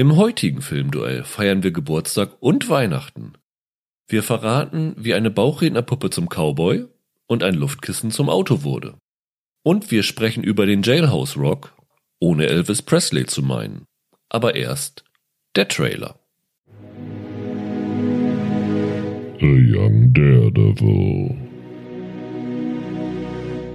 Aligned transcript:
Im 0.00 0.16
heutigen 0.16 0.62
Filmduell 0.62 1.24
feiern 1.24 1.62
wir 1.62 1.72
Geburtstag 1.72 2.30
und 2.40 2.70
Weihnachten. 2.70 3.34
Wir 4.08 4.22
verraten, 4.22 4.94
wie 4.96 5.12
eine 5.12 5.30
Bauchrednerpuppe 5.30 6.08
zum 6.08 6.26
Cowboy 6.26 6.86
und 7.26 7.42
ein 7.42 7.52
Luftkissen 7.52 8.10
zum 8.10 8.30
Auto 8.30 8.62
wurde. 8.62 8.94
Und 9.62 9.90
wir 9.90 10.02
sprechen 10.02 10.42
über 10.42 10.64
den 10.64 10.80
Jailhouse 10.80 11.36
Rock, 11.36 11.76
ohne 12.18 12.46
Elvis 12.46 12.80
Presley 12.80 13.26
zu 13.26 13.42
meinen. 13.42 13.84
Aber 14.30 14.54
erst 14.54 15.04
der 15.54 15.68
Trailer. 15.68 16.18
A 19.42 19.44
young 19.44 20.14
daredevil 20.14 21.36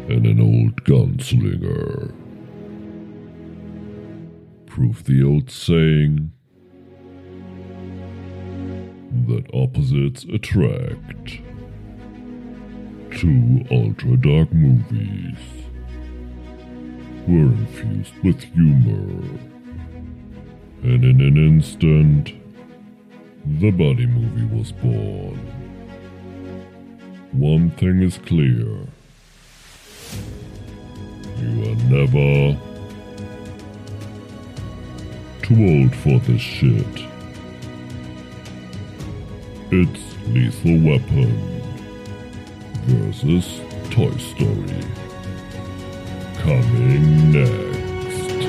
and 0.10 0.26
an 0.26 0.42
old 0.42 0.84
gunslinger. 0.86 2.25
Prove 4.76 5.06
the 5.06 5.24
old 5.24 5.50
saying 5.50 6.34
that 9.26 9.46
opposites 9.54 10.26
attract. 10.26 11.40
Two 13.18 13.64
ultra 13.72 14.18
dark 14.18 14.52
movies 14.52 15.38
were 17.26 17.54
infused 17.54 18.18
with 18.22 18.44
humor. 18.44 19.40
And 20.84 21.06
in 21.06 21.22
an 21.22 21.38
instant, 21.38 22.34
the 23.46 23.72
Buddy 23.72 24.08
movie 24.08 24.58
was 24.58 24.74
born. 24.74 25.40
One 27.32 27.72
thing 27.78 28.02
is 28.02 28.18
clear. 28.18 28.88
You 31.40 31.64
are 31.64 31.76
never 31.90 32.75
too 35.46 35.56
old 35.56 35.96
for 35.96 36.20
this 36.26 36.42
shit. 36.42 37.06
It's 39.72 40.02
Lethal 40.34 40.80
Weapon 40.80 41.32
versus 42.88 43.62
Toy 43.92 44.12
Story. 44.18 44.82
Coming 46.42 47.32
next. 47.32 48.48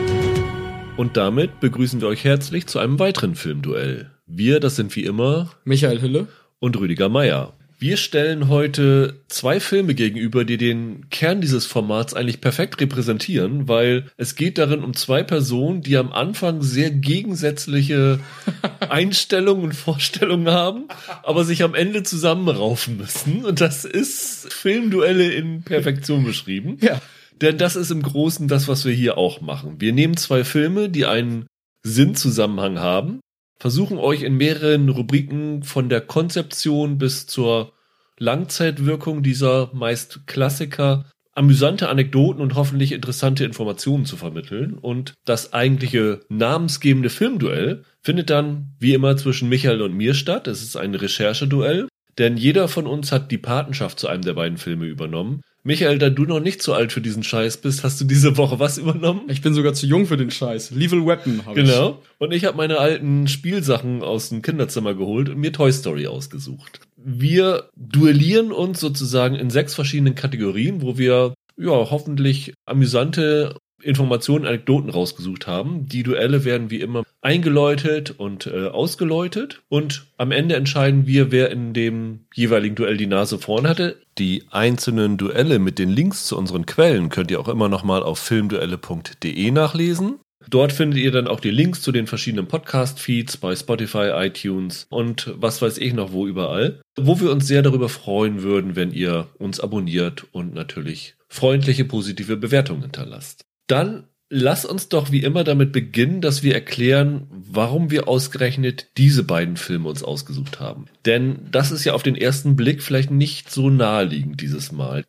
Und 0.96 1.18
damit 1.18 1.60
begrüßen 1.60 2.00
wir 2.00 2.08
euch 2.08 2.24
herzlich 2.24 2.66
zu 2.66 2.78
einem 2.78 2.98
weiteren 2.98 3.34
Filmduell. 3.34 4.10
Wir, 4.26 4.58
das 4.60 4.76
sind 4.76 4.96
wie 4.96 5.04
immer 5.04 5.50
Michael 5.64 6.00
Hülle. 6.00 6.28
und 6.60 6.78
Rüdiger 6.78 7.10
Meier. 7.10 7.52
Wir 7.86 7.98
stellen 7.98 8.48
heute 8.48 9.22
zwei 9.28 9.60
Filme 9.60 9.94
gegenüber, 9.94 10.44
die 10.44 10.56
den 10.56 11.08
Kern 11.10 11.40
dieses 11.40 11.66
Formats 11.66 12.14
eigentlich 12.14 12.40
perfekt 12.40 12.80
repräsentieren, 12.80 13.68
weil 13.68 14.10
es 14.16 14.34
geht 14.34 14.58
darin 14.58 14.82
um 14.82 14.92
zwei 14.92 15.22
Personen, 15.22 15.82
die 15.82 15.96
am 15.96 16.12
Anfang 16.12 16.62
sehr 16.62 16.90
gegensätzliche 16.90 18.18
Einstellungen 18.80 19.62
und 19.62 19.72
Vorstellungen 19.72 20.50
haben, 20.50 20.88
aber 21.22 21.44
sich 21.44 21.62
am 21.62 21.76
Ende 21.76 22.02
zusammenraufen 22.02 22.96
müssen. 22.96 23.44
Und 23.44 23.60
das 23.60 23.84
ist 23.84 24.52
Filmduelle 24.52 25.32
in 25.32 25.62
Perfektion 25.62 26.24
beschrieben. 26.24 26.78
Ja. 26.80 27.00
Denn 27.40 27.56
das 27.56 27.76
ist 27.76 27.92
im 27.92 28.02
Großen 28.02 28.48
das, 28.48 28.66
was 28.66 28.84
wir 28.84 28.94
hier 28.94 29.16
auch 29.16 29.40
machen. 29.40 29.76
Wir 29.78 29.92
nehmen 29.92 30.16
zwei 30.16 30.42
Filme, 30.42 30.88
die 30.88 31.06
einen 31.06 31.46
Sinnzusammenhang 31.84 32.80
haben, 32.80 33.20
versuchen 33.60 33.98
euch 33.98 34.22
in 34.22 34.36
mehreren 34.36 34.88
Rubriken 34.88 35.62
von 35.62 35.88
der 35.88 36.00
Konzeption 36.00 36.98
bis 36.98 37.28
zur 37.28 37.75
Langzeitwirkung 38.18 39.22
dieser 39.22 39.70
meist 39.72 40.26
Klassiker 40.26 41.06
amüsante 41.36 41.90
Anekdoten 41.90 42.40
und 42.40 42.54
hoffentlich 42.54 42.92
interessante 42.92 43.44
Informationen 43.44 44.06
zu 44.06 44.16
vermitteln. 44.16 44.72
Und 44.72 45.14
das 45.26 45.52
eigentliche 45.52 46.20
namensgebende 46.28 47.10
Filmduell 47.10 47.84
findet 48.02 48.30
dann 48.30 48.74
wie 48.80 48.94
immer 48.94 49.16
zwischen 49.16 49.48
Michael 49.48 49.82
und 49.82 49.94
mir 49.94 50.14
statt. 50.14 50.48
Es 50.48 50.62
ist 50.62 50.76
ein 50.76 50.94
Rechercheduell, 50.94 51.88
denn 52.18 52.38
jeder 52.38 52.68
von 52.68 52.86
uns 52.86 53.12
hat 53.12 53.30
die 53.30 53.38
Patenschaft 53.38 54.00
zu 54.00 54.08
einem 54.08 54.22
der 54.22 54.32
beiden 54.32 54.56
Filme 54.56 54.86
übernommen. 54.86 55.42
Michael, 55.62 55.98
da 55.98 56.10
du 56.10 56.24
noch 56.24 56.40
nicht 56.40 56.62
so 56.62 56.72
alt 56.74 56.92
für 56.92 57.00
diesen 57.00 57.24
Scheiß 57.24 57.56
bist, 57.56 57.82
hast 57.82 58.00
du 58.00 58.04
diese 58.04 58.36
Woche 58.36 58.60
was 58.60 58.78
übernommen? 58.78 59.22
Ich 59.28 59.42
bin 59.42 59.52
sogar 59.52 59.74
zu 59.74 59.84
jung 59.86 60.06
für 60.06 60.16
den 60.16 60.30
Scheiß. 60.30 60.70
Lethal 60.70 61.04
Weapon 61.04 61.44
habe 61.44 61.60
ich. 61.60 61.66
Genau. 61.66 62.00
Und 62.18 62.32
ich 62.32 62.44
habe 62.44 62.56
meine 62.56 62.78
alten 62.78 63.26
Spielsachen 63.26 64.02
aus 64.02 64.28
dem 64.28 64.42
Kinderzimmer 64.42 64.94
geholt 64.94 65.28
und 65.28 65.38
mir 65.38 65.52
Toy 65.52 65.72
Story 65.72 66.06
ausgesucht. 66.06 66.80
Wir 67.08 67.70
duellieren 67.76 68.50
uns 68.50 68.80
sozusagen 68.80 69.36
in 69.36 69.48
sechs 69.48 69.76
verschiedenen 69.76 70.16
Kategorien, 70.16 70.82
wo 70.82 70.98
wir 70.98 71.34
ja 71.56 71.70
hoffentlich 71.70 72.54
amüsante 72.64 73.54
Informationen, 73.80 74.44
Anekdoten 74.44 74.90
rausgesucht 74.90 75.46
haben. 75.46 75.86
Die 75.86 76.02
Duelle 76.02 76.44
werden 76.44 76.68
wie 76.70 76.80
immer 76.80 77.04
eingeläutet 77.20 78.10
und 78.18 78.48
äh, 78.48 78.66
ausgeläutet 78.66 79.62
und 79.68 80.06
am 80.16 80.32
Ende 80.32 80.56
entscheiden 80.56 81.06
wir, 81.06 81.30
wer 81.30 81.52
in 81.52 81.74
dem 81.74 82.26
jeweiligen 82.34 82.74
Duell 82.74 82.96
die 82.96 83.06
Nase 83.06 83.38
vorn 83.38 83.68
hatte. 83.68 84.00
Die 84.18 84.42
einzelnen 84.50 85.16
Duelle 85.16 85.60
mit 85.60 85.78
den 85.78 85.90
Links 85.90 86.26
zu 86.26 86.36
unseren 86.36 86.66
Quellen 86.66 87.08
könnt 87.08 87.30
ihr 87.30 87.38
auch 87.38 87.48
immer 87.48 87.68
noch 87.68 87.84
mal 87.84 88.02
auf 88.02 88.18
filmduelle.de 88.18 89.50
nachlesen. 89.52 90.18
Dort 90.48 90.72
findet 90.72 90.98
ihr 91.00 91.10
dann 91.10 91.26
auch 91.26 91.40
die 91.40 91.50
Links 91.50 91.82
zu 91.82 91.92
den 91.92 92.06
verschiedenen 92.06 92.46
Podcast-Feeds 92.46 93.38
bei 93.38 93.54
Spotify, 93.56 94.10
iTunes 94.14 94.86
und 94.90 95.32
was 95.36 95.60
weiß 95.60 95.78
ich 95.78 95.92
noch 95.92 96.12
wo 96.12 96.26
überall. 96.26 96.80
Wo 96.96 97.20
wir 97.20 97.30
uns 97.30 97.46
sehr 97.46 97.62
darüber 97.62 97.88
freuen 97.88 98.42
würden, 98.42 98.76
wenn 98.76 98.92
ihr 98.92 99.28
uns 99.38 99.60
abonniert 99.60 100.26
und 100.32 100.54
natürlich 100.54 101.16
freundliche, 101.28 101.84
positive 101.84 102.36
Bewertungen 102.36 102.82
hinterlasst. 102.82 103.44
Dann 103.66 104.04
lass 104.28 104.64
uns 104.64 104.88
doch 104.88 105.12
wie 105.12 105.22
immer 105.22 105.44
damit 105.44 105.72
beginnen, 105.72 106.20
dass 106.20 106.42
wir 106.42 106.54
erklären, 106.54 107.26
warum 107.30 107.90
wir 107.90 108.08
ausgerechnet 108.08 108.88
diese 108.96 109.24
beiden 109.24 109.56
Filme 109.56 109.88
uns 109.88 110.02
ausgesucht 110.02 110.60
haben. 110.60 110.86
Denn 111.04 111.48
das 111.50 111.70
ist 111.70 111.84
ja 111.84 111.94
auf 111.94 112.02
den 112.02 112.16
ersten 112.16 112.56
Blick 112.56 112.82
vielleicht 112.82 113.10
nicht 113.10 113.50
so 113.50 113.70
naheliegend 113.70 114.40
dieses 114.40 114.72
Mal. 114.72 115.04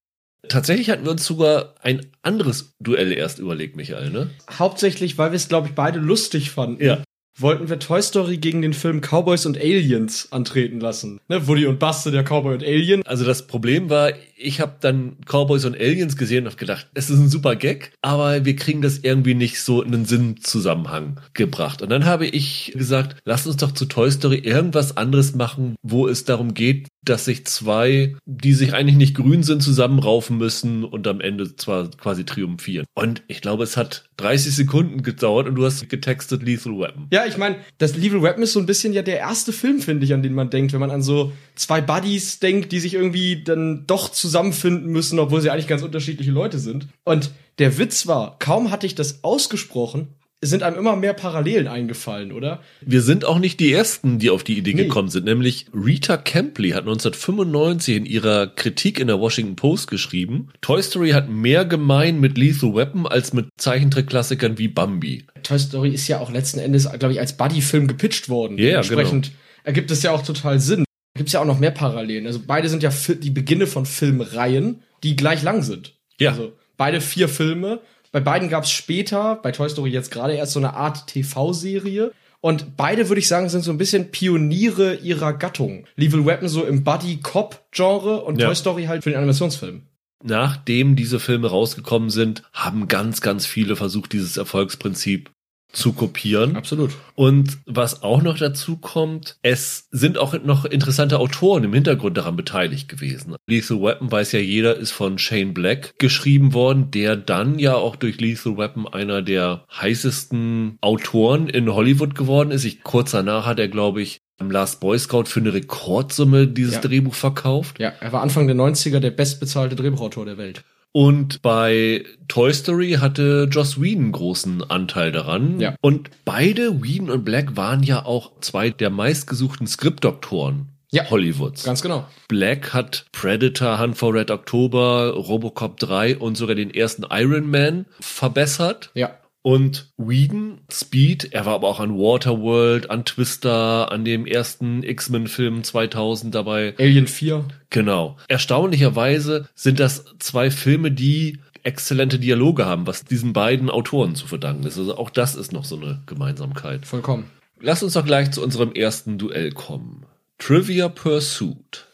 Tatsächlich 0.50 0.90
hatten 0.90 1.06
wir 1.06 1.12
uns 1.12 1.26
sogar 1.26 1.76
ein 1.82 2.08
anderes 2.22 2.74
Duell 2.80 3.12
erst 3.12 3.40
überlegt, 3.40 3.76
Michael, 3.76 4.10
ne? 4.10 4.30
Hauptsächlich, 4.58 5.18
weil 5.18 5.32
wir 5.32 5.36
es, 5.36 5.48
glaube 5.48 5.68
ich, 5.68 5.74
beide 5.74 6.00
lustig 6.00 6.52
fanden. 6.52 6.84
Ja. 6.84 7.04
Wollten 7.40 7.70
wir 7.70 7.78
Toy 7.78 8.02
Story 8.02 8.38
gegen 8.38 8.64
den 8.64 8.74
Film 8.74 9.00
Cowboys 9.00 9.46
und 9.46 9.58
Aliens 9.58 10.32
antreten 10.32 10.80
lassen. 10.80 11.20
Ne? 11.28 11.48
Woody 11.48 11.68
und 11.68 11.78
Buster, 11.78 12.10
der 12.10 12.24
Cowboy 12.24 12.56
und 12.56 12.64
Alien. 12.64 13.04
Also 13.06 13.26
das 13.26 13.46
Problem 13.46 13.92
war, 13.92 14.12
ich 14.38 14.62
habe 14.62 14.76
dann 14.80 15.18
Cowboys 15.26 15.66
und 15.66 15.76
Aliens 15.76 16.16
gesehen 16.16 16.46
und 16.46 16.52
hab 16.52 16.58
gedacht, 16.58 16.88
es 16.94 17.10
ist 17.10 17.20
ein 17.20 17.30
super 17.30 17.56
Gag, 17.56 17.92
aber 18.02 18.46
wir 18.46 18.56
kriegen 18.56 18.82
das 18.82 19.00
irgendwie 19.00 19.34
nicht 19.34 19.62
so 19.62 19.82
in 19.82 19.94
einen 19.94 20.06
Sinnzusammenhang 20.06 21.20
gebracht. 21.34 21.82
Und 21.82 21.90
dann 21.90 22.06
habe 22.06 22.28
ich 22.28 22.72
gesagt, 22.76 23.18
lass 23.26 23.48
uns 23.48 23.58
doch 23.58 23.72
zu 23.72 23.86
Toy 23.86 24.12
Story 24.12 24.38
irgendwas 24.38 24.96
anderes 24.96 25.36
machen, 25.36 25.76
wo 25.82 26.08
es 26.08 26.26
darum 26.26 26.54
geht, 26.54 26.88
dass 27.04 27.26
sich 27.26 27.46
zwei, 27.46 28.16
die 28.26 28.54
sich 28.54 28.74
eigentlich 28.74 28.98
nicht 28.98 29.16
grün 29.16 29.44
sind, 29.44 29.64
zusammenraufen 29.64 30.38
müssen 30.38 30.84
und 30.84 31.08
am 31.08 31.22
Ende 31.22 31.56
zwar 31.56 31.90
quasi 31.92 32.26
triumphieren. 32.26 32.86
Und 32.96 33.24
ich 33.28 33.42
glaube, 33.42 33.64
es 33.64 33.78
hat 33.78 34.10
30 34.18 34.56
Sekunden 34.56 35.04
gedauert 35.04 35.48
und 35.48 35.56
du 35.56 35.66
hast 35.66 35.88
getextet 35.90 36.44
Lethal 36.44 36.74
Weapon. 36.74 37.08
Ja, 37.12 37.26
ich 37.26 37.38
meine, 37.38 37.58
das 37.78 37.96
Lethal 37.96 38.22
Weapon 38.22 38.44
ist 38.44 38.54
so 38.54 38.60
ein 38.60 38.66
bisschen 38.66 38.94
ja 38.94 39.02
der 39.02 39.20
erste 39.20 39.54
Film, 39.54 39.80
finde 39.80 40.06
ich, 40.06 40.14
an 40.14 40.22
den 40.22 40.34
man 40.34 40.50
denkt, 40.50 40.74
wenn 40.74 40.80
man 40.80 40.92
an 40.92 41.02
so 41.02 41.32
zwei 41.56 41.82
Buddies 41.82 42.40
denkt, 42.40 42.72
die 42.72 42.80
sich 42.80 42.96
irgendwie 42.96 43.44
dann 43.44 43.86
doch 43.88 44.12
zusammenfinden 44.28 44.92
müssen, 44.92 45.20
obwohl 45.20 45.42
sie 45.42 45.50
eigentlich 45.50 45.68
ganz 45.68 45.82
unterschiedliche 45.84 46.32
Leute 46.32 46.60
sind. 46.60 46.88
Und 47.06 47.32
der 47.60 47.78
Witz 47.78 48.08
war, 48.08 48.38
kaum 48.40 48.70
hatte 48.72 48.86
ich 48.86 48.96
das 48.96 49.24
ausgesprochen, 49.24 50.10
sind 50.40 50.62
einem 50.62 50.78
immer 50.78 50.96
mehr 50.96 51.14
Parallelen 51.14 51.68
eingefallen, 51.68 52.32
oder? 52.32 52.62
Wir 52.82 53.02
sind 53.02 53.26
auch 53.26 53.40
nicht 53.40 53.60
die 53.60 53.74
Ersten, 53.74 54.20
die 54.20 54.30
auf 54.30 54.44
die 54.44 54.56
Idee 54.60 54.76
Nee. 54.76 54.84
gekommen 54.84 55.10
sind. 55.10 55.26
Nämlich 55.26 55.66
Rita 55.74 56.16
Campley 56.16 56.70
hat 56.72 56.82
1995 56.84 57.96
in 57.96 58.06
ihrer 58.06 58.46
Kritik 58.46 59.00
in 59.00 59.08
der 59.08 59.20
Washington 59.20 59.56
Post 59.56 59.90
geschrieben, 59.90 60.50
Toy 60.62 60.84
Story 60.84 61.10
hat 61.10 61.28
mehr 61.28 61.66
gemein 61.66 62.20
mit 62.20 62.38
Lethal 62.38 62.76
Weapon 62.76 63.08
als 63.08 63.34
mit 63.34 63.48
Zeichentrickklassikern 63.58 64.60
wie 64.60 64.68
Bambi. 64.68 65.26
Toy 65.42 65.58
Story 65.58 65.90
ist 65.90 66.08
ja 66.08 66.20
auch 66.20 66.32
letzten 66.32 66.60
Endes, 66.60 66.88
glaube 67.00 67.14
ich, 67.14 67.20
als 67.20 67.36
Buddy-Film 67.36 67.88
gepitcht 67.88 68.30
worden. 68.30 68.60
Ja, 68.60 68.66
ja, 68.70 68.78
Entsprechend 68.78 69.32
ergibt 69.64 69.90
es 69.90 70.04
ja 70.04 70.12
auch 70.12 70.22
total 70.24 70.60
Sinn. 70.60 70.84
Da 71.18 71.20
gibt 71.20 71.30
es 71.30 71.34
ja 71.34 71.42
auch 71.42 71.46
noch 71.46 71.58
mehr 71.58 71.72
Parallelen. 71.72 72.28
Also 72.28 72.40
beide 72.46 72.70
sind 72.70 72.84
ja 72.84 72.92
die 72.92 73.32
Beginne 73.32 73.66
von 73.66 73.88
Filmreihen, 73.88 74.84
die 75.02 75.16
gleich 75.16 75.42
lang 75.42 75.64
sind. 75.64 75.96
Ja. 76.20 76.30
Also 76.30 76.54
beide 76.78 77.02
vier 77.02 77.28
Filme. 77.28 77.80
Bei 78.12 78.20
beiden 78.20 78.50
gab 78.50 78.66
es 78.66 78.70
später, 78.70 79.40
bei 79.42 79.52
Toy 79.52 79.68
Story 79.68 79.90
jetzt 79.90 80.12
gerade 80.12 80.34
erst 80.36 80.52
so 80.52 80.60
eine 80.60 80.76
Art 80.76 81.08
TV-Serie. 81.08 82.12
Und 82.40 82.78
beide, 82.78 83.10
würde 83.10 83.20
ich 83.20 83.28
sagen, 83.28 83.50
sind 83.50 83.64
so 83.64 83.72
ein 83.72 83.80
bisschen 83.80 84.12
Pioniere 84.12 84.94
ihrer 84.98 85.34
Gattung. 85.34 85.88
Lethal 85.96 86.24
Weapon 86.28 86.50
so 86.50 86.64
im 86.64 86.84
Buddy-Cop-Genre 86.84 88.22
und 88.22 88.40
Ja. 88.40 88.46
Toy 88.46 88.56
Story 88.56 88.86
halt 88.86 89.04
für 89.04 89.10
den 89.10 89.18
Animationsfilm. 89.18 89.88
Nachdem 90.24 90.96
diese 90.96 91.20
Filme 91.20 91.48
rausgekommen 91.48 92.12
sind, 92.12 92.44
haben 92.54 92.88
ganz, 92.88 93.22
ganz 93.22 93.48
viele 93.48 93.76
versucht, 93.76 94.14
dieses 94.14 94.38
Erfolgsprinzip 94.38 95.32
zu 95.72 95.94
kopieren. 95.94 96.56
Absolut. 96.56 96.92
Und 97.16 97.60
was 97.66 98.02
auch 98.02 98.22
noch 98.22 98.38
dazu 98.38 98.78
kommt, 98.78 99.38
es 99.42 99.88
sind 99.92 100.18
auch 100.18 100.34
noch 100.44 100.66
interessante 100.66 101.20
Autoren 101.20 101.64
im 101.64 101.74
Hintergrund 101.74 102.18
daran 102.18 102.36
beteiligt 102.36 102.88
gewesen. 102.88 103.36
Lethal 103.48 103.82
Weapon 103.82 104.12
weiß 104.12 104.32
ja 104.32 104.40
jeder, 104.40 104.76
ist 104.78 104.92
von 104.92 105.18
Shane 105.18 105.54
Black 105.54 105.96
geschrieben 106.00 106.54
worden, 106.54 106.90
der 106.92 107.16
dann 107.16 107.60
ja 107.60 107.76
auch 107.76 107.96
durch 107.96 108.20
Lethal 108.20 108.58
Weapon 108.58 108.88
einer 108.88 109.22
der 109.22 109.66
heißesten 109.72 110.78
Autoren 110.82 111.48
in 111.48 111.72
Hollywood 111.74 112.16
geworden 112.16 112.52
ist. 112.52 112.64
Ich, 112.64 112.84
kurz 112.84 113.12
danach 113.12 113.46
hat 113.46 113.60
er, 113.60 113.68
glaube 113.68 114.02
ich, 114.02 114.22
am 114.40 114.52
Last 114.52 114.80
Boy 114.80 114.98
Scout 115.00 115.26
für 115.26 115.40
eine 115.40 115.54
Rekordsumme 115.54 116.48
dieses 116.48 116.76
Ja. 116.76 116.82
Drehbuch 116.82 117.16
verkauft. 117.16 117.80
Ja, 117.80 117.90
er 118.00 118.12
war 118.12 118.22
Anfang 118.22 118.48
der 118.48 118.56
90er 118.56 119.00
der 119.00 119.12
bestbezahlte 119.12 119.76
Drehbuchautor 119.76 120.26
der 120.26 120.38
Welt. 120.38 120.64
Und 120.92 121.42
bei 121.42 122.04
Toy 122.28 122.54
Story 122.54 122.98
hatte 123.00 123.48
Joss 123.52 123.80
Whedon 123.80 124.12
großen 124.12 124.64
Anteil 124.70 125.12
daran. 125.12 125.60
Ja. 125.60 125.76
Und 125.82 126.10
beide, 126.26 126.82
Whedon 126.82 127.10
und 127.10 127.24
Black, 127.24 127.56
waren 127.56 127.84
ja 127.84 128.06
auch 128.06 128.32
zwei 128.42 128.70
der 128.72 128.90
meistgesuchten 128.90 129.68
Skriptdoktoren 129.68 130.70
Ja. 130.92 131.10
Hollywoods. 131.10 131.64
Ganz 131.64 131.82
genau. 131.82 132.08
Black 132.28 132.74
hat 132.74 133.06
Predator, 133.12 133.80
Hunt 133.80 133.98
for 133.98 134.14
Red 134.14 134.32
October, 134.32 135.14
Robocop 135.14 135.80
3 135.80 136.18
und 136.18 136.36
sogar 136.36 136.56
den 136.56 136.74
ersten 136.74 137.06
Iron 137.12 137.50
Man 137.50 137.86
verbessert. 138.00 138.90
Ja. 138.94 139.18
Und 139.48 139.94
Whedon, 139.96 140.60
Speed, 140.70 141.32
er 141.32 141.46
war 141.46 141.54
aber 141.54 141.70
auch 141.70 141.80
an 141.80 141.98
Waterworld, 141.98 142.92
an 142.92 143.06
Twister, 143.06 143.90
an 143.94 144.04
dem 144.04 144.26
ersten 144.26 144.84
X-Men-Film 144.84 145.64
2000 145.64 146.36
dabei. 146.36 146.76
Alien 146.78 147.08
4. 147.08 147.46
Genau. 147.70 148.18
Erstaunlicherweise 148.28 149.48
sind 149.56 149.80
das 149.80 150.04
zwei 150.20 150.52
Filme, 150.52 150.92
die 150.92 151.40
exzellente 151.64 152.20
Dialoge 152.20 152.66
haben, 152.66 152.88
was 152.88 153.06
diesen 153.06 153.32
beiden 153.32 153.70
Autoren 153.70 154.16
zu 154.16 154.28
verdanken 154.28 154.68
ist. 154.68 154.78
Also 154.78 154.98
auch 154.98 155.10
das 155.10 155.36
ist 155.36 155.54
noch 155.54 155.64
so 155.64 155.78
eine 155.78 156.02
Gemeinsamkeit. 156.08 156.86
Vollkommen. 156.86 157.32
Lass 157.62 157.84
uns 157.84 157.94
doch 157.94 158.04
gleich 158.04 158.32
zu 158.32 158.44
unserem 158.44 158.74
ersten 158.74 159.18
Duell 159.18 159.54
kommen. 159.54 160.06
Trivia 160.40 160.90
Pursuit. 160.90 161.86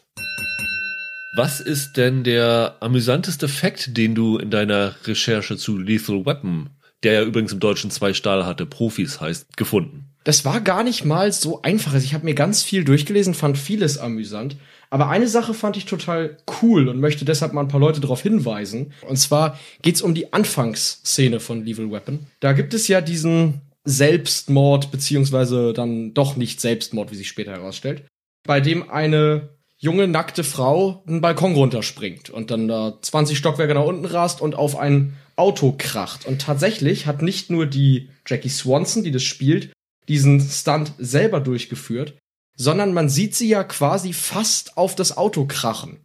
Was 1.36 1.60
ist 1.60 1.96
denn 1.96 2.24
der 2.24 2.78
amüsanteste 2.80 3.46
Fakt, 3.46 3.96
den 3.96 4.16
du 4.16 4.38
in 4.38 4.50
deiner 4.50 4.96
Recherche 5.04 5.56
zu 5.56 5.78
Lethal 5.78 6.26
Weapon, 6.26 6.70
der 7.04 7.12
ja 7.12 7.22
übrigens 7.22 7.52
im 7.52 7.60
Deutschen 7.60 7.90
zwei 7.90 8.14
Stahl 8.14 8.46
hatte, 8.46 8.66
Profis 8.66 9.20
heißt, 9.20 9.56
gefunden? 9.56 10.06
Das 10.24 10.44
war 10.44 10.60
gar 10.60 10.82
nicht 10.84 11.04
mal 11.04 11.30
so 11.32 11.62
einfach. 11.62 11.92
Also 11.92 12.04
ich 12.04 12.14
habe 12.14 12.24
mir 12.24 12.34
ganz 12.34 12.62
viel 12.62 12.84
durchgelesen, 12.84 13.34
fand 13.34 13.58
vieles 13.58 13.98
amüsant. 13.98 14.56
Aber 14.90 15.08
eine 15.08 15.28
Sache 15.28 15.54
fand 15.54 15.76
ich 15.76 15.86
total 15.86 16.38
cool 16.62 16.88
und 16.88 17.00
möchte 17.00 17.24
deshalb 17.24 17.52
mal 17.52 17.60
ein 17.60 17.68
paar 17.68 17.80
Leute 17.80 18.00
darauf 18.00 18.22
hinweisen. 18.22 18.92
Und 19.08 19.16
zwar 19.16 19.58
geht's 19.82 20.02
um 20.02 20.14
die 20.14 20.32
Anfangsszene 20.32 21.40
von 21.40 21.64
Lethal 21.64 21.90
Weapon. 21.90 22.26
Da 22.40 22.52
gibt 22.52 22.74
es 22.74 22.88
ja 22.88 23.00
diesen 23.00 23.60
Selbstmord, 23.84 24.90
beziehungsweise 24.90 25.72
dann 25.72 26.14
doch 26.14 26.36
nicht 26.36 26.60
Selbstmord, 26.60 27.10
wie 27.10 27.16
sich 27.16 27.28
später 27.28 27.52
herausstellt, 27.52 28.04
bei 28.46 28.60
dem 28.60 28.88
eine 28.88 29.50
junge, 29.76 30.08
nackte 30.08 30.44
Frau 30.44 31.02
einen 31.06 31.20
Balkon 31.20 31.54
runterspringt 31.54 32.30
und 32.30 32.50
dann 32.50 32.68
da 32.68 32.98
20 33.00 33.36
Stockwerke 33.36 33.74
nach 33.74 33.84
unten 33.84 34.06
rast 34.06 34.40
und 34.40 34.54
auf 34.54 34.78
ein 34.78 35.16
Auto 35.36 35.74
kracht. 35.76 36.26
Und 36.26 36.40
tatsächlich 36.40 37.06
hat 37.06 37.22
nicht 37.22 37.50
nur 37.50 37.66
die 37.66 38.08
Jackie 38.26 38.48
Swanson, 38.48 39.02
die 39.04 39.10
das 39.10 39.22
spielt, 39.22 39.72
diesen 40.08 40.40
Stunt 40.40 40.92
selber 40.98 41.40
durchgeführt, 41.40 42.14
sondern 42.56 42.92
man 42.92 43.08
sieht 43.08 43.34
sie 43.34 43.48
ja 43.48 43.64
quasi 43.64 44.12
fast 44.12 44.76
auf 44.76 44.94
das 44.94 45.16
Auto 45.16 45.46
krachen. 45.46 45.98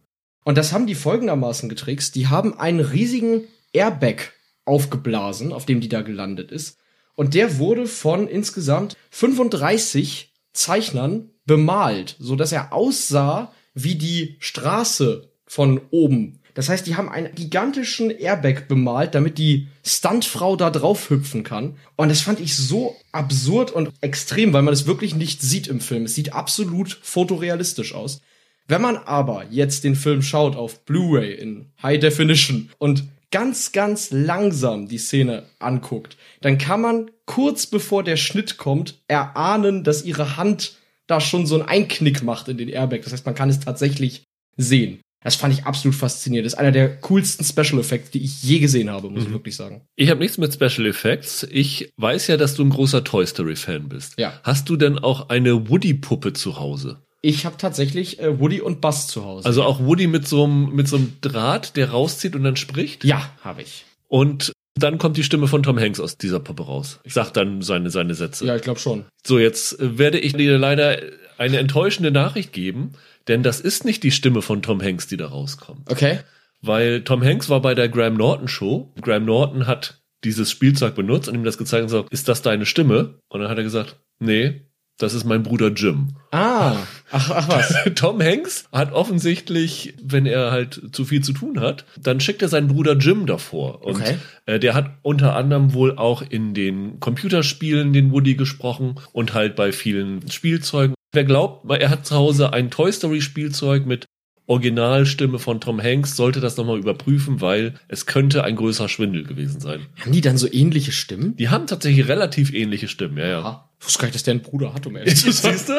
Und 0.44 0.58
das 0.58 0.72
haben 0.72 0.86
die 0.86 0.94
folgendermaßen 0.94 1.68
getrickst. 1.68 2.14
Die 2.14 2.28
haben 2.28 2.58
einen 2.58 2.80
riesigen 2.80 3.44
Airbag 3.72 4.32
aufgeblasen, 4.64 5.52
auf 5.52 5.66
dem 5.66 5.80
die 5.80 5.88
da 5.88 6.02
gelandet 6.02 6.50
ist. 6.50 6.78
Und 7.14 7.34
der 7.34 7.58
wurde 7.58 7.86
von 7.86 8.26
insgesamt 8.26 8.96
35 9.10 10.32
Zeichnern 10.52 11.30
bemalt, 11.44 12.16
so 12.18 12.36
dass 12.36 12.52
er 12.52 12.72
aussah 12.72 13.52
wie 13.74 13.96
die 13.96 14.36
Straße 14.40 15.30
von 15.46 15.80
oben. 15.90 16.39
Das 16.60 16.68
heißt, 16.68 16.86
die 16.86 16.96
haben 16.96 17.08
einen 17.08 17.34
gigantischen 17.34 18.10
Airbag 18.10 18.68
bemalt, 18.68 19.14
damit 19.14 19.38
die 19.38 19.68
Stuntfrau 19.82 20.56
da 20.56 20.68
drauf 20.68 21.08
hüpfen 21.08 21.42
kann. 21.42 21.78
Und 21.96 22.10
das 22.10 22.20
fand 22.20 22.38
ich 22.38 22.54
so 22.54 22.96
absurd 23.12 23.70
und 23.70 23.90
extrem, 24.02 24.52
weil 24.52 24.60
man 24.60 24.74
es 24.74 24.86
wirklich 24.86 25.14
nicht 25.14 25.40
sieht 25.40 25.68
im 25.68 25.80
Film. 25.80 26.04
Es 26.04 26.14
sieht 26.14 26.34
absolut 26.34 27.00
fotorealistisch 27.00 27.94
aus. 27.94 28.20
Wenn 28.68 28.82
man 28.82 28.98
aber 28.98 29.46
jetzt 29.48 29.84
den 29.84 29.94
Film 29.94 30.20
schaut 30.20 30.54
auf 30.54 30.84
Blu-ray 30.84 31.32
in 31.32 31.72
High 31.82 31.98
Definition 31.98 32.68
und 32.76 33.04
ganz, 33.30 33.72
ganz 33.72 34.10
langsam 34.10 34.86
die 34.86 34.98
Szene 34.98 35.44
anguckt, 35.60 36.18
dann 36.42 36.58
kann 36.58 36.82
man 36.82 37.10
kurz 37.24 37.64
bevor 37.68 38.04
der 38.04 38.16
Schnitt 38.16 38.58
kommt 38.58 39.00
erahnen, 39.08 39.82
dass 39.82 40.04
ihre 40.04 40.36
Hand 40.36 40.76
da 41.06 41.22
schon 41.22 41.46
so 41.46 41.54
einen 41.54 41.66
Einknick 41.66 42.22
macht 42.22 42.48
in 42.48 42.58
den 42.58 42.68
Airbag. 42.68 43.00
Das 43.04 43.14
heißt, 43.14 43.24
man 43.24 43.34
kann 43.34 43.48
es 43.48 43.60
tatsächlich 43.60 44.24
sehen. 44.58 45.00
Das 45.22 45.36
fand 45.36 45.52
ich 45.52 45.64
absolut 45.64 45.94
faszinierend. 45.94 46.46
Das 46.46 46.54
ist 46.54 46.58
einer 46.58 46.72
der 46.72 46.96
coolsten 47.00 47.44
Special 47.44 47.78
Effects, 47.78 48.10
die 48.10 48.22
ich 48.24 48.42
je 48.42 48.58
gesehen 48.58 48.88
habe, 48.90 49.10
muss 49.10 49.24
ich 49.24 49.32
wirklich 49.32 49.54
sagen. 49.54 49.82
Ich 49.96 50.08
habe 50.08 50.20
nichts 50.20 50.38
mit 50.38 50.54
Special 50.54 50.86
Effects. 50.86 51.46
Ich 51.50 51.92
weiß 51.96 52.28
ja, 52.28 52.36
dass 52.38 52.54
du 52.54 52.64
ein 52.64 52.70
großer 52.70 53.04
Toy 53.04 53.26
Story 53.26 53.56
Fan 53.56 53.88
bist. 53.88 54.18
Ja. 54.18 54.40
Hast 54.42 54.68
du 54.70 54.76
denn 54.76 54.98
auch 54.98 55.28
eine 55.28 55.68
Woody-Puppe 55.68 56.32
zu 56.32 56.58
Hause? 56.58 57.02
Ich 57.22 57.44
habe 57.44 57.58
tatsächlich 57.58 58.18
äh, 58.20 58.40
Woody 58.40 58.62
und 58.62 58.80
Buzz 58.80 59.08
zu 59.08 59.24
Hause. 59.24 59.46
Also 59.46 59.62
auch 59.62 59.80
Woody 59.80 60.06
mit 60.06 60.26
so 60.26 60.44
einem 60.44 60.74
mit 60.74 60.88
so 60.88 60.96
einem 60.96 61.12
Draht, 61.20 61.76
der 61.76 61.90
rauszieht 61.90 62.34
und 62.34 62.44
dann 62.44 62.56
spricht. 62.56 63.04
ja, 63.04 63.30
habe 63.44 63.60
ich. 63.62 63.84
Und 64.08 64.52
dann 64.74 64.96
kommt 64.96 65.18
die 65.18 65.22
Stimme 65.22 65.46
von 65.46 65.62
Tom 65.62 65.78
Hanks 65.78 66.00
aus 66.00 66.16
dieser 66.16 66.40
Puppe 66.40 66.62
raus. 66.62 66.98
Sagt 67.04 67.36
dann 67.36 67.60
seine 67.60 67.90
seine 67.90 68.14
Sätze. 68.14 68.46
Ja, 68.46 68.56
ich 68.56 68.62
glaube 68.62 68.80
schon. 68.80 69.04
So, 69.26 69.38
jetzt 69.38 69.78
äh, 69.78 69.98
werde 69.98 70.18
ich 70.18 70.32
dir 70.32 70.56
leider 70.56 70.98
eine 71.36 71.58
enttäuschende 71.58 72.10
Nachricht 72.10 72.52
geben, 72.52 72.92
denn 73.30 73.42
das 73.42 73.60
ist 73.60 73.86
nicht 73.86 74.02
die 74.02 74.10
Stimme 74.10 74.42
von 74.42 74.60
Tom 74.60 74.82
Hanks, 74.82 75.06
die 75.06 75.16
da 75.16 75.28
rauskommt. 75.28 75.90
Okay. 75.90 76.18
Weil 76.60 77.02
Tom 77.04 77.22
Hanks 77.24 77.48
war 77.48 77.62
bei 77.62 77.74
der 77.74 77.88
Graham 77.88 78.14
Norton 78.14 78.48
Show. 78.48 78.92
Graham 79.00 79.24
Norton 79.24 79.66
hat 79.66 80.02
dieses 80.24 80.50
Spielzeug 80.50 80.94
benutzt 80.94 81.28
und 81.30 81.34
ihm 81.34 81.44
das 81.44 81.56
gezeigt 81.56 81.80
und 81.84 81.86
gesagt, 81.88 82.12
ist 82.12 82.28
das 82.28 82.42
deine 82.42 82.66
Stimme? 82.66 83.14
Und 83.30 83.40
dann 83.40 83.48
hat 83.48 83.56
er 83.56 83.64
gesagt, 83.64 83.96
nee, 84.18 84.66
das 84.98 85.14
ist 85.14 85.24
mein 85.24 85.42
Bruder 85.42 85.68
Jim. 85.68 86.08
Ah, 86.30 86.76
ach, 87.10 87.30
ach 87.30 87.48
was. 87.48 87.74
Tom 87.94 88.20
Hanks 88.20 88.64
hat 88.70 88.92
offensichtlich, 88.92 89.94
wenn 90.02 90.26
er 90.26 90.50
halt 90.50 90.78
zu 90.92 91.06
viel 91.06 91.22
zu 91.24 91.32
tun 91.32 91.60
hat, 91.60 91.86
dann 91.98 92.20
schickt 92.20 92.42
er 92.42 92.48
seinen 92.48 92.68
Bruder 92.68 92.92
Jim 92.98 93.24
davor. 93.24 93.82
Und 93.82 93.96
Okay. 94.02 94.16
äh, 94.44 94.58
der 94.58 94.74
hat 94.74 94.98
unter 95.00 95.34
anderem 95.36 95.72
wohl 95.72 95.96
auch 95.96 96.20
in 96.20 96.52
den 96.52 97.00
Computerspielen 97.00 97.94
den 97.94 98.12
Woody 98.12 98.34
gesprochen 98.34 98.96
und 99.12 99.32
halt 99.32 99.56
bei 99.56 99.72
vielen 99.72 100.30
Spielzeugen. 100.30 100.94
Wer 101.12 101.24
glaubt, 101.24 101.68
er 101.70 101.90
hat 101.90 102.06
zu 102.06 102.14
Hause 102.14 102.52
ein 102.52 102.70
Toy 102.70 102.92
Story 102.92 103.20
Spielzeug 103.20 103.84
mit 103.86 104.06
Originalstimme 104.46 105.38
von 105.38 105.60
Tom 105.60 105.80
Hanks, 105.80 106.16
sollte 106.16 106.40
das 106.40 106.56
nochmal 106.56 106.78
überprüfen, 106.78 107.40
weil 107.40 107.74
es 107.88 108.06
könnte 108.06 108.42
ein 108.44 108.56
größerer 108.56 108.88
Schwindel 108.88 109.24
gewesen 109.24 109.60
sein. 109.60 109.86
Haben 110.00 110.12
die 110.12 110.20
dann 110.20 110.38
so 110.38 110.50
ähnliche 110.52 110.92
Stimmen? 110.92 111.36
Die 111.36 111.48
haben 111.50 111.66
tatsächlich 111.68 112.08
relativ 112.08 112.52
ähnliche 112.52 112.88
Stimmen, 112.88 113.16
ja, 113.18 113.26
ja. 113.26 113.40
Ah, 113.42 113.70
ich 113.78 113.86
wusste 113.86 113.98
gar 114.00 114.06
nicht, 114.06 114.14
dass 114.16 114.22
der 114.24 114.32
einen 114.32 114.42
Bruder 114.42 114.74
hat, 114.74 114.86
um 114.86 114.96
ehrlich 114.96 115.16
zu 115.20 115.30
sein. 115.32 115.52
Siehst 115.52 115.68
du? 115.68 115.74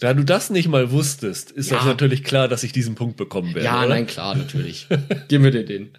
Da 0.00 0.12
du 0.12 0.24
das 0.24 0.50
nicht 0.50 0.68
mal 0.68 0.90
wusstest, 0.90 1.50
ist 1.50 1.70
Ja. 1.70 1.76
das 1.78 1.86
natürlich 1.86 2.22
klar, 2.22 2.48
dass 2.48 2.62
ich 2.64 2.72
diesen 2.72 2.96
Punkt 2.96 3.16
bekommen 3.16 3.54
werde. 3.54 3.64
Ja, 3.64 3.80
oder? 3.80 3.88
nein, 3.88 4.06
klar, 4.06 4.34
natürlich. 4.34 4.86
Gib 5.28 5.40
mir 5.40 5.50
dir 5.50 5.64
den. 5.64 5.96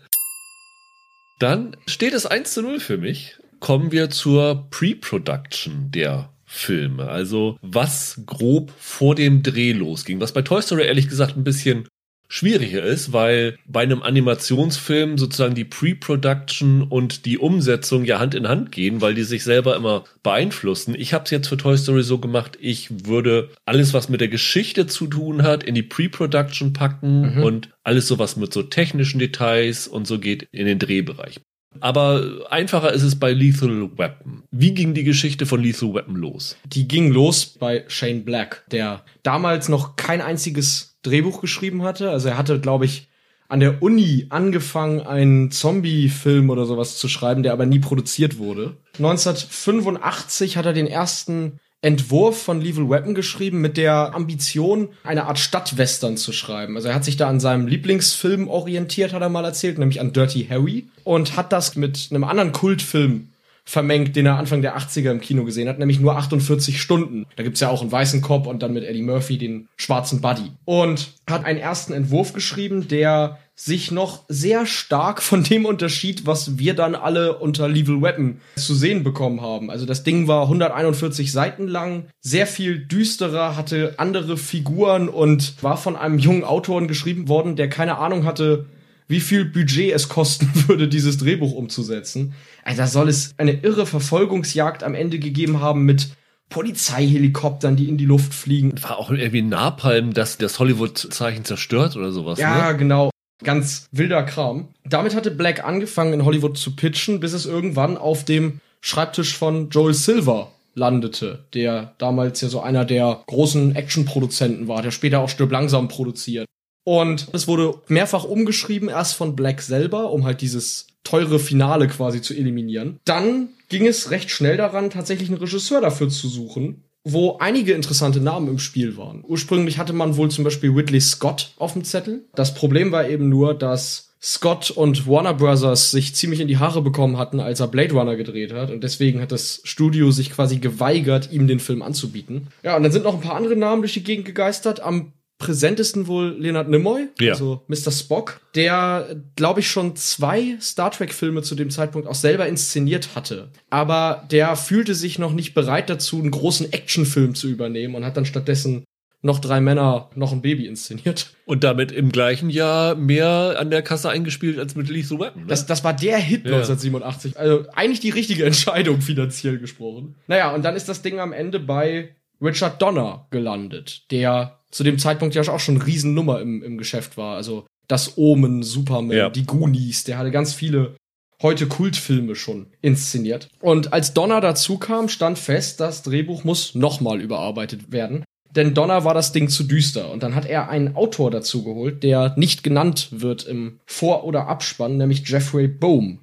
Dann 1.39 1.75
steht 1.87 2.13
es 2.13 2.27
1 2.27 2.53
zu 2.53 2.61
0 2.61 2.79
für 2.79 2.97
mich. 2.97 3.37
Kommen 3.59 3.91
wir 3.91 4.11
zur 4.11 4.67
Pre-Production 4.69 5.89
der 5.89 6.31
Filme. 6.47 7.09
Also 7.09 7.59
was 7.61 8.21
grob 8.25 8.71
vor 8.79 9.13
dem 9.13 9.43
Dreh 9.43 9.73
losging. 9.73 10.21
Was 10.21 10.31
bei 10.31 10.41
Toy 10.41 10.61
Story 10.61 10.85
ehrlich 10.85 11.09
gesagt 11.09 11.37
ein 11.37 11.43
bisschen 11.43 11.87
schwieriger 12.29 12.83
ist, 12.83 13.13
weil 13.13 13.57
bei 13.65 13.81
einem 13.81 14.01
Animationsfilm 14.01 15.17
sozusagen 15.17 15.55
die 15.55 15.63
Pre-Production 15.63 16.83
und 16.83 17.25
die 17.25 17.37
Umsetzung 17.37 18.03
ja 18.03 18.19
Hand 18.19 18.35
in 18.35 18.47
Hand 18.47 18.71
gehen, 18.71 19.01
weil 19.01 19.13
die 19.13 19.23
sich 19.23 19.43
selber 19.43 19.75
immer 19.75 20.03
beeinflussen. 20.23 20.93
Ich 20.97 21.13
habe 21.13 21.23
es 21.25 21.31
jetzt 21.31 21.47
für 21.47 21.57
Toy 21.57 21.77
Story 21.77 22.03
so 22.03 22.17
gemacht, 22.17 22.57
ich 22.59 23.05
würde 23.07 23.49
alles, 23.65 23.93
was 23.93 24.09
mit 24.09 24.21
der 24.21 24.27
Geschichte 24.27 24.87
zu 24.87 25.07
tun 25.07 25.43
hat, 25.43 25.63
in 25.63 25.75
die 25.75 25.83
Pre-Production 25.83 26.73
packen 26.73 27.41
und 27.43 27.69
alles 27.83 28.07
so 28.07 28.19
was 28.19 28.35
mit 28.35 28.53
so 28.53 28.63
technischen 28.63 29.19
Details 29.19 29.87
und 29.87 30.05
so 30.05 30.19
geht 30.19 30.47
in 30.51 30.65
den 30.65 30.79
Drehbereich. 30.79 31.39
Aber 31.81 32.47
einfacher 32.49 32.93
ist 32.93 33.03
es 33.03 33.19
bei 33.19 33.31
Lethal 33.31 33.89
Weapon. 33.97 34.43
Wie 34.51 34.73
ging 34.73 34.93
die 34.93 35.03
Geschichte 35.03 35.45
von 35.45 35.61
Lethal 35.61 35.93
Weapon 35.93 36.15
los? 36.15 36.57
Die 36.65 36.87
ging 36.87 37.11
los 37.11 37.45
bei 37.45 37.85
Shane 37.87 38.23
Black, 38.23 38.63
der 38.71 39.03
damals 39.23 39.69
noch 39.69 39.95
kein 39.95 40.21
einziges 40.21 40.97
Drehbuch 41.03 41.41
geschrieben 41.41 41.83
hatte. 41.83 42.09
Also 42.09 42.29
er 42.29 42.37
hatte, 42.37 42.59
glaube 42.59 42.85
ich, 42.85 43.07
an 43.49 43.59
der 43.59 43.81
Uni 43.81 44.25
angefangen, 44.29 45.01
einen 45.01 45.51
Zombie-Film 45.51 46.49
oder 46.49 46.65
sowas 46.65 46.97
zu 46.97 47.07
schreiben, 47.07 47.43
der 47.43 47.53
aber 47.53 47.65
nie 47.65 47.79
produziert 47.79 48.37
wurde. 48.37 48.77
1985 48.97 50.57
hat 50.57 50.65
er 50.65 50.73
den 50.73 50.87
ersten 50.87 51.59
Entwurf 51.81 52.41
von 52.41 52.59
Lethal 52.59 52.89
Weapon 52.89 53.13
geschrieben 53.13 53.61
mit 53.61 53.77
der 53.77 54.15
Ambition, 54.15 54.89
eine 55.03 55.25
Art 55.25 55.37
Stadtwestern 55.37 56.17
zu 56.17 56.33
schreiben. 56.33 56.75
Also 56.75 56.87
er 56.87 56.95
hat 56.95 57.05
sich 57.05 57.17
da 57.17 57.29
an 57.29 57.39
seinem 57.39 57.67
Lieblingsfilm 57.67 58.47
orientiert, 58.47 59.13
hat 59.13 59.21
er 59.21 59.29
mal 59.29 59.45
erzählt, 59.45 59.77
nämlich 59.77 60.01
an 60.01 60.11
Dirty 60.11 60.47
Harry 60.49 60.87
und 61.03 61.37
hat 61.37 61.53
das 61.53 61.75
mit 61.75 62.07
einem 62.09 62.23
anderen 62.23 62.51
Kultfilm 62.51 63.29
vermengt, 63.67 64.15
den 64.15 64.25
er 64.25 64.37
Anfang 64.37 64.61
der 64.61 64.77
80er 64.77 65.11
im 65.11 65.19
Kino 65.19 65.43
gesehen 65.43 65.67
hat, 65.67 65.77
nämlich 65.77 65.99
nur 65.99 66.15
48 66.15 66.81
Stunden. 66.81 67.25
Da 67.35 67.43
gibt's 67.43 67.59
ja 67.59 67.67
auch 67.67 67.81
einen 67.81 67.91
weißen 67.91 68.21
Cop 68.21 68.47
und 68.47 68.63
dann 68.63 68.71
mit 68.71 68.85
Eddie 68.85 69.01
Murphy 69.01 69.37
den 69.37 69.67
schwarzen 69.75 70.21
Buddy. 70.21 70.53
Und 70.63 71.11
hat 71.29 71.43
einen 71.43 71.59
ersten 71.59 71.91
Entwurf 71.91 72.31
geschrieben, 72.31 72.87
der 72.87 73.39
sich 73.55 73.91
noch 73.91 74.23
sehr 74.29 74.65
stark 74.65 75.21
von 75.21 75.43
dem 75.43 75.65
unterschied, 75.65 76.25
was 76.25 76.57
wir 76.57 76.75
dann 76.75 76.95
alle 76.95 77.39
unter 77.39 77.67
Lethal 77.67 78.01
Weapon 78.01 78.39
zu 78.55 78.73
sehen 78.73 79.03
bekommen 79.03 79.41
haben. 79.41 79.69
Also 79.69 79.85
das 79.85 80.03
Ding 80.03 80.29
war 80.29 80.43
141 80.43 81.31
Seiten 81.31 81.67
lang, 81.67 82.05
sehr 82.21 82.47
viel 82.47 82.79
düsterer, 82.79 83.57
hatte 83.57 83.95
andere 83.97 84.37
Figuren 84.37 85.09
und 85.09 85.61
war 85.61 85.75
von 85.75 85.97
einem 85.97 86.19
jungen 86.19 86.45
Autoren 86.45 86.87
geschrieben 86.87 87.27
worden, 87.27 87.57
der 87.57 87.67
keine 87.67 87.97
Ahnung 87.97 88.23
hatte, 88.23 88.67
wie 89.07 89.19
viel 89.19 89.45
Budget 89.45 89.93
es 89.93 90.09
kosten 90.09 90.49
würde, 90.67 90.87
dieses 90.87 91.17
Drehbuch 91.17 91.53
umzusetzen. 91.53 92.33
Also 92.63 92.81
da 92.81 92.87
soll 92.87 93.09
es 93.09 93.33
eine 93.37 93.53
irre 93.53 93.85
Verfolgungsjagd 93.85 94.83
am 94.83 94.95
Ende 94.95 95.19
gegeben 95.19 95.61
haben 95.61 95.85
mit 95.85 96.09
Polizeihelikoptern, 96.49 97.75
die 97.75 97.89
in 97.89 97.97
die 97.97 98.05
Luft 98.05 98.33
fliegen. 98.33 98.81
War 98.81 98.97
auch 98.97 99.11
irgendwie 99.11 99.41
Napalm, 99.41 100.13
dass 100.13 100.37
das 100.37 100.59
Hollywood-Zeichen 100.59 101.43
zerstört 101.43 101.95
oder 101.95 102.11
sowas. 102.11 102.39
Ja, 102.39 102.71
ne? 102.71 102.77
genau. 102.77 103.09
Ganz 103.43 103.87
wilder 103.91 104.23
Kram. 104.23 104.69
Damit 104.83 105.13
hatte 105.13 105.29
Black 105.29 105.63
angefangen 105.63 106.13
in 106.13 106.25
Hollywood 106.25 106.57
zu 106.57 106.75
pitchen, 106.75 107.19
bis 107.19 107.33
es 107.33 107.45
irgendwann 107.45 107.97
auf 107.97 108.25
dem 108.25 108.61
Schreibtisch 108.81 109.37
von 109.37 109.69
Joel 109.69 109.93
Silver 109.93 110.51
landete, 110.73 111.45
der 111.53 111.93
damals 111.97 112.41
ja 112.41 112.47
so 112.47 112.61
einer 112.61 112.85
der 112.85 113.23
großen 113.27 113.75
Actionproduzenten 113.75 114.67
war, 114.67 114.81
der 114.81 114.91
später 114.91 115.19
auch 115.19 115.29
Stirb 115.29 115.51
langsam 115.51 115.87
produziert. 115.87 116.45
Und 116.87 117.27
es 117.33 117.49
wurde 117.49 117.81
mehrfach 117.89 118.23
umgeschrieben, 118.23 118.87
erst 118.87 119.15
von 119.15 119.35
Black 119.35 119.61
selber, 119.61 120.09
um 120.09 120.23
halt 120.23 120.39
dieses 120.39 120.87
teure 121.03 121.37
Finale 121.37 121.89
quasi 121.89 122.21
zu 122.21 122.33
eliminieren. 122.33 123.01
Dann 123.03 123.49
ging 123.67 123.85
es 123.85 124.09
recht 124.09 124.31
schnell 124.31 124.55
daran, 124.55 124.89
tatsächlich 124.89 125.27
einen 125.27 125.37
Regisseur 125.37 125.81
dafür 125.81 126.07
zu 126.07 126.29
suchen, 126.29 126.85
wo 127.03 127.39
einige 127.39 127.73
interessante 127.73 128.21
Namen 128.21 128.47
im 128.47 128.59
Spiel 128.59 128.95
waren. 128.95 129.25
Ursprünglich 129.27 129.79
hatte 129.79 129.91
man 129.91 130.15
wohl 130.15 130.31
zum 130.31 130.45
Beispiel 130.45 130.71
Ridley 130.71 131.01
Scott 131.01 131.51
auf 131.57 131.73
dem 131.73 131.83
Zettel. 131.83 132.23
Das 132.35 132.53
Problem 132.53 132.93
war 132.93 133.09
eben 133.09 133.27
nur, 133.27 133.53
dass 133.53 134.13
Scott 134.21 134.71
und 134.71 135.07
Warner 135.07 135.33
Brothers 135.33 135.91
sich 135.91 136.15
ziemlich 136.15 136.39
in 136.39 136.47
die 136.47 136.57
Haare 136.57 136.81
bekommen 136.81 137.17
hatten, 137.17 137.41
als 137.41 137.59
er 137.59 137.67
Blade 137.67 137.93
Runner 137.95 138.15
gedreht 138.15 138.53
hat. 138.53 138.71
Und 138.71 138.85
deswegen 138.85 139.19
hat 139.19 139.33
das 139.33 139.59
Studio 139.65 140.11
sich 140.11 140.31
quasi 140.31 140.59
geweigert, 140.59 141.33
ihm 141.33 141.47
den 141.47 141.59
Film 141.59 141.81
anzubieten. 141.81 142.47
Ja, 142.63 142.77
und 142.77 142.83
dann 142.83 142.93
sind 142.93 143.03
noch 143.03 143.13
ein 143.13 143.21
paar 143.21 143.35
andere 143.35 143.57
Namen 143.57 143.81
durch 143.81 143.93
die 143.93 144.03
Gegend 144.03 144.25
gegeistert. 144.25 144.79
Am 144.79 145.11
präsentesten 145.37 146.07
wohl 146.07 146.35
Leonard 146.39 146.69
Nimoy, 146.69 147.09
Ja. 147.19 147.33
also 147.33 147.63
Mr. 147.67 147.91
Spock, 147.91 148.41
der, 148.55 149.15
glaube 149.35 149.59
ich, 149.59 149.69
schon 149.69 149.95
zwei 149.95 150.57
Star 150.59 150.89
Trek-Filme 150.91 151.43
zu 151.43 151.53
dem 151.55 151.69
Zeitpunkt 151.69 152.07
auch 152.07 152.15
selber 152.15 152.47
inszeniert 152.47 153.09
hatte. 153.15 153.49
Aber 153.69 154.27
der 154.31 154.55
fühlte 154.55 154.95
sich 154.95 155.19
noch 155.19 155.33
nicht 155.33 155.53
bereit 155.53 155.89
dazu, 155.89 156.17
einen 156.19 156.31
großen 156.31 156.73
Actionfilm 156.73 157.35
zu 157.35 157.47
übernehmen 157.49 157.95
und 157.95 158.03
hat 158.05 158.17
dann 158.17 158.25
stattdessen 158.25 158.83
noch 159.23 159.39
drei 159.39 159.59
Männer, 159.61 160.09
noch 160.15 160.31
ein 160.31 160.41
Baby 160.43 160.67
inszeniert. 160.67 161.33
Und 161.45 161.63
damit 161.63 161.91
im 161.91 162.11
gleichen 162.11 162.49
Jahr 162.49 162.95
mehr 162.95 163.55
an 163.59 163.71
der 163.71 163.81
Kasse 163.81 164.09
eingespielt 164.09 164.59
als 164.59 164.75
mit 164.75 164.89
Lethal 164.89 165.19
Weapon. 165.19 165.41
Ne? 165.43 165.47
Das, 165.47 165.65
das 165.65 165.83
war 165.83 165.93
der 165.93 166.17
Hit 166.17 166.45
Ja. 166.45 166.53
1987. 166.57 167.37
Also 167.37 167.65
eigentlich 167.73 167.99
die 167.99 168.11
richtige 168.11 168.45
Entscheidung 168.45 169.01
finanziell 169.01 169.57
gesprochen. 169.59 170.15
Naja, 170.27 170.53
und 170.53 170.63
dann 170.63 170.75
ist 170.75 170.87
das 170.87 171.01
Ding 171.01 171.19
am 171.19 171.33
Ende 171.33 171.59
bei 171.59 172.15
Richard 172.41 172.79
Donner 172.81 173.25
gelandet, 173.31 174.03
der 174.11 174.56
zu 174.71 174.83
dem 174.83 174.99
Zeitpunkt 174.99 175.35
ja 175.35 175.41
auch 175.43 175.59
schon 175.59 175.81
Riesennummer 175.81 176.41
im, 176.41 176.61
im 176.63 176.77
Geschäft 176.77 177.17
war. 177.17 177.35
Also 177.35 177.65
das 177.87 178.17
Omen, 178.17 178.63
Superman, 178.63 179.15
Ja. 179.17 179.29
die 179.29 179.45
Goonies, 179.45 180.03
der 180.03 180.17
hatte 180.17 180.31
ganz 180.31 180.53
viele 180.53 180.95
heute 181.41 181.67
Kultfilme 181.67 182.35
schon 182.35 182.67
inszeniert. 182.81 183.47
Und 183.61 183.93
als 183.93 184.13
Donner 184.13 184.41
dazu 184.41 184.77
kam, 184.77 185.07
stand 185.07 185.37
fest, 185.37 185.79
das 185.79 186.03
Drehbuch 186.03 186.43
muss 186.43 186.75
nochmal 186.75 187.21
überarbeitet 187.21 187.91
werden. 187.91 188.23
Denn 188.55 188.73
Donner 188.73 189.03
war 189.03 189.13
das 189.13 189.33
Ding 189.33 189.49
zu 189.49 189.63
düster. 189.63 190.11
Und 190.11 190.23
dann 190.23 190.33
hat 190.33 190.45
er 190.45 190.69
einen 190.69 190.95
Autor 190.95 191.29
dazu 191.29 191.63
geholt, 191.63 192.01
der 192.01 192.33
nicht 192.37 192.63
genannt 192.63 193.09
wird 193.11 193.45
im 193.45 193.79
Vor- 193.85 194.23
oder 194.23 194.47
Abspann, 194.47 194.97
nämlich 194.97 195.27
Jeffrey 195.29 195.67
Bohm. 195.67 196.19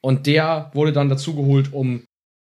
Und 0.00 0.26
der 0.26 0.70
wurde 0.74 0.92
dann 0.92 1.08
dazu 1.08 1.34
geholt, 1.34 1.72
um 1.72 2.02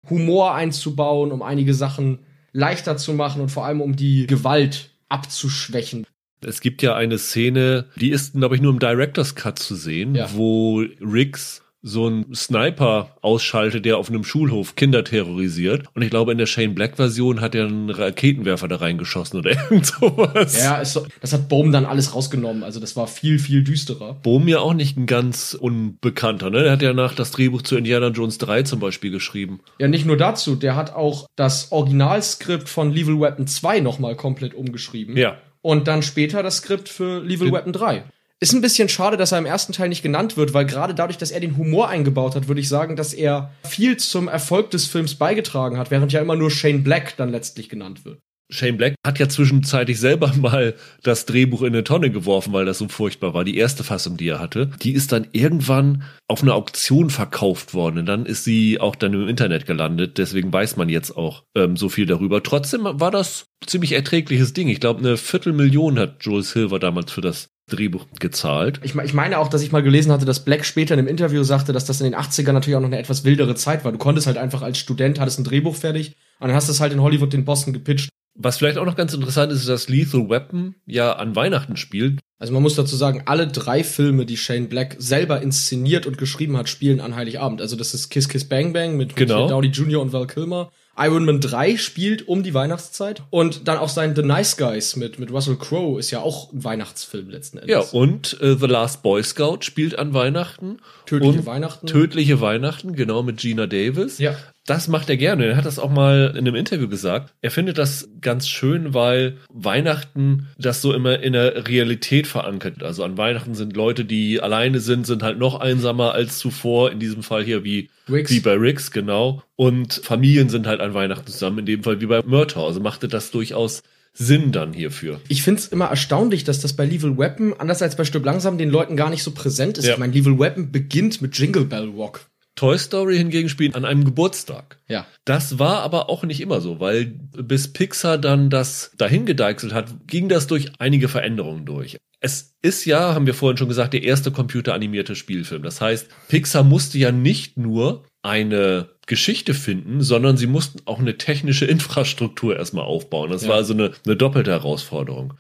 Humor 0.10 0.54
einzubauen, 0.54 1.32
um 1.32 1.42
einige 1.42 1.74
Sachen 1.74 2.20
leichter 2.54 2.98
zu 2.98 3.14
machen 3.14 3.42
und 3.42 3.50
vor 3.50 3.66
allem 3.66 3.82
um 3.82 3.96
die 3.96 4.28
Gewalt 4.28 4.91
abzuschwächen. 5.12 6.06
Es 6.44 6.62
gibt 6.62 6.82
ja 6.82 6.96
eine 6.96 7.20
Szene, 7.20 7.86
die 7.98 8.10
ist, 8.10 8.34
glaube 8.34 8.56
ich, 8.56 8.62
nur 8.62 8.72
im 8.74 8.80
Director's 8.80 9.36
Cut 9.36 9.60
zu 9.60 9.76
sehen, 9.76 10.16
Ja. 10.16 10.30
wo 10.34 10.80
Riggs 11.00 11.62
so 11.84 12.06
einen 12.08 12.36
Sniper 12.36 13.16
ausschaltet, 13.22 13.86
der 13.86 13.98
auf 13.98 14.10
einem 14.10 14.24
Schulhof 14.24 14.76
Kinder 14.76 15.04
terrorisiert. 15.04 15.86
Und 15.96 16.04
ich 16.04 16.12
glaube, 16.12 16.32
in 16.32 16.38
der 16.38 16.46
Shane 16.46 16.76
Black 16.76 16.98
Version 16.98 17.42
hat 17.42 17.56
er 17.56 17.66
einen 17.66 17.90
Raketenwerfer 17.90 18.68
da 18.68 18.76
reingeschossen 18.76 19.40
oder 19.40 19.52
irgend 19.72 19.86
sowas. 19.88 20.62
Ja, 20.62 20.86
so, 20.86 21.06
das 21.22 21.34
hat 21.34 21.50
Bohm 21.50 21.72
dann 21.72 21.86
alles 21.86 22.14
rausgenommen. 22.14 22.64
Also 22.64 22.80
das 22.80 22.96
war 22.96 23.08
viel, 23.08 23.40
viel 23.40 23.64
düsterer. 23.64 24.14
Bohm 24.22 24.48
ja 24.48 24.60
auch 24.60 24.74
nicht 24.76 24.96
ein 24.98 25.08
ganz 25.08 25.56
unbekannter, 25.60 26.50
ne? 26.52 26.64
Der 26.64 26.72
hat 26.72 26.82
ja 26.84 26.94
nach 26.94 27.16
das 27.16 27.32
Drehbuch 27.32 27.64
zu 27.64 27.78
Indiana 27.78 28.10
Jones 28.10 28.38
3 28.38 28.62
zum 28.64 28.80
Beispiel 28.80 29.10
geschrieben. 29.10 29.60
Ja, 29.80 29.88
nicht 29.88 30.06
nur 30.06 30.18
dazu, 30.18 30.56
der 30.56 30.76
hat 30.76 30.94
auch 30.94 31.26
das 31.36 31.72
Originalskript 31.72 32.70
von 32.70 32.92
Lethal 32.94 33.20
Weapon 33.20 33.48
2 33.48 33.80
nochmal 33.80 34.16
komplett 34.16 34.54
umgeschrieben. 34.54 35.18
Ja. 35.18 35.38
Und 35.64 35.88
dann 35.88 36.02
später 36.04 36.44
das 36.44 36.58
Skript 36.58 36.90
für 36.90 37.20
Lethal 37.24 37.48
Ge- 37.50 37.54
Weapon 37.58 37.74
3. 37.74 38.04
Ist 38.44 38.54
ein 38.54 38.62
bisschen 38.62 38.90
schade, 38.90 39.18
dass 39.18 39.32
er 39.32 39.38
im 39.38 39.46
ersten 39.46 39.72
Teil 39.72 39.90
nicht 39.90 40.02
genannt 40.02 40.36
wird, 40.36 40.56
weil 40.56 40.66
gerade 40.66 40.96
dadurch, 40.96 41.20
dass 41.20 41.30
er 41.30 41.40
den 41.40 41.58
Humor 41.58 41.90
eingebaut 41.90 42.36
hat, 42.36 42.48
würde 42.48 42.60
ich 42.60 42.68
sagen, 42.68 42.96
dass 42.96 43.14
er 43.14 43.52
viel 43.64 43.98
zum 43.98 44.28
Erfolg 44.28 44.72
des 44.72 44.88
Films 44.88 45.14
beigetragen 45.14 45.78
hat, 45.78 45.92
während 45.92 46.12
ja 46.12 46.22
immer 46.22 46.36
nur 46.36 46.50
Shane 46.50 46.84
Black 46.84 47.16
dann 47.18 47.30
letztlich 47.30 47.70
genannt 47.70 48.04
wird. 48.04 48.18
Shane 48.50 48.78
Black 48.78 48.96
hat 49.06 49.20
ja 49.20 49.30
zwischenzeitlich 49.30 50.00
selber 50.00 50.34
mal 50.42 50.74
das 51.04 51.28
Drehbuch 51.28 51.62
in 51.62 51.68
eine 51.68 51.84
Tonne 51.84 52.10
geworfen, 52.10 52.52
weil 52.52 52.66
das 52.66 52.80
so 52.80 52.88
furchtbar 52.88 53.36
war. 53.36 53.44
Die 53.44 53.58
erste 53.58 53.84
Fassung, 53.84 54.18
die 54.18 54.30
er 54.30 54.40
hatte, 54.40 54.72
die 54.82 54.94
ist 54.94 55.12
dann 55.12 55.28
irgendwann 55.34 56.02
auf 56.28 56.42
einer 56.42 56.56
Auktion 56.56 57.12
verkauft 57.12 57.76
worden. 57.76 58.00
Und 58.00 58.06
dann 58.08 58.26
ist 58.26 58.44
sie 58.44 58.80
auch 58.80 58.96
dann 58.96 59.14
im 59.14 59.28
Internet 59.28 59.68
gelandet. 59.68 60.18
Deswegen 60.18 60.52
weiß 60.52 60.78
man 60.78 60.90
jetzt 60.90 61.16
auch 61.16 61.44
ähm, 61.56 61.78
so 61.78 61.90
viel 61.90 62.08
darüber. 62.08 62.42
Trotzdem 62.42 62.82
war 62.84 63.12
das 63.12 63.46
ziemlich 63.68 63.92
erträgliches 63.92 64.54
Ding. 64.54 64.68
Ich 64.68 64.80
glaube, 64.80 65.00
eine 65.00 65.18
Viertelmillion 65.18 66.00
hat 66.00 66.26
Joel 66.26 66.42
Silver 66.42 66.80
damals 66.80 67.12
für 67.12 67.22
das 67.22 67.48
Drehbuch 67.72 68.06
gezahlt. 68.20 68.80
Ich, 68.84 68.96
ich 68.96 69.14
meine 69.14 69.40
auch, 69.40 69.48
dass 69.48 69.62
ich 69.64 69.72
mal 69.72 69.82
gelesen 69.84 70.12
hatte, 70.12 70.26
dass 70.26 70.46
Black 70.46 70.66
später 70.66 70.94
in 70.94 71.00
einem 71.00 71.08
Interview 71.08 71.44
sagte, 71.44 71.74
dass 71.74 71.86
das 71.86 72.02
in 72.02 72.06
den 72.12 72.16
80ern 72.20 72.52
natürlich 72.52 72.76
auch 72.76 72.82
noch 72.82 72.88
eine 72.88 73.00
etwas 73.00 73.24
wildere 73.24 73.56
Zeit 73.56 73.84
war. 73.84 73.92
Du 73.92 73.98
konntest 73.98 74.28
halt 74.28 74.38
einfach 74.38 74.62
als 74.62 74.78
Student, 74.78 75.20
hattest 75.20 75.40
ein 75.40 75.44
Drehbuch 75.44 75.76
fertig 75.76 76.16
und 76.40 76.48
dann 76.48 76.56
hast 76.56 76.68
du 76.68 76.72
es 76.72 76.80
halt 76.80 76.94
in 76.94 77.02
Hollywood 77.02 77.34
den 77.34 77.46
Boston 77.46 77.74
gepitcht. 77.74 78.10
Was 78.36 78.58
vielleicht 78.58 78.78
auch 78.78 78.86
noch 78.86 78.96
ganz 78.96 79.14
interessant 79.14 79.52
ist, 79.52 79.60
ist, 79.60 79.70
dass 79.70 79.90
Lethal 79.90 80.30
Weapon 80.30 80.76
ja 80.86 81.14
an 81.14 81.36
Weihnachten 81.36 81.76
spielt. 81.76 82.20
Also 82.40 82.54
man 82.54 82.64
muss 82.64 82.76
dazu 82.76 82.96
sagen, 82.96 83.24
alle 83.26 83.48
drei 83.48 83.84
Filme, 83.84 84.26
die 84.26 84.38
Shane 84.38 84.68
Black 84.68 84.96
selber 84.98 85.42
inszeniert 85.42 86.08
und 86.08 86.18
geschrieben 86.18 86.58
hat, 86.58 86.70
spielen 86.70 87.02
an 87.02 87.16
Heiligabend. 87.16 87.62
Also 87.62 87.76
das 87.76 87.94
ist 87.94 88.10
Kiss 88.10 88.30
Kiss 88.30 88.46
Bang 88.46 88.74
Bang 88.74 88.98
mit, 88.98 89.16
Genau. 89.16 89.48
Downey 89.48 89.68
Jr. 89.68 90.02
und 90.02 90.14
Val 90.14 90.28
Kilmer. 90.28 90.72
Iron 91.02 91.26
Man 91.26 91.40
3 91.40 91.78
spielt 91.78 92.28
um 92.28 92.44
die 92.44 92.54
Weihnachtszeit. 92.54 93.24
Und 93.30 93.68
dann 93.68 93.78
auch 93.78 93.90
sein 93.90 94.16
The 94.16 94.22
Nice 94.22 94.58
Guys 94.58 94.96
mit, 94.96 95.20
mit 95.20 95.32
Russell 95.32 95.58
Crowe 95.58 96.00
ist 96.00 96.12
ja 96.12 96.22
auch 96.22 96.54
ein 96.54 96.64
Weihnachtsfilm 96.64 97.30
letzten 97.30 97.58
Endes. 97.58 97.92
Ja, 97.92 98.00
und 98.00 98.40
äh, 98.42 98.56
The 98.56 98.68
Last 98.68 99.02
Boy 99.02 99.24
Scout 99.24 99.60
spielt 99.62 99.98
an 99.98 100.14
Weihnachten. 100.14 100.78
Tödliche 101.06 101.40
und 101.40 101.46
Weihnachten. 101.46 101.88
Tödliche 101.88 102.40
Weihnachten, 102.42 102.94
genau, 102.96 103.24
mit 103.24 103.38
Gina 103.38 103.68
Davis. 103.68 104.20
Ja. 104.20 104.36
Das 104.68 104.88
macht 104.88 105.10
er 105.10 105.18
gerne. 105.18 105.46
Er 105.46 105.58
hat 105.58 105.66
das 105.66 105.80
auch 105.80 105.90
mal 105.90 106.32
in 106.32 106.40
einem 106.40 106.56
Interview 106.56 106.88
gesagt. 106.88 107.34
Er 107.42 107.50
findet 107.50 107.78
das 107.78 108.10
ganz 108.22 108.48
schön, 108.48 108.94
weil 108.94 109.38
Weihnachten 109.50 110.48
das 110.58 110.82
so 110.82 110.94
immer 110.94 111.20
in 111.20 111.34
der 111.34 111.68
Realität 111.68 112.28
verankert. 112.28 112.84
Also 112.84 113.04
an 113.04 113.18
Weihnachten 113.18 113.56
sind 113.56 113.76
Leute, 113.76 114.06
die 114.06 114.40
alleine 114.40 114.80
sind, 114.80 115.08
sind 115.08 115.24
halt 115.24 115.40
noch 115.40 115.60
einsamer 115.60 116.14
als 116.14 116.38
zuvor. 116.38 116.92
In 116.92 117.00
diesem 117.00 117.24
Fall 117.24 117.44
hier 117.44 117.64
wie, 117.64 117.90
Riggs. 118.08 118.32
wie 118.32 118.40
bei 118.40 118.54
Riggs, 118.54 118.92
genau. 118.92 119.42
Und 119.56 119.94
Familien 120.04 120.50
sind 120.50 120.68
halt 120.68 120.80
an 120.80 120.94
Weihnachten 120.94 121.28
zusammen. 121.28 121.60
In 121.60 121.66
dem 121.66 121.84
Fall 121.84 122.00
wie 122.00 122.06
bei 122.06 122.22
Murtaugh. 122.24 122.68
Also 122.68 122.80
machte 122.80 123.08
das 123.08 123.32
durchaus 123.32 123.82
Sinn 124.14 124.52
dann 124.52 124.74
hierfür. 124.74 125.22
Ich 125.28 125.42
find's 125.42 125.68
immer 125.68 125.86
erstaunlich, 125.86 126.44
dass 126.44 126.60
das 126.60 126.74
bei 126.74 126.86
Lethal 126.86 127.18
Weapon, 127.18 127.54
anders 127.58 127.82
als 127.82 127.96
bei 127.96 128.04
Stück 128.04 128.26
langsam, 128.26 128.58
den 128.58 128.70
Leuten 128.70 128.96
gar 128.96 129.10
nicht 129.10 129.24
so 129.24 129.32
präsent 129.32 129.78
ist. 129.78 129.86
Ja. 129.86 129.94
Ich 129.94 130.00
meine, 130.00 130.14
Lethal 130.14 130.38
Weapon 130.38 130.72
beginnt 130.72 131.22
mit 131.22 131.38
Jingle 131.38 131.66
Bell 131.66 131.90
Rock. 131.90 132.22
Toy 132.62 132.78
Story 132.78 133.18
hingegen 133.18 133.50
spielt 133.50 133.74
an 133.76 133.86
einem 133.86 134.06
Geburtstag. 134.06 134.78
Ja. 134.88 135.08
Das 135.26 135.58
war 135.58 135.82
aber 135.82 136.12
auch 136.12 136.24
nicht 136.24 136.42
immer 136.42 136.62
so, 136.62 136.80
weil 136.80 137.06
bis 137.06 137.74
Pixar 137.74 138.20
dann 138.20 138.52
das 138.52 138.92
dahin 139.00 139.26
gedeichselt 139.26 139.74
hat, 139.74 139.88
ging 140.06 140.30
das 140.30 140.46
durch 140.46 140.72
einige 140.78 141.08
Veränderungen 141.08 141.66
durch. 141.66 141.98
Es 142.20 142.56
ist 142.62 142.86
ja, 142.86 143.16
haben 143.16 143.26
wir 143.26 143.34
vorhin 143.34 143.58
schon 143.58 143.68
gesagt, 143.68 143.94
der 143.94 144.04
erste 144.04 144.30
computeranimierte 144.32 145.16
Spielfilm. 145.16 145.64
Das 145.64 145.82
heißt, 145.82 146.08
Pixar 146.28 146.64
musste 146.64 147.00
ja 147.00 147.12
nicht 147.12 147.58
nur 147.58 148.04
eine 148.22 148.90
Geschichte 149.08 149.56
finden, 149.56 150.02
sondern 150.02 150.38
sie 150.38 150.46
mussten 150.46 150.82
auch 150.86 151.00
eine 151.00 151.18
technische 151.18 151.66
Infrastruktur 151.76 152.56
erstmal 152.58 152.86
aufbauen. 152.86 153.32
Das 153.32 153.42
Ja. 153.42 153.50
war 153.50 153.56
also 153.56 153.74
eine, 153.74 153.90
eine 154.06 154.16
doppelte 154.16 154.52
Herausforderung. 154.52 155.34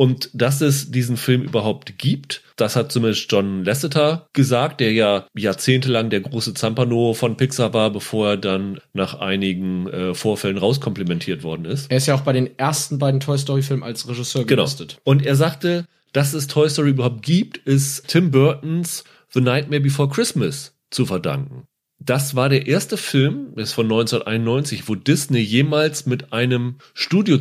Und 0.00 0.30
dass 0.32 0.60
es 0.60 0.92
diesen 0.92 1.16
Film 1.16 1.42
überhaupt 1.42 1.98
gibt, 1.98 2.42
das 2.54 2.76
hat 2.76 2.92
zumindest 2.92 3.32
John 3.32 3.64
Lasseter 3.64 4.28
gesagt, 4.32 4.78
der 4.80 4.92
ja 4.92 5.26
jahrzehntelang 5.36 6.08
der 6.08 6.20
große 6.20 6.54
Zampano 6.54 7.14
von 7.14 7.36
Pixar 7.36 7.74
war, 7.74 7.90
bevor 7.90 8.28
er 8.28 8.36
dann 8.36 8.78
nach 8.92 9.14
einigen 9.18 9.88
äh, 9.88 10.14
Vorfällen 10.14 10.56
rauskomplimentiert 10.56 11.42
worden 11.42 11.64
ist. 11.64 11.90
Er 11.90 11.96
ist 11.96 12.06
ja 12.06 12.14
auch 12.14 12.20
bei 12.20 12.32
den 12.32 12.56
ersten 12.60 13.00
beiden 13.00 13.18
Toy 13.18 13.36
Story 13.38 13.62
Filmen 13.62 13.82
als 13.82 14.08
Regisseur 14.08 14.44
Genau. 14.46 14.62
gelistet. 14.62 14.98
Und 15.02 15.26
er 15.26 15.34
sagte, 15.34 15.84
dass 16.12 16.32
es 16.32 16.46
Toy 16.46 16.70
Story 16.70 16.90
überhaupt 16.90 17.22
gibt, 17.22 17.56
ist 17.56 18.06
Tim 18.06 18.30
Burtons 18.30 19.02
The 19.34 19.40
Nightmare 19.40 19.80
Before 19.80 20.08
Christmas 20.08 20.76
zu 20.90 21.06
verdanken. 21.06 21.64
Das 21.98 22.36
war 22.36 22.48
der 22.48 22.68
erste 22.68 22.96
Film, 22.96 23.48
ist 23.56 23.72
von 23.72 23.86
1991, 23.86 24.88
wo 24.88 24.94
Disney 24.94 25.40
jemals 25.40 26.06
mit 26.06 26.32
einem 26.32 26.76
Studio 26.94 27.38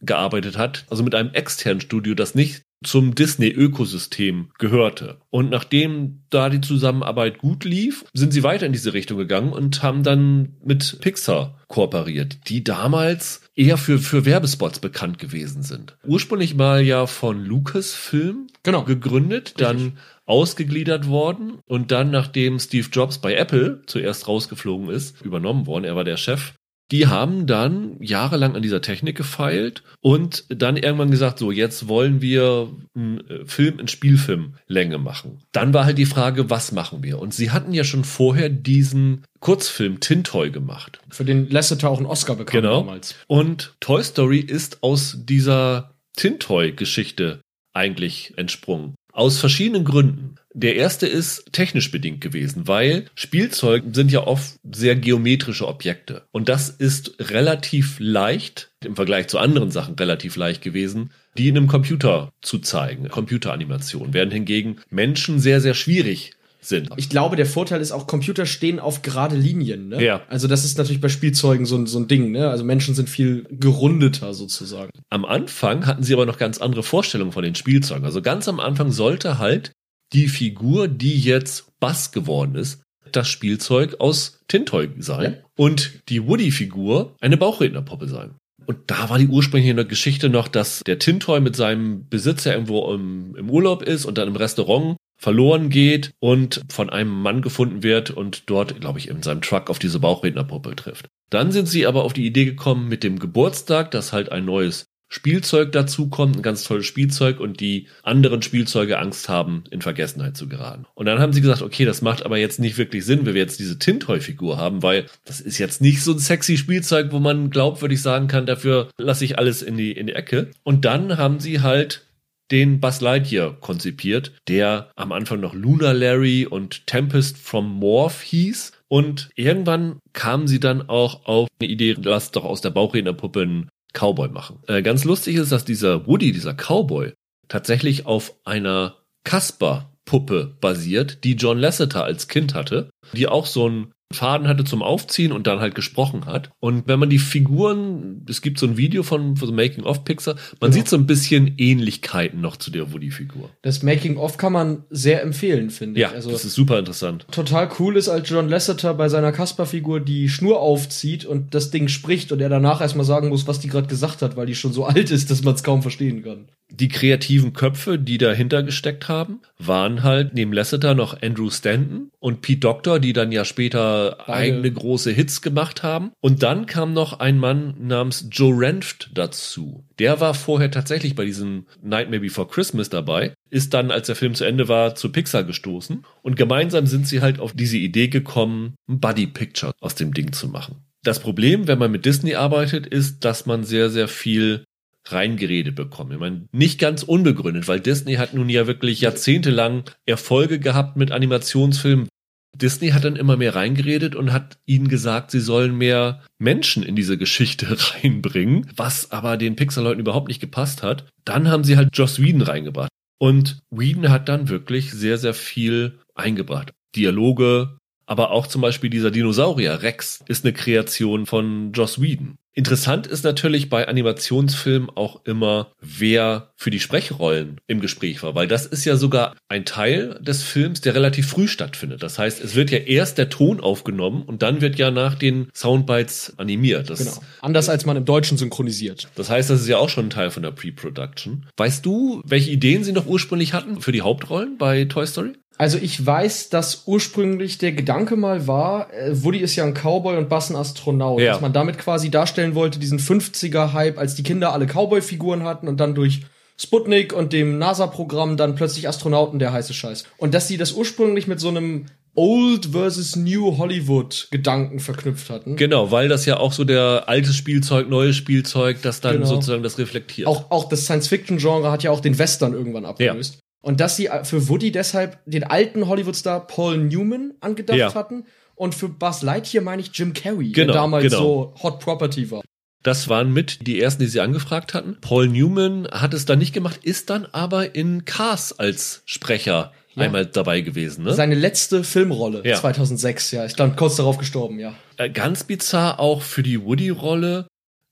zusammengearbeitet 0.00 0.56
hat, 0.58 0.84
also 0.90 1.02
mit 1.02 1.14
einem 1.14 1.30
externen 1.32 1.80
Studio, 1.80 2.14
das 2.14 2.34
nicht 2.34 2.62
zum 2.84 3.16
Disney-Ökosystem 3.16 4.50
gehörte. 4.58 5.18
Und 5.30 5.50
nachdem 5.50 6.22
da 6.30 6.48
die 6.48 6.60
Zusammenarbeit 6.60 7.38
gut 7.38 7.64
lief, 7.64 8.04
sind 8.14 8.32
sie 8.32 8.44
weiter 8.44 8.66
in 8.66 8.72
diese 8.72 8.94
Richtung 8.94 9.18
gegangen 9.18 9.52
und 9.52 9.82
haben 9.82 10.04
dann 10.04 10.56
mit 10.64 10.98
Pixar 11.00 11.58
kooperiert, 11.66 12.38
die 12.48 12.62
damals 12.62 13.40
eher 13.56 13.78
für, 13.78 13.98
für 13.98 14.24
Werbespots 14.24 14.78
bekannt 14.78 15.18
gewesen 15.18 15.64
sind. 15.64 15.96
Ursprünglich 16.06 16.54
mal 16.54 16.80
ja 16.82 17.06
von 17.06 17.44
Lucasfilm 17.44 18.46
Genau. 18.62 18.84
gegründet, 18.84 19.54
dann 19.58 19.98
ausgegliedert 20.26 21.08
worden 21.08 21.58
und 21.66 21.90
dann, 21.90 22.10
nachdem 22.10 22.58
Steve 22.58 22.86
Jobs 22.92 23.18
bei 23.18 23.34
Apple 23.34 23.82
zuerst 23.86 24.28
rausgeflogen 24.28 24.90
ist, 24.90 25.22
übernommen 25.22 25.66
worden, 25.66 25.84
er 25.84 25.96
war 25.96 26.04
der 26.04 26.18
Chef, 26.18 26.52
die 26.90 27.06
haben 27.06 27.46
dann 27.46 27.96
jahrelang 28.00 28.56
an 28.56 28.62
dieser 28.62 28.80
Technik 28.80 29.16
gefeilt 29.16 29.82
und 30.00 30.44
dann 30.48 30.76
irgendwann 30.76 31.10
gesagt, 31.10 31.38
so 31.38 31.50
jetzt 31.52 31.86
wollen 31.88 32.22
wir 32.22 32.70
einen 32.94 33.20
äh, 33.28 33.44
Film 33.44 33.78
in 33.78 33.88
Spielfilmlänge 33.88 34.96
machen. 34.98 35.42
Dann 35.52 35.74
war 35.74 35.84
halt 35.84 35.98
die 35.98 36.06
Frage, 36.06 36.48
was 36.48 36.72
machen 36.72 37.02
wir? 37.02 37.18
Und 37.18 37.34
sie 37.34 37.50
hatten 37.50 37.74
ja 37.74 37.84
schon 37.84 38.04
vorher 38.04 38.48
diesen 38.48 39.24
Kurzfilm 39.40 40.00
Tintoy 40.00 40.50
gemacht. 40.50 41.00
Für 41.10 41.24
den 41.26 41.50
Lasseter 41.50 41.90
auch 41.90 41.98
einen 41.98 42.06
Oscar 42.06 42.36
bekam 42.36 42.62
Genau. 42.62 42.80
damals. 42.80 43.14
Und 43.26 43.74
Toy 43.80 44.02
Story 44.02 44.38
ist 44.40 44.82
aus 44.82 45.18
dieser 45.24 45.94
Tintoy-Geschichte 46.16 47.40
eigentlich 47.74 48.32
entsprungen. 48.36 48.94
Aus 49.12 49.38
verschiedenen 49.38 49.84
Gründen. 49.84 50.36
Der 50.54 50.76
erste 50.76 51.06
ist 51.06 51.52
technisch 51.52 51.90
bedingt 51.90 52.20
gewesen, 52.20 52.66
weil 52.66 53.04
Spielzeug 53.14 53.84
sind 53.92 54.10
ja 54.10 54.26
oft 54.26 54.54
sehr 54.72 54.96
geometrische 54.96 55.68
Objekte. 55.68 56.22
Und 56.32 56.48
das 56.48 56.70
ist 56.70 57.14
relativ 57.30 57.96
leicht, 58.00 58.70
im 58.84 58.96
Vergleich 58.96 59.28
zu 59.28 59.38
anderen 59.38 59.70
Sachen 59.70 59.94
relativ 59.94 60.36
leicht 60.36 60.62
gewesen, 60.62 61.10
die 61.36 61.48
in 61.48 61.56
einem 61.56 61.68
Computer 61.68 62.32
zu 62.40 62.58
zeigen. 62.58 63.08
Computeranimationen 63.08 64.14
werden 64.14 64.30
hingegen 64.30 64.78
Menschen 64.90 65.38
sehr, 65.38 65.60
sehr 65.60 65.74
schwierig 65.74 66.32
sind. 66.60 66.90
Ich 66.96 67.08
glaube, 67.08 67.36
der 67.36 67.46
Vorteil 67.46 67.80
ist 67.80 67.92
auch, 67.92 68.06
Computer 68.08 68.44
stehen 68.44 68.80
auf 68.80 69.02
gerade 69.02 69.36
Linien. 69.36 69.88
Ne? 69.90 70.02
Ja. 70.04 70.22
Also 70.28 70.48
das 70.48 70.64
ist 70.64 70.76
natürlich 70.76 71.00
bei 71.00 71.08
Spielzeugen 71.08 71.66
so, 71.66 71.76
ein- 71.76 71.86
so 71.86 71.98
ein 72.00 72.08
Ding. 72.08 72.32
Ne? 72.32 72.48
Also 72.50 72.64
Menschen 72.64 72.94
sind 72.96 73.08
viel 73.08 73.46
gerundeter 73.50 74.34
sozusagen. 74.34 74.90
Am 75.08 75.24
Anfang 75.24 75.86
hatten 75.86 76.02
sie 76.02 76.14
aber 76.14 76.26
noch 76.26 76.38
ganz 76.38 76.58
andere 76.58 76.82
Vorstellungen 76.82 77.30
von 77.32 77.44
den 77.44 77.54
Spielzeugen. 77.54 78.04
Also 78.04 78.22
ganz 78.22 78.48
am 78.48 78.58
Anfang 78.58 78.90
sollte 78.90 79.38
halt 79.38 79.70
die 80.12 80.28
Figur, 80.28 80.88
die 80.88 81.18
jetzt 81.18 81.72
Bass 81.80 82.12
geworden 82.12 82.54
ist, 82.54 82.82
das 83.12 83.28
Spielzeug 83.28 84.00
aus 84.00 84.40
Tintoy 84.48 84.90
sein 84.98 85.32
Ja. 85.34 85.38
und 85.56 86.00
die 86.08 86.26
Woody-Figur 86.26 87.16
eine 87.20 87.36
Bauchrednerpuppe 87.36 88.08
sein. 88.08 88.34
Und 88.66 88.78
da 88.88 89.08
war 89.08 89.18
die 89.18 89.28
ursprüngliche 89.28 89.86
Geschichte 89.86 90.28
noch, 90.28 90.46
dass 90.46 90.82
der 90.86 90.98
Tintoy 90.98 91.40
mit 91.40 91.56
seinem 91.56 92.06
Besitzer 92.08 92.52
irgendwo 92.52 92.92
im, 92.92 93.34
im 93.36 93.48
Urlaub 93.48 93.82
ist 93.82 94.04
und 94.04 94.18
dann 94.18 94.28
im 94.28 94.36
Restaurant 94.36 94.96
verloren 95.18 95.70
geht 95.70 96.12
und 96.20 96.60
von 96.68 96.90
einem 96.90 97.10
Mann 97.22 97.40
gefunden 97.40 97.82
wird 97.82 98.10
und 98.10 98.50
dort, 98.50 98.78
glaube 98.80 98.98
ich, 98.98 99.08
in 99.08 99.22
seinem 99.22 99.40
Truck 99.40 99.70
auf 99.70 99.78
diese 99.78 100.00
Bauchrednerpuppe 100.00 100.76
trifft. 100.76 101.06
Dann 101.30 101.50
sind 101.50 101.66
sie 101.66 101.86
aber 101.86 102.04
auf 102.04 102.12
die 102.12 102.26
Idee 102.26 102.44
gekommen 102.44 102.88
mit 102.88 103.02
dem 103.02 103.18
Geburtstag, 103.18 103.90
dass 103.90 104.12
halt 104.12 104.30
ein 104.30 104.44
neues 104.44 104.84
Spielzeug 105.08 105.72
dazukommt, 105.72 106.36
ein 106.36 106.42
ganz 106.42 106.64
tolles 106.64 106.86
Spielzeug 106.86 107.40
und 107.40 107.60
die 107.60 107.86
anderen 108.02 108.42
Spielzeuge 108.42 108.98
Angst 108.98 109.28
haben, 109.28 109.64
in 109.70 109.80
Vergessenheit 109.80 110.36
zu 110.36 110.48
geraten. 110.48 110.86
Und 110.94 111.06
dann 111.06 111.18
haben 111.18 111.32
sie 111.32 111.40
gesagt, 111.40 111.62
okay, 111.62 111.84
das 111.84 112.02
macht 112.02 112.24
aber 112.24 112.36
jetzt 112.36 112.60
nicht 112.60 112.76
wirklich 112.76 113.04
Sinn, 113.04 113.24
wenn 113.24 113.34
wir 113.34 113.40
jetzt 113.40 113.58
diese 113.58 113.78
Tintoy-Figur 113.78 114.58
haben, 114.58 114.82
weil 114.82 115.06
das 115.24 115.40
ist 115.40 115.58
jetzt 115.58 115.80
nicht 115.80 116.02
so 116.02 116.12
ein 116.12 116.18
sexy 116.18 116.56
Spielzeug, 116.56 117.10
wo 117.10 117.20
man 117.20 117.50
glaubwürdig 117.50 118.02
sagen 118.02 118.28
kann, 118.28 118.46
dafür 118.46 118.90
lasse 118.98 119.24
ich 119.24 119.38
alles 119.38 119.62
in 119.62 119.76
die, 119.76 119.92
in 119.92 120.06
die 120.06 120.14
Ecke. 120.14 120.50
Und 120.62 120.84
dann 120.84 121.16
haben 121.16 121.40
sie 121.40 121.60
halt 121.60 122.04
den 122.50 122.80
Buzz 122.80 123.00
Lightyear 123.00 123.58
konzipiert, 123.60 124.32
der 124.48 124.90
am 124.96 125.12
Anfang 125.12 125.40
noch 125.40 125.54
Lunar 125.54 125.94
Larry 125.94 126.46
und 126.46 126.86
Tempest 126.86 127.36
from 127.36 127.70
Morph 127.74 128.22
hieß. 128.22 128.72
Und 128.88 129.28
irgendwann 129.34 129.98
kamen 130.14 130.48
sie 130.48 130.60
dann 130.60 130.88
auch 130.88 131.26
auf 131.26 131.48
eine 131.60 131.68
Idee, 131.70 131.94
lass 132.00 132.30
doch 132.30 132.44
aus 132.44 132.62
der 132.62 132.70
Bauchrednerpuppe 132.70 133.42
einen 133.42 133.68
Cowboy 133.92 134.28
machen. 134.28 134.60
Äh, 134.66 134.82
ganz 134.82 135.04
lustig 135.04 135.36
ist, 135.36 135.52
dass 135.52 135.64
dieser 135.64 136.06
Woody, 136.06 136.32
dieser 136.32 136.54
Cowboy, 136.54 137.12
tatsächlich 137.48 138.06
auf 138.06 138.34
einer 138.44 138.96
Casper-Puppe 139.24 140.56
basiert, 140.60 141.24
die 141.24 141.34
John 141.34 141.58
Lasseter 141.58 142.04
als 142.04 142.28
Kind 142.28 142.54
hatte, 142.54 142.90
die 143.12 143.26
auch 143.26 143.46
so 143.46 143.66
einen 143.66 143.92
Faden 144.12 144.48
hatte 144.48 144.64
zum 144.64 144.82
Aufziehen 144.82 145.32
und 145.32 145.46
dann 145.46 145.60
halt 145.60 145.74
gesprochen 145.74 146.24
hat. 146.24 146.50
Und 146.60 146.88
wenn 146.88 146.98
man 146.98 147.10
die 147.10 147.18
Figuren, 147.18 148.24
es 148.28 148.40
gibt 148.40 148.58
so 148.58 148.66
ein 148.66 148.76
Video 148.78 149.02
von, 149.02 149.36
von 149.36 149.54
Making 149.54 149.84
of 149.84 150.04
Pixar, 150.04 150.34
man 150.60 150.70
Genau. 150.70 150.72
sieht 150.72 150.88
so 150.88 150.96
ein 150.96 151.06
bisschen 151.06 151.54
Ähnlichkeiten 151.58 152.40
noch 152.40 152.56
zu 152.56 152.70
der 152.70 152.92
Woody-Figur. 152.92 153.50
Das 153.62 153.82
Making-of 153.82 154.38
kann 154.38 154.54
man 154.54 154.84
sehr 154.88 155.22
empfehlen, 155.22 155.68
finde 155.70 156.00
Ja, 156.00 156.08
ich. 156.08 156.14
Also 156.14 156.30
das 156.30 156.44
ist 156.46 156.54
super 156.54 156.78
interessant. 156.78 157.26
total 157.30 157.68
cool 157.78 157.96
ist, 157.98 158.08
als 158.08 158.28
John 158.30 158.48
Lasseter 158.48 158.94
bei 158.94 159.10
seiner 159.10 159.30
Casper-Figur 159.32 160.00
die 160.00 160.28
Schnur 160.30 160.60
aufzieht 160.60 161.26
und 161.26 161.54
das 161.54 161.70
Ding 161.70 161.88
spricht 161.88 162.32
und 162.32 162.40
er 162.40 162.48
danach 162.48 162.80
erstmal 162.80 163.04
sagen 163.06 163.28
muss, 163.28 163.46
was 163.46 163.60
die 163.60 163.68
gerade 163.68 163.88
gesagt 163.88 164.22
hat, 164.22 164.36
weil 164.36 164.46
die 164.46 164.54
schon 164.54 164.72
so 164.72 164.84
alt 164.86 165.10
ist, 165.10 165.30
dass 165.30 165.42
man 165.44 165.54
es 165.54 165.62
kaum 165.62 165.82
verstehen 165.82 166.22
kann. 166.22 166.48
Die 166.70 166.88
kreativen 166.88 167.54
Köpfe, 167.54 167.98
die 167.98 168.18
dahinter 168.18 168.62
gesteckt 168.62 169.08
haben, 169.08 169.40
waren 169.58 170.02
halt 170.02 170.34
neben 170.34 170.52
Lasseter 170.52 170.94
noch 170.94 171.22
Andrew 171.22 171.50
Stanton 171.50 172.10
und 172.20 172.42
Pete 172.42 172.60
Doctor, 172.60 173.00
die 173.00 173.12
dann 173.12 173.32
ja 173.32 173.44
später 173.44 174.18
Beide. 174.26 174.32
eigene 174.32 174.72
große 174.72 175.10
Hits 175.10 175.40
gemacht 175.40 175.82
haben. 175.82 176.12
Und 176.20 176.42
dann 176.42 176.66
kam 176.66 176.92
noch 176.92 177.20
ein 177.20 177.38
Mann 177.38 177.74
namens 177.80 178.28
Joe 178.30 178.54
Renft 178.58 179.10
dazu. 179.14 179.84
Der 179.98 180.20
war 180.20 180.34
vorher 180.34 180.70
tatsächlich 180.70 181.14
bei 181.14 181.24
diesem 181.24 181.66
Nightmare 181.82 182.20
Before 182.20 182.48
Christmas 182.48 182.90
dabei, 182.90 183.32
ist 183.50 183.72
dann, 183.72 183.90
als 183.90 184.06
der 184.06 184.16
Film 184.16 184.34
zu 184.34 184.44
Ende 184.44 184.68
war, 184.68 184.94
zu 184.94 185.10
Pixar 185.10 185.44
gestoßen. 185.44 186.04
Und 186.22 186.36
gemeinsam 186.36 186.86
sind 186.86 187.08
sie 187.08 187.22
halt 187.22 187.40
auf 187.40 187.54
diese 187.54 187.78
Idee 187.78 188.08
gekommen, 188.08 188.74
ein 188.88 189.00
Buddy 189.00 189.26
Picture 189.26 189.72
aus 189.80 189.94
dem 189.94 190.12
Ding 190.12 190.32
zu 190.32 190.48
machen. 190.48 190.84
Das 191.04 191.20
Problem, 191.20 191.68
wenn 191.68 191.78
man 191.78 191.92
mit 191.92 192.04
Disney 192.04 192.34
arbeitet, 192.34 192.86
ist, 192.86 193.24
dass 193.24 193.46
man 193.46 193.64
sehr, 193.64 193.88
sehr 193.88 194.08
viel 194.08 194.64
reingeredet 195.12 195.74
bekommen. 195.74 196.12
Ich 196.12 196.18
meine, 196.18 196.48
nicht 196.52 196.78
ganz 196.78 197.02
unbegründet, 197.02 197.68
weil 197.68 197.80
Disney 197.80 198.14
hat 198.14 198.34
nun 198.34 198.48
ja 198.48 198.66
wirklich 198.66 199.00
jahrzehntelang 199.00 199.84
Erfolge 200.06 200.58
gehabt 200.58 200.96
mit 200.96 201.12
Animationsfilmen. 201.12 202.08
Disney 202.56 202.88
hat 202.90 203.04
dann 203.04 203.16
immer 203.16 203.36
mehr 203.36 203.54
reingeredet 203.54 204.14
und 204.14 204.32
hat 204.32 204.58
ihnen 204.66 204.88
gesagt, 204.88 205.30
sie 205.30 205.40
sollen 205.40 205.76
mehr 205.76 206.24
Menschen 206.38 206.82
in 206.82 206.96
diese 206.96 207.18
Geschichte 207.18 207.76
reinbringen, 207.94 208.70
was 208.74 209.10
aber 209.12 209.36
den 209.36 209.56
Pixar-Leuten 209.56 210.00
überhaupt 210.00 210.28
nicht 210.28 210.40
gepasst 210.40 210.82
hat. 210.82 211.06
Dann 211.24 211.48
haben 211.48 211.64
sie 211.64 211.76
halt 211.76 211.90
Joss 211.92 212.20
Whedon 212.20 212.42
reingebracht. 212.42 212.90
Und 213.20 213.60
Whedon 213.70 214.10
hat 214.10 214.28
dann 214.28 214.48
wirklich 214.48 214.92
sehr, 214.92 215.18
sehr 215.18 215.34
viel 215.34 215.98
eingebracht. 216.14 216.72
Dialoge, 216.94 217.78
aber 218.08 218.30
auch 218.30 218.46
zum 218.46 218.62
Beispiel 218.62 218.90
dieser 218.90 219.10
Dinosaurier 219.10 219.82
Rex 219.82 220.24
ist 220.26 220.44
eine 220.44 220.54
Kreation 220.54 221.26
von 221.26 221.72
Joss 221.72 222.00
Whedon. 222.00 222.38
Interessant 222.54 223.06
ist 223.06 223.22
natürlich 223.22 223.68
bei 223.68 223.86
Animationsfilmen 223.86 224.90
auch 224.96 225.24
immer, 225.26 225.70
wer 225.80 226.50
für 226.56 226.70
die 226.70 226.80
Sprechrollen 226.80 227.60
im 227.68 227.80
Gespräch 227.80 228.20
war, 228.24 228.34
weil 228.34 228.48
das 228.48 228.66
ist 228.66 228.84
ja 228.84 228.96
sogar 228.96 229.36
ein 229.48 229.64
Teil 229.64 230.18
des 230.20 230.42
Films, 230.42 230.80
der 230.80 230.96
relativ 230.96 231.28
früh 231.28 231.46
stattfindet. 231.46 232.02
Das 232.02 232.18
heißt, 232.18 232.42
es 232.42 232.56
wird 232.56 232.72
ja 232.72 232.78
erst 232.78 233.16
der 233.16 233.28
Ton 233.28 233.60
aufgenommen 233.60 234.22
und 234.22 234.42
dann 234.42 234.60
wird 234.60 234.76
ja 234.76 234.90
nach 234.90 235.14
den 235.14 235.50
Soundbites 235.54 236.34
animiert. 236.36 236.90
Das, 236.90 236.98
Genau. 236.98 237.22
Anders 237.42 237.68
als 237.68 237.86
man 237.86 237.96
im 237.96 238.04
Deutschen 238.04 238.36
synchronisiert. 238.36 239.08
das 239.14 239.30
heißt, 239.30 239.50
das 239.50 239.60
ist 239.60 239.68
ja 239.68 239.78
auch 239.78 239.88
schon 239.88 240.06
ein 240.06 240.10
Teil 240.10 240.30
von 240.30 240.42
der 240.42 240.50
Pre-Production. 240.50 241.46
Weißt 241.56 241.86
du, 241.86 242.22
welche 242.24 242.50
Ideen 242.50 242.82
sie 242.82 242.92
noch 242.92 243.06
ursprünglich 243.06 243.52
hatten 243.52 243.80
für 243.80 243.92
die 243.92 244.02
Hauptrollen 244.02 244.58
bei 244.58 244.84
Toy 244.86 245.06
Story? 245.06 245.34
Also 245.58 245.76
ich 245.76 246.04
weiß, 246.06 246.50
dass 246.50 246.84
ursprünglich 246.86 247.58
der 247.58 247.72
Gedanke 247.72 248.14
mal 248.16 248.46
war, 248.46 248.92
äh, 248.94 249.10
Woody 249.24 249.38
ist 249.40 249.56
ja 249.56 249.64
ein 249.64 249.74
Cowboy 249.74 250.16
und 250.16 250.28
Bass 250.28 250.50
ein 250.50 250.56
Astronaut, 250.56 251.20
Ja. 251.20 251.32
dass 251.32 251.40
man 251.40 251.52
damit 251.52 251.78
quasi 251.78 252.10
darstellen 252.10 252.54
wollte, 252.54 252.78
diesen 252.78 253.00
50er-Hype, 253.00 253.98
als 253.98 254.14
die 254.14 254.22
Kinder 254.22 254.52
alle 254.52 254.66
Cowboy-Figuren 254.66 255.42
hatten 255.42 255.66
und 255.66 255.78
dann 255.80 255.94
durch 255.96 256.22
Sputnik 256.56 257.12
und 257.12 257.32
dem 257.32 257.58
NASA-Programm 257.58 258.36
dann 258.36 258.54
plötzlich 258.54 258.88
Astronauten 258.88 259.38
der 259.38 259.52
heiße 259.52 259.74
Scheiß. 259.74 260.04
Und 260.16 260.32
dass 260.34 260.48
sie 260.48 260.56
das 260.56 260.72
ursprünglich 260.72 261.26
mit 261.26 261.40
so 261.40 261.48
einem 261.48 261.86
Old 262.14 262.66
versus 262.72 263.14
New 263.14 263.58
Hollywood 263.58 264.26
Gedanken 264.32 264.80
verknüpft 264.80 265.30
hatten. 265.30 265.54
Genau, 265.56 265.92
weil 265.92 266.08
das 266.08 266.26
ja 266.26 266.38
auch 266.38 266.52
so 266.52 266.64
der 266.64 267.04
altes 267.06 267.36
Spielzeug, 267.36 267.88
neues 267.88 268.16
Spielzeug, 268.16 268.78
das 268.82 269.00
dann 269.00 269.14
Genau. 269.18 269.26
sozusagen 269.26 269.62
das 269.62 269.78
reflektiert. 269.78 270.26
Auch, 270.26 270.50
auch 270.50 270.68
das 270.68 270.84
Science-Fiction-Genre 270.84 271.70
hat 271.70 271.84
ja 271.84 271.92
auch 271.92 272.00
den 272.00 272.18
Western 272.18 272.54
irgendwann 272.54 272.86
abgelöst. 272.86 273.38
Und 273.60 273.80
dass 273.80 273.96
sie 273.96 274.08
für 274.22 274.48
Woody 274.48 274.70
deshalb 274.72 275.18
den 275.26 275.44
alten 275.44 275.88
Hollywood-Star 275.88 276.46
Paul 276.46 276.78
Newman 276.78 277.34
angedacht 277.40 277.78
Ja. 277.78 277.94
hatten. 277.94 278.24
Und 278.54 278.74
für 278.74 278.88
Buzz 278.88 279.22
Lightyear 279.22 279.62
meine 279.62 279.82
ich 279.82 279.90
Jim 279.92 280.12
Carrey, 280.14 280.52
Genau, 280.52 280.72
der 280.72 280.82
damals 280.82 281.04
genau. 281.04 281.18
so 281.18 281.54
Hot 281.62 281.80
Property 281.80 282.30
war. 282.30 282.42
Das 282.84 283.08
waren 283.08 283.32
mit 283.32 283.66
die 283.66 283.80
ersten, 283.80 284.02
die 284.02 284.08
sie 284.08 284.20
angefragt 284.20 284.72
hatten. 284.74 284.96
Paul 285.00 285.28
Newman 285.28 285.88
hat 285.90 286.14
es 286.14 286.24
dann 286.24 286.38
nicht 286.38 286.52
gemacht, 286.52 286.80
ist 286.84 287.10
dann 287.10 287.26
aber 287.32 287.74
in 287.74 288.04
Cars 288.04 288.56
als 288.58 289.02
Sprecher 289.04 289.72
Ja. 289.94 290.04
einmal 290.04 290.26
dabei 290.26 290.60
gewesen. 290.60 291.02
Ne? 291.04 291.12
Seine 291.14 291.34
letzte 291.34 291.82
Filmrolle, 291.82 292.42
Ja. 292.44 292.56
2006, 292.56 293.32
ja. 293.32 293.44
Ist 293.44 293.58
dann 293.58 293.74
kurz 293.74 293.96
darauf 293.96 294.16
gestorben, 294.18 294.60
ja. 294.60 294.74
Äh, 294.96 295.10
Ganz 295.10 295.42
bizarr 295.44 295.98
auch 295.98 296.22
für 296.22 296.44
die 296.44 296.62
Woody-Rolle. 296.64 297.46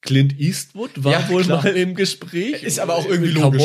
Clint 0.07 0.39
Eastwood 0.41 0.91
war 0.97 1.13
Ja, 1.13 1.29
wohl 1.29 1.43
klar. 1.43 1.63
mal 1.63 1.77
im 1.77 1.95
Gespräch. 1.95 2.63
Ist 2.63 2.79
aber 2.81 2.95
auch 2.95 3.07
irgendwie 3.07 3.33
logisch? 3.33 3.63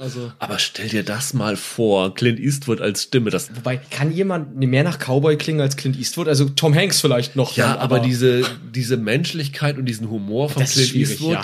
Also- 0.00 0.32
Aber 0.38 0.58
stell 0.58 0.88
dir 0.88 1.04
das 1.04 1.34
mal 1.34 1.56
vor, 1.56 2.14
Clint 2.14 2.40
Eastwood 2.40 2.80
als 2.80 3.04
Stimme. 3.04 3.30
Das, 3.30 3.54
Wobei, 3.54 3.76
kann 3.76 4.10
jemand 4.12 4.56
mehr 4.56 4.82
nach 4.82 4.98
Cowboy 4.98 5.36
klingen 5.36 5.60
als 5.60 5.76
Clint 5.76 5.96
Eastwood? 5.98 6.26
Also 6.28 6.48
Tom 6.48 6.74
Hanks 6.74 7.00
vielleicht 7.00 7.36
noch. 7.36 7.56
ja, 7.56 7.68
dann, 7.74 7.78
aber, 7.78 8.00
diese, 8.00 8.42
diese 8.74 8.96
Menschlichkeit 8.96 9.78
und 9.78 9.84
diesen 9.86 10.10
Humor 10.10 10.48
von 10.48 10.64
Clint 10.64 10.94
Eastwood. 10.94 11.32
ja. 11.34 11.42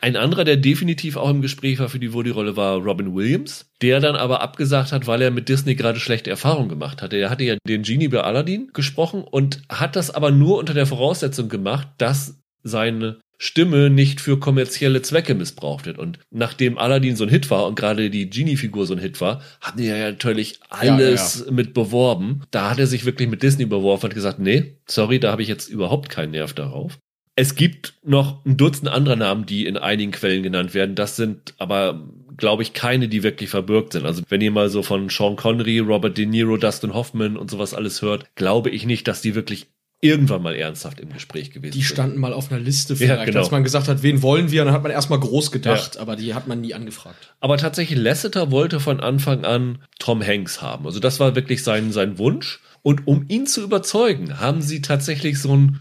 Ein 0.00 0.16
anderer, 0.16 0.42
der 0.42 0.56
definitiv 0.56 1.16
auch 1.16 1.30
im 1.30 1.42
Gespräch 1.42 1.78
war 1.78 1.88
für 1.88 2.00
die 2.00 2.12
Woody-Rolle, 2.12 2.56
war 2.56 2.78
Robin 2.78 3.14
Williams, 3.14 3.66
der 3.82 4.00
dann 4.00 4.16
aber 4.16 4.40
abgesagt 4.42 4.90
hat, 4.90 5.06
weil 5.06 5.22
er 5.22 5.30
mit 5.30 5.48
Disney 5.48 5.76
gerade 5.76 6.00
schlechte 6.00 6.28
Erfahrungen 6.28 6.68
gemacht 6.68 7.02
hatte. 7.02 7.16
Er 7.18 7.30
hatte 7.30 7.44
ja 7.44 7.54
den 7.68 7.84
Genie 7.84 8.08
bei 8.08 8.20
Aladdin 8.20 8.70
gesprochen 8.72 9.22
und 9.22 9.62
hat 9.68 9.94
das 9.94 10.10
aber 10.10 10.32
nur 10.32 10.58
unter 10.58 10.74
der 10.74 10.86
Voraussetzung 10.86 11.48
gemacht, 11.48 11.86
dass 11.98 12.34
seine 12.64 13.18
Stimme 13.42 13.90
nicht 13.90 14.20
für 14.20 14.38
kommerzielle 14.38 15.02
Zwecke 15.02 15.34
missbraucht 15.34 15.84
wird. 15.84 15.98
Und 15.98 16.20
nachdem 16.30 16.78
Aladdin 16.78 17.16
so 17.16 17.24
ein 17.24 17.28
Hit 17.28 17.50
war 17.50 17.66
und 17.66 17.74
gerade 17.74 18.08
die 18.08 18.30
Genie-Figur 18.30 18.86
so 18.86 18.94
ein 18.94 19.00
Hit 19.00 19.20
war, 19.20 19.42
haben 19.60 19.78
die 19.78 19.88
ja 19.88 19.98
natürlich 19.98 20.60
ja, 20.70 20.94
alles 20.94 21.50
mit 21.50 21.74
beworben. 21.74 22.42
Da 22.52 22.70
hat 22.70 22.78
er 22.78 22.86
sich 22.86 23.04
wirklich 23.04 23.28
mit 23.28 23.42
Disney 23.42 23.66
beworfen 23.66 24.06
und 24.06 24.14
gesagt, 24.14 24.38
nee, 24.38 24.76
sorry, 24.86 25.18
da 25.18 25.32
habe 25.32 25.42
ich 25.42 25.48
jetzt 25.48 25.68
überhaupt 25.68 26.08
keinen 26.08 26.30
Nerv 26.30 26.52
darauf. 26.52 26.98
Es 27.34 27.56
gibt 27.56 27.94
noch 28.04 28.44
ein 28.46 28.56
Dutzend 28.56 28.88
anderer 28.88 29.16
Namen, 29.16 29.44
die 29.44 29.66
in 29.66 29.76
einigen 29.76 30.12
Quellen 30.12 30.44
genannt 30.44 30.72
werden. 30.72 30.94
Das 30.94 31.16
sind 31.16 31.54
aber, 31.58 32.08
glaube 32.36 32.62
ich, 32.62 32.74
keine, 32.74 33.08
die 33.08 33.24
wirklich 33.24 33.50
verbürgt 33.50 33.94
sind. 33.94 34.06
Also 34.06 34.22
wenn 34.28 34.40
ihr 34.40 34.52
mal 34.52 34.68
so 34.68 34.84
von 34.84 35.08
Sean 35.08 35.34
Connery, 35.34 35.80
Robert 35.80 36.16
De 36.16 36.26
Niro, 36.26 36.58
Dustin 36.58 36.94
Hoffman 36.94 37.36
und 37.36 37.50
sowas 37.50 37.74
alles 37.74 38.02
hört, 38.02 38.36
glaube 38.36 38.70
ich 38.70 38.86
nicht, 38.86 39.08
dass 39.08 39.20
die 39.20 39.34
wirklich 39.34 39.66
irgendwann 40.02 40.42
mal 40.42 40.54
ernsthaft 40.54 41.00
im 41.00 41.12
Gespräch 41.12 41.52
gewesen 41.52 41.72
Die 41.72 41.78
sind. 41.78 41.92
standen 41.94 42.18
mal 42.20 42.32
auf 42.34 42.50
einer 42.52 42.60
Liste 42.60 42.92
Ja, 42.94 42.98
vielleicht, 42.98 43.26
genau. 43.26 43.38
als 43.40 43.50
man 43.52 43.62
gesagt 43.64 43.88
hat, 43.88 44.02
wen 44.02 44.20
wollen 44.20 44.50
wir? 44.50 44.60
Und 44.62 44.66
dann 44.66 44.74
hat 44.74 44.82
man 44.82 44.92
erstmal 44.92 45.20
groß 45.20 45.50
gedacht, 45.52 45.96
aber 45.96 46.16
die 46.16 46.34
hat 46.34 46.48
man 46.48 46.60
nie 46.60 46.74
angefragt. 46.74 47.34
Aber 47.40 47.56
tatsächlich, 47.56 47.98
Lasseter 47.98 48.50
wollte 48.50 48.80
von 48.80 49.00
Anfang 49.00 49.44
an 49.44 49.78
Tom 50.00 50.22
Hanks 50.22 50.60
haben. 50.60 50.86
Also 50.86 50.98
das 51.00 51.20
war 51.20 51.34
wirklich 51.36 51.62
sein, 51.62 51.92
sein 51.92 52.18
Wunsch. 52.18 52.60
Und 52.82 53.06
um 53.06 53.26
ihn 53.28 53.46
zu 53.46 53.62
überzeugen, 53.62 54.40
haben 54.40 54.60
sie 54.60 54.82
tatsächlich 54.82 55.38
so 55.38 55.56
ein 55.56 55.80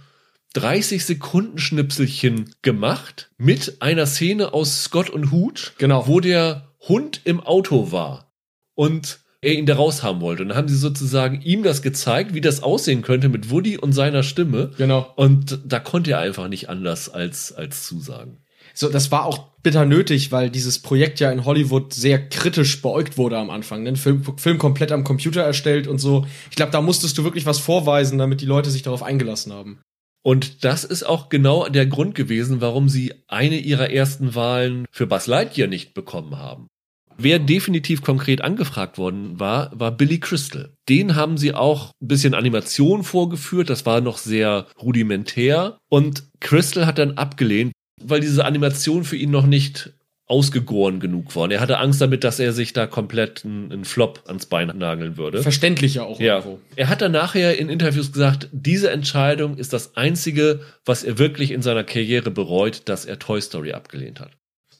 30 0.54 1.04
Sekunden 1.04 1.58
Schnipselchen 1.58 2.54
gemacht 2.62 3.32
mit 3.40 3.82
einer 3.82 4.06
Szene 4.06 4.54
aus 4.54 4.84
Scott 4.84 5.10
und 5.10 5.32
Hut, 5.32 5.74
Genau. 5.80 6.06
wo 6.08 6.20
der 6.20 6.68
Hund 6.88 7.22
im 7.24 7.40
Auto 7.40 7.92
war 7.92 8.32
und 8.76 9.21
er 9.42 9.54
ihn 9.54 9.66
da 9.66 9.76
raus 9.76 10.04
haben 10.04 10.22
wollte. 10.22 10.44
Und 10.44 10.50
dann 10.50 10.58
haben 10.58 10.68
sie 10.68 10.78
sozusagen 10.78 11.42
ihm 11.42 11.64
das 11.64 11.82
gezeigt, 11.82 12.34
wie 12.34 12.42
das 12.42 12.62
aussehen 12.64 13.02
könnte 13.02 13.28
mit 13.28 13.50
Woody 13.50 13.78
und 13.78 13.94
seiner 13.94 14.24
Stimme. 14.24 14.72
Genau. 14.78 15.12
Und 15.16 15.60
da 15.66 15.80
konnte 15.80 16.12
er 16.12 16.20
einfach 16.20 16.48
nicht 16.48 16.70
anders 16.70 17.10
als, 17.10 17.52
als 17.52 17.86
zusagen. 17.86 18.38
So, 18.74 18.90
das 18.90 19.12
war 19.12 19.26
auch 19.26 19.50
bitter 19.64 19.86
nötig, 19.86 20.32
weil 20.32 20.50
dieses 20.50 20.80
Projekt 20.80 21.20
ja 21.20 21.32
in 21.32 21.46
Hollywood 21.46 21.94
sehr 21.94 22.30
kritisch 22.30 22.82
beäugt 22.82 23.18
wurde 23.18 23.38
am 23.38 23.50
Anfang. 23.50 23.84
Den 23.84 23.96
Film, 23.96 24.24
Film 24.38 24.58
komplett 24.58 24.92
am 24.92 25.04
Computer 25.04 25.42
erstellt 25.42 25.88
und 25.88 25.98
so. 25.98 26.26
Ich 26.50 26.56
glaube, 26.56 26.72
da 26.72 26.82
musstest 26.82 27.18
du 27.18 27.24
wirklich 27.24 27.46
was 27.46 27.60
vorweisen, 27.60 28.18
damit 28.18 28.42
die 28.42 28.46
Leute 28.46 28.70
sich 28.70 28.84
darauf 28.84 29.04
eingelassen 29.04 29.52
haben. 29.52 29.82
Und 30.24 30.64
das 30.64 30.84
ist 30.84 31.04
auch 31.04 31.30
genau 31.30 31.68
der 31.68 31.88
Grund 31.88 32.14
gewesen, 32.14 32.62
warum 32.62 32.90
sie 32.90 33.14
eine 33.28 33.58
ihrer 33.58 33.90
ersten 33.90 34.36
Wahlen 34.36 34.86
für 34.92 35.08
Buzz 35.08 35.26
Lightyear 35.26 35.68
nicht 35.68 35.96
bekommen 35.96 36.38
haben. 36.38 36.68
Wer 37.18 37.40
definitiv 37.40 38.02
konkret 38.02 38.42
angefragt 38.42 38.98
worden 38.98 39.40
war, 39.40 39.72
war 39.74 39.92
Billy 39.92 40.20
Crystal. 40.20 40.74
Den 40.90 41.16
haben 41.16 41.38
sie 41.38 41.54
auch 41.54 41.92
ein 42.02 42.08
bisschen 42.08 42.34
Animation 42.34 43.04
vorgeführt, 43.04 43.70
das 43.70 43.86
war 43.86 44.02
noch 44.02 44.18
sehr 44.18 44.68
rudimentär. 44.82 45.78
Und 45.90 46.24
Crystal 46.40 46.86
hat 46.86 46.98
dann 46.98 47.18
abgelehnt, 47.18 47.74
weil 48.04 48.20
diese 48.22 48.46
Animation 48.46 49.04
für 49.04 49.16
ihn 49.18 49.32
noch 49.32 49.46
nicht 49.46 49.94
ausgegoren 50.28 51.02
genug 51.02 51.36
war. 51.36 51.44
Und 51.44 51.52
er 51.52 51.60
hatte 51.60 51.78
Angst 51.78 52.00
damit, 52.00 52.24
dass 52.24 52.40
er 52.40 52.54
sich 52.54 52.72
da 52.72 52.88
komplett 52.88 53.44
einen, 53.44 53.70
einen 53.70 53.84
Flop 53.86 54.24
ans 54.28 54.46
Bein 54.46 54.68
nageln 54.78 55.18
würde. 55.18 55.44
Verständlich 55.44 55.96
ja 55.96 56.04
auch 56.04 56.22
Ja. 56.22 56.38
irgendwo. 56.38 56.60
Er 56.78 56.88
hat 56.88 57.02
dann 57.02 57.12
nachher 57.12 57.60
in 57.60 57.68
Interviews 57.68 58.14
gesagt, 58.14 58.48
diese 58.54 58.90
Entscheidung 58.92 59.58
ist 59.58 59.74
das 59.74 59.98
einzige, 59.98 60.62
was 60.86 61.04
er 61.04 61.20
wirklich 61.20 61.52
in 61.52 61.62
seiner 61.62 61.84
Karriere 61.84 62.32
bereut, 62.32 62.84
dass 62.86 63.04
er 63.04 63.20
Toy 63.20 63.42
Story 63.42 63.74
abgelehnt 63.74 64.22
hat. 64.22 64.32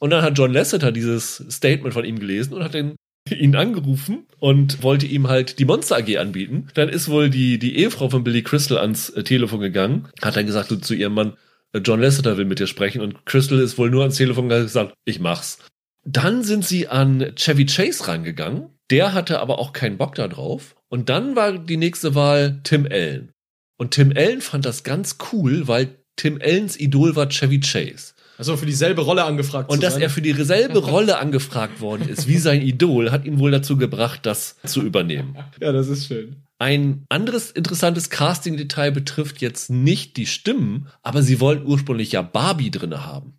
Und 0.02 0.10
dann 0.10 0.22
hat 0.24 0.36
John 0.36 0.52
Lasseter 0.52 0.90
dieses 0.90 1.36
Statement 1.48 1.94
von 1.94 2.04
ihm 2.04 2.18
gelesen 2.18 2.54
und 2.54 2.64
hat 2.64 2.74
ihn, 2.74 2.96
ihn 3.30 3.54
angerufen 3.54 4.26
und 4.40 4.82
wollte 4.82 5.06
ihm 5.06 5.28
halt 5.28 5.60
die 5.60 5.64
Monster 5.64 5.98
AG 5.98 6.18
anbieten. 6.18 6.66
Dann 6.74 6.88
ist 6.88 7.08
wohl 7.08 7.30
die, 7.30 7.60
die 7.60 7.76
Ehefrau 7.76 8.08
von 8.10 8.24
Billy 8.24 8.42
Crystal 8.42 8.78
ans 8.78 9.10
äh, 9.10 9.22
Telefon 9.22 9.60
gegangen, 9.60 10.08
hat 10.20 10.34
dann 10.34 10.46
gesagt 10.46 10.70
zu 10.84 10.94
ihrem 10.94 11.14
Mann, 11.14 11.36
äh, 11.72 11.78
John 11.78 12.00
Lasseter 12.00 12.36
will 12.36 12.46
mit 12.46 12.58
dir 12.58 12.66
sprechen 12.66 13.00
und 13.00 13.24
Crystal 13.26 13.60
ist 13.60 13.78
wohl 13.78 13.90
nur 13.90 14.00
ans 14.00 14.16
Telefon 14.16 14.48
gegangen 14.48 14.62
und 14.62 14.66
gesagt, 14.66 14.94
ich 15.04 15.20
mach's. 15.20 15.60
Dann 16.04 16.42
sind 16.42 16.64
sie 16.64 16.88
an 16.88 17.36
Chevy 17.36 17.66
Chase 17.66 18.08
rangegangen. 18.08 18.70
Der 18.90 19.14
hatte 19.14 19.38
aber 19.38 19.60
auch 19.60 19.72
keinen 19.72 19.98
Bock 19.98 20.16
da 20.16 20.26
drauf. 20.26 20.74
Und 20.88 21.10
dann 21.10 21.36
war 21.36 21.56
die 21.56 21.76
nächste 21.76 22.16
Wahl 22.16 22.58
Tim 22.64 22.88
Allen. 22.90 23.30
Und 23.78 23.92
Tim 23.92 24.12
Allen 24.16 24.40
fand 24.40 24.66
das 24.66 24.82
ganz 24.82 25.18
cool, 25.32 25.68
weil 25.68 25.96
Tim 26.16 26.40
Allens 26.42 26.76
Idol 26.80 27.14
war 27.14 27.28
Chevy 27.28 27.60
Chase. 27.60 28.11
Also 28.38 28.56
für 28.56 28.66
dieselbe 28.66 29.02
Rolle 29.02 29.24
angefragt 29.24 29.70
Und 29.70 29.82
dass 29.82 29.94
sein. 29.94 30.02
er 30.02 30.10
für 30.10 30.22
dieselbe 30.22 30.78
Rolle 30.84 31.18
angefragt 31.18 31.80
worden 31.80 32.08
ist 32.08 32.26
wie 32.28 32.38
sein 32.38 32.62
Idol, 32.62 33.10
hat 33.10 33.24
ihn 33.24 33.38
wohl 33.38 33.50
dazu 33.50 33.76
gebracht, 33.76 34.20
das 34.24 34.56
zu 34.64 34.82
übernehmen. 34.82 35.36
ja, 35.60 35.72
das 35.72 35.88
ist 35.88 36.06
schön. 36.06 36.36
Ein 36.58 37.04
anderes 37.08 37.50
interessantes 37.50 38.08
Casting-Detail 38.10 38.92
betrifft 38.92 39.40
jetzt 39.40 39.68
nicht 39.70 40.16
die 40.16 40.26
Stimmen, 40.26 40.86
aber 41.02 41.22
sie 41.22 41.40
wollten 41.40 41.66
ursprünglich 41.66 42.12
ja 42.12 42.22
Barbie 42.22 42.70
drinne 42.70 43.04
haben. 43.04 43.34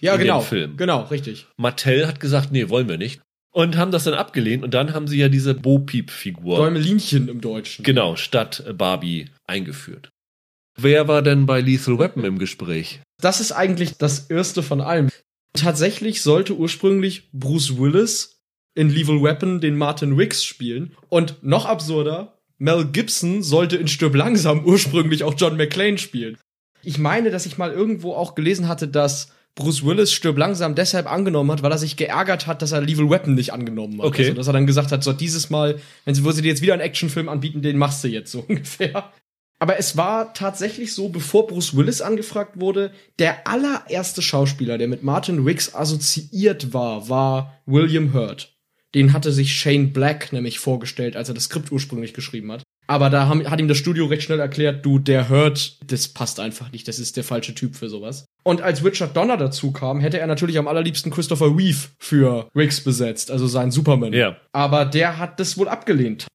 Ja, 0.00 0.12
In 0.14 0.18
dem 0.20 0.26
genau. 0.26 0.40
Film. 0.40 0.76
Genau, 0.76 1.02
richtig. 1.04 1.46
Mattel 1.56 2.06
hat 2.06 2.20
gesagt, 2.20 2.52
nee, 2.52 2.68
wollen 2.68 2.88
wir 2.88 2.98
nicht. 2.98 3.20
Und 3.52 3.78
haben 3.78 3.90
das 3.92 4.04
dann 4.04 4.12
abgelehnt 4.12 4.62
und 4.64 4.74
dann 4.74 4.92
haben 4.92 5.06
sie 5.08 5.16
ja 5.16 5.30
diese 5.30 5.54
Bo-Peep-Figur, 5.54 6.58
Däumelinchen 6.58 7.28
im 7.28 7.40
Deutschen. 7.40 7.82
genau, 7.84 8.14
statt 8.16 8.62
Barbie 8.76 9.30
eingeführt. 9.46 10.10
Wer 10.76 11.08
war 11.08 11.22
denn 11.22 11.46
bei 11.46 11.60
Lethal 11.60 11.98
Weapon 11.98 12.24
im 12.24 12.38
Gespräch? 12.38 13.00
Das 13.20 13.40
ist 13.40 13.52
eigentlich 13.52 13.96
das 13.96 14.30
erste 14.30 14.62
von 14.62 14.80
allem. 14.80 15.08
Tatsächlich 15.54 16.22
sollte 16.22 16.54
ursprünglich 16.54 17.30
Bruce 17.32 17.78
Willis 17.78 18.42
in 18.74 18.90
Lethal 18.90 19.22
Weapon 19.22 19.60
den 19.60 19.76
Martin 19.76 20.18
Wicks 20.18 20.44
spielen. 20.44 20.94
Und 21.08 21.42
noch 21.42 21.64
absurder, 21.64 22.36
Mel 22.58 22.86
Gibson 22.86 23.42
sollte 23.42 23.76
in 23.76 23.88
Stirb 23.88 24.14
langsam 24.14 24.64
ursprünglich 24.64 25.24
auch 25.24 25.34
John 25.36 25.56
McClane 25.56 25.98
spielen. 25.98 26.36
Ich 26.82 26.98
meine, 26.98 27.30
dass 27.30 27.46
ich 27.46 27.58
mal 27.58 27.72
irgendwo 27.72 28.14
auch 28.14 28.34
gelesen 28.34 28.68
hatte, 28.68 28.86
dass 28.86 29.32
Bruce 29.54 29.84
Willis 29.84 30.12
Stirb 30.12 30.36
langsam 30.36 30.74
deshalb 30.74 31.10
angenommen 31.10 31.50
hat, 31.50 31.62
weil 31.62 31.72
er 31.72 31.78
sich 31.78 31.96
geärgert 31.96 32.46
hat, 32.46 32.60
dass 32.60 32.72
er 32.72 32.82
Lethal 32.82 33.08
Weapon 33.08 33.34
nicht 33.34 33.54
angenommen 33.54 33.98
hat. 34.00 34.08
Okay. 34.08 34.24
Also, 34.24 34.34
dass 34.34 34.46
er 34.46 34.52
dann 34.52 34.66
gesagt 34.66 34.92
hat, 34.92 35.02
so 35.02 35.14
dieses 35.14 35.48
Mal, 35.48 35.80
wenn 36.04 36.14
sie, 36.14 36.24
wo 36.24 36.30
sie 36.30 36.42
dir 36.42 36.48
jetzt 36.48 36.60
wieder 36.60 36.74
einen 36.74 36.82
Actionfilm 36.82 37.30
anbieten, 37.30 37.62
den 37.62 37.78
machst 37.78 38.04
du 38.04 38.08
jetzt 38.08 38.30
so 38.30 38.40
ungefähr. 38.48 39.10
Aber 39.58 39.78
es 39.78 39.96
war 39.96 40.34
tatsächlich 40.34 40.92
so, 40.92 41.08
bevor 41.08 41.46
Bruce 41.46 41.76
Willis 41.76 42.02
angefragt 42.02 42.60
wurde, 42.60 42.92
der 43.18 43.46
allererste 43.46 44.20
Schauspieler, 44.20 44.76
der 44.76 44.88
mit 44.88 45.02
Martin 45.02 45.46
Wicks 45.46 45.74
assoziiert 45.74 46.74
war, 46.74 47.08
war 47.08 47.60
William 47.64 48.12
Hurt. 48.12 48.54
Den 48.94 49.12
hatte 49.12 49.32
sich 49.32 49.54
Shane 49.54 49.92
Black 49.92 50.32
nämlich 50.32 50.58
vorgestellt, 50.58 51.16
als 51.16 51.28
er 51.28 51.34
das 51.34 51.44
Skript 51.44 51.72
ursprünglich 51.72 52.14
geschrieben 52.14 52.52
hat. 52.52 52.62
Aber 52.86 53.10
da 53.10 53.26
haben, 53.26 53.50
hat 53.50 53.58
ihm 53.58 53.68
das 53.68 53.78
Studio 53.78 54.06
recht 54.06 54.22
schnell 54.22 54.38
erklärt, 54.38 54.86
du, 54.86 54.98
der 54.98 55.28
Hurt, 55.28 55.78
das 55.90 56.08
passt 56.08 56.38
einfach 56.38 56.70
nicht, 56.70 56.86
das 56.86 56.98
ist 56.98 57.16
der 57.16 57.24
falsche 57.24 57.54
Typ 57.54 57.74
für 57.74 57.88
sowas. 57.88 58.26
Und 58.44 58.62
als 58.62 58.84
Richard 58.84 59.16
Donner 59.16 59.36
dazu 59.36 59.72
kam, 59.72 60.00
hätte 60.00 60.20
er 60.20 60.26
natürlich 60.28 60.58
am 60.58 60.68
allerliebsten 60.68 61.10
Christopher 61.10 61.46
Reeve 61.46 61.88
für 61.98 62.48
Wicks 62.54 62.82
besetzt, 62.82 63.30
also 63.30 63.46
sein 63.48 63.72
Superman. 63.72 64.12
Ja. 64.12 64.36
Aber 64.52 64.84
der 64.84 65.18
hat 65.18 65.40
das 65.40 65.58
wohl 65.58 65.68
abgelehnt. 65.68 66.28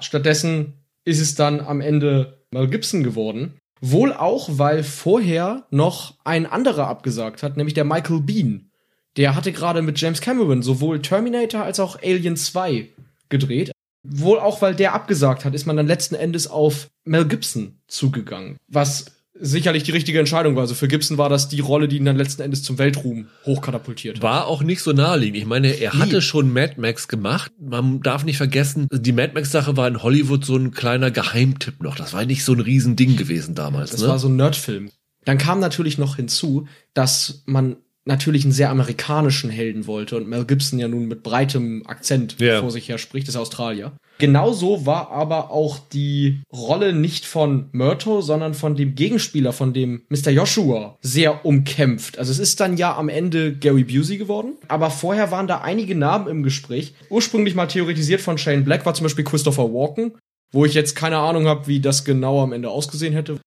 Stattdessen 0.00 0.84
ist 1.04 1.20
es 1.20 1.34
dann 1.34 1.60
am 1.60 1.80
Ende 1.80 2.37
Mel 2.52 2.68
Gibson 2.68 3.02
geworden. 3.02 3.54
Wohl 3.80 4.12
auch, 4.12 4.48
weil 4.52 4.82
vorher 4.82 5.66
noch 5.70 6.14
ein 6.24 6.46
anderer 6.46 6.88
abgesagt 6.88 7.42
hat, 7.42 7.56
nämlich 7.56 7.74
der 7.74 7.84
Michael 7.84 8.20
Bean. 8.20 8.70
Der 9.16 9.34
hatte 9.34 9.52
gerade 9.52 9.82
mit 9.82 10.00
James 10.00 10.20
Cameron 10.20 10.62
sowohl 10.62 11.00
Terminator 11.00 11.62
als 11.62 11.80
auch 11.80 12.00
Alien 12.02 12.36
2 12.36 12.88
gedreht. 13.28 13.72
wohl 14.04 14.38
auch, 14.38 14.62
weil 14.62 14.74
der 14.74 14.94
abgesagt 14.94 15.44
hat, 15.44 15.54
ist 15.54 15.66
man 15.66 15.76
dann 15.76 15.86
letzten 15.86 16.14
Endes 16.14 16.46
auf 16.46 16.88
Mel 17.04 17.26
Gibson 17.26 17.78
zugegangen. 17.88 18.56
Was 18.68 19.17
sicherlich 19.40 19.82
die 19.82 19.92
richtige 19.92 20.18
Entscheidung 20.18 20.54
war. 20.54 20.62
Also 20.62 20.74
für 20.74 20.88
Gibson 20.88 21.18
war 21.18 21.28
das 21.28 21.48
die 21.48 21.60
Rolle, 21.60 21.88
die 21.88 21.96
ihn 21.96 22.04
dann 22.04 22.16
letzten 22.16 22.42
Endes 22.42 22.62
zum 22.62 22.78
Weltruhm 22.78 23.28
hochkatapultiert 23.44 24.16
hat. 24.16 24.22
War 24.22 24.46
auch 24.46 24.62
nicht 24.62 24.82
so 24.82 24.92
naheliegend. 24.92 25.38
Ich 25.38 25.46
meine, 25.46 25.68
er 25.68 25.94
Nie. 25.94 26.00
hatte 26.00 26.22
schon 26.22 26.52
Mad 26.52 26.74
Max 26.76 27.08
gemacht. 27.08 27.52
Man 27.60 28.00
darf 28.00 28.24
nicht 28.24 28.36
vergessen, 28.36 28.88
die 28.92 29.12
Mad 29.12 29.32
Max-Sache 29.34 29.76
war 29.76 29.88
in 29.88 30.02
Hollywood 30.02 30.44
so 30.44 30.56
ein 30.56 30.72
kleiner 30.72 31.10
Geheimtipp 31.10 31.82
noch. 31.82 31.96
Das 31.96 32.12
war 32.12 32.24
nicht 32.24 32.44
so 32.44 32.52
ein 32.52 32.60
Riesending 32.60 33.16
gewesen 33.16 33.54
damals. 33.54 33.90
Das 33.90 34.02
ne? 34.02 34.08
war 34.08 34.18
so 34.18 34.28
ein 34.28 34.36
Nerdfilm. 34.36 34.90
Dann 35.24 35.38
kam 35.38 35.60
natürlich 35.60 35.98
noch 35.98 36.16
hinzu, 36.16 36.66
dass 36.94 37.42
man 37.46 37.76
natürlich 38.08 38.44
einen 38.44 38.52
sehr 38.52 38.70
amerikanischen 38.70 39.50
Helden 39.50 39.86
wollte 39.86 40.16
und 40.16 40.28
Mel 40.28 40.44
Gibson 40.44 40.78
ja 40.80 40.88
nun 40.88 41.06
mit 41.06 41.22
breitem 41.22 41.84
Akzent 41.86 42.36
Ja. 42.40 42.60
vor 42.60 42.70
sich 42.72 42.88
her 42.88 42.98
spricht, 42.98 43.28
ist 43.28 43.36
Australier. 43.36 43.92
Genauso 44.18 44.84
war 44.84 45.12
aber 45.12 45.52
auch 45.52 45.78
die 45.92 46.40
Rolle 46.52 46.92
nicht 46.92 47.24
von 47.24 47.68
Murto, 47.70 48.20
sondern 48.20 48.54
von 48.54 48.74
dem 48.74 48.96
Gegenspieler, 48.96 49.52
von 49.52 49.72
dem 49.72 50.02
Mr. 50.08 50.30
Joshua, 50.30 50.96
sehr 51.02 51.44
umkämpft. 51.46 52.18
Also 52.18 52.32
es 52.32 52.40
ist 52.40 52.58
dann 52.58 52.76
ja 52.76 52.96
am 52.96 53.08
Ende 53.08 53.54
Gary 53.54 53.84
Busey 53.84 54.18
geworden, 54.18 54.54
aber 54.66 54.90
vorher 54.90 55.30
waren 55.30 55.46
da 55.46 55.60
einige 55.60 55.94
Namen 55.94 56.26
im 56.26 56.42
Gespräch. 56.42 56.94
Ursprünglich 57.10 57.54
mal 57.54 57.66
theoretisiert 57.68 58.20
von 58.20 58.38
Shane 58.38 58.64
Black 58.64 58.84
war 58.84 58.94
zum 58.94 59.04
Beispiel 59.04 59.24
Christopher 59.24 59.72
Walken, 59.72 60.12
wo 60.52 60.64
ich 60.64 60.74
jetzt 60.74 60.96
keine 60.96 61.18
Ahnung 61.18 61.46
habe, 61.46 61.66
wie 61.68 61.78
das 61.80 62.04
genau 62.04 62.42
am 62.42 62.52
Ende 62.52 62.70
ausgesehen 62.70 63.12
hätte. 63.14 63.38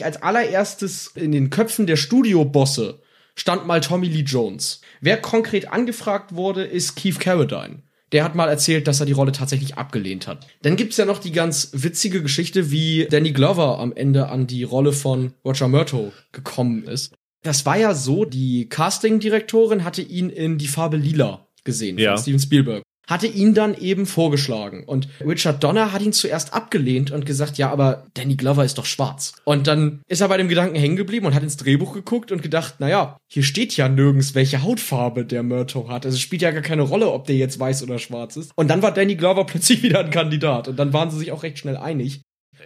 Als 0.00 0.20
allererstes 0.22 1.08
in 1.14 1.32
den 1.32 1.50
Köpfen 1.50 1.86
der 1.86 1.96
Studiobosse 1.96 3.00
stand 3.34 3.66
mal 3.66 3.80
Tommy 3.80 4.08
Lee 4.08 4.20
Jones. 4.22 4.80
Wer 5.00 5.16
konkret 5.20 5.72
angefragt 5.72 6.34
wurde, 6.34 6.64
ist 6.64 6.96
Keith 6.96 7.18
Carradine. 7.20 7.82
Der 8.12 8.24
hat 8.24 8.34
mal 8.34 8.48
erzählt, 8.48 8.86
dass 8.88 9.00
er 9.00 9.06
die 9.06 9.12
Rolle 9.12 9.32
tatsächlich 9.32 9.76
abgelehnt 9.78 10.26
hat. 10.26 10.46
Dann 10.60 10.76
gibt's 10.76 10.98
ja 10.98 11.06
noch 11.06 11.18
die 11.18 11.32
ganz 11.32 11.70
witzige 11.72 12.22
Geschichte, 12.22 12.70
wie 12.70 13.06
Danny 13.10 13.32
Glover 13.32 13.78
am 13.78 13.92
Ende 13.94 14.28
an 14.28 14.46
die 14.46 14.64
Rolle 14.64 14.92
von 14.92 15.32
Roger 15.44 15.68
Murto 15.68 16.12
gekommen 16.30 16.84
ist. 16.84 17.14
Das 17.42 17.64
war 17.64 17.78
ja 17.78 17.94
so, 17.94 18.24
die 18.26 18.68
Casting-Direktorin 18.68 19.82
hatte 19.84 20.02
ihn 20.02 20.28
in 20.30 20.58
Die 20.58 20.68
Farbe 20.68 20.96
Lila 20.98 21.48
gesehen 21.64 21.98
Ja. 21.98 22.14
von 22.14 22.22
Steven 22.22 22.38
Spielberg. 22.40 22.82
Hatte 23.08 23.26
ihn 23.26 23.52
dann 23.52 23.74
eben 23.74 24.06
vorgeschlagen. 24.06 24.84
Und 24.84 25.08
Richard 25.20 25.62
Donner 25.64 25.92
hat 25.92 26.02
ihn 26.02 26.12
zuerst 26.12 26.54
abgelehnt 26.54 27.10
und 27.10 27.26
gesagt, 27.26 27.58
ja, 27.58 27.70
aber 27.70 28.06
Danny 28.14 28.36
Glover 28.36 28.64
ist 28.64 28.78
doch 28.78 28.86
schwarz. 28.86 29.32
Und 29.44 29.66
dann 29.66 30.00
ist 30.08 30.20
er 30.20 30.28
bei 30.28 30.36
dem 30.36 30.48
Gedanken 30.48 30.76
hängen 30.76 30.96
geblieben 30.96 31.26
und 31.26 31.34
hat 31.34 31.42
ins 31.42 31.56
Drehbuch 31.56 31.94
geguckt 31.94 32.30
und 32.30 32.42
gedacht, 32.42 32.76
naja, 32.78 33.16
hier 33.28 33.42
steht 33.42 33.76
ja 33.76 33.88
nirgends, 33.88 34.34
welche 34.36 34.62
Hautfarbe 34.62 35.24
der 35.24 35.42
Murto 35.42 35.88
hat. 35.88 36.06
Also 36.06 36.14
es 36.14 36.20
spielt 36.20 36.42
ja 36.42 36.52
gar 36.52 36.62
keine 36.62 36.82
Rolle, 36.82 37.10
ob 37.10 37.26
der 37.26 37.36
jetzt 37.36 37.58
weiß 37.58 37.82
oder 37.82 37.98
schwarz 37.98 38.36
ist. 38.36 38.52
Und 38.54 38.68
dann 38.68 38.82
war 38.82 38.92
Danny 38.94 39.16
Glover 39.16 39.44
plötzlich 39.46 39.82
wieder 39.82 39.98
ein 40.00 40.10
Kandidat. 40.10 40.68
Und 40.68 40.76
dann 40.78 40.92
waren 40.92 41.10
sie 41.10 41.18
sich 41.18 41.32
auch 41.32 41.42
recht 41.42 41.58
schnell 41.58 41.76
einig. 41.76 42.22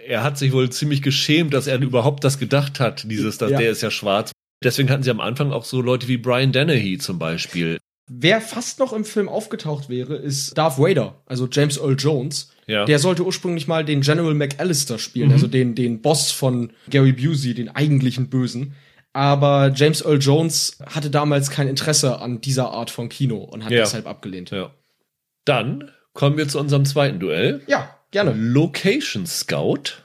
er 0.06 0.22
hat 0.22 0.36
sich 0.36 0.52
wohl 0.52 0.68
ziemlich 0.70 1.00
geschämt, 1.00 1.54
dass 1.54 1.66
er 1.66 1.80
überhaupt 1.80 2.22
das 2.24 2.38
gedacht 2.38 2.78
hat, 2.78 3.10
dieses, 3.10 3.38
dass 3.38 3.50
Ja. 3.52 3.58
der 3.58 3.70
ist 3.70 3.82
ja 3.82 3.90
schwarz. 3.90 4.32
Deswegen 4.62 4.90
hatten 4.90 5.02
sie 5.02 5.10
am 5.10 5.20
Anfang 5.20 5.52
auch 5.52 5.64
so 5.64 5.80
Leute 5.80 6.08
wie 6.08 6.16
Brian 6.18 6.52
Dennehy 6.52 6.98
zum 6.98 7.18
Beispiel. 7.18 7.78
Wer 8.08 8.40
fast 8.40 8.78
noch 8.78 8.92
im 8.92 9.04
Film 9.04 9.28
aufgetaucht 9.28 9.88
wäre, 9.88 10.14
ist 10.16 10.56
Darth 10.56 10.78
Vader, 10.78 11.20
also 11.26 11.48
James 11.50 11.76
Earl 11.76 11.96
Jones. 11.98 12.52
Ja. 12.68 12.84
Der 12.84 12.98
sollte 13.00 13.24
ursprünglich 13.24 13.66
mal 13.66 13.84
den 13.84 14.00
General 14.00 14.34
McAllister 14.34 14.98
spielen, 14.98 15.32
also 15.32 15.46
den, 15.48 15.74
den 15.74 16.02
Boss 16.02 16.30
von 16.30 16.72
Gary 16.88 17.12
Busey, 17.12 17.54
den 17.54 17.68
eigentlichen 17.68 18.28
Bösen. 18.30 18.74
Aber 19.12 19.72
James 19.74 20.02
Earl 20.04 20.18
Jones 20.20 20.78
hatte 20.86 21.10
damals 21.10 21.50
kein 21.50 21.68
Interesse 21.68 22.20
an 22.20 22.40
dieser 22.40 22.70
Art 22.70 22.90
von 22.90 23.08
Kino 23.08 23.38
und 23.38 23.64
hat 23.64 23.72
Ja. 23.72 23.80
deshalb 23.80 24.06
abgelehnt. 24.06 24.50
ja. 24.50 24.72
Dann 25.44 25.90
kommen 26.12 26.36
wir 26.36 26.48
zu 26.48 26.58
unserem 26.58 26.84
zweiten 26.84 27.18
Duell. 27.20 27.62
Ja, 27.66 27.96
gerne. 28.10 28.32
Location 28.32 29.26
Scout. 29.26 30.02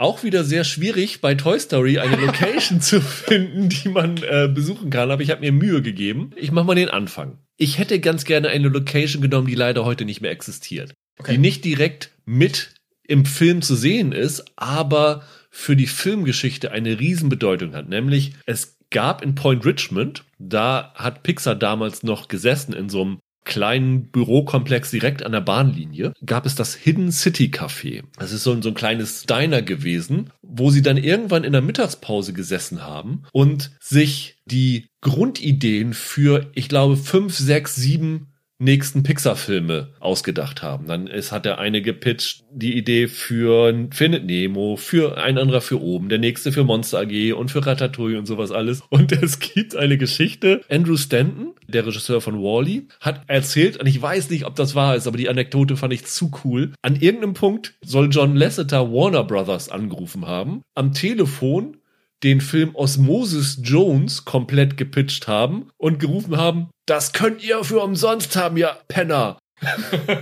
Auch 0.00 0.22
wieder 0.22 0.44
sehr 0.44 0.64
schwierig 0.64 1.20
bei 1.20 1.34
Toy 1.34 1.60
Story 1.60 1.98
eine 1.98 2.16
Location 2.24 2.80
zu 2.80 3.02
finden, 3.02 3.68
die 3.68 3.90
man 3.90 4.16
äh, 4.22 4.48
besuchen 4.48 4.88
kann, 4.88 5.10
aber 5.10 5.20
ich 5.22 5.30
habe 5.30 5.42
mir 5.42 5.52
Mühe 5.52 5.82
gegeben. 5.82 6.30
Ich 6.36 6.52
mache 6.52 6.64
mal 6.64 6.74
den 6.74 6.88
Anfang. 6.88 7.36
Ich 7.58 7.76
hätte 7.76 8.00
ganz 8.00 8.24
gerne 8.24 8.48
eine 8.48 8.68
Location 8.68 9.20
genommen, 9.20 9.46
die 9.46 9.54
leider 9.54 9.84
heute 9.84 10.06
nicht 10.06 10.22
mehr 10.22 10.30
existiert. 10.30 10.94
Okay. 11.18 11.32
Die 11.32 11.38
nicht 11.38 11.66
direkt 11.66 12.12
mit 12.24 12.72
im 13.06 13.26
Film 13.26 13.60
zu 13.60 13.74
sehen 13.74 14.12
ist, 14.12 14.42
aber 14.56 15.22
für 15.50 15.76
die 15.76 15.86
Filmgeschichte 15.86 16.72
eine 16.72 16.98
Riesenbedeutung 16.98 17.74
hat. 17.74 17.90
Nämlich, 17.90 18.32
es 18.46 18.78
gab 18.88 19.20
in 19.20 19.34
Point 19.34 19.66
Richmond, 19.66 20.24
da 20.38 20.94
hat 20.94 21.22
Pixar 21.22 21.56
damals 21.56 22.02
noch 22.02 22.28
gesessen 22.28 22.72
in 22.72 22.88
so 22.88 23.02
einem 23.02 23.18
kleinen 23.44 24.10
Bürokomplex 24.10 24.90
direkt 24.90 25.24
an 25.24 25.32
der 25.32 25.40
Bahnlinie, 25.40 26.12
gab 26.24 26.46
es 26.46 26.54
das 26.54 26.74
Hidden 26.74 27.10
City 27.10 27.46
Café. 27.46 28.02
Das 28.18 28.32
ist 28.32 28.44
so 28.44 28.52
ein, 28.52 28.62
so 28.62 28.68
ein 28.68 28.74
kleines 28.74 29.24
Diner 29.24 29.62
gewesen, 29.62 30.30
wo 30.42 30.70
sie 30.70 30.82
dann 30.82 30.96
irgendwann 30.96 31.44
in 31.44 31.52
der 31.52 31.62
Mittagspause 31.62 32.32
gesessen 32.32 32.82
haben 32.82 33.22
und 33.32 33.72
sich 33.80 34.36
die 34.44 34.88
Grundideen 35.00 35.94
für, 35.94 36.50
ich 36.54 36.68
glaube, 36.68 36.96
fünf, 36.96 37.36
sechs, 37.36 37.76
sieben 37.76 38.29
nächsten 38.60 39.02
Pixar-Filme 39.02 39.88
ausgedacht 40.00 40.62
haben. 40.62 40.86
Dann 40.86 41.06
ist, 41.06 41.32
hat 41.32 41.44
der 41.44 41.58
eine 41.58 41.82
gepitcht 41.82 42.44
die 42.52 42.76
Idee 42.76 43.08
für 43.08 43.74
Findet 43.90 44.26
Nemo, 44.26 44.76
für 44.76 45.18
ein 45.18 45.38
anderer 45.38 45.60
für 45.60 45.80
oben, 45.80 46.08
der 46.08 46.18
nächste 46.18 46.52
für 46.52 46.62
Monster 46.62 47.00
AG 47.00 47.32
und 47.32 47.50
für 47.50 47.66
Ratatouille 47.66 48.18
und 48.18 48.26
sowas 48.26 48.52
alles. 48.52 48.82
Und 48.90 49.12
es 49.22 49.40
gibt 49.40 49.74
eine 49.74 49.98
Geschichte. 49.98 50.60
Andrew 50.68 50.96
Stanton, 50.96 51.54
der 51.66 51.86
Regisseur 51.86 52.20
von 52.20 52.36
Wally, 52.42 52.86
hat 53.00 53.22
erzählt, 53.26 53.78
und 53.78 53.86
ich 53.86 54.00
weiß 54.00 54.30
nicht, 54.30 54.44
ob 54.44 54.54
das 54.56 54.74
wahr 54.74 54.94
ist, 54.94 55.06
aber 55.06 55.16
die 55.16 55.28
Anekdote 55.28 55.76
fand 55.76 55.92
ich 55.92 56.04
zu 56.04 56.30
cool. 56.44 56.72
An 56.82 56.96
irgendeinem 56.96 57.34
Punkt 57.34 57.74
soll 57.82 58.10
John 58.10 58.36
Lasseter 58.36 58.92
Warner 58.92 59.24
Brothers 59.24 59.70
angerufen 59.70 60.26
haben, 60.26 60.62
am 60.74 60.92
Telefon 60.92 61.78
den 62.22 62.40
Film 62.40 62.74
Osmosis 62.74 63.60
Jones 63.62 64.24
komplett 64.24 64.76
gepitcht 64.76 65.26
haben 65.26 65.70
und 65.78 65.98
gerufen 65.98 66.36
haben, 66.36 66.68
das 66.90 67.12
könnt 67.12 67.44
ihr 67.44 67.62
für 67.62 67.80
umsonst 67.80 68.34
haben, 68.34 68.56
ihr 68.56 68.76
Penner. 68.88 69.38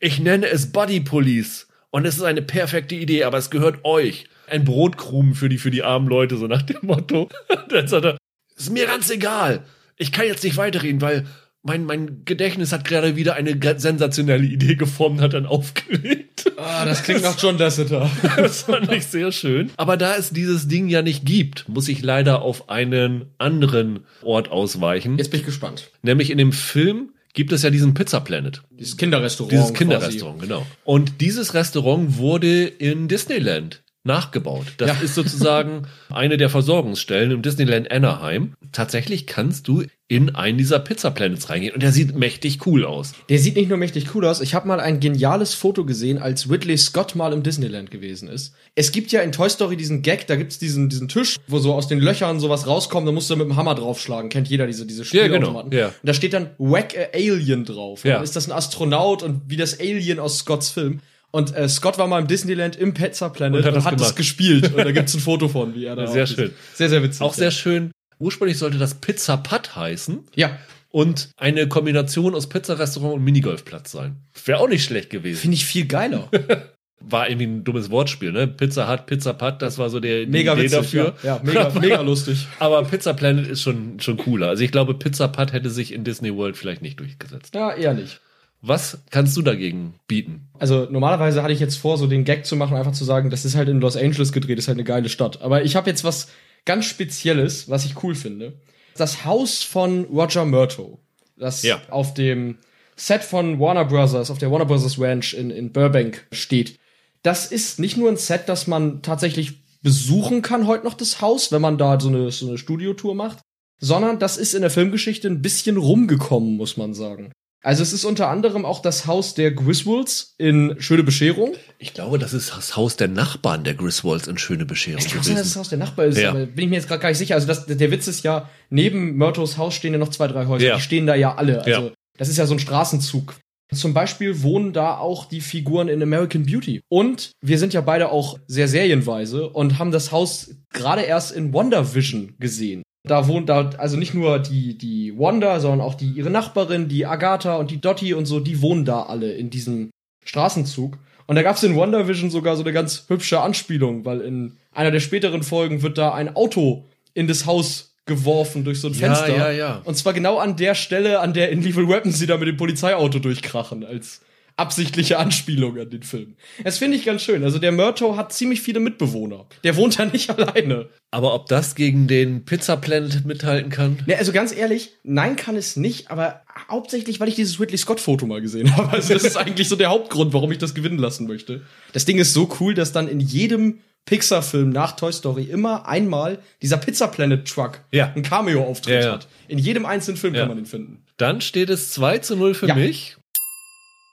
ich 0.00 0.18
nenne 0.18 0.48
es 0.48 0.72
Buddy 0.72 0.98
Police 0.98 1.68
und 1.90 2.06
es 2.06 2.16
ist 2.16 2.24
eine 2.24 2.42
perfekte 2.42 2.96
Idee, 2.96 3.22
aber 3.22 3.38
es 3.38 3.50
gehört 3.50 3.84
euch. 3.84 4.26
Ein 4.48 4.64
Brotkrumen 4.64 5.36
für 5.36 5.48
die, 5.48 5.58
für 5.58 5.70
die 5.70 5.84
armen 5.84 6.08
Leute, 6.08 6.36
so 6.36 6.48
nach 6.48 6.62
dem 6.62 6.78
Motto. 6.82 7.28
Dann 7.68 7.86
sagt 7.86 8.04
er, 8.04 8.18
ist 8.56 8.70
mir 8.70 8.86
ganz 8.86 9.08
egal. 9.10 9.64
Ich 9.96 10.10
kann 10.10 10.26
jetzt 10.26 10.42
nicht 10.42 10.56
weiterreden, 10.56 11.00
weil 11.00 11.24
mein, 11.68 11.84
mein 11.84 12.22
Gedächtnis 12.24 12.72
hat 12.72 12.84
gerade 12.84 13.14
wieder 13.14 13.34
eine 13.34 13.56
sensationelle 13.78 14.44
Idee 14.44 14.74
geformt, 14.74 15.20
hat 15.20 15.34
dann 15.34 15.46
aufgelegt. 15.46 16.50
Ah, 16.56 16.84
das 16.84 17.04
klingt 17.04 17.22
nach 17.22 17.40
John 17.40 17.58
Lasseter. 17.58 18.10
Das 18.36 18.62
fand 18.62 18.90
ich 18.92 19.06
sehr 19.06 19.30
schön. 19.32 19.70
Aber 19.76 19.96
da 19.96 20.16
es 20.16 20.30
dieses 20.30 20.68
Ding 20.68 20.88
ja 20.88 21.02
nicht 21.02 21.24
gibt, 21.24 21.68
muss 21.68 21.88
ich 21.88 22.02
leider 22.02 22.42
auf 22.42 22.68
einen 22.68 23.26
anderen 23.38 24.00
Ort 24.22 24.50
ausweichen. 24.50 25.18
Jetzt 25.18 25.30
bin 25.30 25.40
ich 25.40 25.46
gespannt. 25.46 25.90
Nämlich 26.02 26.30
in 26.30 26.38
dem 26.38 26.52
Film 26.52 27.10
gibt 27.34 27.52
es 27.52 27.62
ja 27.62 27.70
diesen 27.70 27.94
Pizza 27.94 28.20
Planet. 28.20 28.62
Dieses 28.70 28.96
Kinderrestaurant. 28.96 29.52
Dieses 29.52 29.66
quasi. 29.66 29.78
Kinderrestaurant, 29.78 30.40
genau. 30.40 30.66
Und 30.84 31.20
dieses 31.20 31.54
Restaurant 31.54 32.18
wurde 32.18 32.64
in 32.64 33.08
Disneyland 33.08 33.82
nachgebaut. 34.08 34.66
Das 34.78 34.88
Ja. 34.88 34.96
ist 35.04 35.14
sozusagen 35.14 35.82
eine 36.10 36.36
der 36.36 36.50
Versorgungsstellen 36.50 37.30
im 37.30 37.42
Disneyland 37.42 37.90
Anaheim. 37.92 38.54
Tatsächlich 38.72 39.26
kannst 39.28 39.68
du 39.68 39.84
in 40.10 40.34
einen 40.34 40.56
dieser 40.56 40.78
Pizza 40.78 41.10
Planets 41.10 41.50
reingehen 41.50 41.74
und 41.74 41.82
der 41.82 41.92
sieht 41.92 42.16
mächtig 42.16 42.66
cool 42.66 42.86
aus. 42.86 43.12
Der 43.28 43.38
sieht 43.38 43.56
nicht 43.56 43.68
nur 43.68 43.76
mächtig 43.76 44.14
cool 44.14 44.24
aus. 44.24 44.40
Ich 44.40 44.54
habe 44.54 44.66
mal 44.66 44.80
ein 44.80 45.00
geniales 45.00 45.52
Foto 45.52 45.84
gesehen, 45.84 46.16
als 46.16 46.50
Ridley 46.50 46.78
Scott 46.78 47.14
mal 47.14 47.34
im 47.34 47.42
Disneyland 47.42 47.90
gewesen 47.90 48.26
ist. 48.28 48.54
Es 48.74 48.90
gibt 48.90 49.12
ja 49.12 49.20
in 49.20 49.32
Toy 49.32 49.50
Story 49.50 49.76
diesen 49.76 50.00
Gag, 50.00 50.26
da 50.26 50.36
gibt's 50.36 50.58
diesen, 50.58 50.88
diesen 50.88 51.08
Tisch, 51.08 51.36
wo 51.46 51.58
so 51.58 51.74
aus 51.74 51.88
den 51.88 52.00
Löchern 52.00 52.40
sowas 52.40 52.66
rauskommt, 52.66 53.06
da 53.06 53.12
musst 53.12 53.28
du 53.28 53.36
mit 53.36 53.46
dem 53.46 53.56
Hammer 53.56 53.74
draufschlagen. 53.74 54.30
Kennt 54.30 54.48
jeder 54.48 54.66
diese, 54.66 54.86
diese 54.86 55.02
Ja, 55.02 55.24
genau. 55.26 55.34
Spielautomaten. 55.36 55.72
Ja. 55.72 55.86
Und 55.88 55.94
da 56.02 56.14
steht 56.14 56.32
dann 56.32 56.50
Whack 56.58 56.94
a 56.96 57.14
Alien 57.14 57.66
drauf. 57.66 58.02
Und 58.02 58.08
Ja. 58.08 58.14
Dann 58.16 58.24
ist 58.24 58.34
das 58.34 58.48
ein 58.48 58.52
Astronaut 58.52 59.22
und 59.22 59.42
wie 59.48 59.56
das 59.58 59.78
Alien 59.78 60.18
aus 60.20 60.38
Scotts 60.38 60.70
Film. 60.70 61.00
Und 61.30 61.54
äh, 61.54 61.68
Scott 61.68 61.98
war 61.98 62.06
mal 62.06 62.20
im 62.20 62.26
Disneyland 62.26 62.76
im 62.76 62.94
Pizza 62.94 63.28
Planet 63.28 63.58
Und 63.60 63.64
hat 63.64 63.72
und 63.72 63.76
das 63.76 63.84
hat 63.84 63.92
das 63.94 64.00
gemacht. 64.00 64.16
gespielt. 64.16 64.72
Und 64.74 64.78
da 64.84 64.92
gibt's 64.92 65.14
ein 65.14 65.20
Foto 65.20 65.48
von, 65.48 65.74
wie 65.74 65.84
er 65.84 65.94
da 65.96 66.06
Sehr 66.06 66.24
auf 66.24 66.30
ist. 66.30 66.36
schön. 66.36 66.50
Sehr, 66.74 66.88
sehr 66.88 67.02
witzig. 67.02 67.20
Auch 67.20 67.34
sehr 67.34 67.50
schön. 67.50 67.90
Ursprünglich 68.18 68.58
sollte 68.58 68.78
das 68.78 68.94
Pizza 68.94 69.36
Putt 69.36 69.76
heißen. 69.76 70.20
Ja, 70.34 70.58
und 70.90 71.28
eine 71.36 71.68
Kombination 71.68 72.34
aus 72.34 72.48
Pizzarestaurant 72.48 73.14
und 73.16 73.22
Minigolfplatz 73.24 73.92
sein. 73.92 74.16
Wäre 74.46 74.58
auch 74.58 74.68
nicht 74.68 74.84
schlecht 74.84 75.10
gewesen. 75.10 75.38
finde 75.38 75.54
ich 75.56 75.66
viel 75.66 75.84
geiler. 75.86 76.30
War 77.00 77.28
irgendwie 77.28 77.46
ein 77.46 77.62
dummes 77.62 77.90
Wortspiel, 77.90 78.32
ne? 78.32 78.48
Pizza 78.48 78.90
Hut, 78.90 79.06
Pizza 79.06 79.32
Putt, 79.34 79.62
das 79.62 79.78
war 79.78 79.88
so 79.90 80.00
der 80.00 80.26
Mega 80.26 80.54
Idee 80.54 80.62
witzig. 80.64 80.78
dafür. 80.78 81.14
Ja, 81.22 81.36
ja 81.36 81.40
mega, 81.44 81.70
mega 81.78 82.00
lustig. 82.00 82.48
Aber 82.58 82.82
Pizza 82.84 83.12
Planet 83.12 83.46
ist 83.46 83.62
schon, 83.62 84.00
schon 84.00 84.16
cooler. 84.16 84.48
Also 84.48 84.64
ich 84.64 84.72
glaube, 84.72 84.94
Pizza 84.94 85.28
Putt 85.28 85.52
hätte 85.52 85.70
sich 85.70 85.92
in 85.92 86.02
Disney 86.02 86.34
World 86.34 86.56
vielleicht 86.56 86.82
nicht 86.82 86.98
durchgesetzt. 86.98 87.54
Ja, 87.54 87.72
eher 87.72 87.94
nicht. 87.94 88.20
Was 88.60 88.98
kannst 89.10 89.36
du 89.36 89.42
dagegen 89.42 89.94
bieten? 90.08 90.48
Also 90.58 90.88
normalerweise 90.90 91.42
hatte 91.42 91.52
ich 91.52 91.60
jetzt 91.60 91.76
vor, 91.76 91.96
so 91.96 92.06
den 92.06 92.24
Gag 92.24 92.44
zu 92.44 92.56
machen, 92.56 92.76
einfach 92.76 92.92
zu 92.92 93.04
sagen, 93.04 93.30
das 93.30 93.44
ist 93.44 93.54
halt 93.54 93.68
in 93.68 93.80
Los 93.80 93.96
Angeles 93.96 94.32
gedreht, 94.32 94.58
ist 94.58 94.66
halt 94.68 94.76
eine 94.76 94.84
geile 94.84 95.08
Stadt. 95.08 95.40
Aber 95.42 95.62
ich 95.62 95.76
habe 95.76 95.88
jetzt 95.88 96.02
was 96.02 96.28
ganz 96.64 96.86
Spezielles, 96.86 97.68
was 97.68 97.84
ich 97.84 98.02
cool 98.02 98.14
finde. 98.16 98.54
Das 98.96 99.24
Haus 99.24 99.62
von 99.62 100.04
Roger 100.06 100.44
Murto, 100.44 100.98
das 101.36 101.62
Ja. 101.62 101.80
auf 101.88 102.14
dem 102.14 102.58
Set 102.96 103.22
von 103.22 103.60
Warner 103.60 103.84
Brothers 103.84 104.28
auf 104.28 104.38
der 104.38 104.50
Warner 104.50 104.64
Brothers 104.66 104.98
Ranch 104.98 105.34
in, 105.34 105.50
in 105.50 105.70
Burbank 105.72 106.26
steht. 106.32 106.80
Das 107.22 107.46
ist 107.46 107.78
nicht 107.78 107.96
nur 107.96 108.10
ein 108.10 108.16
Set, 108.16 108.48
das 108.48 108.66
man 108.66 109.02
tatsächlich 109.02 109.62
besuchen 109.82 110.42
kann 110.42 110.66
heute 110.66 110.84
noch 110.84 110.94
das 110.94 111.20
Haus, 111.20 111.52
wenn 111.52 111.62
man 111.62 111.78
da 111.78 112.00
so 112.00 112.08
eine, 112.08 112.32
so 112.32 112.48
eine 112.48 112.58
Studiotour 112.58 113.14
macht, 113.14 113.38
sondern 113.78 114.18
das 114.18 114.36
ist 114.36 114.54
in 114.54 114.62
der 114.62 114.70
Filmgeschichte 114.70 115.28
ein 115.28 115.42
bisschen 115.42 115.76
rumgekommen, 115.76 116.56
muss 116.56 116.76
man 116.76 116.92
sagen. 116.94 117.30
Also 117.62 117.82
es 117.82 117.92
ist 117.92 118.04
unter 118.04 118.28
anderem 118.28 118.64
auch 118.64 118.80
das 118.80 119.06
Haus 119.06 119.34
der 119.34 119.50
Griswolds 119.50 120.34
in 120.38 120.76
Schöne 120.78 121.02
Bescherung. 121.02 121.54
Ich 121.78 121.92
glaube, 121.92 122.18
das 122.18 122.32
ist 122.32 122.56
das 122.56 122.76
Haus 122.76 122.96
der 122.96 123.08
Nachbarn 123.08 123.64
der 123.64 123.74
Griswolds 123.74 124.28
in 124.28 124.38
Schöne 124.38 124.64
Bescherung 124.64 125.00
Ich 125.00 125.08
glaube, 125.10 125.28
dass 125.28 125.36
das 125.42 125.56
Haus 125.56 125.68
der 125.68 125.78
Nachbar 125.78 126.06
ist, 126.06 126.18
Ja. 126.18 126.32
bin 126.32 126.50
ich 126.56 126.68
mir 126.68 126.76
jetzt 126.76 126.86
gerade 126.88 127.02
gar 127.02 127.08
nicht 127.08 127.18
sicher. 127.18 127.34
Also 127.34 127.46
das, 127.48 127.66
der 127.66 127.90
Witz 127.90 128.06
ist 128.06 128.22
ja, 128.22 128.48
neben 128.70 129.16
Myrtos 129.16 129.58
Haus 129.58 129.74
stehen 129.74 129.92
ja 129.92 129.98
noch 129.98 130.10
zwei, 130.10 130.28
drei 130.28 130.46
Häuser. 130.46 130.66
Ja. 130.66 130.76
Die 130.76 130.82
stehen 130.82 131.06
da 131.06 131.14
ja 131.16 131.34
alle. 131.34 131.58
Also 131.64 131.70
Ja. 131.88 131.90
das 132.16 132.28
ist 132.28 132.36
ja 132.38 132.46
so 132.46 132.54
ein 132.54 132.60
Straßenzug. 132.60 133.34
Zum 133.74 133.92
Beispiel 133.92 134.42
wohnen 134.42 134.72
da 134.72 134.96
auch 134.96 135.26
die 135.26 135.42
Figuren 135.42 135.88
in 135.88 136.02
American 136.02 136.46
Beauty. 136.46 136.80
Und 136.88 137.32
wir 137.42 137.58
sind 137.58 137.74
ja 137.74 137.82
beide 137.82 138.10
auch 138.10 138.38
sehr 138.46 138.66
serienweise 138.68 139.48
und 139.50 139.78
haben 139.78 139.90
das 139.90 140.10
Haus 140.10 140.54
gerade 140.72 141.02
erst 141.02 141.32
in 141.32 141.52
WandaVision 141.52 142.34
gesehen. 142.38 142.82
Da 143.08 143.26
wohnt 143.26 143.48
da, 143.48 143.70
also 143.78 143.96
nicht 143.96 144.14
nur 144.14 144.38
die, 144.38 144.78
die 144.78 145.18
Wanda, 145.18 145.58
sondern 145.60 145.80
auch 145.80 145.94
die, 145.94 146.08
ihre 146.10 146.30
Nachbarin, 146.30 146.88
die 146.88 147.06
Agatha 147.06 147.56
und 147.56 147.70
die 147.70 147.80
Dottie 147.80 148.14
und 148.14 148.26
so, 148.26 148.38
die 148.40 148.62
wohnen 148.62 148.84
da 148.84 149.02
alle 149.02 149.32
in 149.32 149.50
diesem 149.50 149.90
Straßenzug. 150.24 150.98
Und 151.26 151.36
da 151.36 151.42
gab's 151.42 151.62
in 151.62 151.76
WandaVision 151.76 152.30
sogar 152.30 152.56
so 152.56 152.62
eine 152.62 152.72
ganz 152.72 153.04
hübsche 153.08 153.40
Anspielung, 153.40 154.04
weil 154.04 154.20
in 154.20 154.56
einer 154.72 154.90
der 154.90 155.00
späteren 155.00 155.42
Folgen 155.42 155.82
wird 155.82 155.98
da 155.98 156.14
ein 156.14 156.36
Auto 156.36 156.84
in 157.14 157.26
das 157.26 157.44
Haus 157.46 157.94
geworfen 158.06 158.64
durch 158.64 158.80
so 158.80 158.88
ein 158.88 158.94
Ja, 158.94 158.98
Fenster. 159.00 159.36
ja, 159.36 159.50
ja. 159.50 159.82
Und 159.84 159.96
zwar 159.96 160.14
genau 160.14 160.38
an 160.38 160.56
der 160.56 160.74
Stelle, 160.74 161.20
an 161.20 161.34
der 161.34 161.50
in 161.50 161.62
Lethal 161.62 161.88
Weapons 161.88 162.18
sie 162.18 162.26
da 162.26 162.38
mit 162.38 162.48
dem 162.48 162.56
Polizeiauto 162.56 163.18
durchkrachen, 163.18 163.84
als 163.84 164.22
absichtliche 164.58 165.18
Anspielung 165.18 165.78
an 165.78 165.88
den 165.90 166.02
Film. 166.02 166.34
Das 166.64 166.78
finde 166.78 166.96
ich 166.96 167.04
ganz 167.04 167.22
schön. 167.22 167.44
Also 167.44 167.58
der 167.58 167.72
Murto 167.72 168.16
hat 168.16 168.32
ziemlich 168.32 168.60
viele 168.60 168.80
Mitbewohner. 168.80 169.46
Der 169.64 169.76
wohnt 169.76 169.98
da 169.98 170.04
nicht 170.04 170.30
alleine. 170.38 170.88
Aber 171.10 171.34
ob 171.34 171.46
das 171.46 171.74
gegen 171.74 172.08
den 172.08 172.44
Pizza 172.44 172.76
Planet 172.76 173.24
mithalten 173.24 173.70
kann? 173.70 173.98
Ne, 174.06 174.16
also 174.18 174.32
ganz 174.32 174.54
ehrlich, 174.54 174.90
nein 175.04 175.36
kann 175.36 175.56
es 175.56 175.76
nicht, 175.76 176.10
aber 176.10 176.42
hauptsächlich, 176.68 177.20
weil 177.20 177.28
ich 177.28 177.34
dieses 177.36 177.58
Ridley 177.60 177.78
Scott 177.78 178.00
Foto 178.00 178.26
mal 178.26 178.40
gesehen 178.40 178.76
habe. 178.76 178.90
Also 178.90 179.14
das 179.14 179.24
ist 179.24 179.36
eigentlich 179.36 179.68
so 179.68 179.76
der 179.76 179.88
Hauptgrund, 179.90 180.32
warum 180.34 180.50
ich 180.52 180.58
das 180.58 180.74
gewinnen 180.74 180.98
lassen 180.98 181.26
möchte. 181.26 181.62
Das 181.92 182.04
Ding 182.04 182.18
ist 182.18 182.34
so 182.34 182.48
cool, 182.60 182.74
dass 182.74 182.92
dann 182.92 183.08
in 183.08 183.20
jedem 183.20 183.78
Pixar-Film 184.06 184.70
nach 184.70 184.92
Toy 184.96 185.12
Story 185.12 185.44
immer 185.44 185.86
einmal 185.86 186.38
dieser 186.62 186.78
Pizza 186.78 187.08
Planet 187.08 187.46
Truck 187.46 187.80
Ja. 187.92 188.12
ein 188.16 188.22
Cameo-Auftritt 188.22 188.94
Ja, 188.94 189.00
ja. 189.00 189.12
hat. 189.12 189.28
In 189.48 189.58
jedem 189.58 189.84
einzelnen 189.86 190.16
Film 190.16 190.32
kann 190.34 190.48
man 190.48 190.56
den 190.56 190.66
finden. 190.66 191.04
Dann 191.18 191.40
steht 191.42 191.68
es 191.70 191.90
2 191.92 192.18
zu 192.18 192.36
0 192.36 192.54
für 192.54 192.74
mich. 192.74 193.16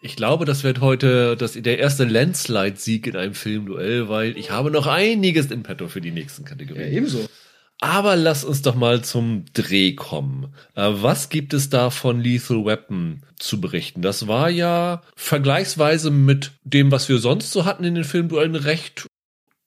Ich 0.06 0.16
glaube, 0.16 0.46
das 0.46 0.64
wird 0.64 0.82
heute 0.82 1.36
das, 1.36 1.54
der 1.54 1.80
erste 1.80 2.04
Landslide-Sieg 2.04 3.08
in 3.08 3.16
einem 3.16 3.34
Filmduell, 3.34 4.08
weil 4.08 4.38
ich 4.38 4.52
habe 4.52 4.70
noch 4.70 4.86
einiges 4.86 5.50
in 5.50 5.64
petto 5.64 5.88
für 5.88 6.00
die 6.00 6.12
nächsten 6.12 6.46
Kategorien. 6.46 6.94
ebenso. 6.94 7.28
Aber 7.82 8.16
lass 8.16 8.44
uns 8.44 8.62
doch 8.62 8.76
mal 8.76 9.04
zum 9.04 9.46
Dreh 9.54 9.94
kommen. 9.94 10.54
Äh, 10.76 10.92
was 10.92 11.30
gibt 11.30 11.56
es 11.56 11.72
da 11.72 11.90
von 11.90 12.22
Lethal 12.22 12.66
Weapon 12.66 13.24
zu 13.40 13.60
berichten? 13.60 14.04
Das 14.04 14.28
war 14.28 14.52
ja 14.52 15.02
vergleichsweise 15.16 16.12
mit 16.12 16.52
dem, 16.64 16.92
was 16.92 17.10
wir 17.10 17.18
sonst 17.18 17.52
so 17.52 17.66
hatten 17.66 17.84
in 17.84 17.96
den 17.96 18.04
Filmduellen, 18.04 18.56
recht 18.56 19.08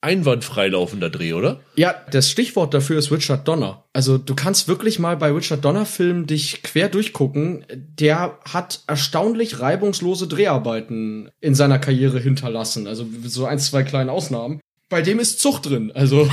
einwandfrei 0.01 0.67
laufender 0.69 1.09
Dreh, 1.09 1.33
oder? 1.33 1.59
Ja, 1.75 1.95
das 2.11 2.29
Stichwort 2.29 2.73
dafür 2.73 2.97
ist 2.99 3.11
Richard 3.11 3.47
Donner. 3.47 3.83
Also 3.93 4.17
du 4.17 4.33
kannst 4.33 4.67
wirklich 4.67 4.99
mal 4.99 5.17
bei 5.17 5.31
Richard 5.31 5.65
Donner 5.65 5.85
Filmen 5.85 6.25
dich 6.25 6.63
quer 6.63 6.89
durchgucken. 6.89 7.65
Der 7.69 8.39
hat 8.49 8.81
erstaunlich 8.87 9.59
reibungslose 9.59 10.27
Dreharbeiten 10.27 11.29
in 11.41 11.55
seiner 11.55 11.79
Karriere 11.79 12.19
hinterlassen. 12.19 12.87
Also 12.87 13.05
so 13.23 13.45
ein, 13.45 13.59
zwei 13.59 13.83
kleine 13.83 14.11
Ausnahmen. 14.11 14.61
Bei 14.87 15.03
dem 15.03 15.19
ist 15.19 15.39
Zucht 15.39 15.69
drin. 15.69 15.91
Also 15.93 16.27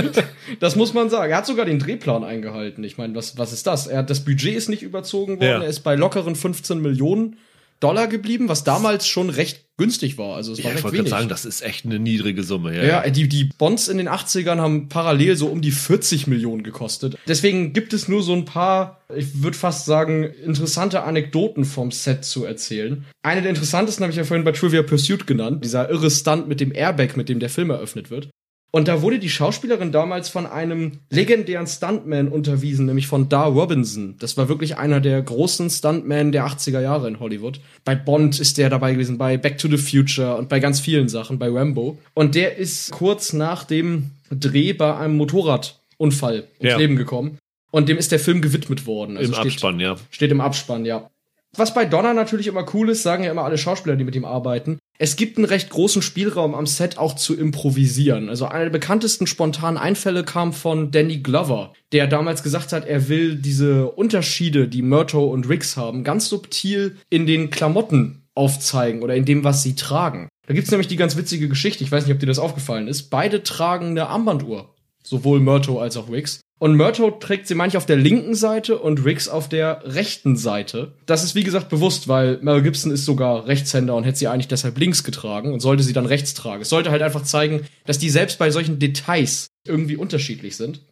das 0.60 0.76
muss 0.76 0.94
man 0.94 1.10
sagen. 1.10 1.32
Er 1.32 1.38
hat 1.38 1.46
sogar 1.46 1.66
den 1.66 1.78
Drehplan 1.78 2.24
eingehalten. 2.24 2.82
Ich 2.84 2.96
meine, 2.96 3.14
was, 3.14 3.36
was 3.36 3.52
ist 3.52 3.66
das? 3.66 3.88
Er 3.88 3.98
hat, 3.98 4.10
das 4.10 4.24
Budget 4.24 4.54
ist 4.54 4.68
nicht 4.68 4.82
überzogen 4.82 5.34
worden. 5.34 5.60
Ja. 5.60 5.62
Er 5.62 5.68
ist 5.68 5.80
bei 5.80 5.96
lockeren 5.96 6.34
15 6.34 6.80
Millionen 6.80 7.36
Dollar 7.80 8.06
geblieben, 8.08 8.48
was 8.48 8.62
damals 8.64 9.06
schon 9.08 9.30
recht 9.30 9.64
günstig 9.78 10.18
war. 10.18 10.36
Also 10.36 10.52
es 10.52 10.58
war 10.58 10.64
Ja, 10.64 10.70
ich 10.70 10.74
recht 10.76 10.84
wollte 10.84 10.96
gerade 10.98 11.06
wenig. 11.06 11.18
sagen, 11.18 11.28
das 11.30 11.46
ist 11.46 11.62
echt 11.62 11.86
eine 11.86 11.98
niedrige 11.98 12.42
Summe. 12.42 12.76
Ja, 12.76 12.84
Ja, 13.04 13.10
die, 13.10 13.28
die 13.28 13.44
Bonds 13.44 13.88
in 13.88 13.96
den 13.96 14.08
80ern 14.08 14.58
haben 14.58 14.88
parallel 14.90 15.36
so 15.36 15.46
um 15.48 15.62
die 15.62 15.70
40 15.70 16.26
Millionen 16.26 16.62
gekostet. 16.62 17.16
Deswegen 17.26 17.72
gibt 17.72 17.94
es 17.94 18.06
nur 18.06 18.22
so 18.22 18.34
ein 18.34 18.44
paar, 18.44 19.00
ich 19.14 19.42
würde 19.42 19.56
fast 19.56 19.86
sagen, 19.86 20.24
interessante 20.24 21.02
Anekdoten 21.04 21.64
vom 21.64 21.90
Set 21.90 22.24
zu 22.26 22.44
erzählen. 22.44 23.06
Eine 23.22 23.40
der 23.40 23.50
interessantesten 23.50 24.04
habe 24.04 24.10
ich 24.12 24.18
ja 24.18 24.24
vorhin 24.24 24.44
bei 24.44 24.52
Trivia 24.52 24.82
Pursuit 24.82 25.26
genannt. 25.26 25.64
Dieser 25.64 25.88
irre 25.88 26.10
Stunt 26.10 26.46
mit 26.48 26.60
dem 26.60 26.72
Airbag, 26.74 27.16
mit 27.16 27.30
dem 27.30 27.40
der 27.40 27.48
Film 27.48 27.70
eröffnet 27.70 28.10
wird. 28.10 28.28
Und 28.72 28.86
da 28.86 29.02
wurde 29.02 29.18
die 29.18 29.28
Schauspielerin 29.28 29.90
damals 29.90 30.28
von 30.28 30.46
einem 30.46 30.92
legendären 31.10 31.66
Stuntman 31.66 32.28
unterwiesen, 32.28 32.86
nämlich 32.86 33.08
von 33.08 33.28
Dar 33.28 33.48
Robinson. 33.48 34.14
Das 34.20 34.36
war 34.36 34.48
wirklich 34.48 34.76
einer 34.78 35.00
der 35.00 35.20
großen 35.22 35.68
Stuntmen 35.70 36.30
der 36.30 36.46
80er 36.46 36.80
Jahre 36.80 37.08
in 37.08 37.18
Hollywood. 37.18 37.60
Bei 37.84 37.96
Bond 37.96 38.38
ist 38.38 38.58
der 38.58 38.70
dabei 38.70 38.92
gewesen, 38.92 39.18
bei 39.18 39.36
Back 39.36 39.58
to 39.58 39.66
the 39.68 39.76
Future 39.76 40.36
und 40.36 40.48
bei 40.48 40.60
ganz 40.60 40.78
vielen 40.78 41.08
Sachen, 41.08 41.38
bei 41.40 41.48
Rambo. 41.48 41.98
Und 42.14 42.36
der 42.36 42.58
ist 42.58 42.92
kurz 42.92 43.32
nach 43.32 43.64
dem 43.64 44.12
Dreh 44.30 44.72
bei 44.72 44.96
einem 44.96 45.16
Motorradunfall 45.16 46.44
ums 46.58 46.70
Ja. 46.72 46.76
Leben 46.78 46.94
gekommen. 46.96 47.38
Und 47.72 47.88
dem 47.88 47.98
ist 47.98 48.12
der 48.12 48.18
Film 48.20 48.40
gewidmet 48.40 48.86
worden. 48.86 49.16
Also 49.16 49.32
Im 49.32 49.38
steht- 49.38 49.52
Abspann, 49.52 49.80
ja. 49.80 49.96
Steht 50.10 50.30
im 50.30 50.40
Abspann, 50.40 50.84
ja. 50.84 51.10
Was 51.56 51.74
bei 51.74 51.84
Donner 51.84 52.14
natürlich 52.14 52.46
immer 52.46 52.64
cool 52.74 52.90
ist, 52.90 53.02
sagen 53.02 53.24
ja 53.24 53.30
immer 53.30 53.44
alle 53.44 53.58
Schauspieler, 53.58 53.96
die 53.96 54.04
mit 54.04 54.14
ihm 54.14 54.24
arbeiten. 54.24 54.78
Es 54.98 55.16
gibt 55.16 55.36
einen 55.36 55.46
recht 55.46 55.70
großen 55.70 56.02
Spielraum 56.02 56.54
am 56.54 56.66
Set 56.66 56.98
auch 56.98 57.16
zu 57.16 57.36
improvisieren. 57.36 58.28
Also 58.28 58.46
einer 58.46 58.64
der 58.64 58.70
bekanntesten 58.70 59.26
spontanen 59.26 59.78
Einfälle 59.78 60.24
kam 60.24 60.52
von 60.52 60.90
Danny 60.90 61.18
Glover, 61.18 61.72
der 61.92 62.06
damals 62.06 62.42
gesagt 62.42 62.72
hat, 62.72 62.86
er 62.86 63.08
will 63.08 63.34
diese 63.34 63.90
Unterschiede, 63.90 64.68
die 64.68 64.82
Murto 64.82 65.24
und 65.24 65.48
Riggs 65.48 65.76
haben, 65.76 66.04
ganz 66.04 66.28
subtil 66.28 66.98
in 67.08 67.26
den 67.26 67.50
Klamotten 67.50 68.22
aufzeigen 68.34 69.02
oder 69.02 69.16
in 69.16 69.24
dem, 69.24 69.42
was 69.42 69.62
sie 69.62 69.74
tragen. 69.74 70.28
Da 70.46 70.54
gibt's 70.54 70.70
nämlich 70.70 70.88
die 70.88 70.96
ganz 70.96 71.16
witzige 71.16 71.48
Geschichte, 71.48 71.82
ich 71.82 71.90
weiß 71.90 72.04
nicht, 72.04 72.14
ob 72.14 72.20
dir 72.20 72.26
das 72.26 72.38
aufgefallen 72.38 72.86
ist. 72.86 73.04
Beide 73.04 73.42
tragen 73.42 73.88
eine 73.88 74.08
Armbanduhr. 74.08 74.74
Sowohl 75.02 75.40
Murto 75.40 75.80
als 75.80 75.96
auch 75.96 76.10
Riggs. 76.10 76.40
Und 76.60 76.76
Murto 76.76 77.10
trägt 77.10 77.46
sie 77.46 77.54
manchmal 77.54 77.78
auf 77.78 77.86
der 77.86 77.96
linken 77.96 78.34
Seite 78.34 78.78
und 78.78 79.02
Riggs 79.02 79.30
auf 79.30 79.48
der 79.48 79.80
rechten 79.86 80.36
Seite. 80.36 80.92
Das 81.06 81.24
ist 81.24 81.34
wie 81.34 81.42
gesagt 81.42 81.70
bewusst, 81.70 82.06
weil 82.06 82.38
Mel 82.42 82.60
Gibson 82.60 82.92
ist 82.92 83.06
sogar 83.06 83.46
Rechtshänder 83.46 83.94
und 83.96 84.04
hätte 84.04 84.18
sie 84.18 84.28
eigentlich 84.28 84.46
deshalb 84.46 84.76
links 84.76 85.02
getragen 85.02 85.54
und 85.54 85.60
sollte 85.60 85.82
sie 85.82 85.94
dann 85.94 86.04
rechts 86.04 86.34
tragen. 86.34 86.60
Es 86.60 86.68
sollte 86.68 86.90
halt 86.90 87.00
einfach 87.00 87.22
zeigen, 87.22 87.62
dass 87.86 87.98
die 87.98 88.10
selbst 88.10 88.38
bei 88.38 88.50
solchen 88.50 88.78
Details 88.78 89.46
irgendwie 89.66 89.96
unterschiedlich 89.96 90.56
sind. 90.56 90.82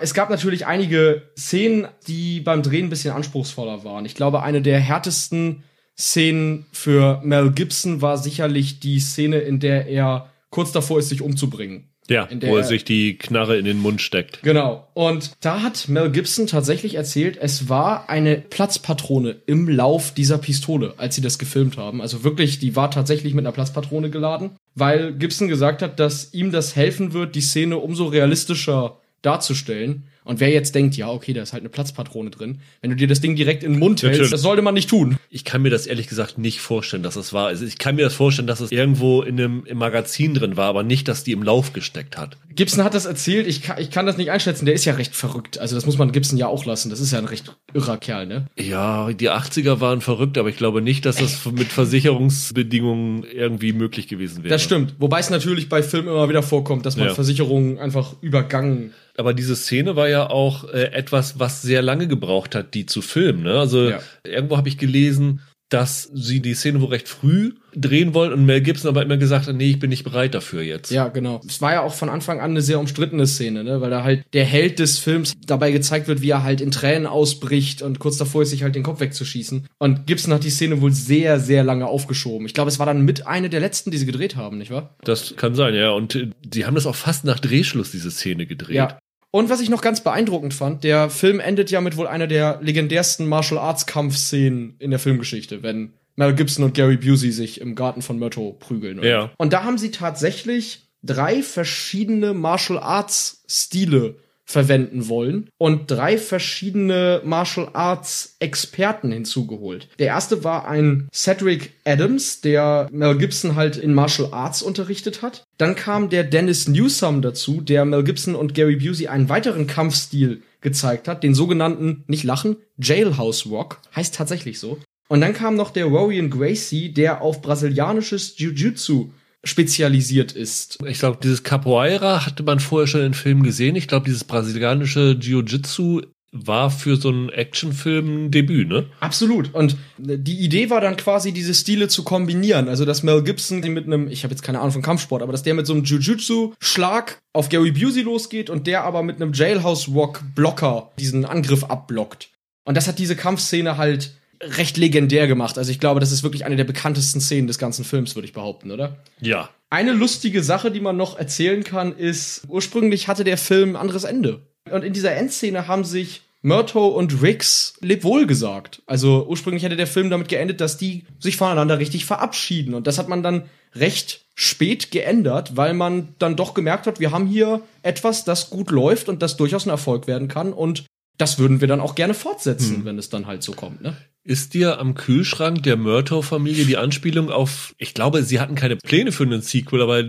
Es 0.00 0.14
gab 0.14 0.30
natürlich 0.30 0.64
einige 0.64 1.24
Szenen, 1.36 1.88
die 2.06 2.40
beim 2.40 2.62
Drehen 2.62 2.86
ein 2.86 2.90
bisschen 2.90 3.12
anspruchsvoller 3.12 3.84
waren. 3.84 4.06
Ich 4.06 4.14
glaube, 4.14 4.42
eine 4.42 4.62
der 4.62 4.80
härtesten 4.80 5.62
Szenen 5.98 6.64
für 6.72 7.20
Mel 7.22 7.50
Gibson 7.50 8.00
war 8.00 8.16
sicherlich 8.16 8.80
die 8.80 8.98
Szene, 8.98 9.40
in 9.40 9.60
der 9.60 9.88
er 9.88 10.30
kurz 10.48 10.72
davor 10.72 11.00
ist, 11.00 11.10
sich 11.10 11.20
umzubringen. 11.20 11.90
Ja, 12.10 12.28
wo 12.40 12.56
er 12.56 12.64
sich 12.64 12.84
die 12.84 13.18
Knarre 13.18 13.58
in 13.58 13.64
den 13.64 13.78
Mund 13.78 14.00
steckt. 14.00 14.42
Genau. 14.42 14.88
Und 14.94 15.32
da 15.40 15.62
hat 15.62 15.88
Mel 15.88 16.10
Gibson 16.10 16.46
tatsächlich 16.46 16.94
erzählt, 16.94 17.36
es 17.40 17.68
war 17.68 18.08
eine 18.08 18.36
Platzpatrone 18.36 19.36
im 19.46 19.68
Lauf 19.68 20.12
dieser 20.14 20.38
Pistole, 20.38 20.94
als 20.96 21.14
sie 21.14 21.20
das 21.20 21.38
gefilmt 21.38 21.76
haben. 21.76 22.00
Also 22.00 22.24
wirklich, 22.24 22.58
die 22.58 22.76
war 22.76 22.90
tatsächlich 22.90 23.34
mit 23.34 23.44
einer 23.44 23.52
Platzpatrone 23.52 24.10
geladen, 24.10 24.52
weil 24.74 25.12
Gibson 25.12 25.48
gesagt 25.48 25.82
hat, 25.82 26.00
dass 26.00 26.32
ihm 26.32 26.50
das 26.50 26.76
helfen 26.76 27.12
wird, 27.12 27.34
die 27.34 27.42
Szene 27.42 27.76
umso 27.76 28.06
realistischer 28.06 28.98
darzustellen. 29.22 30.04
Und 30.28 30.40
wer 30.40 30.50
jetzt 30.50 30.74
denkt, 30.74 30.94
ja, 30.94 31.08
okay, 31.10 31.32
da 31.32 31.40
ist 31.40 31.54
halt 31.54 31.62
eine 31.62 31.70
Platzpatrone 31.70 32.28
drin, 32.28 32.58
wenn 32.82 32.90
du 32.90 32.96
dir 32.96 33.08
das 33.08 33.22
Ding 33.22 33.34
direkt 33.34 33.64
in 33.64 33.72
den 33.72 33.78
Mund 33.78 34.02
hältst, 34.02 34.18
Natürlich. 34.18 34.30
das 34.30 34.42
sollte 34.42 34.60
man 34.60 34.74
nicht 34.74 34.90
tun. 34.90 35.16
Ich 35.30 35.46
kann 35.46 35.62
mir 35.62 35.70
das 35.70 35.86
ehrlich 35.86 36.06
gesagt 36.06 36.36
nicht 36.36 36.60
vorstellen, 36.60 37.02
dass 37.02 37.16
es 37.16 37.32
war. 37.32 37.46
Also 37.46 37.64
ich 37.64 37.78
kann 37.78 37.96
mir 37.96 38.02
das 38.04 38.12
vorstellen, 38.12 38.46
dass 38.46 38.60
es 38.60 38.70
irgendwo 38.70 39.22
in 39.22 39.38
einem 39.40 39.64
im 39.64 39.78
Magazin 39.78 40.34
drin 40.34 40.58
war, 40.58 40.66
aber 40.68 40.82
nicht, 40.82 41.08
dass 41.08 41.24
die 41.24 41.32
im 41.32 41.42
Lauf 41.42 41.72
gesteckt 41.72 42.18
hat. 42.18 42.36
Gibson 42.54 42.84
hat 42.84 42.92
das 42.92 43.06
erzählt, 43.06 43.46
ich 43.46 43.62
kann, 43.62 43.80
ich 43.80 43.90
kann 43.90 44.04
das 44.04 44.18
nicht 44.18 44.30
einschätzen, 44.30 44.66
der 44.66 44.74
ist 44.74 44.84
ja 44.84 44.92
recht 44.94 45.14
verrückt. 45.16 45.58
Also 45.58 45.74
das 45.74 45.86
muss 45.86 45.96
man 45.96 46.12
Gibson 46.12 46.36
ja 46.36 46.46
auch 46.46 46.66
lassen, 46.66 46.90
das 46.90 47.00
ist 47.00 47.10
ja 47.10 47.18
ein 47.18 47.24
recht 47.24 47.56
irrer 47.72 47.96
Kerl, 47.96 48.26
ne? 48.26 48.48
Ja, 48.58 49.10
die 49.14 49.30
80er 49.30 49.80
waren 49.80 50.02
verrückt, 50.02 50.36
aber 50.36 50.50
ich 50.50 50.56
glaube 50.58 50.82
nicht, 50.82 51.06
dass 51.06 51.16
das 51.16 51.42
mit 51.46 51.68
Versicherungsbedingungen 51.68 53.24
irgendwie 53.24 53.72
möglich 53.72 54.08
gewesen 54.08 54.42
wäre. 54.44 54.52
Das 54.52 54.62
stimmt. 54.62 54.94
Wobei 54.98 55.20
es 55.20 55.30
natürlich 55.30 55.68
bei 55.70 55.82
Filmen 55.82 56.08
immer 56.08 56.28
wieder 56.28 56.42
vorkommt, 56.42 56.84
dass 56.86 56.96
man 56.96 57.08
Ja. 57.08 57.14
Versicherungen 57.14 57.78
einfach 57.78 58.14
übergangen. 58.20 58.92
Aber 59.18 59.34
diese 59.34 59.56
Szene 59.56 59.96
war 59.96 60.08
ja 60.08 60.30
auch 60.30 60.64
äh, 60.72 60.92
etwas, 60.92 61.38
was 61.38 61.60
sehr 61.60 61.82
lange 61.82 62.06
gebraucht 62.08 62.54
hat, 62.54 62.74
die 62.74 62.86
zu 62.86 63.02
filmen. 63.02 63.42
Ne? 63.42 63.58
Also 63.58 63.90
Ja. 63.90 64.00
irgendwo 64.24 64.56
habe 64.56 64.68
ich 64.68 64.78
gelesen, 64.78 65.40
dass 65.70 66.04
sie 66.14 66.40
die 66.40 66.54
Szene 66.54 66.80
wohl 66.80 66.88
recht 66.88 67.08
früh 67.10 67.52
drehen 67.74 68.14
wollen 68.14 68.32
und 68.32 68.46
Mel 68.46 68.62
Gibson 68.62 68.88
aber 68.88 69.02
immer 69.02 69.18
gesagt 69.18 69.48
hat, 69.48 69.54
nee, 69.54 69.68
ich 69.68 69.78
bin 69.78 69.90
nicht 69.90 70.02
bereit 70.02 70.34
dafür 70.34 70.62
jetzt. 70.62 70.90
Ja, 70.90 71.08
genau. 71.08 71.42
Es 71.46 71.60
war 71.60 71.72
ja 71.74 71.82
auch 71.82 71.92
von 71.92 72.08
Anfang 72.08 72.40
an 72.40 72.52
eine 72.52 72.62
sehr 72.62 72.80
umstrittene 72.80 73.26
Szene, 73.26 73.64
ne? 73.64 73.82
weil 73.82 73.90
da 73.90 74.02
halt 74.02 74.24
der 74.32 74.46
Held 74.46 74.78
des 74.78 74.98
Films 74.98 75.34
dabei 75.46 75.70
gezeigt 75.70 76.08
wird, 76.08 76.22
wie 76.22 76.30
er 76.30 76.42
halt 76.42 76.62
in 76.62 76.70
Tränen 76.70 77.06
ausbricht 77.06 77.82
und 77.82 77.98
kurz 77.98 78.16
davor 78.16 78.42
ist, 78.42 78.50
sich 78.50 78.62
halt 78.62 78.76
den 78.76 78.82
Kopf 78.82 79.00
wegzuschießen. 79.00 79.66
Und 79.78 80.06
Gibson 80.06 80.32
hat 80.32 80.44
die 80.44 80.50
Szene 80.50 80.80
wohl 80.80 80.92
sehr, 80.92 81.38
sehr 81.38 81.64
lange 81.64 81.86
aufgeschoben. 81.86 82.46
Ich 82.46 82.54
glaube, 82.54 82.70
es 82.70 82.78
war 82.78 82.86
dann 82.86 83.04
mit 83.04 83.26
eine 83.26 83.50
der 83.50 83.60
letzten, 83.60 83.90
die 83.90 83.98
sie 83.98 84.06
gedreht 84.06 84.36
haben, 84.36 84.56
nicht 84.56 84.70
wahr? 84.70 84.96
Das 85.04 85.36
kann 85.36 85.54
sein, 85.54 85.74
ja. 85.74 85.90
Und 85.90 86.14
äh, 86.14 86.30
sie 86.50 86.64
haben 86.64 86.76
das 86.76 86.86
auch 86.86 86.96
fast 86.96 87.26
nach 87.26 87.40
Drehschluss, 87.40 87.90
diese 87.90 88.10
Szene 88.10 88.46
gedreht. 88.46 88.76
Ja. 88.76 88.98
Und 89.30 89.50
was 89.50 89.60
ich 89.60 89.68
noch 89.68 89.82
ganz 89.82 90.02
beeindruckend 90.02 90.54
fand, 90.54 90.84
der 90.84 91.10
Film 91.10 91.38
endet 91.38 91.70
ja 91.70 91.80
mit 91.80 91.96
wohl 91.96 92.06
einer 92.06 92.26
der 92.26 92.60
legendärsten 92.62 93.26
Martial 93.26 93.58
Arts 93.58 93.86
Kampfszenen 93.86 94.76
in 94.78 94.90
der 94.90 94.98
Filmgeschichte, 94.98 95.62
wenn 95.62 95.92
Mel 96.16 96.34
Gibson 96.34 96.64
und 96.64 96.74
Gary 96.74 96.96
Busey 96.96 97.30
sich 97.30 97.60
im 97.60 97.74
Garten 97.74 98.02
von 98.02 98.18
Myrtle 98.18 98.54
prügeln. 98.58 99.02
Ja. 99.02 99.30
Und 99.36 99.52
da 99.52 99.64
haben 99.64 99.78
sie 99.78 99.90
tatsächlich 99.90 100.88
drei 101.02 101.42
verschiedene 101.42 102.34
Martial 102.34 102.78
Arts 102.78 103.44
Stile 103.46 104.16
verwenden 104.48 105.08
wollen 105.08 105.50
und 105.58 105.90
drei 105.90 106.16
verschiedene 106.16 107.20
Martial 107.22 107.68
Arts 107.74 108.36
Experten 108.40 109.12
hinzugeholt. 109.12 109.88
Der 109.98 110.06
erste 110.06 110.42
war 110.42 110.66
ein 110.66 111.06
Cedric 111.12 111.72
Adams, 111.84 112.40
der 112.40 112.88
Mel 112.90 113.18
Gibson 113.18 113.56
halt 113.56 113.76
in 113.76 113.92
Martial 113.92 114.32
Arts 114.32 114.62
unterrichtet 114.62 115.20
hat. 115.20 115.44
Dann 115.58 115.74
kam 115.74 116.08
der 116.08 116.24
Dennis 116.24 116.66
Newsom 116.66 117.20
dazu, 117.20 117.60
der 117.60 117.84
Mel 117.84 118.04
Gibson 118.04 118.34
und 118.34 118.54
Gary 118.54 118.76
Busey 118.76 119.08
einen 119.08 119.28
weiteren 119.28 119.66
Kampfstil 119.66 120.42
gezeigt 120.62 121.08
hat, 121.08 121.22
den 121.22 121.34
sogenannten, 121.34 122.04
nicht 122.06 122.24
lachen, 122.24 122.56
Jailhouse 122.78 123.46
Rock. 123.50 123.80
Heißt 123.94 124.14
tatsächlich 124.14 124.58
so. 124.58 124.78
Und 125.08 125.20
dann 125.20 125.32
kam 125.32 125.56
noch 125.56 125.70
der 125.70 125.86
Rorian 125.86 126.30
Gracie, 126.30 126.92
der 126.92 127.22
auf 127.22 127.42
brasilianisches 127.42 128.38
Jiu-Jitsu 128.38 129.10
spezialisiert 129.44 130.32
ist. 130.32 130.78
Ich 130.86 130.98
glaube, 130.98 131.18
dieses 131.22 131.42
Capoeira 131.42 132.26
hatte 132.26 132.42
man 132.42 132.60
vorher 132.60 132.86
schon 132.86 133.02
in 133.02 133.14
Filmen 133.14 133.42
gesehen. 133.42 133.76
Ich 133.76 133.88
glaube, 133.88 134.06
dieses 134.06 134.24
brasilianische 134.24 135.16
Jiu-Jitsu 135.20 136.02
war 136.30 136.70
für 136.70 136.96
so 136.96 137.08
einen 137.08 137.30
Actionfilm 137.30 138.26
ein 138.26 138.30
Debüt, 138.30 138.68
ne? 138.68 138.86
Absolut. 139.00 139.54
Und 139.54 139.76
die 139.96 140.40
Idee 140.40 140.68
war 140.68 140.80
dann 140.80 140.96
quasi, 140.96 141.32
diese 141.32 141.54
Stile 141.54 141.88
zu 141.88 142.04
kombinieren. 142.04 142.68
Also, 142.68 142.84
dass 142.84 143.02
Mel 143.02 143.22
Gibson 143.22 143.60
mit 143.60 143.86
einem, 143.86 144.08
ich 144.08 144.24
habe 144.24 144.34
jetzt 144.34 144.42
keine 144.42 144.60
Ahnung 144.60 144.72
von 144.72 144.82
Kampfsport, 144.82 145.22
aber 145.22 145.32
dass 145.32 145.42
der 145.42 145.54
mit 145.54 145.66
so 145.66 145.72
einem 145.72 145.84
Jiu-Jitsu-Schlag 145.84 147.18
auf 147.32 147.48
Gary 147.48 147.70
Busey 147.70 148.02
losgeht 148.02 148.50
und 148.50 148.66
der 148.66 148.84
aber 148.84 149.02
mit 149.02 149.16
einem 149.16 149.32
Jailhouse-Rock-Blocker 149.32 150.90
diesen 150.98 151.24
Angriff 151.24 151.64
abblockt. 151.64 152.28
Und 152.64 152.76
das 152.76 152.88
hat 152.88 152.98
diese 152.98 153.16
Kampfszene 153.16 153.78
halt 153.78 154.12
recht 154.40 154.76
legendär 154.76 155.26
gemacht. 155.26 155.58
Also 155.58 155.70
ich 155.70 155.80
glaube, 155.80 156.00
das 156.00 156.12
ist 156.12 156.22
wirklich 156.22 156.44
eine 156.44 156.56
der 156.56 156.64
bekanntesten 156.64 157.20
Szenen 157.20 157.46
des 157.46 157.58
ganzen 157.58 157.84
Films, 157.84 158.14
würde 158.14 158.26
ich 158.26 158.32
behaupten, 158.32 158.70
oder? 158.70 158.96
Ja. 159.20 159.50
Eine 159.70 159.92
lustige 159.92 160.42
Sache, 160.42 160.70
die 160.70 160.80
man 160.80 160.96
noch 160.96 161.18
erzählen 161.18 161.64
kann, 161.64 161.96
ist, 161.96 162.42
ursprünglich 162.48 163.08
hatte 163.08 163.24
der 163.24 163.36
Film 163.36 163.70
ein 163.70 163.76
anderes 163.76 164.04
Ende. 164.04 164.40
Und 164.70 164.84
in 164.84 164.92
dieser 164.92 165.14
Endszene 165.14 165.66
haben 165.66 165.84
sich 165.84 166.22
Myrto 166.40 166.86
und 166.86 167.20
Riggs 167.20 167.74
lebwohl 167.80 168.26
gesagt. 168.26 168.82
Also 168.86 169.26
ursprünglich 169.28 169.64
hätte 169.64 169.76
der 169.76 169.86
Film 169.86 170.08
damit 170.08 170.28
geendet, 170.28 170.60
dass 170.60 170.76
die 170.76 171.04
sich 171.18 171.36
voneinander 171.36 171.78
richtig 171.78 172.04
verabschieden. 172.04 172.74
Und 172.74 172.86
das 172.86 172.98
hat 172.98 173.08
man 173.08 173.22
dann 173.22 173.44
recht 173.74 174.24
spät 174.34 174.90
geändert, 174.90 175.56
weil 175.56 175.74
man 175.74 176.14
dann 176.18 176.36
doch 176.36 176.54
gemerkt 176.54 176.86
hat, 176.86 177.00
wir 177.00 177.10
haben 177.10 177.26
hier 177.26 177.60
etwas, 177.82 178.24
das 178.24 178.50
gut 178.50 178.70
läuft 178.70 179.08
und 179.08 179.20
das 179.20 179.36
durchaus 179.36 179.66
ein 179.66 179.70
Erfolg 179.70 180.06
werden 180.06 180.28
kann. 180.28 180.52
Und 180.52 180.84
das 181.18 181.38
würden 181.38 181.60
wir 181.60 181.68
dann 181.68 181.80
auch 181.80 181.94
gerne 181.94 182.14
fortsetzen, 182.14 182.78
hm. 182.78 182.84
wenn 182.84 182.98
es 182.98 183.10
dann 183.10 183.26
halt 183.26 183.42
so 183.42 183.52
kommt, 183.52 183.82
ne? 183.82 183.96
Ist 184.24 184.54
dir 184.54 184.78
am 184.78 184.94
Kühlschrank 184.94 185.62
der 185.62 185.76
Murtaugh-Familie 185.76 186.64
die 186.64 186.76
Anspielung 186.76 187.30
auf, 187.30 187.74
ich 187.78 187.94
glaube, 187.94 188.22
sie 188.22 188.40
hatten 188.40 188.54
keine 188.54 188.76
Pläne 188.76 189.10
für 189.10 189.24
einen 189.24 189.40
Sequel, 189.40 189.80
aber 189.82 190.04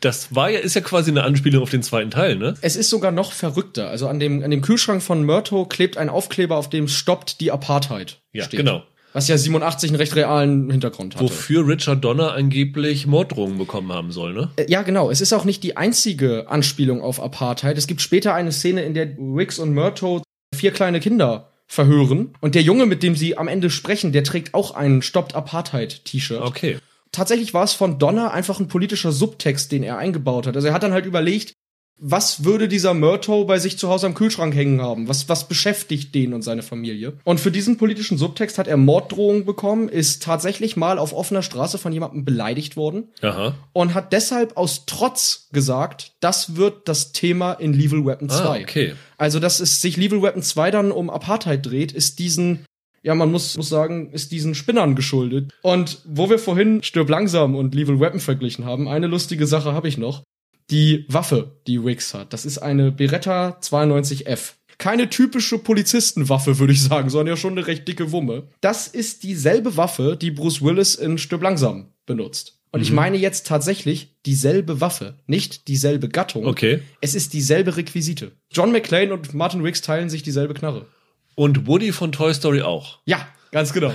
das 0.00 0.34
war 0.34 0.50
ja, 0.50 0.60
ist 0.60 0.74
ja 0.74 0.80
quasi 0.82 1.10
eine 1.10 1.24
Anspielung 1.24 1.62
auf 1.62 1.70
den 1.70 1.82
zweiten 1.82 2.10
Teil, 2.10 2.36
ne? 2.36 2.54
Es 2.60 2.76
ist 2.76 2.90
sogar 2.90 3.12
noch 3.12 3.32
verrückter. 3.32 3.88
Also 3.88 4.08
an 4.08 4.20
dem, 4.20 4.42
an 4.42 4.50
dem 4.50 4.60
Kühlschrank 4.60 5.02
von 5.02 5.24
Murtaugh 5.24 5.66
klebt 5.66 5.96
ein 5.96 6.08
Aufkleber, 6.08 6.56
auf 6.56 6.70
dem 6.70 6.88
stoppt 6.88 7.40
die 7.40 7.50
Apartheid. 7.50 8.20
Ja, 8.32 8.44
steht. 8.44 8.58
genau. 8.58 8.84
Was 9.12 9.28
ja 9.28 9.38
87 9.38 9.90
einen 9.90 9.96
recht 9.96 10.14
realen 10.14 10.70
Hintergrund 10.70 11.14
hatte. 11.14 11.24
Wofür 11.24 11.66
Richard 11.66 12.04
Donner 12.04 12.34
angeblich 12.34 13.06
Morddrohungen 13.06 13.56
bekommen 13.56 13.90
haben 13.90 14.12
soll, 14.12 14.34
ne? 14.34 14.50
Äh, 14.56 14.66
ja, 14.68 14.82
genau. 14.82 15.10
Es 15.10 15.22
ist 15.22 15.32
auch 15.32 15.44
nicht 15.44 15.62
die 15.62 15.78
einzige 15.78 16.48
Anspielung 16.48 17.00
auf 17.00 17.20
Apartheid. 17.20 17.78
Es 17.78 17.86
gibt 17.86 18.02
später 18.02 18.34
eine 18.34 18.52
Szene, 18.52 18.84
in 18.84 18.92
der 18.92 19.16
Riggs 19.18 19.58
und 19.58 19.74
Murtaugh 19.74 20.22
vier 20.56 20.72
kleine 20.72 21.00
Kinder 21.00 21.52
verhören. 21.66 22.34
Und 22.40 22.54
der 22.54 22.62
Junge, 22.62 22.86
mit 22.86 23.02
dem 23.02 23.16
sie 23.16 23.36
am 23.36 23.48
Ende 23.48 23.70
sprechen, 23.70 24.12
der 24.12 24.24
trägt 24.24 24.54
auch 24.54 24.72
ein 24.72 25.02
Stoppt 25.02 25.34
Apartheid-T-Shirt. 25.34 26.42
Okay. 26.42 26.78
Tatsächlich 27.12 27.54
war 27.54 27.64
es 27.64 27.72
von 27.72 27.98
Donner 27.98 28.32
einfach 28.32 28.60
ein 28.60 28.68
politischer 28.68 29.12
Subtext, 29.12 29.72
den 29.72 29.82
er 29.82 29.98
eingebaut 29.98 30.46
hat. 30.46 30.56
Also 30.56 30.68
er 30.68 30.74
hat 30.74 30.82
dann 30.82 30.92
halt 30.92 31.06
überlegt, 31.06 31.54
was 31.98 32.44
würde 32.44 32.68
dieser 32.68 32.92
Murto 32.92 33.44
bei 33.44 33.58
sich 33.58 33.78
zu 33.78 33.88
Hause 33.88 34.06
am 34.06 34.14
Kühlschrank 34.14 34.54
hängen 34.54 34.82
haben? 34.82 35.08
Was, 35.08 35.28
was 35.30 35.48
beschäftigt 35.48 36.14
den 36.14 36.34
und 36.34 36.42
seine 36.42 36.62
Familie? 36.62 37.14
Und 37.24 37.40
für 37.40 37.50
diesen 37.50 37.78
politischen 37.78 38.18
Subtext 38.18 38.58
hat 38.58 38.68
er 38.68 38.76
Morddrohungen 38.76 39.46
bekommen, 39.46 39.88
ist 39.88 40.22
tatsächlich 40.22 40.76
mal 40.76 40.98
auf 40.98 41.14
offener 41.14 41.42
Straße 41.42 41.78
von 41.78 41.92
jemandem 41.92 42.24
beleidigt 42.24 42.76
worden 42.76 43.08
Aha. 43.22 43.54
und 43.72 43.94
hat 43.94 44.12
deshalb 44.12 44.56
aus 44.58 44.84
Trotz 44.86 45.48
gesagt, 45.52 46.12
das 46.20 46.56
wird 46.56 46.86
das 46.86 47.12
Thema 47.12 47.54
in 47.54 47.72
Lethal 47.72 48.04
Weapon 48.04 48.28
2. 48.28 48.44
Ah, 48.44 48.60
okay. 48.60 48.94
Also, 49.16 49.40
dass 49.40 49.60
es 49.60 49.80
sich 49.80 49.96
Lethal 49.96 50.20
Weapon 50.20 50.42
2 50.42 50.70
dann 50.70 50.92
um 50.92 51.08
Apartheid 51.08 51.64
dreht, 51.64 51.92
ist 51.92 52.18
diesen 52.18 52.64
ja, 53.02 53.14
man 53.14 53.30
muss, 53.30 53.56
muss 53.56 53.68
sagen, 53.68 54.10
ist 54.10 54.32
diesen 54.32 54.56
Spinnern 54.56 54.96
geschuldet. 54.96 55.52
Und 55.62 56.00
wo 56.04 56.28
wir 56.28 56.40
vorhin 56.40 56.82
Stirb 56.82 57.08
langsam 57.08 57.54
und 57.54 57.72
Lethal 57.72 58.00
Weapon 58.00 58.18
verglichen 58.18 58.64
haben, 58.64 58.88
eine 58.88 59.06
lustige 59.06 59.46
Sache 59.46 59.72
habe 59.72 59.86
ich 59.86 59.96
noch 59.96 60.24
die 60.70 61.04
Waffe, 61.08 61.52
die 61.66 61.76
Riggs 61.76 62.14
hat. 62.14 62.32
Das 62.32 62.44
ist 62.44 62.58
eine 62.58 62.90
Beretta 62.90 63.58
92F. 63.60 64.54
Keine 64.78 65.08
typische 65.08 65.58
Polizistenwaffe, 65.58 66.58
würde 66.58 66.72
ich 66.72 66.82
sagen, 66.82 67.08
sondern 67.08 67.34
ja 67.34 67.36
schon 67.36 67.52
eine 67.52 67.66
recht 67.66 67.88
dicke 67.88 68.12
Wumme. 68.12 68.48
Das 68.60 68.88
ist 68.88 69.22
dieselbe 69.22 69.76
Waffe, 69.76 70.18
die 70.20 70.30
Bruce 70.30 70.60
Willis 70.60 70.94
in 70.96 71.18
Stück 71.18 71.42
langsam 71.42 71.92
benutzt. 72.04 72.58
Und 72.72 72.80
mhm. 72.80 72.84
ich 72.84 72.92
meine 72.92 73.16
jetzt 73.16 73.46
tatsächlich 73.46 74.16
dieselbe 74.26 74.80
Waffe, 74.80 75.14
nicht 75.26 75.68
dieselbe 75.68 76.08
Gattung. 76.08 76.46
Okay. 76.46 76.82
Es 77.00 77.14
ist 77.14 77.32
dieselbe 77.32 77.76
Requisite. 77.76 78.32
John 78.50 78.72
McClane 78.72 79.14
und 79.14 79.32
Martin 79.32 79.62
Riggs 79.62 79.80
teilen 79.80 80.10
sich 80.10 80.22
dieselbe 80.22 80.52
Knarre. 80.52 80.86
Und 81.36 81.66
Woody 81.66 81.92
von 81.92 82.12
Toy 82.12 82.34
Story 82.34 82.62
auch. 82.62 82.98
Ja, 83.06 83.26
ganz 83.52 83.72
genau. 83.72 83.94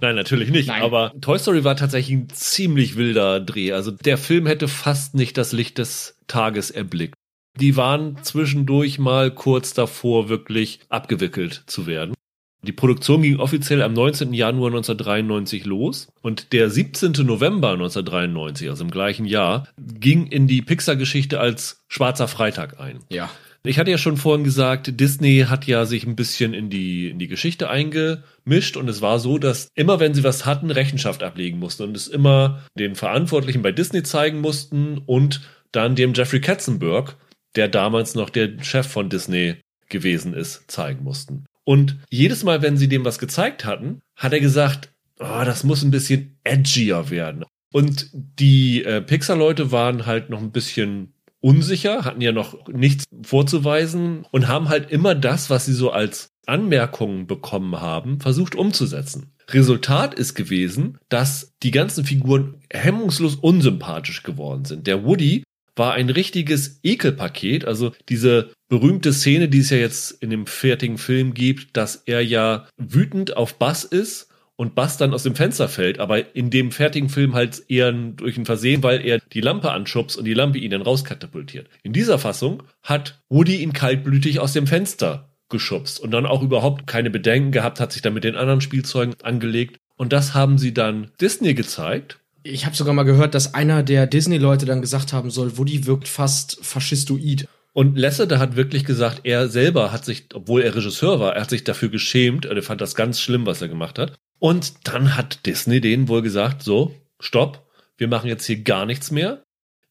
Nein, 0.00 0.14
natürlich 0.14 0.50
nicht. 0.50 0.68
Nein. 0.68 0.82
Aber 0.82 1.12
Toy 1.20 1.38
Story 1.38 1.64
war 1.64 1.76
tatsächlich 1.76 2.16
ein 2.16 2.28
ziemlich 2.30 2.96
wilder 2.96 3.40
Dreh. 3.40 3.72
Also 3.72 3.90
der 3.90 4.18
Film 4.18 4.46
hätte 4.46 4.68
fast 4.68 5.14
nicht 5.14 5.36
das 5.38 5.52
Licht 5.52 5.78
des 5.78 6.18
Tages 6.26 6.70
erblickt. 6.70 7.14
Die 7.58 7.76
waren 7.76 8.18
zwischendurch 8.22 8.98
mal 8.98 9.30
kurz 9.30 9.72
davor, 9.72 10.28
wirklich 10.28 10.80
abgewickelt 10.88 11.62
zu 11.66 11.86
werden. 11.86 12.14
Die 12.62 12.72
Produktion 12.72 13.22
ging 13.22 13.38
offiziell 13.38 13.80
am 13.80 13.92
19. 13.92 14.32
Januar 14.32 14.68
1993 14.68 15.64
los 15.66 16.08
und 16.20 16.52
der 16.52 16.68
17. 16.68 17.12
November 17.24 17.70
1993, 17.70 18.68
also 18.68 18.84
im 18.84 18.90
gleichen 18.90 19.24
Jahr, 19.24 19.68
ging 19.78 20.26
in 20.26 20.48
die 20.48 20.62
Pixar-Geschichte 20.62 21.38
als 21.38 21.84
Schwarzer 21.86 22.28
Freitag 22.28 22.80
ein. 22.80 23.00
Ja. 23.08 23.30
Ich 23.66 23.78
hatte 23.78 23.90
ja 23.90 23.98
schon 23.98 24.16
vorhin 24.16 24.44
gesagt, 24.44 25.00
Disney 25.00 25.46
hat 25.48 25.66
ja 25.66 25.84
sich 25.84 26.06
ein 26.06 26.16
bisschen 26.16 26.54
in 26.54 26.70
die, 26.70 27.08
in 27.10 27.18
die 27.18 27.28
Geschichte 27.28 27.68
eingemischt 27.68 28.76
und 28.76 28.88
es 28.88 29.00
war 29.00 29.18
so, 29.18 29.38
dass 29.38 29.68
immer 29.74 29.98
wenn 30.00 30.14
sie 30.14 30.24
was 30.24 30.46
hatten, 30.46 30.70
Rechenschaft 30.70 31.22
ablegen 31.22 31.58
mussten 31.58 31.84
und 31.84 31.96
es 31.96 32.08
immer 32.08 32.62
den 32.78 32.94
Verantwortlichen 32.94 33.62
bei 33.62 33.72
Disney 33.72 34.02
zeigen 34.02 34.40
mussten 34.40 34.98
und 34.98 35.40
dann 35.72 35.96
dem 35.96 36.14
Jeffrey 36.14 36.40
Katzenberg, 36.40 37.16
der 37.56 37.68
damals 37.68 38.14
noch 38.14 38.30
der 38.30 38.62
Chef 38.62 38.86
von 38.86 39.08
Disney 39.08 39.56
gewesen 39.88 40.34
ist, 40.34 40.70
zeigen 40.70 41.04
mussten. 41.04 41.44
Und 41.64 41.98
jedes 42.10 42.44
Mal, 42.44 42.62
wenn 42.62 42.76
sie 42.76 42.88
dem 42.88 43.04
was 43.04 43.18
gezeigt 43.18 43.64
hatten, 43.64 44.00
hat 44.14 44.32
er 44.32 44.40
gesagt, 44.40 44.92
oh, 45.18 45.42
das 45.44 45.64
muss 45.64 45.82
ein 45.82 45.90
bisschen 45.90 46.38
edgier 46.44 47.10
werden. 47.10 47.44
Und 47.72 48.08
die 48.12 48.84
äh, 48.84 49.02
Pixar-Leute 49.02 49.72
waren 49.72 50.06
halt 50.06 50.30
noch 50.30 50.40
ein 50.40 50.52
bisschen 50.52 51.12
unsicher, 51.46 52.04
hatten 52.04 52.20
ja 52.20 52.32
noch 52.32 52.66
nichts 52.66 53.04
vorzuweisen 53.22 54.26
und 54.32 54.48
haben 54.48 54.68
halt 54.68 54.90
immer 54.90 55.14
das, 55.14 55.48
was 55.48 55.64
sie 55.64 55.74
so 55.74 55.92
als 55.92 56.30
Anmerkungen 56.44 57.28
bekommen 57.28 57.80
haben, 57.80 58.20
versucht 58.20 58.56
umzusetzen. 58.56 59.32
Resultat 59.50 60.14
ist 60.14 60.34
gewesen, 60.34 60.98
dass 61.08 61.52
die 61.62 61.70
ganzen 61.70 62.04
Figuren 62.04 62.56
hemmungslos 62.72 63.36
unsympathisch 63.36 64.24
geworden 64.24 64.64
sind. 64.64 64.88
Der 64.88 65.04
Woody 65.04 65.44
war 65.76 65.92
ein 65.92 66.10
richtiges 66.10 66.80
Ekelpaket, 66.82 67.64
also 67.64 67.92
diese 68.08 68.50
berühmte 68.68 69.12
Szene, 69.12 69.48
die 69.48 69.60
es 69.60 69.70
ja 69.70 69.76
jetzt 69.76 70.10
in 70.20 70.30
dem 70.30 70.46
fertigen 70.48 70.98
Film 70.98 71.32
gibt, 71.32 71.76
dass 71.76 71.94
er 72.06 72.24
ja 72.24 72.66
wütend 72.76 73.36
auf 73.36 73.56
Bass 73.56 73.84
ist 73.84 74.28
und 74.56 74.74
Bass 74.74 74.96
dann 74.96 75.14
aus 75.14 75.22
dem 75.22 75.34
Fenster 75.34 75.68
fällt, 75.68 76.00
aber 76.00 76.34
in 76.34 76.50
dem 76.50 76.72
fertigen 76.72 77.08
Film 77.08 77.34
halt 77.34 77.62
eher 77.68 77.92
durch 77.92 78.36
ein 78.36 78.46
Versehen, 78.46 78.82
weil 78.82 79.04
er 79.06 79.20
die 79.32 79.40
Lampe 79.40 79.70
anschubst 79.70 80.16
und 80.16 80.24
die 80.24 80.34
Lampe 80.34 80.58
ihn 80.58 80.70
dann 80.70 80.82
rauskatapultiert. 80.82 81.68
In 81.82 81.92
dieser 81.92 82.18
Fassung 82.18 82.62
hat 82.82 83.20
Woody 83.28 83.56
ihn 83.56 83.72
kaltblütig 83.72 84.40
aus 84.40 84.54
dem 84.54 84.66
Fenster 84.66 85.30
geschubst 85.48 86.00
und 86.00 86.10
dann 86.10 86.26
auch 86.26 86.42
überhaupt 86.42 86.86
keine 86.86 87.10
Bedenken 87.10 87.52
gehabt, 87.52 87.80
hat 87.80 87.92
sich 87.92 88.02
dann 88.02 88.14
mit 88.14 88.24
den 88.24 88.36
anderen 88.36 88.60
Spielzeugen 88.60 89.14
angelegt. 89.22 89.78
Und 89.96 90.12
das 90.12 90.34
haben 90.34 90.58
sie 90.58 90.74
dann 90.74 91.10
Disney 91.20 91.54
gezeigt. 91.54 92.18
Ich 92.42 92.66
habe 92.66 92.76
sogar 92.76 92.94
mal 92.94 93.04
gehört, 93.04 93.34
dass 93.34 93.54
einer 93.54 93.82
der 93.82 94.06
Disney-Leute 94.06 94.66
dann 94.66 94.80
gesagt 94.80 95.12
haben 95.12 95.30
soll, 95.30 95.58
Woody 95.58 95.86
wirkt 95.86 96.08
fast 96.08 96.58
faschistoid. 96.62 97.48
Und 97.72 97.98
Lasseter 97.98 98.38
hat 98.38 98.56
wirklich 98.56 98.84
gesagt, 98.84 99.20
er 99.24 99.48
selber 99.48 99.92
hat 99.92 100.04
sich, 100.04 100.26
obwohl 100.32 100.62
er 100.62 100.74
Regisseur 100.74 101.20
war, 101.20 101.34
er 101.34 101.42
hat 101.42 101.50
sich 101.50 101.64
dafür 101.64 101.90
geschämt, 101.90 102.46
er 102.46 102.62
fand 102.62 102.80
das 102.80 102.94
ganz 102.94 103.20
schlimm, 103.20 103.44
was 103.46 103.60
er 103.60 103.68
gemacht 103.68 103.98
hat. 103.98 104.18
Und 104.38 104.86
dann 104.86 105.16
hat 105.16 105.46
Disney 105.46 105.80
denen 105.80 106.08
wohl 106.08 106.22
gesagt, 106.22 106.62
so, 106.62 106.94
stopp, 107.20 107.66
wir 107.96 108.08
machen 108.08 108.28
jetzt 108.28 108.46
hier 108.46 108.62
gar 108.62 108.86
nichts 108.86 109.10
mehr. 109.10 109.42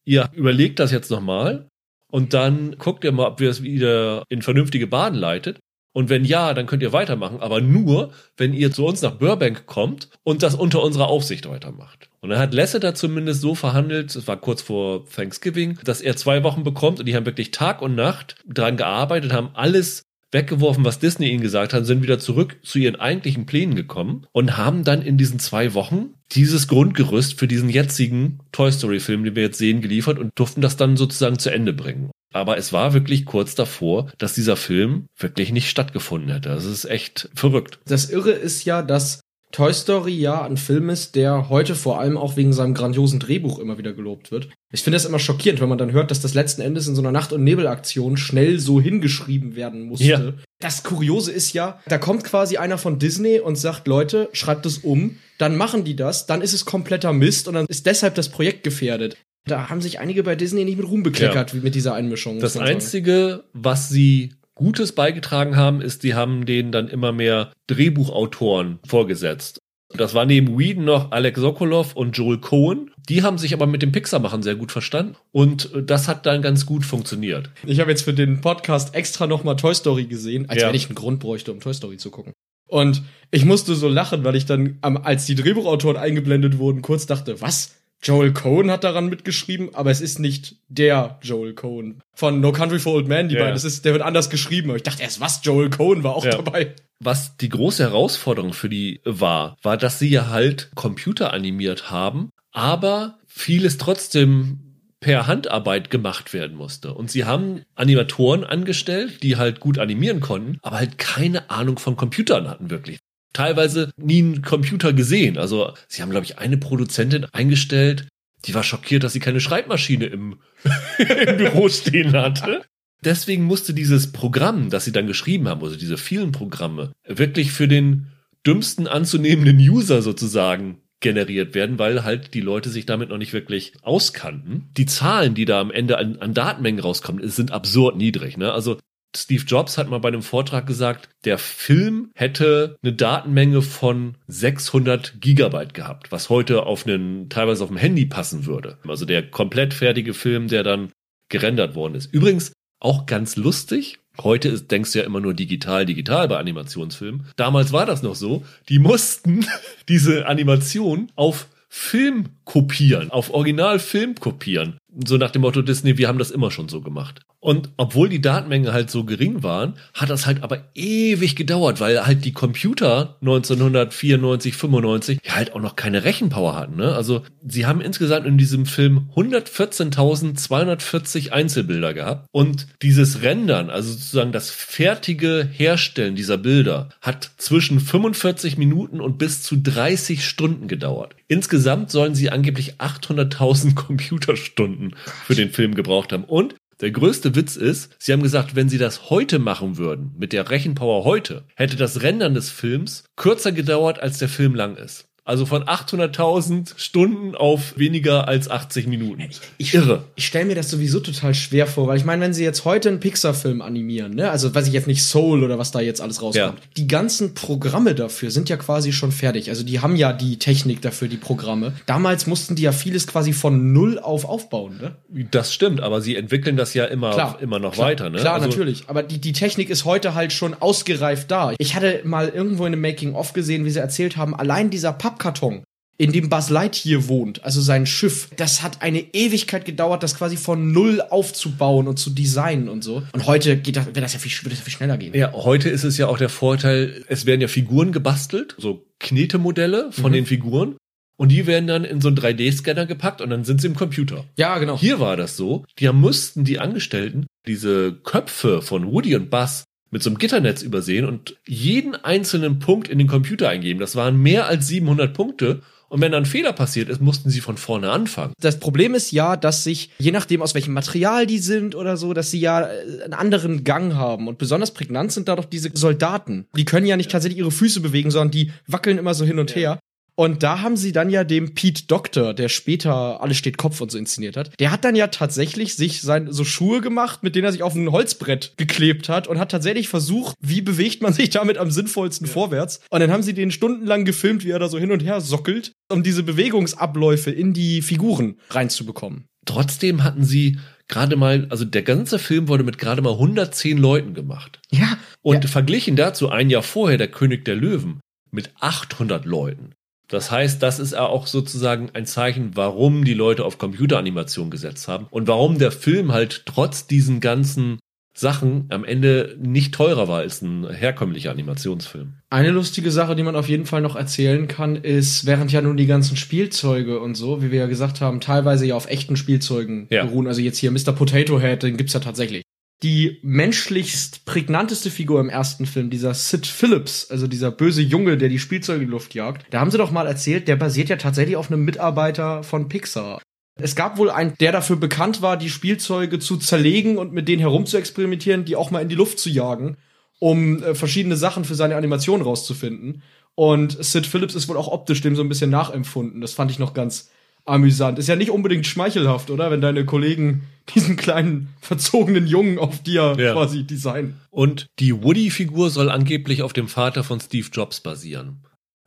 Ihr 0.04 0.28
überlegt 0.32 0.78
das 0.78 0.92
jetzt 0.92 1.10
nochmal 1.10 1.68
und 2.12 2.32
dann 2.32 2.78
guckt 2.78 3.04
ihr 3.04 3.12
mal, 3.12 3.26
ob 3.26 3.40
wir 3.40 3.50
es 3.50 3.62
wieder 3.62 4.24
in 4.28 4.42
vernünftige 4.42 4.86
Bahn 4.86 5.14
leitet. 5.14 5.58
Und 5.92 6.10
wenn 6.10 6.26
ja, 6.26 6.52
dann 6.52 6.66
könnt 6.66 6.82
ihr 6.82 6.92
weitermachen, 6.92 7.40
aber 7.40 7.62
nur, 7.62 8.12
wenn 8.36 8.52
ihr 8.52 8.70
zu 8.70 8.84
uns 8.84 9.00
nach 9.00 9.14
Burbank 9.14 9.64
kommt 9.64 10.10
und 10.24 10.42
das 10.42 10.54
unter 10.54 10.82
unserer 10.82 11.08
Aufsicht 11.08 11.48
weitermacht. 11.48 12.10
Und 12.20 12.28
dann 12.28 12.38
hat 12.38 12.52
Lasseter 12.52 12.94
zumindest 12.94 13.40
so 13.40 13.54
verhandelt, 13.54 14.14
es 14.14 14.28
war 14.28 14.36
kurz 14.36 14.60
vor 14.60 15.06
Thanksgiving, 15.06 15.78
dass 15.84 16.02
er 16.02 16.14
zwei 16.16 16.42
Wochen 16.42 16.64
bekommt 16.64 17.00
und 17.00 17.06
die 17.06 17.16
haben 17.16 17.24
wirklich 17.24 17.50
Tag 17.50 17.80
und 17.80 17.94
Nacht 17.94 18.36
dran 18.46 18.76
gearbeitet, 18.76 19.32
haben 19.32 19.50
alles 19.54 20.05
weggeworfen, 20.32 20.84
was 20.84 20.98
Disney 20.98 21.30
ihnen 21.30 21.42
gesagt 21.42 21.72
hat, 21.72 21.86
sind 21.86 22.02
wieder 22.02 22.18
zurück 22.18 22.58
zu 22.62 22.78
ihren 22.78 22.96
eigentlichen 22.96 23.46
Plänen 23.46 23.74
gekommen 23.74 24.26
und 24.32 24.56
haben 24.56 24.84
dann 24.84 25.02
in 25.02 25.16
diesen 25.16 25.38
zwei 25.38 25.74
Wochen 25.74 26.14
dieses 26.32 26.68
Grundgerüst 26.68 27.38
für 27.38 27.46
diesen 27.46 27.68
jetzigen 27.68 28.40
Toy 28.52 28.72
Story 28.72 29.00
Film, 29.00 29.24
den 29.24 29.36
wir 29.36 29.44
jetzt 29.44 29.58
sehen, 29.58 29.80
geliefert 29.80 30.18
und 30.18 30.30
durften 30.34 30.60
das 30.60 30.76
dann 30.76 30.96
sozusagen 30.96 31.38
zu 31.38 31.50
Ende 31.50 31.72
bringen. 31.72 32.10
Aber 32.32 32.58
es 32.58 32.72
war 32.72 32.92
wirklich 32.92 33.24
kurz 33.24 33.54
davor, 33.54 34.12
dass 34.18 34.34
dieser 34.34 34.56
Film 34.56 35.06
wirklich 35.16 35.52
nicht 35.52 35.70
stattgefunden 35.70 36.30
hätte. 36.30 36.50
Das 36.50 36.64
ist 36.64 36.84
echt 36.84 37.30
verrückt. 37.34 37.78
Das 37.86 38.10
Irre 38.10 38.32
ist 38.32 38.64
ja, 38.64 38.82
dass 38.82 39.20
Toy 39.52 39.72
Story 39.72 40.12
ja 40.12 40.44
ein 40.44 40.56
Film 40.56 40.90
ist, 40.90 41.14
der 41.14 41.48
heute 41.48 41.74
vor 41.74 42.00
allem 42.00 42.16
auch 42.18 42.36
wegen 42.36 42.52
seinem 42.52 42.74
grandiosen 42.74 43.20
Drehbuch 43.20 43.58
immer 43.58 43.78
wieder 43.78 43.92
gelobt 43.92 44.30
wird. 44.30 44.48
Ich 44.72 44.82
finde 44.82 44.96
das 44.96 45.04
immer 45.04 45.18
schockierend, 45.18 45.60
wenn 45.60 45.68
man 45.68 45.78
dann 45.78 45.92
hört, 45.92 46.10
dass 46.10 46.20
das 46.20 46.34
letzten 46.34 46.62
Endes 46.62 46.88
in 46.88 46.94
so 46.94 47.02
einer 47.02 47.12
Nacht- 47.12 47.32
und 47.32 47.44
Nebelaktion 47.44 48.16
schnell 48.16 48.58
so 48.58 48.80
hingeschrieben 48.80 49.56
werden 49.56 49.82
musste. 49.82 50.04
Ja. 50.04 50.32
Das 50.58 50.82
Kuriose 50.82 51.32
ist 51.32 51.52
ja, 51.52 51.80
da 51.86 51.98
kommt 51.98 52.24
quasi 52.24 52.56
einer 52.56 52.76
von 52.76 52.98
Disney 52.98 53.40
und 53.40 53.56
sagt, 53.56 53.86
Leute, 53.86 54.28
schreibt 54.32 54.66
es 54.66 54.78
um, 54.78 55.16
dann 55.38 55.56
machen 55.56 55.84
die 55.84 55.96
das, 55.96 56.26
dann 56.26 56.42
ist 56.42 56.52
es 56.52 56.64
kompletter 56.64 57.12
Mist 57.12 57.46
und 57.48 57.54
dann 57.54 57.66
ist 57.66 57.86
deshalb 57.86 58.14
das 58.14 58.28
Projekt 58.28 58.64
gefährdet. 58.64 59.16
Da 59.46 59.70
haben 59.70 59.80
sich 59.80 60.00
einige 60.00 60.24
bei 60.24 60.34
Disney 60.34 60.64
nicht 60.64 60.76
mit 60.76 60.88
Ruhm 60.88 61.04
bekleckert, 61.04 61.52
ja. 61.52 61.58
wie 61.58 61.62
mit 61.62 61.74
dieser 61.74 61.94
Einmischung. 61.94 62.40
Das 62.40 62.56
Einzige, 62.56 63.44
was 63.52 63.88
sie 63.88 64.34
Gutes 64.56 64.92
beigetragen 64.92 65.54
haben, 65.54 65.80
ist, 65.80 66.02
die 66.02 66.14
haben 66.14 66.46
denen 66.46 66.72
dann 66.72 66.88
immer 66.88 67.12
mehr 67.12 67.52
Drehbuchautoren 67.68 68.80
vorgesetzt. 68.84 69.60
Das 69.94 70.14
war 70.14 70.26
neben 70.26 70.58
Whedon 70.58 70.84
noch 70.84 71.12
Alex 71.12 71.38
Sokolov 71.38 71.94
und 71.94 72.16
Joel 72.16 72.38
Cohen. 72.38 72.90
Die 73.08 73.22
haben 73.22 73.38
sich 73.38 73.54
aber 73.54 73.66
mit 73.66 73.82
dem 73.82 73.92
Pixar-Machen 73.92 74.42
sehr 74.42 74.56
gut 74.56 74.72
verstanden. 74.72 75.14
Und 75.30 75.70
das 75.84 76.08
hat 76.08 76.26
dann 76.26 76.42
ganz 76.42 76.66
gut 76.66 76.84
funktioniert. 76.84 77.50
Ich 77.64 77.78
habe 77.80 77.90
jetzt 77.90 78.02
für 78.02 78.14
den 78.14 78.40
Podcast 78.40 78.94
extra 78.94 79.26
nochmal 79.26 79.56
Toy 79.56 79.74
Story 79.74 80.06
gesehen, 80.06 80.48
als 80.48 80.62
ja. 80.62 80.68
wenn 80.68 80.74
ich 80.74 80.86
einen 80.86 80.96
Grund 80.96 81.20
bräuchte, 81.20 81.52
um 81.52 81.60
Toy 81.60 81.72
Story 81.72 81.98
zu 81.98 82.10
gucken. 82.10 82.32
Und 82.66 83.02
ich 83.30 83.44
musste 83.44 83.74
so 83.76 83.88
lachen, 83.88 84.24
weil 84.24 84.34
ich 84.34 84.46
dann, 84.46 84.78
als 84.80 85.26
die 85.26 85.36
Drehbuchautoren 85.36 85.96
eingeblendet 85.96 86.58
wurden, 86.58 86.82
kurz 86.82 87.06
dachte, 87.06 87.40
was? 87.40 87.76
Joel 88.02 88.32
Cohen 88.32 88.70
hat 88.70 88.84
daran 88.84 89.08
mitgeschrieben, 89.08 89.74
aber 89.74 89.90
es 89.90 90.00
ist 90.00 90.18
nicht 90.18 90.56
der 90.68 91.18
Joel 91.22 91.54
Cohen 91.54 92.02
von 92.14 92.40
No 92.40 92.52
Country 92.52 92.78
for 92.78 92.94
Old 92.94 93.08
Men, 93.08 93.28
die 93.28 93.34
yeah. 93.34 93.44
beiden. 93.44 93.54
Das 93.54 93.64
ist, 93.64 93.84
der 93.84 93.92
wird 93.92 94.02
anders 94.02 94.30
geschrieben. 94.30 94.70
Aber 94.70 94.76
ich 94.76 94.82
dachte 94.82 95.02
erst, 95.02 95.20
was? 95.20 95.40
Joel 95.42 95.70
Cohen 95.70 96.04
war 96.04 96.14
auch 96.14 96.24
ja. 96.24 96.30
dabei. 96.32 96.74
Was 97.00 97.36
die 97.36 97.48
große 97.48 97.82
Herausforderung 97.82 98.52
für 98.52 98.68
die 98.68 99.00
war, 99.04 99.56
war, 99.62 99.76
dass 99.76 99.98
sie 99.98 100.08
ja 100.08 100.28
halt 100.28 100.70
Computer 100.74 101.32
animiert 101.32 101.90
haben, 101.90 102.30
aber 102.52 103.18
vieles 103.26 103.76
trotzdem 103.76 104.60
per 105.00 105.26
Handarbeit 105.26 105.90
gemacht 105.90 106.32
werden 106.32 106.56
musste. 106.56 106.94
Und 106.94 107.10
sie 107.10 107.24
haben 107.24 107.62
Animatoren 107.74 108.44
angestellt, 108.44 109.22
die 109.22 109.36
halt 109.36 109.60
gut 109.60 109.78
animieren 109.78 110.20
konnten, 110.20 110.58
aber 110.62 110.78
halt 110.78 110.96
keine 110.98 111.50
Ahnung 111.50 111.78
von 111.78 111.96
Computern 111.96 112.48
hatten 112.48 112.70
wirklich 112.70 112.98
teilweise 113.36 113.90
nie 113.96 114.18
einen 114.18 114.42
Computer 114.42 114.92
gesehen. 114.92 115.36
Also 115.36 115.74
sie 115.88 116.02
haben, 116.02 116.10
glaube 116.10 116.24
ich, 116.24 116.38
eine 116.38 116.56
Produzentin 116.56 117.26
eingestellt, 117.32 118.08
die 118.46 118.54
war 118.54 118.62
schockiert, 118.62 119.04
dass 119.04 119.12
sie 119.12 119.20
keine 119.20 119.40
Schreibmaschine 119.40 120.06
im, 120.06 120.38
im 120.98 121.36
Büro 121.36 121.68
stehen 121.68 122.12
hatte. 122.12 122.62
Deswegen 123.04 123.44
musste 123.44 123.74
dieses 123.74 124.12
Programm, 124.12 124.70
das 124.70 124.84
sie 124.84 124.92
dann 124.92 125.06
geschrieben 125.06 125.48
haben, 125.48 125.62
also 125.62 125.76
diese 125.76 125.98
vielen 125.98 126.32
Programme, 126.32 126.92
wirklich 127.06 127.52
für 127.52 127.68
den 127.68 128.08
dümmsten 128.46 128.86
anzunehmenden 128.86 129.58
User 129.58 130.00
sozusagen 130.00 130.80
generiert 131.00 131.54
werden, 131.54 131.78
weil 131.78 132.04
halt 132.04 132.32
die 132.32 132.40
Leute 132.40 132.70
sich 132.70 132.86
damit 132.86 133.10
noch 133.10 133.18
nicht 133.18 133.34
wirklich 133.34 133.74
auskannten. 133.82 134.70
Die 134.76 134.86
Zahlen, 134.86 135.34
die 135.34 135.44
da 135.44 135.60
am 135.60 135.70
Ende 135.70 135.98
an, 135.98 136.16
an 136.16 136.32
Datenmengen 136.32 136.80
rauskommen, 136.80 137.28
sind 137.28 137.52
absurd 137.52 137.96
niedrig. 137.96 138.38
Ne? 138.38 138.50
Also 138.52 138.78
Steve 139.16 139.44
Jobs 139.46 139.78
hat 139.78 139.88
mal 139.88 139.98
bei 139.98 140.08
einem 140.08 140.22
Vortrag 140.22 140.66
gesagt, 140.66 141.08
der 141.24 141.38
Film 141.38 142.10
hätte 142.14 142.76
eine 142.82 142.92
Datenmenge 142.92 143.62
von 143.62 144.16
600 144.28 145.20
Gigabyte 145.20 145.74
gehabt, 145.74 146.12
was 146.12 146.28
heute 146.28 146.64
auf 146.64 146.86
einen, 146.86 147.28
teilweise 147.28 147.64
auf 147.64 147.70
dem 147.70 147.78
Handy 147.78 148.06
passen 148.06 148.46
würde. 148.46 148.78
Also 148.86 149.04
der 149.04 149.28
komplett 149.30 149.74
fertige 149.74 150.14
Film, 150.14 150.48
der 150.48 150.62
dann 150.62 150.92
gerendert 151.28 151.74
worden 151.74 151.94
ist. 151.94 152.12
Übrigens 152.12 152.52
auch 152.80 153.06
ganz 153.06 153.36
lustig. 153.36 153.98
Heute 154.22 154.48
ist, 154.48 154.70
denkst 154.70 154.92
du 154.92 155.00
ja 155.00 155.04
immer 155.04 155.20
nur 155.20 155.34
digital, 155.34 155.86
digital 155.86 156.28
bei 156.28 156.38
Animationsfilmen. 156.38 157.26
Damals 157.36 157.72
war 157.72 157.86
das 157.86 158.02
noch 158.02 158.14
so. 158.14 158.44
Die 158.68 158.78
mussten 158.78 159.46
diese 159.88 160.26
Animation 160.26 161.10
auf 161.16 161.48
Film 161.68 162.30
kopieren, 162.44 163.10
auf 163.10 163.30
Originalfilm 163.30 164.14
kopieren. 164.14 164.78
So 165.06 165.18
nach 165.18 165.30
dem 165.30 165.42
Motto 165.42 165.62
Disney, 165.62 165.98
wir 165.98 166.08
haben 166.08 166.18
das 166.18 166.30
immer 166.30 166.50
schon 166.50 166.68
so 166.68 166.80
gemacht. 166.80 167.20
Und 167.46 167.70
obwohl 167.76 168.08
die 168.08 168.20
Datenmengen 168.20 168.72
halt 168.72 168.90
so 168.90 169.04
gering 169.04 169.44
waren, 169.44 169.74
hat 169.94 170.10
das 170.10 170.26
halt 170.26 170.42
aber 170.42 170.64
ewig 170.74 171.36
gedauert, 171.36 171.78
weil 171.78 172.04
halt 172.04 172.24
die 172.24 172.32
Computer 172.32 173.18
1994, 173.20 174.56
95 174.56 175.20
ja 175.24 175.36
halt 175.36 175.54
auch 175.54 175.60
noch 175.60 175.76
keine 175.76 176.02
Rechenpower 176.02 176.56
hatten. 176.56 176.74
Ne? 176.74 176.92
Also 176.92 177.22
sie 177.46 177.64
haben 177.64 177.80
insgesamt 177.80 178.26
in 178.26 178.36
diesem 178.36 178.66
Film 178.66 179.10
114.240 179.14 181.30
Einzelbilder 181.30 181.94
gehabt. 181.94 182.26
Und 182.32 182.66
dieses 182.82 183.22
Rendern, 183.22 183.70
also 183.70 183.92
sozusagen 183.92 184.32
das 184.32 184.50
fertige 184.50 185.48
Herstellen 185.52 186.16
dieser 186.16 186.38
Bilder, 186.38 186.88
hat 187.00 187.30
zwischen 187.36 187.78
45 187.78 188.58
Minuten 188.58 189.00
und 189.00 189.18
bis 189.18 189.44
zu 189.44 189.56
30 189.56 190.26
Stunden 190.26 190.66
gedauert. 190.66 191.14
Insgesamt 191.28 191.92
sollen 191.92 192.16
sie 192.16 192.30
angeblich 192.30 192.80
800.000 192.80 193.74
Computerstunden 193.76 194.96
für 195.24 195.36
den 195.36 195.50
Film 195.50 195.76
gebraucht 195.76 196.12
haben. 196.12 196.24
Und 196.24 196.56
der 196.80 196.90
größte 196.90 197.34
Witz 197.34 197.56
ist, 197.56 197.94
sie 197.98 198.12
haben 198.12 198.22
gesagt, 198.22 198.54
wenn 198.54 198.68
sie 198.68 198.78
das 198.78 199.10
heute 199.10 199.38
machen 199.38 199.78
würden, 199.78 200.14
mit 200.18 200.32
der 200.32 200.50
Rechenpower 200.50 201.04
heute, 201.04 201.44
hätte 201.54 201.76
das 201.76 202.02
Rendern 202.02 202.34
des 202.34 202.50
Films 202.50 203.04
kürzer 203.16 203.52
gedauert, 203.52 204.00
als 204.00 204.18
der 204.18 204.28
Film 204.28 204.54
lang 204.54 204.76
ist. 204.76 205.08
Also 205.26 205.44
von 205.44 205.64
800.000 205.64 206.74
Stunden 206.76 207.34
auf 207.34 207.76
weniger 207.76 208.28
als 208.28 208.48
80 208.48 208.86
Minuten. 208.86 209.22
Ich, 209.22 209.40
ich 209.58 209.74
Irre. 209.74 210.04
Ich 210.14 210.24
stelle 210.24 210.44
mir 210.44 210.54
das 210.54 210.70
sowieso 210.70 211.00
total 211.00 211.34
schwer 211.34 211.66
vor, 211.66 211.88
weil 211.88 211.96
ich 211.96 212.04
meine, 212.04 212.22
wenn 212.22 212.32
sie 212.32 212.44
jetzt 212.44 212.64
heute 212.64 212.90
einen 212.90 213.00
Pixar-Film 213.00 213.60
animieren, 213.60 214.14
ne, 214.14 214.30
also 214.30 214.54
weiß 214.54 214.68
ich 214.68 214.72
jetzt 214.72 214.86
nicht 214.86 215.02
Soul 215.02 215.42
oder 215.42 215.58
was 215.58 215.72
da 215.72 215.80
jetzt 215.80 216.00
alles 216.00 216.22
rauskommt, 216.22 216.36
ja. 216.36 216.54
die 216.76 216.86
ganzen 216.86 217.34
Programme 217.34 217.96
dafür 217.96 218.30
sind 218.30 218.48
ja 218.48 218.56
quasi 218.56 218.92
schon 218.92 219.10
fertig. 219.10 219.48
Also 219.48 219.64
die 219.64 219.80
haben 219.80 219.96
ja 219.96 220.12
die 220.12 220.38
Technik 220.38 220.80
dafür, 220.80 221.08
die 221.08 221.16
Programme. 221.16 221.72
Damals 221.86 222.28
mussten 222.28 222.54
die 222.54 222.62
ja 222.62 222.70
vieles 222.70 223.08
quasi 223.08 223.32
von 223.32 223.72
null 223.72 223.98
auf 223.98 224.26
aufbauen, 224.26 224.78
ne? 224.80 225.26
Das 225.32 225.52
stimmt, 225.52 225.80
aber 225.80 226.00
sie 226.00 226.14
entwickeln 226.14 226.56
das 226.56 226.72
ja 226.72 226.84
immer, 226.84 227.10
klar, 227.10 227.38
immer 227.40 227.58
noch 227.58 227.72
klar, 227.72 227.88
weiter, 227.88 228.10
ne? 228.10 228.18
Klar, 228.18 228.34
also 228.34 228.46
natürlich. 228.46 228.84
Aber 228.86 229.02
die, 229.02 229.18
die 229.18 229.32
Technik 229.32 229.70
ist 229.70 229.84
heute 229.84 230.14
halt 230.14 230.32
schon 230.32 230.54
ausgereift 230.54 231.32
da. 231.32 231.52
Ich 231.58 231.74
hatte 231.74 232.02
mal 232.04 232.28
irgendwo 232.28 232.64
in 232.64 232.72
einem 232.72 232.82
Making-of 232.82 233.32
gesehen, 233.32 233.64
wie 233.64 233.70
sie 233.70 233.80
erzählt 233.80 234.16
haben, 234.16 234.32
allein 234.32 234.70
dieser 234.70 234.92
Papp 234.92 235.15
Pappkarton, 235.16 235.64
in 235.98 236.12
dem 236.12 236.28
Buzz 236.28 236.50
Lightyear 236.50 237.08
wohnt, 237.08 237.42
also 237.42 237.60
sein 237.62 237.86
Schiff, 237.86 238.28
das 238.36 238.62
hat 238.62 238.82
eine 238.82 239.00
Ewigkeit 239.14 239.64
gedauert, 239.64 240.02
das 240.02 240.14
quasi 240.14 240.36
von 240.36 240.72
null 240.72 241.00
aufzubauen 241.00 241.88
und 241.88 241.98
zu 241.98 242.10
designen 242.10 242.68
und 242.68 242.84
so. 242.84 243.02
Und 243.12 243.26
heute 243.26 243.56
geht 243.56 243.76
das, 243.76 243.86
wird 243.86 243.96
das 243.96 244.12
ja 244.12 244.18
viel, 244.18 244.30
wird 244.42 244.52
das 244.52 244.58
ja 244.58 244.64
viel 244.64 244.74
schneller 244.74 244.98
gehen. 244.98 245.14
Ja, 245.14 245.32
heute 245.32 245.70
ist 245.70 245.84
es 245.84 245.96
ja 245.96 246.06
auch 246.08 246.18
der 246.18 246.28
Vorteil, 246.28 247.02
es 247.08 247.24
werden 247.24 247.40
ja 247.40 247.48
Figuren 247.48 247.92
gebastelt, 247.92 248.54
so 248.58 248.86
Knetemodelle 249.00 249.90
von 249.90 250.10
mhm. 250.10 250.14
den 250.14 250.26
Figuren. 250.26 250.76
Und 251.18 251.30
die 251.32 251.46
werden 251.46 251.66
dann 251.66 251.84
in 251.86 252.02
so 252.02 252.08
einen 252.08 252.18
3D-Scanner 252.18 252.84
gepackt 252.84 253.22
und 253.22 253.30
dann 253.30 253.42
sind 253.42 253.62
sie 253.62 253.68
im 253.68 253.74
Computer. 253.74 254.26
Ja, 254.36 254.58
genau. 254.58 254.78
Hier 254.78 255.00
war 255.00 255.16
das 255.16 255.34
so. 255.34 255.64
Die 255.78 255.90
mussten 255.90 256.44
die 256.44 256.58
Angestellten 256.58 257.24
diese 257.46 257.94
Köpfe 257.94 258.60
von 258.60 258.92
Woody 258.92 259.16
und 259.16 259.30
Buzz 259.30 259.64
mit 259.90 260.02
so 260.02 260.10
einem 260.10 260.18
Gitternetz 260.18 260.62
übersehen 260.62 261.04
und 261.04 261.36
jeden 261.46 261.94
einzelnen 261.94 262.58
Punkt 262.58 262.88
in 262.88 262.98
den 262.98 263.06
Computer 263.06 263.48
eingeben. 263.48 263.80
Das 263.80 263.96
waren 263.96 264.20
mehr 264.20 264.46
als 264.46 264.66
700 264.68 265.14
Punkte 265.14 265.62
Und 265.88 266.00
wenn 266.00 266.12
dann 266.12 266.24
ein 266.24 266.26
Fehler 266.26 266.52
passiert 266.52 266.88
ist, 266.88 267.00
mussten 267.00 267.30
sie 267.30 267.40
von 267.40 267.56
vorne 267.56 267.90
anfangen. 267.90 268.32
Das 268.40 268.58
Problem 268.58 268.94
ist 268.94 269.12
ja, 269.12 269.36
dass 269.36 269.62
sich, 269.62 269.90
je 269.98 270.10
nachdem 270.10 270.42
aus 270.42 270.54
welchem 270.54 270.74
Material 270.74 271.26
die 271.26 271.38
sind 271.38 271.74
oder 271.76 271.96
so, 271.96 272.12
dass 272.12 272.30
sie 272.30 272.40
ja 272.40 272.62
äh, 272.62 273.04
einen 273.04 273.12
anderen 273.12 273.62
Gang 273.62 273.94
haben. 273.94 274.26
Und 274.26 274.38
besonders 274.38 274.72
prägnant 274.72 275.12
sind 275.12 275.28
da 275.28 275.36
doch 275.36 275.44
diese 275.44 275.70
Soldaten. 275.74 276.46
Die 276.56 276.64
können 276.64 276.86
ja 276.86 276.96
nicht 276.96 277.10
tatsächlich 277.10 277.38
ihre 277.38 277.52
Füße 277.52 277.80
bewegen, 277.80 278.10
sondern 278.10 278.32
die 278.32 278.50
wackeln 278.66 278.98
immer 278.98 279.14
so 279.14 279.24
hin 279.24 279.38
und 279.38 279.54
her. 279.54 279.78
Und 280.16 280.42
da 280.42 280.62
haben 280.62 280.76
sie 280.76 280.92
dann 280.92 281.10
ja 281.10 281.24
dem 281.24 281.54
Pete 281.54 281.86
Doctor, 281.86 282.32
der 282.32 282.48
später 282.48 283.20
Alles 283.20 283.36
steht 283.36 283.58
Kopf 283.58 283.80
und 283.82 283.90
so 283.90 283.98
inszeniert 283.98 284.36
hat, 284.36 284.50
der 284.58 284.72
hat 284.72 284.84
dann 284.84 284.96
ja 284.96 285.08
tatsächlich 285.08 285.76
sich 285.76 286.00
sein, 286.00 286.32
so 286.32 286.42
Schuhe 286.44 286.80
gemacht, 286.80 287.22
mit 287.22 287.36
denen 287.36 287.44
er 287.44 287.52
sich 287.52 287.62
auf 287.62 287.74
ein 287.74 287.92
Holzbrett 287.92 288.54
geklebt 288.56 289.10
hat 289.10 289.28
und 289.28 289.38
hat 289.38 289.50
tatsächlich 289.50 289.88
versucht, 289.88 290.34
wie 290.40 290.62
bewegt 290.62 291.02
man 291.02 291.12
sich 291.12 291.30
damit 291.30 291.58
am 291.58 291.70
sinnvollsten 291.70 292.26
vorwärts. 292.26 292.80
Und 292.90 293.00
dann 293.00 293.12
haben 293.12 293.22
sie 293.22 293.34
den 293.34 293.50
stundenlang 293.50 294.06
gefilmt, 294.06 294.44
wie 294.44 294.50
er 294.50 294.58
da 294.58 294.68
so 294.68 294.78
hin 294.78 294.90
und 294.90 295.04
her 295.04 295.20
sockelt, 295.20 295.72
um 295.92 296.02
diese 296.02 296.22
Bewegungsabläufe 296.22 297.30
in 297.30 297.52
die 297.52 297.82
Figuren 297.82 298.36
reinzubekommen. 298.50 299.26
Trotzdem 299.44 300.02
hatten 300.02 300.24
sie 300.24 300.58
gerade 300.88 301.16
mal, 301.16 301.46
also 301.50 301.64
der 301.64 301.82
ganze 301.82 302.18
Film 302.18 302.48
wurde 302.48 302.64
mit 302.64 302.78
gerade 302.78 303.02
mal 303.02 303.12
110 303.12 303.76
Leuten 303.78 304.14
gemacht. 304.14 304.60
Ja. 304.70 304.96
Und 305.22 305.44
verglichen 305.44 305.94
dazu 305.96 306.30
ein 306.30 306.48
Jahr 306.48 306.62
vorher 306.62 306.98
der 306.98 307.08
König 307.08 307.44
der 307.44 307.54
Löwen 307.54 308.00
mit 308.30 308.50
800 308.60 309.24
Leuten. 309.24 309.72
Das 310.08 310.30
heißt, 310.30 310.62
das 310.62 310.78
ist 310.78 310.94
auch 310.96 311.26
sozusagen 311.26 311.90
ein 311.94 312.06
Zeichen, 312.06 312.52
warum 312.54 313.04
die 313.04 313.14
Leute 313.14 313.44
auf 313.44 313.58
Computeranimation 313.58 314.50
gesetzt 314.50 314.86
haben 314.88 315.06
und 315.10 315.26
warum 315.26 315.58
der 315.58 315.72
Film 315.72 316.12
halt 316.12 316.44
trotz 316.46 316.86
diesen 316.86 317.20
ganzen 317.20 317.78
Sachen 318.16 318.64
am 318.70 318.84
Ende 318.84 319.36
nicht 319.42 319.74
teurer 319.74 320.08
war 320.08 320.20
als 320.20 320.40
ein 320.40 320.66
herkömmlicher 320.70 321.30
Animationsfilm. 321.30 322.14
Eine 322.30 322.50
lustige 322.50 322.90
Sache, 322.90 323.14
die 323.14 323.22
man 323.22 323.36
auf 323.36 323.48
jeden 323.48 323.66
Fall 323.66 323.82
noch 323.82 323.94
erzählen 323.94 324.48
kann, 324.48 324.76
ist, 324.76 325.26
während 325.26 325.52
ja 325.52 325.60
nun 325.60 325.76
die 325.76 325.86
ganzen 325.86 326.16
Spielzeuge 326.16 326.98
und 327.00 327.14
so, 327.14 327.42
wie 327.42 327.50
wir 327.50 327.58
ja 327.60 327.66
gesagt 327.66 328.00
haben, 328.00 328.20
teilweise 328.20 328.64
ja 328.64 328.74
auf 328.74 328.88
echten 328.88 329.16
Spielzeugen 329.16 329.86
Ja. 329.90 330.04
beruhen. 330.04 330.26
Also 330.28 330.40
jetzt 330.40 330.56
hier 330.56 330.70
Mr. 330.70 330.92
Potato 330.92 331.38
Head, 331.38 331.62
den 331.62 331.76
gibt's 331.76 331.92
ja 331.92 332.00
tatsächlich. 332.00 332.42
Die 332.82 333.20
menschlichst 333.22 334.26
prägnanteste 334.26 334.90
Figur 334.90 335.20
im 335.20 335.30
ersten 335.30 335.64
Film, 335.64 335.88
dieser 335.88 336.12
Sid 336.12 336.46
Phillips, 336.46 337.10
also 337.10 337.26
dieser 337.26 337.50
böse 337.50 337.80
Junge, 337.80 338.18
der 338.18 338.28
die 338.28 338.38
Spielzeuge 338.38 338.82
in 338.82 338.86
die 338.88 338.92
Luft 338.92 339.14
jagt, 339.14 339.46
da 339.50 339.60
haben 339.60 339.70
sie 339.70 339.78
doch 339.78 339.90
mal 339.90 340.06
erzählt, 340.06 340.46
der 340.46 340.56
basiert 340.56 340.90
ja 340.90 340.96
tatsächlich 340.96 341.36
auf 341.36 341.50
einem 341.50 341.64
Mitarbeiter 341.64 342.42
von 342.42 342.68
Pixar. 342.68 343.22
Es 343.58 343.74
gab 343.74 343.96
wohl 343.96 344.10
einen, 344.10 344.34
der 344.38 344.52
dafür 344.52 344.76
bekannt 344.76 345.22
war, 345.22 345.38
die 345.38 345.48
Spielzeuge 345.48 346.18
zu 346.18 346.36
zerlegen 346.36 346.98
und 346.98 347.14
mit 347.14 347.26
denen 347.26 347.40
herumzuexperimentieren, 347.40 348.44
die 348.44 348.56
auch 348.56 348.70
mal 348.70 348.82
in 348.82 348.90
die 348.90 348.94
Luft 348.94 349.18
zu 349.18 349.30
jagen, 349.30 349.78
um 350.18 350.62
äh, 350.62 350.74
verschiedene 350.74 351.16
Sachen 351.16 351.46
für 351.46 351.54
seine 351.54 351.76
Animation 351.76 352.20
rauszufinden. 352.20 353.02
Und 353.34 353.82
Sid 353.82 354.06
Phillips 354.06 354.34
ist 354.34 354.48
wohl 354.48 354.58
auch 354.58 354.68
optisch 354.68 355.00
dem 355.00 355.16
so 355.16 355.22
ein 355.22 355.30
bisschen 355.30 355.50
nachempfunden. 355.50 356.20
Das 356.20 356.34
fand 356.34 356.50
ich 356.50 356.58
noch 356.58 356.74
ganz 356.74 357.10
amüsant. 357.46 357.98
Ist 357.98 358.08
ja 358.08 358.16
nicht 358.16 358.30
unbedingt 358.30 358.66
schmeichelhaft, 358.66 359.30
oder? 359.30 359.50
Wenn 359.50 359.60
deine 359.60 359.84
Kollegen 359.84 360.42
diesen 360.74 360.96
kleinen, 360.96 361.48
verzogenen 361.60 362.26
Jungen 362.26 362.58
auf 362.58 362.82
dir 362.82 363.14
Ja. 363.18 363.32
quasi 363.32 363.64
designen. 363.64 364.20
Und 364.30 364.66
die 364.78 365.02
Woody-Figur 365.02 365.70
soll 365.70 365.90
angeblich 365.90 366.42
auf 366.42 366.52
dem 366.52 366.68
Vater 366.68 367.04
von 367.04 367.20
Steve 367.20 367.48
Jobs 367.52 367.80
basieren. 367.80 368.40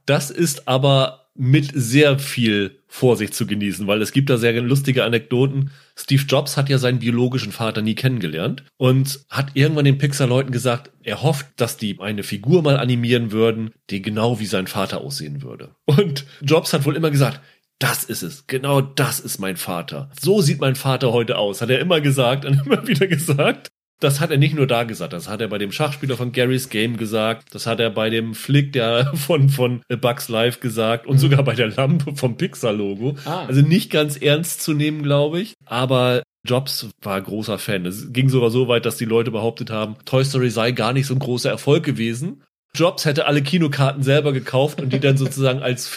Das 0.06 0.30
ist 0.30 0.68
aber 0.68 1.26
mit 1.36 1.72
sehr 1.74 2.20
viel 2.20 2.80
Vorsicht 2.88 3.34
zu 3.34 3.46
genießen, 3.48 3.88
weil 3.88 4.02
es 4.02 4.12
gibt 4.12 4.30
da 4.30 4.38
sehr 4.38 4.60
lustige 4.62 5.06
Anekdoten. 5.06 5.72
Steve 5.96 6.24
Jobs 6.28 6.58
hat 6.58 6.68
ja 6.68 6.78
seinen 6.80 7.00
biologischen 7.00 7.54
Vater 7.54 7.82
nie 7.82 7.96
kennengelernt 7.96 8.64
und 8.78 9.22
hat 9.30 9.52
irgendwann 9.54 9.86
den 9.86 10.00
Pixar-Leuten 10.00 10.52
gesagt, 10.52 10.92
er 11.04 11.22
hofft, 11.24 11.46
dass 11.56 11.78
die 11.78 11.98
eine 12.02 12.24
Figur 12.24 12.62
mal 12.64 12.78
animieren 12.78 13.32
würden, 13.32 13.72
die 13.90 14.02
genau 14.02 14.40
wie 14.42 14.48
sein 14.48 14.68
Vater 14.68 15.00
aussehen 15.00 15.42
würde. 15.42 15.70
Und 15.86 16.26
Jobs 16.42 16.74
hat 16.74 16.86
wohl 16.86 16.98
immer 16.98 17.12
gesagt, 17.12 17.40
das 17.80 18.04
ist 18.04 18.22
es. 18.22 18.46
Genau 18.48 18.82
das 18.82 19.20
ist 19.20 19.40
mein 19.40 19.58
Vater. 19.58 20.10
So 20.20 20.42
sieht 20.42 20.60
mein 20.60 20.76
Vater 20.76 21.12
heute 21.12 21.38
aus, 21.38 21.62
hat 21.62 21.70
er 21.70 21.80
immer 21.80 22.02
gesagt 22.02 22.46
und 22.46 22.62
immer 22.66 22.88
wieder 22.88 23.08
gesagt. 23.08 23.70
Das 24.02 24.22
hat 24.22 24.32
er 24.32 24.38
nicht 24.38 24.56
nur 24.56 24.66
da 24.66 24.84
gesagt, 24.84 25.12
das 25.12 25.28
hat 25.28 25.42
er 25.42 25.50
bei 25.50 25.58
dem 25.58 25.74
Schachspieler 25.74 26.16
von 26.16 26.32
Gary's 26.32 26.70
Game 26.70 26.96
gesagt, 26.96 27.54
das 27.54 27.68
hat 27.68 27.82
er 27.82 27.90
bei 27.90 28.10
dem 28.10 28.34
Flick 28.34 28.72
der 28.72 29.14
von, 29.16 29.50
von 29.50 29.82
Bugs 29.90 30.30
Life 30.30 30.60
gesagt 30.60 31.06
und 31.06 31.18
sogar 31.18 31.44
bei 31.44 31.54
der 31.54 31.68
Lampe 31.68 32.16
vom 32.16 32.38
Pixar-Logo. 32.38 33.18
Ah. 33.26 33.46
Also 33.48 33.62
nicht 33.62 33.90
ganz 33.90 34.16
ernst 34.16 34.62
zu 34.62 34.74
nehmen, 34.74 35.04
glaube 35.04 35.42
ich. 35.42 35.56
Aber 35.66 36.24
Jobs 36.46 36.88
war 37.02 37.22
großer 37.22 37.60
Fan. 37.60 37.86
Es 37.86 38.14
ging 38.14 38.30
sogar 38.30 38.52
so 38.52 38.70
weit, 38.70 38.86
dass 38.86 38.96
die 38.96 39.06
Leute 39.06 39.32
behauptet 39.32 39.70
haben, 39.70 39.98
Toy 40.06 40.24
Story 40.24 40.50
sei 40.50 40.72
gar 40.72 40.94
nicht 40.94 41.06
so 41.06 41.14
ein 41.14 41.20
großer 41.20 41.50
Erfolg 41.50 41.84
gewesen. 41.84 42.44
Jobs 42.74 43.04
hätte 43.04 43.26
alle 43.26 43.42
Kinokarten 43.42 44.04
selber 44.04 44.32
gekauft 44.32 44.80
und 44.82 44.94
die 44.94 45.00
dann 45.00 45.18
sozusagen 45.18 45.62
als 45.62 45.88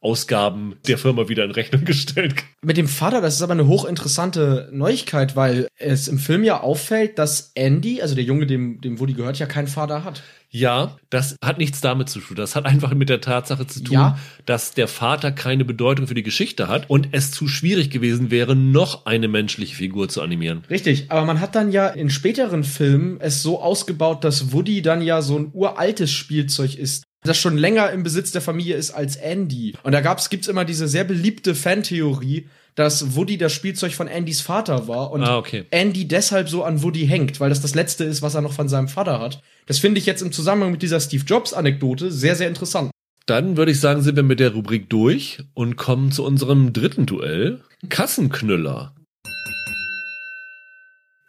Firmenausgaben 0.00 0.76
der 0.86 0.98
Firma 0.98 1.28
wieder 1.28 1.44
in 1.44 1.50
Rechnung 1.50 1.84
gestellt. 1.84 2.34
Mit 2.62 2.76
dem 2.76 2.88
Vater, 2.88 3.20
das 3.20 3.34
ist 3.36 3.42
aber 3.42 3.52
eine 3.52 3.66
hochinteressante 3.66 4.68
Neuigkeit, 4.72 5.36
weil 5.36 5.68
es 5.76 6.08
im 6.08 6.18
Film 6.18 6.44
ja 6.44 6.60
auffällt, 6.60 7.18
dass 7.18 7.52
Andy, 7.54 8.02
also 8.02 8.14
der 8.14 8.24
Junge, 8.24 8.46
dem, 8.46 8.80
dem 8.80 8.98
Woody 9.00 9.14
gehört, 9.14 9.38
ja 9.38 9.46
keinen 9.46 9.68
Vater 9.68 10.04
hat. 10.04 10.22
Ja, 10.50 10.96
das 11.10 11.36
hat 11.44 11.58
nichts 11.58 11.82
damit 11.82 12.08
zu 12.08 12.20
tun. 12.20 12.34
Das 12.36 12.56
hat 12.56 12.64
einfach 12.64 12.94
mit 12.94 13.10
der 13.10 13.20
Tatsache 13.20 13.66
zu 13.66 13.80
tun, 13.84 13.92
Ja. 13.92 14.18
dass 14.46 14.72
der 14.72 14.88
Vater 14.88 15.30
keine 15.30 15.66
Bedeutung 15.66 16.06
für 16.06 16.14
die 16.14 16.22
Geschichte 16.22 16.68
hat 16.68 16.88
und 16.88 17.08
es 17.12 17.30
zu 17.32 17.48
schwierig 17.48 17.90
gewesen 17.90 18.30
wäre, 18.30 18.56
noch 18.56 19.04
eine 19.04 19.28
menschliche 19.28 19.74
Figur 19.76 20.08
zu 20.08 20.22
animieren. 20.22 20.62
Richtig, 20.70 21.10
aber 21.10 21.26
man 21.26 21.40
hat 21.40 21.54
dann 21.54 21.70
ja 21.70 21.88
in 21.88 22.08
späteren 22.08 22.64
Filmen 22.64 23.20
es 23.20 23.42
so 23.42 23.60
ausgebaut, 23.60 24.24
dass 24.24 24.50
Woody 24.52 24.80
dann 24.80 25.02
ja 25.02 25.20
so 25.20 25.38
ein 25.38 25.50
uraltes 25.52 26.10
Spielzeug 26.12 26.76
ist, 26.76 27.04
das 27.22 27.38
schon 27.38 27.56
länger 27.56 27.90
im 27.90 28.02
Besitz 28.02 28.32
der 28.32 28.40
Familie 28.40 28.76
ist 28.76 28.90
als 28.90 29.16
Andy. 29.16 29.74
Und 29.82 29.92
da 29.92 30.00
gab's 30.00 30.30
gibt's 30.30 30.48
immer 30.48 30.64
diese 30.64 30.88
sehr 30.88 31.04
beliebte 31.04 31.54
Fantheorie, 31.54 32.46
dass 32.74 33.16
Woody 33.16 33.38
das 33.38 33.52
Spielzeug 33.52 33.92
von 33.92 34.08
Andys 34.08 34.40
Vater 34.40 34.86
war 34.86 35.10
und 35.10 35.24
Ah, 35.24 35.36
okay. 35.36 35.64
Andy 35.70 36.06
deshalb 36.06 36.48
so 36.48 36.62
an 36.62 36.82
Woody 36.82 37.08
hängt, 37.08 37.40
weil 37.40 37.48
das 37.48 37.60
das 37.60 37.74
letzte 37.74 38.04
ist, 38.04 38.22
was 38.22 38.36
er 38.36 38.40
noch 38.40 38.52
von 38.52 38.68
seinem 38.68 38.86
Vater 38.86 39.18
hat. 39.18 39.42
Das 39.66 39.78
finde 39.80 39.98
ich 39.98 40.06
jetzt 40.06 40.22
im 40.22 40.30
Zusammenhang 40.30 40.70
mit 40.70 40.82
dieser 40.82 41.00
Steve 41.00 41.24
Jobs 41.26 41.52
Anekdote 41.52 42.12
sehr 42.12 42.36
sehr 42.36 42.46
interessant. 42.46 42.92
Dann 43.26 43.56
würde 43.56 43.72
ich 43.72 43.80
sagen, 43.80 44.00
sind 44.02 44.16
wir 44.16 44.22
mit 44.22 44.40
der 44.40 44.52
Rubrik 44.54 44.88
durch 44.88 45.40
und 45.54 45.76
kommen 45.76 46.12
zu 46.12 46.24
unserem 46.24 46.72
dritten 46.72 47.04
Duell. 47.04 47.60
Kassenknüller. 47.88 48.94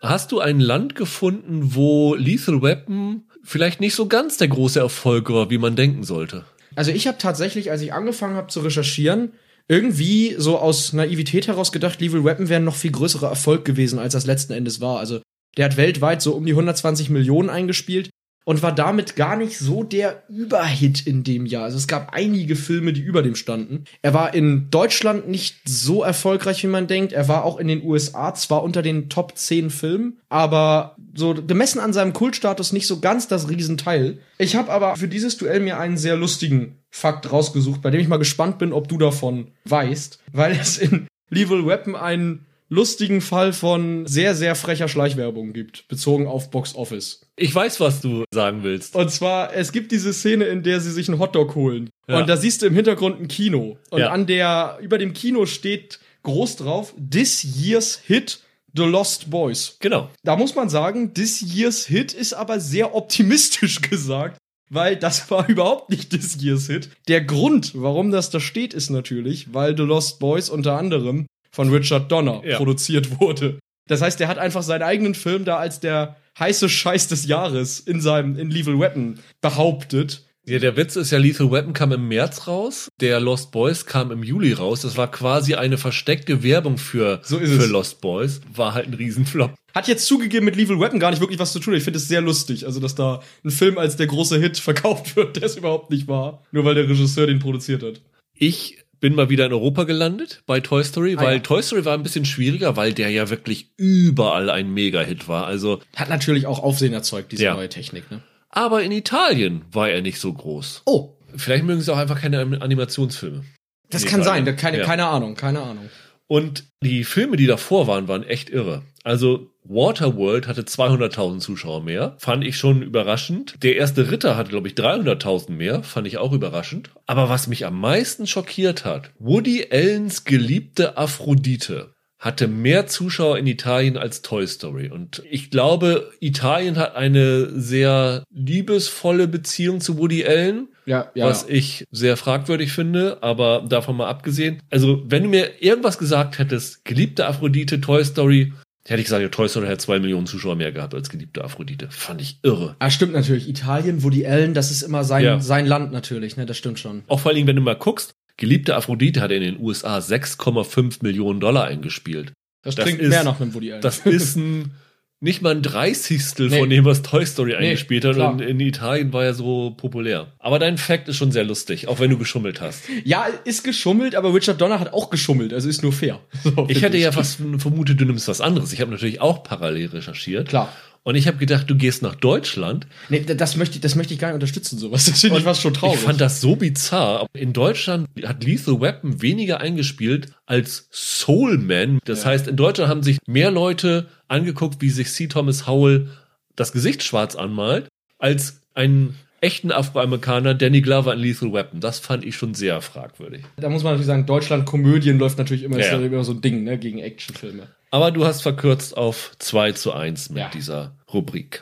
Hast 0.01 0.31
du 0.31 0.39
ein 0.39 0.61
Land 0.61 0.95
gefunden, 0.95 1.75
wo 1.75 2.15
Lethal 2.15 2.61
Weapon 2.61 3.23
vielleicht 3.50 3.82
nicht 3.82 3.95
so 3.95 4.08
ganz 4.08 4.38
der 4.38 4.47
große 4.47 4.80
Erfolg 4.80 5.30
war, 5.32 5.50
wie 5.50 5.58
man 5.58 5.76
denken 5.76 6.04
sollte? 6.04 6.45
Also 6.76 6.91
ich 6.91 7.08
habe 7.08 7.18
tatsächlich, 7.18 7.72
als 7.72 7.82
ich 7.82 7.93
angefangen 7.93 8.36
habe 8.36 8.47
zu 8.47 8.60
recherchieren, 8.60 9.34
irgendwie 9.68 10.36
so 10.38 10.60
aus 10.60 10.93
Naivität 10.93 11.47
heraus 11.47 11.72
gedacht, 11.72 12.00
Lethal 12.00 12.24
Weapon 12.24 12.47
wäre 12.47 12.62
noch 12.62 12.76
viel 12.76 12.91
größerer 12.91 13.28
Erfolg 13.28 13.66
gewesen, 13.66 14.00
als 14.00 14.14
das 14.14 14.26
letzten 14.26 14.54
Endes 14.54 14.82
war. 14.82 15.00
Also 15.00 15.22
der 15.58 15.66
hat 15.66 15.78
weltweit 15.78 16.22
so 16.22 16.34
um 16.34 16.45
die 16.45 16.52
120 16.52 17.10
Millionen 17.10 17.50
eingespielt 17.50 18.10
und 18.50 18.64
war 18.64 18.74
damit 18.74 19.16
gar 19.16 19.36
nicht 19.36 19.60
so 19.60 19.84
der 19.84 20.24
Überhit 20.28 21.06
in 21.06 21.24
dem 21.24 21.45
Jahr. 21.45 21.66
Also 21.66 21.78
es 21.78 21.88
gab 21.88 22.16
einige 22.16 22.56
Filme, 22.56 22.93
die 22.93 23.02
über 23.02 23.22
dem 23.22 23.36
standen. 23.36 23.84
Er 24.02 24.16
war 24.16 24.34
in 24.34 24.72
Deutschland 24.72 25.28
nicht 25.28 25.58
so 25.66 26.02
erfolgreich, 26.02 26.64
wie 26.64 26.68
man 26.68 26.88
denkt. 26.88 27.14
Er 27.14 27.28
war 27.28 27.43
auch 27.43 27.60
in 27.60 27.68
den 27.68 27.84
USA 27.84 28.34
zwar 28.34 28.64
unter 28.64 28.82
den 28.82 29.08
Top 29.08 29.38
10 29.38 29.70
Filmen, 29.70 30.18
aber 30.30 30.95
so 31.14 31.36
gemessen 31.36 31.80
an 31.80 31.93
seinem 31.93 32.12
Kultstatus 32.12 32.74
nicht 32.74 32.88
so 32.88 33.00
ganz 33.00 33.28
das 33.28 33.50
Riesenteil. 33.50 34.18
Ich 34.39 34.56
habe 34.56 34.72
aber 34.72 34.95
für 34.95 35.08
dieses 35.08 35.38
Duell 35.38 35.60
mir 35.60 35.80
einen 35.80 35.97
sehr 35.97 36.16
lustigen 36.16 36.80
Fakt 36.89 37.32
rausgesucht, 37.32 37.84
bei 37.84 37.91
dem 37.91 38.02
ich 38.02 38.08
mal 38.08 38.18
gespannt 38.18 38.58
bin, 38.58 38.74
ob 38.74 38.88
du 38.88 38.97
davon 38.97 39.50
weißt, 39.66 40.24
weil 40.34 40.54
es 40.54 40.80
in 40.80 41.06
Lethal 41.30 41.68
Weapon 41.68 41.95
einen 41.95 42.47
lustigen 42.70 43.22
Fall 43.22 43.51
von 43.53 44.05
sehr, 44.05 44.36
sehr 44.36 44.55
frecher 44.55 44.88
Schleichwerbung 44.88 45.53
gibt, 45.53 45.88
bezogen 45.88 46.28
auf 46.28 46.51
Box 46.51 46.76
Office. 46.76 47.22
Ich 47.36 47.53
weiß, 47.53 47.80
was 47.80 48.01
du 48.01 48.24
sagen 48.32 48.63
willst. 48.63 48.95
Und 48.95 49.09
zwar, 49.11 49.53
es 49.55 49.72
gibt 49.72 49.91
diese 49.91 50.13
Szene, 50.13 50.45
in 50.45 50.61
der 50.63 50.80
sie 50.80 50.91
sich 50.91 51.09
einen 51.09 51.20
Hotdog 51.20 51.55
holen. 51.55 51.89
Ja. 52.07 52.20
Und 52.20 52.30
da 52.30 52.38
siehst 52.38 52.61
du 52.61 52.67
im 52.67 52.76
Hintergrund 52.76 53.20
ein 53.20 53.28
Kino. 53.28 53.78
Und 53.89 53.99
Ja. 53.99 54.11
an 54.11 54.28
der, 54.28 54.78
über 54.82 54.97
dem 54.97 55.13
Kino 55.13 55.45
steht 55.45 55.99
groß 56.24 56.57
drauf, 56.57 56.93
This 57.11 57.43
Year's 57.59 57.99
Hit, 58.05 58.41
The 58.76 58.84
Lost 58.84 59.30
Boys. 59.32 59.78
Genau. 59.80 60.09
Da 60.24 60.36
muss 60.36 60.53
man 60.53 60.70
sagen, 60.70 61.13
This 61.15 61.41
Year's 61.41 61.86
Hit 61.88 62.13
ist 62.13 62.34
aber 62.34 62.59
sehr 62.59 62.93
optimistisch 62.93 63.82
gesagt, 63.89 64.38
weil 64.70 64.95
das 64.95 65.32
war 65.32 65.49
überhaupt 65.49 65.89
nicht 65.89 66.11
This 66.11 66.38
Year's 66.39 66.67
Hit. 66.67 66.89
Der 67.07 67.22
Grund, 67.22 67.72
warum 67.74 68.11
das 68.11 68.30
da 68.30 68.39
steht, 68.39 68.76
ist 68.76 68.91
natürlich, 68.91 69.53
weil 69.55 69.76
The 69.76 69.84
Lost 69.84 70.20
Boys 70.20 70.49
unter 70.51 70.78
anderem 70.78 71.26
von 71.52 71.70
Richard 71.72 72.12
Donner 72.12 72.41
Ja. 72.45 72.58
produziert 72.58 73.20
wurde. 73.20 73.60
Das 73.88 74.02
heißt, 74.02 74.22
er 74.22 74.28
hat 74.28 74.38
einfach 74.38 74.62
seinen 74.64 74.84
eigenen 74.84 75.16
Film 75.16 75.45
da 75.45 75.58
als 75.58 75.80
der 75.80 76.16
heiße 76.38 76.70
Scheiß 76.70 77.08
des 77.08 77.26
Jahres 77.26 77.80
in 77.80 78.02
seinem 78.02 78.38
in 78.38 78.50
Lethal 78.52 78.80
Weapon 78.80 79.20
behauptet. 79.41 80.24
Ja, 80.45 80.58
der 80.58 80.76
Witz 80.78 80.95
ist 80.95 81.12
ja, 81.12 81.20
Lethal 81.20 81.52
Weapon 81.52 81.74
kam 81.74 81.91
im 81.91 82.08
März 82.08 82.47
raus, 82.47 82.88
der 83.02 83.20
Lost 83.20 83.52
Boys 83.52 83.86
kam 83.86 84.12
im 84.12 84.24
Juli 84.24 84.54
raus. 84.54 84.82
Das 84.82 84.95
war 84.97 85.12
quasi 85.12 85.54
eine 85.56 85.78
versteckte 85.78 86.41
Werbung 86.43 86.78
für, 86.78 87.20
So 87.24 87.38
ist 87.38 87.52
für. 87.52 87.68
Lost 87.68 88.02
Boys. 88.02 88.41
War 88.56 88.74
halt 88.74 88.88
ein 88.88 88.93
Riesenflop. 88.95 89.54
Hat 89.76 89.88
jetzt 89.88 90.08
zugegeben 90.08 90.45
mit 90.45 90.56
Lethal 90.56 90.80
Weapon 90.80 91.00
gar 91.00 91.12
nicht 91.12 91.20
wirklich 91.20 91.38
was 91.39 91.52
zu 91.52 91.60
tun. 91.60 91.76
Ich 91.76 91.84
finde 91.84 91.97
es 92.00 92.08
sehr 92.08 92.22
lustig, 92.22 92.66
also 92.66 92.80
dass 92.80 92.95
da 92.95 93.22
ein 93.43 93.52
Film 93.52 93.78
als 93.78 93.95
der 93.97 94.08
große 94.08 94.39
Hit 94.39 94.58
verkauft 94.60 95.16
wird, 95.16 95.36
der 95.36 95.43
es 95.43 95.56
überhaupt 95.56 95.91
nicht 95.91 96.08
war, 96.08 96.43
nur 96.52 96.66
weil 96.66 96.74
der 96.76 96.88
Regisseur 96.89 97.28
den 97.28 97.39
produziert 97.39 97.84
hat. 97.84 98.02
Ich 98.34 98.78
bin 99.00 99.16
mal 99.16 99.30
wieder 99.30 99.45
in 99.45 99.54
Europa 99.54 99.84
gelandet 99.86 100.41
bei 100.45 100.60
Toy 100.60 100.84
Story, 100.84 101.16
Ah, 101.18 101.22
weil 101.24 101.34
ja. 101.36 101.39
Toy 101.39 101.62
Story 101.64 101.86
war 101.86 101.93
ein 101.93 102.04
bisschen 102.04 102.26
schwieriger, 102.26 102.76
weil 102.76 102.93
der 102.93 103.10
ja 103.10 103.30
wirklich 103.30 103.72
überall 103.78 104.50
ein 104.50 104.74
Mega-Hit 104.74 105.28
war. 105.28 105.45
Also, 105.45 105.80
Hat 105.95 106.10
natürlich 106.10 106.45
auch 106.45 106.60
Aufsehen 106.60 106.93
erzeugt, 106.93 107.32
diese 107.32 107.43
Ja. 107.45 107.54
neue 107.56 107.70
Technik, 107.70 108.10
ne? 108.12 108.22
aber 108.50 108.82
in 108.84 108.91
Italien 108.91 109.62
war 109.72 109.89
er 109.89 110.02
nicht 110.02 110.20
so 110.20 110.34
groß. 110.34 110.82
Oh, 110.86 111.16
Vielleicht 111.36 111.64
mögen 111.64 111.80
sie 111.82 111.93
auch 111.93 111.97
einfach 112.00 112.20
keine 112.20 112.39
Animationsfilme. 112.39 113.43
das 113.91 114.04
In 114.04 114.10
kann 114.10 114.24
sein. 114.24 114.56
Keine, 114.56 114.80
Ja. 114.80 114.86
keine 114.86 115.06
Ahnung, 115.06 115.36
keine 115.36 115.62
Ahnung. 115.62 115.89
Und 116.30 116.65
die 116.84 117.05
Filme, 117.05 117.38
die 117.38 117.47
davor 117.47 117.88
waren, 117.88 118.07
waren 118.07 118.23
echt 118.23 118.51
irre. 118.51 118.84
Also 119.03 119.49
Waterworld 119.63 120.47
hatte 120.47 120.61
200.000 120.61 121.39
Zuschauer 121.39 121.82
mehr, 121.82 122.15
fand 122.19 122.43
ich 122.45 122.55
schon 122.55 122.84
überraschend. 122.84 123.55
Der 123.63 123.77
erste 123.77 124.11
Ritter 124.11 124.38
hatte, 124.38 124.51
glaube 124.51 124.67
ich, 124.67 124.75
300.000 124.75 125.51
mehr, 125.51 125.82
fand 125.82 126.05
ich 126.05 126.19
auch 126.19 126.32
überraschend. 126.32 126.91
Aber 127.07 127.30
was 127.30 127.47
mich 127.47 127.65
am 127.65 127.82
meisten 127.82 128.27
schockiert 128.27 128.86
hat, 128.86 129.09
Woody 129.17 129.69
Allens 129.71 130.23
geliebte 130.23 130.97
Aphrodite 130.97 131.95
hatte 132.19 132.47
mehr 132.47 132.86
Zuschauer 132.86 133.39
in 133.39 133.47
Italien 133.47 133.97
als 133.97 134.21
Toy 134.21 134.45
Story. 134.45 134.91
Und 134.91 135.23
ich 135.32 135.49
glaube, 135.49 136.11
Italien 136.19 136.77
hat 136.77 136.95
eine 136.95 137.59
sehr 137.59 138.23
liebesvolle 138.30 139.27
Beziehung 139.27 139.80
zu 139.82 139.97
Woody 139.97 140.25
Allen 140.25 140.67
Ja, 140.89 141.11
ja. 141.13 141.27
was 141.27 141.47
ich 141.47 141.85
sehr 141.91 142.17
fragwürdig 142.17 142.71
finde, 142.71 143.19
aber 143.21 143.63
davon 143.69 143.95
mal 143.97 144.07
abgesehen. 144.07 144.61
Also, 144.71 145.03
wenn 145.07 145.23
du 145.23 145.29
mir 145.29 145.61
irgendwas 145.61 145.97
gesagt 145.99 146.39
hättest, 146.39 146.83
geliebte 146.83 147.27
Aphrodite, 147.27 147.79
Toy 147.79 148.03
Story, 148.03 148.53
hätte 148.87 148.99
ich 149.01 149.05
gesagt, 149.05 149.31
Toy 149.35 149.47
Story 149.47 149.67
hat 149.67 149.79
zwei 149.81 149.99
Millionen 149.99 150.25
Zuschauer 150.25 150.55
mehr 150.55 150.71
gehabt 150.71 150.95
als 150.95 151.09
geliebte 151.09 151.43
Aphrodite. 151.43 151.89
Fand 151.91 152.21
ich 152.21 152.39
irre. 152.41 152.75
Ah, 152.79 152.89
stimmt 152.89 153.13
natürlich. 153.13 153.47
Italien, 153.47 154.01
Woody 154.01 154.25
Allen, 154.25 154.55
das 154.55 154.71
ist 154.71 154.81
immer 154.81 155.03
sein, 155.03 155.23
Ja. 155.23 155.39
sein 155.39 155.67
Land 155.67 155.91
natürlich, 155.91 156.37
ne? 156.37 156.47
Das 156.47 156.57
stimmt 156.57 156.79
schon. 156.79 157.03
Auch 157.07 157.19
vor 157.19 157.29
allen 157.29 157.35
Dingen, 157.35 157.47
wenn 157.47 157.55
du 157.55 157.61
mal 157.61 157.75
guckst, 157.75 158.15
geliebte 158.37 158.75
Aphrodite 158.75 159.21
hat 159.21 159.29
in 159.31 159.41
den 159.41 159.59
USA 159.59 159.99
6,5 159.99 161.03
Millionen 161.03 161.39
Dollar 161.39 161.65
eingespielt. 161.65 162.33
Das, 162.63 162.75
Das 162.75 162.85
klingt 162.85 162.99
ist- 162.99 163.09
mehr 163.09 163.23
nach 163.23 163.39
einem 163.39 163.53
Woody 163.53 163.71
Allen. 163.73 163.81
Das 163.83 163.99
ist 163.99 164.35
ein, 164.37 164.71
nicht 165.22 165.41
mal 165.41 165.51
ein 165.55 165.61
Dreißigstel 165.61 166.49
Nee. 166.49 166.59
von 166.59 166.70
dem, 166.70 166.86
was 166.86 167.01
Toy 167.01 167.26
Story 167.26 167.55
eingespielt 167.55 168.05
hat. 168.05 168.15
klar. 168.15 168.32
Und 168.32 168.41
in 168.41 168.59
Italien 168.59 169.11
war 169.11 169.26
er 169.26 169.34
so 169.34 169.72
populär. 169.72 170.28
Aber 170.39 170.59
dein 170.59 170.78
Fact 170.78 171.07
ist 171.09 171.17
schon 171.17 171.32
sehr 171.32 171.43
lustig, 171.43 171.88
auch 171.88 171.99
wenn 171.99 172.09
du 172.09 172.17
geschummelt 172.17 172.61
hast. 172.61 172.84
ja, 173.03 173.26
ist 173.43 173.63
geschummelt, 173.63 174.15
aber 174.15 174.34
Richard 174.34 174.61
Donner 174.61 174.80
hat 174.80 174.93
auch 174.93 175.09
geschummelt, 175.09 175.53
also 175.53 175.67
ist 175.67 175.84
nur 175.84 175.91
fair. 175.93 176.20
So, 176.43 176.67
Ich 176.70 176.82
hätte 176.82 176.97
ja 176.97 177.11
fast 177.11 177.39
vermutet, 177.57 177.99
du 177.99 178.05
nimmst 178.05 178.28
was 178.28 178.39
anderes. 178.41 178.72
Ich 178.74 178.80
habe 178.82 178.91
natürlich 178.91 179.20
auch 179.22 179.43
parallel 179.43 179.88
recherchiert. 179.88 180.49
Klar. 180.49 180.72
Und 181.03 181.15
ich 181.15 181.28
habe 181.28 181.38
gedacht, 181.38 181.70
du 181.70 181.76
gehst 181.76 182.01
nach 182.01 182.13
Deutschland. 182.15 182.86
Nee, 183.07 183.22
das 183.26 183.55
möchte 183.55 183.76
ich, 183.76 183.82
das 183.82 183.95
möchte 183.95 184.13
ich 184.13 184.20
gar 184.20 184.28
nicht 184.28 184.36
unterstützen, 184.36 184.78
sowas. 184.78 185.05
Das 185.05 185.22
finde 185.22 185.38
ich 185.38 185.43
fast 185.43 185.61
schon 185.61 185.74
traurig. 185.74 185.95
Ich 185.99 186.05
fand 186.05 186.20
das 186.22 186.41
so 186.41 186.55
bizarr. 186.57 187.26
In 187.34 187.53
Deutschland 187.53 188.07
hat 188.26 188.43
Lethal 188.43 188.82
Weapon 188.82 189.22
weniger 189.22 189.59
eingespielt 189.61 190.28
als 190.45 190.88
Soul 190.91 191.57
Man. 191.57 191.99
Das 192.05 192.24
Ja. 192.24 192.32
heißt, 192.32 192.47
in 192.49 192.57
Deutschland 192.57 192.89
haben 192.89 193.01
sich 193.01 193.17
mehr 193.28 193.49
Leute 193.49 194.07
angeguckt, 194.30 194.82
wie 194.82 194.89
sich 194.89 195.11
C. 195.11 195.27
Thomas 195.27 195.67
Howell 195.67 196.09
das 196.55 196.71
Gesicht 196.71 197.03
schwarz 197.03 197.36
anmalt, 197.36 197.88
als 198.17 198.61
einen 198.73 199.15
echten 199.41 199.71
Afroamerikaner 199.71 200.53
Danny 200.53 200.82
Glover 200.82 201.13
in 201.13 201.19
Lethal 201.19 201.53
Weapon. 201.53 201.80
Das 201.80 201.99
fand 201.99 202.25
ich 202.25 202.36
schon 202.36 202.53
sehr 202.53 202.82
fragwürdig. 202.82 203.43
da 203.57 203.69
muss 203.69 203.84
man 203.84 203.93
natürlich 203.93 204.07
sagen, 204.07 204.25
Deutschland 204.25 204.65
Komödien 204.65 205.17
läuft 205.17 205.38
natürlich 205.38 205.63
immer, 205.63 205.80
ja 205.80 205.97
immer 205.99 206.23
so 206.23 206.34
ein 206.34 206.41
Ding, 206.41 206.63
ne, 206.63 206.77
gegen 206.77 206.99
Actionfilme. 206.99 207.67
Aber 207.91 208.11
du 208.11 208.25
hast 208.25 208.41
verkürzt 208.41 208.95
auf 208.97 209.32
2 209.39 209.71
zu 209.71 209.93
1 209.93 210.30
mit 210.30 210.39
Ja. 210.39 210.49
dieser 210.53 210.95
Rubrik. 211.11 211.61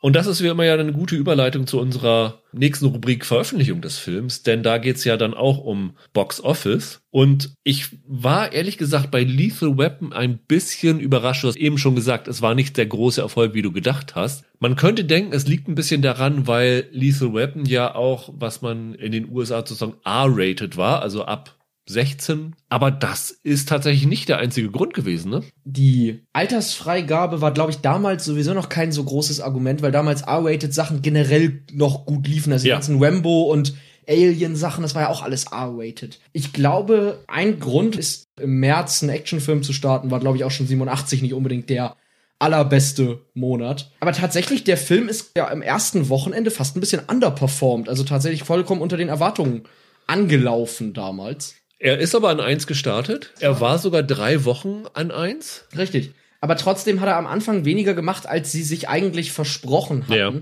Und 0.00 0.14
das 0.14 0.28
ist 0.28 0.42
wie 0.42 0.46
immer 0.46 0.64
ja 0.64 0.74
eine 0.74 0.92
gute 0.92 1.16
Überleitung 1.16 1.66
zu 1.66 1.80
unserer 1.80 2.42
nächsten 2.52 2.86
Rubrik 2.86 3.26
Veröffentlichung 3.26 3.80
des 3.80 3.98
Films, 3.98 4.42
denn 4.44 4.62
da 4.62 4.78
geht's 4.78 5.04
ja 5.04 5.16
dann 5.16 5.34
auch 5.34 5.58
um 5.58 5.96
Box 6.12 6.40
Office. 6.40 7.00
Und 7.10 7.54
ich 7.64 7.88
war 8.06 8.52
ehrlich 8.52 8.78
gesagt 8.78 9.10
bei 9.10 9.24
Lethal 9.24 9.76
Weapon 9.76 10.12
ein 10.12 10.38
bisschen 10.38 11.00
überrascht. 11.00 11.42
Du 11.42 11.48
hast 11.48 11.56
eben 11.56 11.78
schon 11.78 11.96
gesagt, 11.96 12.28
es 12.28 12.42
war 12.42 12.54
nicht 12.54 12.76
der 12.76 12.86
große 12.86 13.20
Erfolg, 13.20 13.54
wie 13.54 13.62
du 13.62 13.72
gedacht 13.72 14.14
hast. 14.14 14.44
Man 14.60 14.76
könnte 14.76 15.04
denken, 15.04 15.32
es 15.32 15.48
liegt 15.48 15.68
ein 15.68 15.74
bisschen 15.74 16.02
daran, 16.02 16.46
weil 16.46 16.86
Lethal 16.92 17.34
Weapon 17.34 17.64
ja 17.64 17.94
auch, 17.94 18.32
was 18.36 18.62
man 18.62 18.94
in 18.94 19.10
den 19.10 19.30
USA 19.30 19.58
sozusagen 19.58 19.96
R-rated 20.04 20.76
war, 20.76 21.02
also 21.02 21.24
ab 21.24 21.57
16. 21.88 22.54
Aber 22.68 22.90
das 22.90 23.30
ist 23.30 23.68
tatsächlich 23.68 24.06
nicht 24.06 24.28
der 24.28 24.38
einzige 24.38 24.70
Grund 24.70 24.94
gewesen, 24.94 25.30
ne? 25.30 25.42
Die 25.64 26.22
Altersfreigabe 26.32 27.40
war, 27.40 27.52
glaube 27.52 27.70
ich, 27.70 27.78
damals 27.78 28.24
sowieso 28.24 28.54
noch 28.54 28.68
kein 28.68 28.92
so 28.92 29.02
großes 29.04 29.40
Argument, 29.40 29.82
weil 29.82 29.92
damals 29.92 30.22
R-rated 30.22 30.72
Sachen 30.72 31.02
generell 31.02 31.62
noch 31.72 32.06
gut 32.06 32.26
liefen. 32.28 32.52
Also 32.52 32.64
die 32.64 32.68
Ja. 32.70 32.76
ganzen 32.76 33.02
Rambo 33.02 33.50
und 33.50 33.74
Alien-Sachen, 34.08 34.82
das 34.82 34.94
war 34.94 35.02
ja 35.02 35.08
auch 35.10 35.22
alles 35.22 35.44
R-rated. 35.52 36.18
Ich 36.32 36.52
glaube, 36.52 37.24
ein 37.26 37.60
Grund 37.60 37.96
ist, 37.96 38.24
im 38.40 38.58
März 38.60 39.02
einen 39.02 39.10
Actionfilm 39.10 39.62
zu 39.62 39.72
starten, 39.72 40.10
war, 40.10 40.20
glaube 40.20 40.36
ich, 40.38 40.44
auch 40.44 40.50
schon 40.50 40.66
87 40.66 41.20
nicht 41.22 41.34
unbedingt 41.34 41.68
der 41.68 41.94
allerbeste 42.38 43.20
Monat. 43.34 43.90
Aber 44.00 44.12
tatsächlich, 44.12 44.64
der 44.64 44.76
Film 44.76 45.08
ist 45.08 45.32
ja 45.36 45.48
im 45.48 45.60
ersten 45.60 46.08
Wochenende 46.08 46.50
fast 46.50 46.76
ein 46.76 46.80
bisschen 46.80 47.02
underperformed. 47.06 47.88
Also 47.88 48.04
tatsächlich 48.04 48.44
vollkommen 48.44 48.80
unter 48.80 48.96
den 48.96 49.08
Erwartungen 49.08 49.62
angelaufen 50.06 50.94
damals. 50.94 51.54
Er 51.78 51.98
ist 51.98 52.14
aber 52.14 52.28
an 52.30 52.40
1 52.40 52.66
gestartet. 52.66 53.32
Er 53.40 53.60
war 53.60 53.78
sogar 53.78 54.02
drei 54.02 54.44
Wochen 54.44 54.84
an 54.94 55.10
1. 55.10 55.66
Richtig. 55.76 56.12
Aber 56.40 56.56
trotzdem 56.56 57.00
hat 57.00 57.08
er 57.08 57.16
am 57.16 57.26
Anfang 57.26 57.64
weniger 57.64 57.94
gemacht, 57.94 58.26
als 58.26 58.52
sie 58.52 58.62
sich 58.62 58.88
eigentlich 58.88 59.32
versprochen 59.32 60.04
hatten. 60.08 60.12
Ja. 60.12 60.32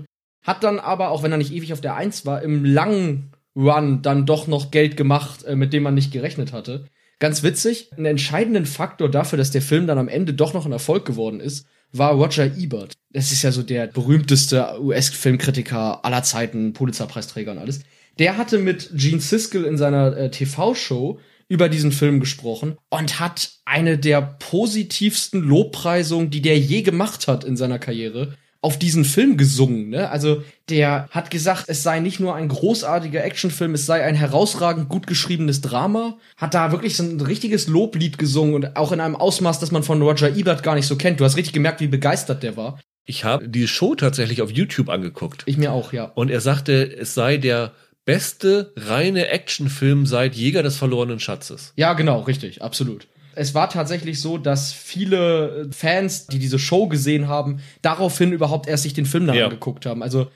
Hat 0.43 0.63
dann 0.63 0.79
aber, 0.79 1.09
auch 1.09 1.23
wenn 1.23 1.31
er 1.31 1.37
nicht 1.37 1.51
ewig 1.51 1.73
auf 1.73 1.81
der 1.81 1.95
Eins 1.95 2.25
war, 2.25 2.41
im 2.41 2.63
langen 2.63 3.31
Run 3.55 4.01
dann 4.01 4.25
doch 4.25 4.47
noch 4.47 4.71
Geld 4.71 4.97
gemacht, 4.97 5.43
äh, 5.43 5.55
mit 5.55 5.73
dem 5.73 5.83
man 5.83 5.95
nicht 5.95 6.11
gerechnet 6.11 6.53
hatte. 6.53 6.85
Ganz 7.19 7.41
witzig, 7.41 7.91
einen 7.93 8.05
entscheidenden 8.05 8.67
Faktor 8.67 9.09
dafür, 9.09 9.37
dass 9.37 9.49
der 9.49 9.63
Film 9.63 9.87
dann 9.87 9.97
am 9.97 10.07
Ende 10.07 10.35
doch 10.35 10.53
noch 10.53 10.67
ein 10.67 10.71
Erfolg 10.71 11.05
geworden 11.05 11.39
ist, 11.39 11.65
war 11.91 12.11
Roger 12.13 12.55
Ebert. 12.55 12.93
Das 13.11 13.31
ist 13.31 13.41
ja 13.41 13.51
so 13.51 13.63
der 13.63 13.87
berühmteste 13.87 14.79
US-Filmkritiker 14.79 16.05
aller 16.05 16.21
Zeiten, 16.21 16.73
Pulitzerpreisträger 16.73 17.51
und 17.51 17.57
alles. 17.57 17.81
Der 18.19 18.37
hatte 18.37 18.59
mit 18.59 18.91
Gene 18.93 19.21
Siskel 19.21 19.63
in 19.63 19.77
seiner 19.77 20.15
äh, 20.15 20.29
TV-Show 20.29 21.19
über 21.49 21.69
diesen 21.69 21.91
Film 21.91 22.19
gesprochen 22.19 22.77
und 22.89 23.19
hat 23.19 23.51
eine 23.65 23.97
der 23.97 24.21
positivsten 24.21 25.41
Lobpreisungen, 25.41 26.29
die 26.29 26.41
der 26.41 26.57
je 26.57 26.81
gemacht 26.81 27.27
hat 27.27 27.43
in 27.43 27.55
seiner 27.55 27.79
Karriere, 27.79 28.33
auf 28.61 28.79
diesen 28.79 29.05
Film 29.05 29.37
gesungen. 29.37 29.89
Ne? 29.89 30.09
Also 30.09 30.43
der 30.69 31.07
hat 31.11 31.29
gesagt, 31.29 31.65
es 31.67 31.83
sei 31.83 31.99
nicht 31.99 32.19
nur 32.19 32.35
ein 32.35 32.49
großartiger 32.49 33.23
Actionfilm, 33.23 33.75
es 33.75 33.85
sei 33.85 34.03
ein 34.03 34.15
herausragend 34.15 34.89
gut 34.89 35.07
geschriebenes 35.07 35.61
Drama. 35.61 36.17
Hat 36.35 36.53
da 36.53 36.71
wirklich 36.71 36.97
so 36.97 37.03
ein 37.03 37.21
richtiges 37.21 37.67
Loblied 37.67 38.17
gesungen 38.17 38.55
und 38.55 38.75
auch 38.75 38.91
in 38.91 38.99
einem 38.99 39.15
Ausmaß, 39.15 39.59
das 39.59 39.71
man 39.71 39.83
von 39.83 40.01
Roger 40.01 40.35
Ebert 40.35 40.63
gar 40.63 40.75
nicht 40.75 40.87
so 40.87 40.95
kennt. 40.95 41.19
Du 41.19 41.23
hast 41.23 41.37
richtig 41.37 41.53
gemerkt, 41.53 41.81
wie 41.81 41.87
begeistert 41.87 42.43
der 42.43 42.57
war. 42.57 42.79
Ich 43.05 43.23
habe 43.23 43.47
die 43.47 43.69
Show 43.69 43.95
tatsächlich 43.95 44.41
auf 44.41 44.51
YouTube 44.51 44.89
angeguckt. 44.89 45.43
Ich 45.45 45.55
mir 45.55 45.71
auch, 45.71 45.93
ja. 45.93 46.05
Und 46.05 46.29
er 46.29 46.41
sagte, 46.41 46.97
es 46.97 47.13
sei 47.13 47.37
der 47.37 47.71
beste 48.07 48.71
reine 48.77 49.27
Actionfilm 49.27 50.05
seit 50.05 50.33
Jäger 50.33 50.63
des 50.63 50.77
verlorenen 50.77 51.19
Schatzes. 51.19 51.73
Ja, 51.75 51.91
genau, 51.93 52.21
richtig, 52.21 52.61
absolut. 52.63 53.07
Es 53.35 53.53
war 53.53 53.69
tatsächlich 53.69 54.19
so, 54.21 54.37
dass 54.39 54.71
viele 54.73 55.67
äh, 55.69 55.71
Fans, 55.73 56.25
die 56.27 56.39
diese 56.39 56.57
Show 56.57 56.87
gesehen 56.87 57.27
haben, 57.27 57.59
daraufhin 57.83 58.31
überhaupt 58.31 58.67
erst 58.67 58.83
sich 58.83 58.93
den 58.93 59.05
Film 59.05 59.27
dann 59.27 59.35
Ja. 59.35 59.43
angeguckt 59.45 59.85
haben. 59.85 60.01
Also 60.01 60.31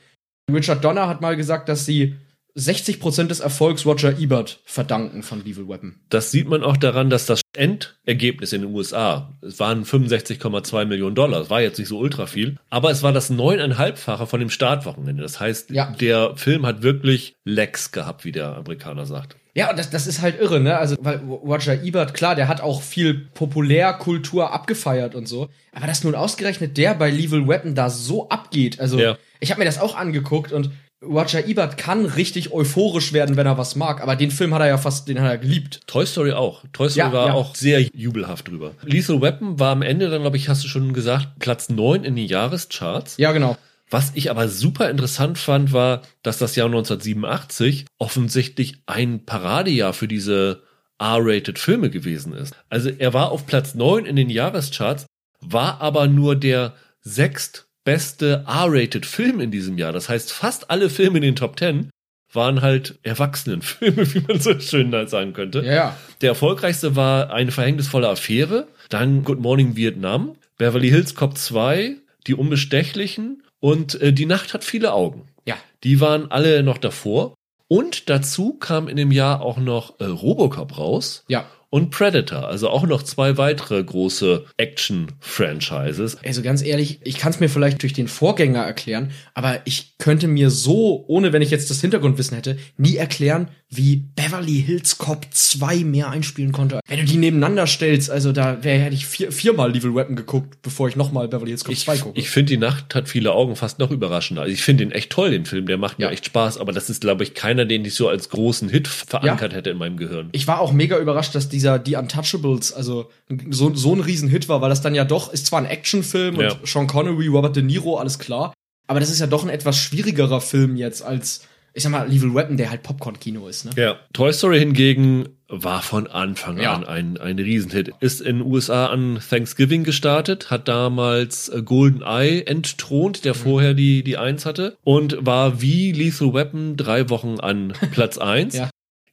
Richard 0.52 0.84
Donner 0.84 1.08
hat 1.08 1.22
mal 1.22 1.36
gesagt, 1.38 1.70
dass 1.70 1.86
sie 1.86 2.16
60% 2.58 3.28
des 3.28 3.39
Erfolgs 3.39 3.86
Roger 3.86 4.18
Ebert 4.20 4.60
verdanken 4.66 5.24
von 5.24 5.43
Lethal 5.45 5.68
Weapon. 5.68 5.95
Das 6.10 6.32
sieht 6.32 6.47
man 6.49 6.64
auch 6.64 6.78
daran, 6.78 7.10
dass 7.10 7.26
das 7.26 7.41
Endergebnis 7.56 8.54
in 8.54 8.62
den 8.62 8.74
USA, 8.74 9.38
es 9.41 9.60
waren 9.60 9.84
65,2 9.86 10.86
Millionen 10.86 11.16
Dollar, 11.16 11.39
das 11.39 11.49
war 11.49 11.62
jetzt 11.62 11.80
nicht 11.80 11.88
so 11.88 11.97
ultra 11.99 12.28
viel, 12.28 12.58
aber 12.70 12.91
es 12.91 13.04
war 13.04 13.14
das 13.14 13.30
neuneinhalbfache 13.30 14.28
von 14.28 14.39
dem 14.39 14.49
Startwochenende. 14.49 15.22
Das 15.24 15.39
heißt, 15.39 15.70
Ja. 15.72 15.91
der 15.99 16.36
Film 16.38 16.66
hat 16.66 16.82
wirklich 16.84 17.36
Legs 17.45 17.91
gehabt, 17.91 18.26
wie 18.26 18.32
der 18.32 18.56
Amerikaner 18.58 19.06
sagt. 19.06 19.36
Ja, 19.54 19.70
und 19.70 19.78
das, 19.78 19.89
das 19.89 20.08
ist 20.08 20.22
halt 20.22 20.39
irre, 20.39 20.62
ne? 20.62 20.78
Also, 20.78 20.95
weil 21.02 21.18
Roger 21.18 21.84
Ebert, 21.84 22.14
klar, 22.14 22.36
der 22.36 22.47
hat 22.47 22.62
auch 22.62 22.82
viel 22.82 23.14
Populärkultur 23.34 24.54
abgefeiert 24.54 25.14
und 25.16 25.28
so. 25.28 25.49
Aber 25.74 25.88
dass 25.88 26.04
nun 26.04 26.16
ausgerechnet 26.16 26.78
der 26.78 26.93
bei 26.93 27.10
Lethal 27.10 27.47
Weapon 27.47 27.76
da 27.76 27.89
so 27.89 28.30
abgeht, 28.30 28.80
also 28.80 28.97
Ja. 28.99 29.18
ich 29.41 29.52
habe 29.52 29.60
mir 29.60 29.66
das 29.66 29.80
auch 29.80 29.95
angeguckt 29.95 30.52
und 30.54 30.72
Roger 31.04 31.47
Ebert 31.47 31.78
kann 31.78 32.06
richtig 32.06 32.54
euphorisch 32.54 33.12
werden, 33.12 33.36
wenn 33.36 33.47
er 33.47 33.58
was 33.58 33.76
mag, 33.76 34.02
aber 34.02 34.16
den 34.16 34.30
Film 34.30 34.54
hat 34.54 34.62
er 34.62 34.68
ja 34.68 34.78
fast, 34.78 35.08
den 35.08 35.20
hat 35.20 35.30
er 35.32 35.38
geliebt. 35.39 35.82
Toy 35.88 36.06
Story 36.06 36.32
auch. 36.34 36.64
Toy 36.74 36.89
Story 36.89 37.08
Ja, 37.08 37.14
war 37.14 37.28
ja. 37.28 37.34
auch 37.34 37.56
sehr 37.56 37.82
jubelhaft 37.82 38.47
drüber. 38.47 38.74
Lethal 38.84 39.20
Weapon 39.22 39.60
war 39.60 39.72
am 39.72 39.82
Ende 39.82 40.10
dann, 40.10 40.22
glaube 40.22 40.38
ich, 40.38 40.47
hast 40.47 40.64
du 40.64 40.68
schon 40.68 40.93
gesagt, 40.93 41.39
Platz 41.39 41.70
9 41.70 42.04
in 42.04 42.16
den 42.16 42.28
Jahrescharts. 42.28 43.18
Ja, 43.18 43.32
genau. 43.32 43.58
Was 43.89 44.12
ich 44.14 44.30
aber 44.30 44.47
super 44.47 44.89
interessant 44.89 45.38
fand, 45.38 45.74
war, 45.74 46.04
dass 46.22 46.38
das 46.38 46.56
Jahr 46.56 46.68
1987 46.68 47.86
offensichtlich 47.97 48.84
ein 48.86 49.26
Paradejahr 49.26 49.93
für 49.93 50.08
diese 50.08 50.64
R-rated 50.99 51.58
Filme 51.58 51.89
gewesen 51.89 52.34
ist. 52.34 52.54
Also 52.70 52.89
er 52.89 53.14
war 53.14 53.32
auf 53.32 53.47
Platz 53.47 53.74
9 53.74 54.06
in 54.06 54.16
den 54.16 54.30
Jahrescharts, 54.30 55.08
war 55.41 55.82
aber 55.82 56.08
nur 56.08 56.36
der 56.36 56.74
sechstbeste 57.02 57.71
R-rated 57.86 59.06
Film 59.06 59.40
in 59.40 59.52
diesem 59.52 59.78
Jahr. 59.78 59.92
Das 59.92 60.10
heißt, 60.10 60.32
fast 60.32 60.70
alle 60.70 60.90
Filme 60.90 61.18
in 61.18 61.24
den 61.24 61.36
Top 61.36 61.58
10 61.58 61.90
waren 62.34 62.62
halt 62.62 63.00
Erwachsenenfilme, 63.04 64.14
wie 64.14 64.22
man 64.28 64.40
so 64.40 64.58
schön 64.60 64.92
sagen 65.08 65.34
könnte. 65.34 65.62
Ja, 65.62 65.74
ja. 65.74 65.98
Der 66.22 66.30
erfolgreichste 66.30 66.96
war 66.96 67.32
eine 67.32 67.52
verhängnisvolle 67.52 68.10
Affäre, 68.10 68.68
dann 68.90 69.24
Good 69.24 69.40
Morning 69.40 69.76
Vietnam, 69.76 70.36
Beverly 70.58 70.90
Hills 70.90 71.16
Cop 71.16 71.38
2, 71.38 71.98
Die 72.28 72.36
Unbestechlichen 72.36 73.44
und 73.60 74.00
äh, 74.02 74.14
Die 74.14 74.26
Nacht 74.26 74.54
hat 74.54 74.64
viele 74.64 74.94
Augen. 74.94 75.28
Ja. 75.46 75.56
Die 75.84 76.00
waren 76.00 76.32
alle 76.32 76.64
noch 76.64 76.78
davor. 76.78 77.36
Und 77.68 78.10
dazu 78.10 78.56
kam 78.56 78.88
in 78.90 78.98
dem 78.98 79.12
Jahr 79.12 79.42
auch 79.42 79.58
noch 79.58 80.00
äh, 80.00 80.06
Robocop 80.06 80.78
raus 80.78 81.24
Ja. 81.30 81.46
Und 81.72 81.90
Predator, 81.90 82.48
also 82.50 82.70
auch 82.70 82.86
noch 82.86 83.02
zwei 83.02 83.38
weitere 83.38 83.82
große 83.82 84.46
Action-Franchises. 84.58 86.18
Also 86.24 86.42
ganz 86.42 86.62
ehrlich, 86.62 87.00
ich 87.04 87.18
kann 87.18 87.32
es 87.32 87.40
mir 87.40 87.48
vielleicht 87.48 87.82
durch 87.82 87.94
den 87.94 88.10
Vorgänger 88.10 88.62
erklären, 88.62 89.12
aber 89.34 89.62
ich 89.64 89.98
könnte 89.98 90.28
mir 90.28 90.50
so, 90.50 91.06
ohne 91.08 91.32
wenn 91.32 91.42
ich 91.42 91.50
jetzt 91.50 91.70
das 91.70 91.80
Hintergrundwissen 91.80 92.36
hätte, 92.36 92.58
nie 92.78 92.98
erklären, 92.98 93.48
wie 93.74 94.04
Beverly 94.16 94.62
Hills 94.62 94.98
Cop 94.98 95.26
2 95.32 95.78
mehr 95.86 96.10
einspielen 96.10 96.52
konnte. 96.52 96.82
Wenn 96.88 97.00
du 97.00 97.06
die 97.06 97.16
nebeneinander 97.18 97.68
stellst, 97.68 98.10
also 98.12 98.34
da 98.34 98.64
wäre 98.66 98.80
hätte 98.80 98.94
ich 98.96 99.06
vier, 99.06 99.32
viermal 99.32 99.72
Lethal 99.72 99.96
Weapon 99.96 100.18
geguckt, 100.18 100.62
bevor 100.62 100.90
ich 100.90 100.98
nochmal 100.98 101.30
Beverly 101.30 101.52
Hills 101.52 101.64
Cop 101.64 101.72
Ich, 101.74 101.86
2 101.86 101.98
gucke. 102.00 102.20
ich 102.20 102.30
finde, 102.30 102.50
die 102.52 102.58
Nacht 102.58 102.94
hat 102.94 103.08
viele 103.08 103.32
Augen 103.32 103.56
fast 103.56 103.80
noch 103.80 103.90
überraschender. 103.90 104.42
Also 104.42 104.54
ich 104.54 104.62
finde 104.62 104.84
den 104.86 104.92
echt 104.92 105.10
toll, 105.10 105.32
den 105.32 105.46
Film. 105.46 105.66
Der 105.68 105.78
macht 105.78 106.00
mir 106.00 106.06
Ja. 106.06 106.12
echt 106.12 106.26
Spaß. 106.26 106.58
Aber 106.58 106.74
das 106.74 106.90
ist, 106.90 107.02
glaube 107.02 107.24
ich, 107.24 107.34
keiner, 107.34 107.64
den 107.66 107.86
ich 107.86 107.96
so 107.96 108.10
als 108.10 108.28
großen 108.30 108.68
Hit 108.68 108.90
verankert 108.90 109.54
hätte 109.54 109.70
in 109.70 109.78
meinem 109.78 109.96
Gehirn. 109.98 110.30
ich 110.34 110.48
war 110.48 110.60
auch 110.60 110.74
mega 110.74 110.98
überrascht, 110.98 111.34
dass 111.34 111.48
dieser 111.48 111.82
The 111.86 111.96
Untouchables, 111.96 112.74
also 112.74 113.10
so, 113.50 113.74
so 113.74 113.94
ein 113.96 114.02
Riesenhit 114.02 114.50
war, 114.50 114.62
weil 114.62 114.70
das 114.70 114.82
dann 114.82 114.96
ja 114.96 115.06
doch, 115.06 115.32
ist 115.32 115.46
zwar 115.46 115.60
ein 115.60 115.66
Actionfilm 115.66 116.36
Ja. 116.42 116.52
und 116.54 116.68
Sean 116.68 116.88
Connery, 116.88 117.28
Robert 117.28 117.56
De 117.56 117.64
Niro, 117.64 117.96
alles 117.98 118.20
klar, 118.20 118.54
aber 118.88 119.00
das 119.00 119.10
ist 119.10 119.20
ja 119.20 119.28
doch 119.28 119.44
ein 119.44 119.50
etwas 119.50 119.78
schwierigerer 119.78 120.42
Film 120.42 120.76
jetzt 120.76 121.02
als, 121.02 121.42
ich 121.74 121.84
sag 121.84 121.92
mal, 121.92 122.08
Lethal 122.10 122.34
Weapon, 122.34 122.58
der 122.58 122.70
halt 122.70 122.84
Popcorn-Kino 122.84 123.48
ist, 123.48 123.66
ne? 123.66 123.72
Ja. 123.76 123.96
Toy 124.14 124.34
Story 124.34 124.60
hingegen 124.60 125.30
war 125.48 125.82
von 125.82 126.08
Anfang 126.08 126.58
Ja. 126.60 126.74
an 126.74 126.86
ein, 126.86 127.18
ein 127.18 127.38
Riesenhit. 127.38 127.92
Ist 128.00 128.22
in 128.22 128.40
den 128.40 128.48
USA 128.48 128.88
an 128.88 129.20
Thanksgiving 129.30 129.84
gestartet, 129.84 130.50
hat 130.50 130.68
damals 130.70 131.50
äh, 131.50 131.62
Golden 131.62 132.02
Eye 132.02 132.44
entthront, 132.46 133.20
Mhm. 133.20 133.22
der 133.24 133.34
vorher 133.36 133.74
die, 133.74 134.04
die 134.04 134.18
Eins 134.18 134.46
hatte 134.46 134.78
und 134.84 135.18
war 135.20 135.62
wie 135.62 135.92
Lethal 135.92 136.34
Weapon 136.34 136.78
drei 136.78 137.10
Wochen 137.10 137.40
an 137.40 137.74
Platz 137.92 138.18
eins. 138.18 138.56
Ja. 138.56 138.70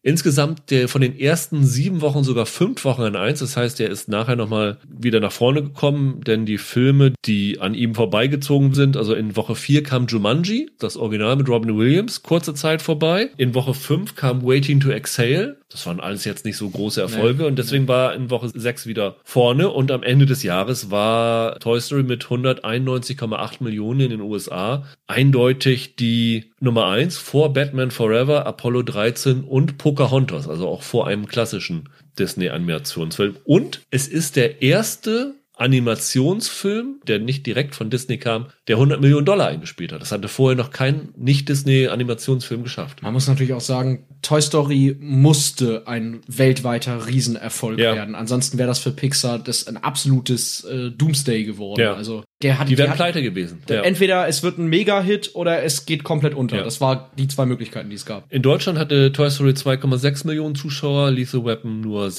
Insgesamt 0.09 0.71
der 0.71 0.89
von 0.89 1.03
den 1.03 1.21
ersten 1.21 1.67
sieben 1.67 2.01
Wochen 2.01 2.25
sogar 2.25 2.47
fünf 2.47 2.83
Wochen 2.87 3.03
an 3.03 3.15
eins. 3.15 3.41
Das 3.41 3.59
heißt, 3.59 3.79
er 3.79 3.91
ist 3.91 4.09
nachher 4.09 4.37
nochmal 4.37 4.79
wieder 4.89 5.21
nach 5.21 5.33
vorne 5.33 5.63
gekommen, 5.63 6.23
denn 6.27 6.47
die 6.47 6.57
Filme, 6.57 7.13
die 7.27 7.61
an 7.61 7.75
ihm 7.75 7.95
vorbeigezogen 7.95 8.73
sind, 8.73 8.97
also 8.97 9.13
in 9.13 9.37
Woche 9.37 9.55
vier 9.55 9.83
kam 9.83 10.07
Jumanji, 10.07 10.71
das 10.79 10.97
Original 10.97 11.37
mit 11.37 11.51
Robin 11.51 11.77
Williams, 11.77 12.23
kurze 12.23 12.55
Zeit 12.55 12.81
vorbei. 12.81 13.29
In 13.37 13.55
Woche 13.55 13.75
fünf 13.75 14.15
kam 14.15 14.43
Waiting 14.43 14.81
to 14.81 14.89
Exhale. 14.89 15.59
Das 15.71 15.87
waren 15.87 16.01
alles 16.01 16.25
jetzt 16.25 16.47
nicht 16.47 16.57
so 16.57 16.71
große 16.71 17.03
Erfolge 17.03 17.47
und 17.47 17.59
deswegen 17.59 17.87
war 17.87 18.15
in 18.15 18.31
Woche 18.31 18.49
sechs 18.55 18.87
wieder 18.87 19.17
vorne 19.25 19.69
und 19.69 19.91
am 19.91 20.03
Ende 20.03 20.25
des 20.25 20.43
Jahres 20.43 20.91
war 20.91 21.59
Toy 21.59 21.79
Story 21.79 22.05
mit 22.05 22.25
191,8 22.25 23.63
Millionen 23.63 24.01
in 24.01 24.09
den 24.09 24.21
USA 24.23 24.85
eindeutig 25.07 25.97
die 25.97 26.53
Nummer 26.61 26.87
eins 26.87 27.19
vor 27.19 27.53
Batman 27.53 27.91
Forever, 27.91 28.47
Apollo 28.47 28.85
13 28.85 29.45
und 29.45 29.77
Pocahontas, 29.99 30.49
also 30.49 30.68
auch 30.68 30.82
vor 30.82 31.09
einem 31.09 31.26
klassischen 31.26 31.88
Disney-Animationsfilm. 32.20 33.36
Und 33.44 33.80
es 33.90 34.07
ist 34.07 34.36
der 34.36 34.62
erste 34.62 35.34
Animationsfilm, 35.59 37.01
der 37.07 37.19
nicht 37.19 37.47
direkt 37.47 37.75
von 37.75 37.91
Disney 37.91 38.19
kam, 38.19 38.47
der 38.69 38.77
100 38.77 39.01
Millionen 39.01 39.27
Dollar 39.27 39.49
eingespielt 39.49 39.93
hat. 39.93 40.01
Das 40.01 40.13
hatte 40.13 40.29
vorher 40.29 40.57
noch 40.57 40.71
kein 40.71 41.09
Nicht-Disney-Animationsfilm 41.17 42.63
geschafft. 42.63 43.03
Man 43.03 43.13
muss 43.13 43.29
natürlich 43.29 43.53
auch 43.53 43.61
sagen, 43.61 44.07
Toy 44.23 44.41
Story 44.41 44.97
musste 45.01 45.87
ein 45.87 46.21
weltweiter 46.27 47.07
Riesenerfolg 47.07 47.79
Ja. 47.79 47.95
werden. 47.95 48.15
Ansonsten 48.15 48.59
wäre 48.59 48.69
das 48.69 48.79
für 48.79 48.91
Pixar 48.91 49.39
das 49.39 49.67
ein 49.67 49.77
absolutes 49.77 50.65
äh, 50.65 50.91
Doomsday 50.91 51.45
geworden. 51.45 51.81
Ja. 51.81 51.95
Also 51.95 52.25
der 52.43 52.59
hat 52.59 52.69
Die 52.69 52.79
wären 52.79 52.93
pleite 52.95 53.23
gewesen. 53.23 53.63
Ja. 53.69 53.83
Entweder 53.83 54.29
es 54.29 54.43
wird 54.43 54.59
ein 54.59 54.67
Mega-Hit 54.69 55.31
oder 55.35 55.63
es 55.63 55.87
geht 55.87 56.05
komplett 56.05 56.35
unter. 56.35 56.59
Ja. 56.59 56.65
Das 56.65 56.81
war 56.81 57.11
die 57.19 57.29
zwei 57.29 57.47
Möglichkeiten, 57.47 57.91
die 57.91 57.97
es 57.97 58.07
gab. 58.07 58.25
In 58.33 58.43
Deutschland 58.43 58.79
hatte 58.79 59.13
Toy 59.13 59.31
Story 59.31 59.51
2,6 59.53 60.27
Millionen 60.27 60.55
Zuschauer, 60.55 61.11
Lethal 61.11 61.45
Weapon 61.45 61.81
nur 61.81 62.11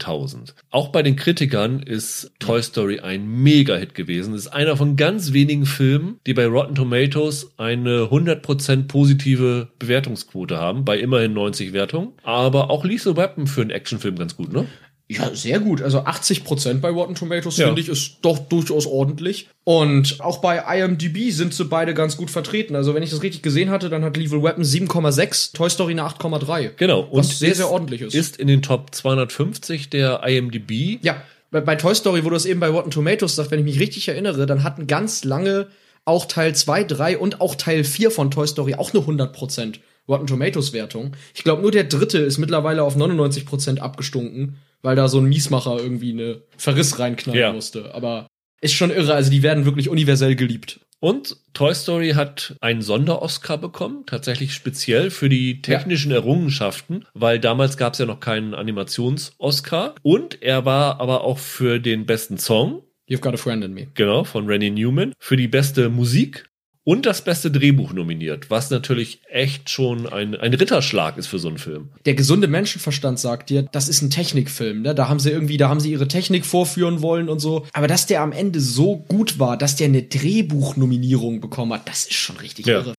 600.000. 0.00 0.54
Auch 0.70 0.88
bei 0.88 1.02
den 1.02 1.16
Kritikern 1.16 1.80
ist 1.80 2.32
Toy 2.38 2.62
Story 2.62 3.00
ein 3.00 3.26
Mega-Hit 3.26 3.94
gewesen. 3.94 4.34
Es 4.34 4.46
ist 4.46 4.52
einer 4.52 4.76
von 4.76 4.96
ganz 4.96 5.32
wenigen 5.32 5.66
Filmen, 5.66 6.20
die 6.26 6.34
bei 6.34 6.46
Rotten 6.46 6.74
Tomatoes 6.74 7.52
eine 7.58 8.04
100% 8.04 8.86
positive 8.88 9.68
Bewertungsquote 9.78 10.58
haben, 10.58 10.84
bei 10.84 10.98
immerhin 10.98 11.32
90 11.32 11.72
Wertungen. 11.72 12.12
Aber 12.22 12.70
auch 12.70 12.84
Lethal 12.84 13.16
Weapon 13.16 13.46
für 13.46 13.62
einen 13.62 13.70
Actionfilm 13.70 14.16
ganz 14.16 14.36
gut, 14.36 14.52
ne? 14.52 14.66
Ja, 15.06 15.34
sehr 15.34 15.60
gut. 15.60 15.82
Also 15.82 16.00
80% 16.00 16.80
bei 16.80 16.88
Rotten 16.88 17.14
Tomatoes, 17.14 17.58
Ja. 17.58 17.66
finde 17.66 17.82
ich, 17.82 17.88
ist 17.90 18.16
doch 18.22 18.38
durchaus 18.38 18.86
ordentlich. 18.86 19.48
Und 19.64 20.20
auch 20.20 20.38
bei 20.38 20.62
IMDb 20.78 21.30
sind 21.30 21.52
sie 21.52 21.66
beide 21.66 21.92
ganz 21.92 22.16
gut 22.16 22.30
vertreten. 22.30 22.74
Also 22.74 22.94
wenn 22.94 23.02
ich 23.02 23.10
das 23.10 23.22
richtig 23.22 23.42
gesehen 23.42 23.68
hatte, 23.70 23.90
dann 23.90 24.02
hat 24.02 24.16
Lethal 24.16 24.42
Weapon 24.42 24.64
7,6, 24.64 25.52
Toy 25.52 25.68
Story 25.68 25.92
eine 25.92 26.04
8,3. 26.04 26.70
Genau. 26.76 27.06
Was 27.12 27.38
sehr, 27.38 27.50
ist- 27.50 27.58
sehr 27.58 27.70
ordentlich 27.70 28.00
ist. 28.00 28.14
Ist 28.14 28.38
in 28.38 28.46
den 28.48 28.62
Top 28.62 28.94
250 28.94 29.90
der 29.90 30.22
IMDb. 30.26 30.98
Ja, 31.02 31.22
bei, 31.50 31.60
bei 31.60 31.76
Toy 31.76 31.94
Story, 31.94 32.24
wo 32.24 32.30
du 32.30 32.36
es 32.36 32.46
eben 32.46 32.60
bei 32.60 32.68
Rotten 32.68 32.90
Tomatoes 32.90 33.36
sagst, 33.36 33.50
wenn 33.50 33.58
ich 33.58 33.64
mich 33.66 33.80
richtig 33.80 34.08
erinnere, 34.08 34.46
dann 34.46 34.62
hatten 34.62 34.86
ganz 34.86 35.22
lange 35.24 35.66
auch 36.06 36.24
Teil 36.26 36.54
2, 36.54 36.84
3 36.84 37.18
und 37.18 37.40
auch 37.42 37.54
Teil 37.54 37.84
4 37.84 38.10
von 38.10 38.30
Toy 38.30 38.46
Story 38.46 38.74
auch 38.74 38.92
eine 38.94 39.02
100% 39.04 39.74
Rotten 40.08 40.26
Tomatoes 40.26 40.72
Wertung. 40.72 41.12
Ich 41.34 41.44
glaube, 41.44 41.62
nur 41.62 41.70
der 41.70 41.84
dritte 41.84 42.18
ist 42.18 42.38
mittlerweile 42.38 42.82
auf 42.82 42.96
99% 42.96 43.78
abgestunken, 43.80 44.56
weil 44.84 44.94
da 44.96 45.08
so 45.08 45.18
ein 45.18 45.24
Miesmacher 45.24 45.78
irgendwie 45.80 46.12
eine 46.12 46.42
Verriss 46.56 46.98
reinknallen 46.98 47.40
Ja. 47.40 47.52
musste. 47.52 47.94
Aber 47.94 48.26
ist 48.60 48.74
schon 48.74 48.90
irre, 48.90 49.14
also 49.14 49.30
die 49.30 49.42
werden 49.42 49.64
wirklich 49.64 49.88
universell 49.88 50.36
geliebt. 50.36 50.80
Und 51.00 51.36
Toy 51.52 51.74
Story 51.74 52.10
hat 52.12 52.56
einen 52.62 52.80
Sonder-Oscar 52.80 53.58
bekommen, 53.58 54.04
tatsächlich 54.06 54.54
speziell 54.54 55.10
für 55.10 55.28
die 55.28 55.60
technischen 55.60 56.12
Errungenschaften, 56.12 57.04
weil 57.12 57.38
damals 57.40 57.76
gab 57.76 57.92
es 57.92 57.98
ja 57.98 58.06
noch 58.06 58.20
keinen 58.20 58.54
Animations-Oscar. 58.54 59.94
Und 60.02 60.42
er 60.42 60.64
war 60.64 61.00
aber 61.00 61.24
auch 61.24 61.38
für 61.38 61.78
den 61.78 62.06
besten 62.06 62.38
Song, 62.38 62.82
You've 63.08 63.20
got 63.20 63.34
a 63.34 63.36
friend 63.36 63.62
in 63.64 63.74
me. 63.74 63.88
genau, 63.94 64.24
von 64.24 64.46
Randy 64.46 64.70
Newman, 64.70 65.12
für 65.18 65.36
die 65.36 65.48
beste 65.48 65.90
Musik 65.90 66.46
und 66.84 67.06
das 67.06 67.22
beste 67.24 67.50
Drehbuch 67.50 67.92
nominiert, 67.94 68.50
was 68.50 68.70
natürlich 68.70 69.20
echt 69.30 69.70
schon 69.70 70.06
ein, 70.06 70.34
ein 70.36 70.52
Ritterschlag 70.52 71.16
ist 71.16 71.26
für 71.26 71.38
so 71.38 71.48
einen 71.48 71.58
Film. 71.58 71.88
Der 72.04 72.14
gesunde 72.14 72.46
Menschenverstand 72.46 73.18
sagt 73.18 73.48
dir, 73.50 73.62
das 73.72 73.88
ist 73.88 74.02
ein 74.02 74.10
Technikfilm, 74.10 74.82
ne? 74.82 74.94
Da 74.94 75.08
haben 75.08 75.18
sie 75.18 75.30
irgendwie, 75.30 75.56
da 75.56 75.68
haben 75.70 75.80
sie 75.80 75.90
ihre 75.92 76.08
Technik 76.08 76.44
vorführen 76.44 77.00
wollen 77.02 77.28
und 77.30 77.38
so. 77.40 77.66
Aber 77.72 77.88
dass 77.88 78.06
der 78.06 78.20
am 78.20 78.32
Ende 78.32 78.60
so 78.60 78.98
gut 78.98 79.38
war, 79.38 79.56
dass 79.56 79.76
der 79.76 79.86
eine 79.88 80.02
Drehbuchnominierung 80.02 81.40
bekommen 81.40 81.72
hat, 81.72 81.88
das 81.88 82.04
ist 82.04 82.14
schon 82.14 82.36
richtig 82.36 82.66
Ja. 82.66 82.74
irre. 82.80 82.94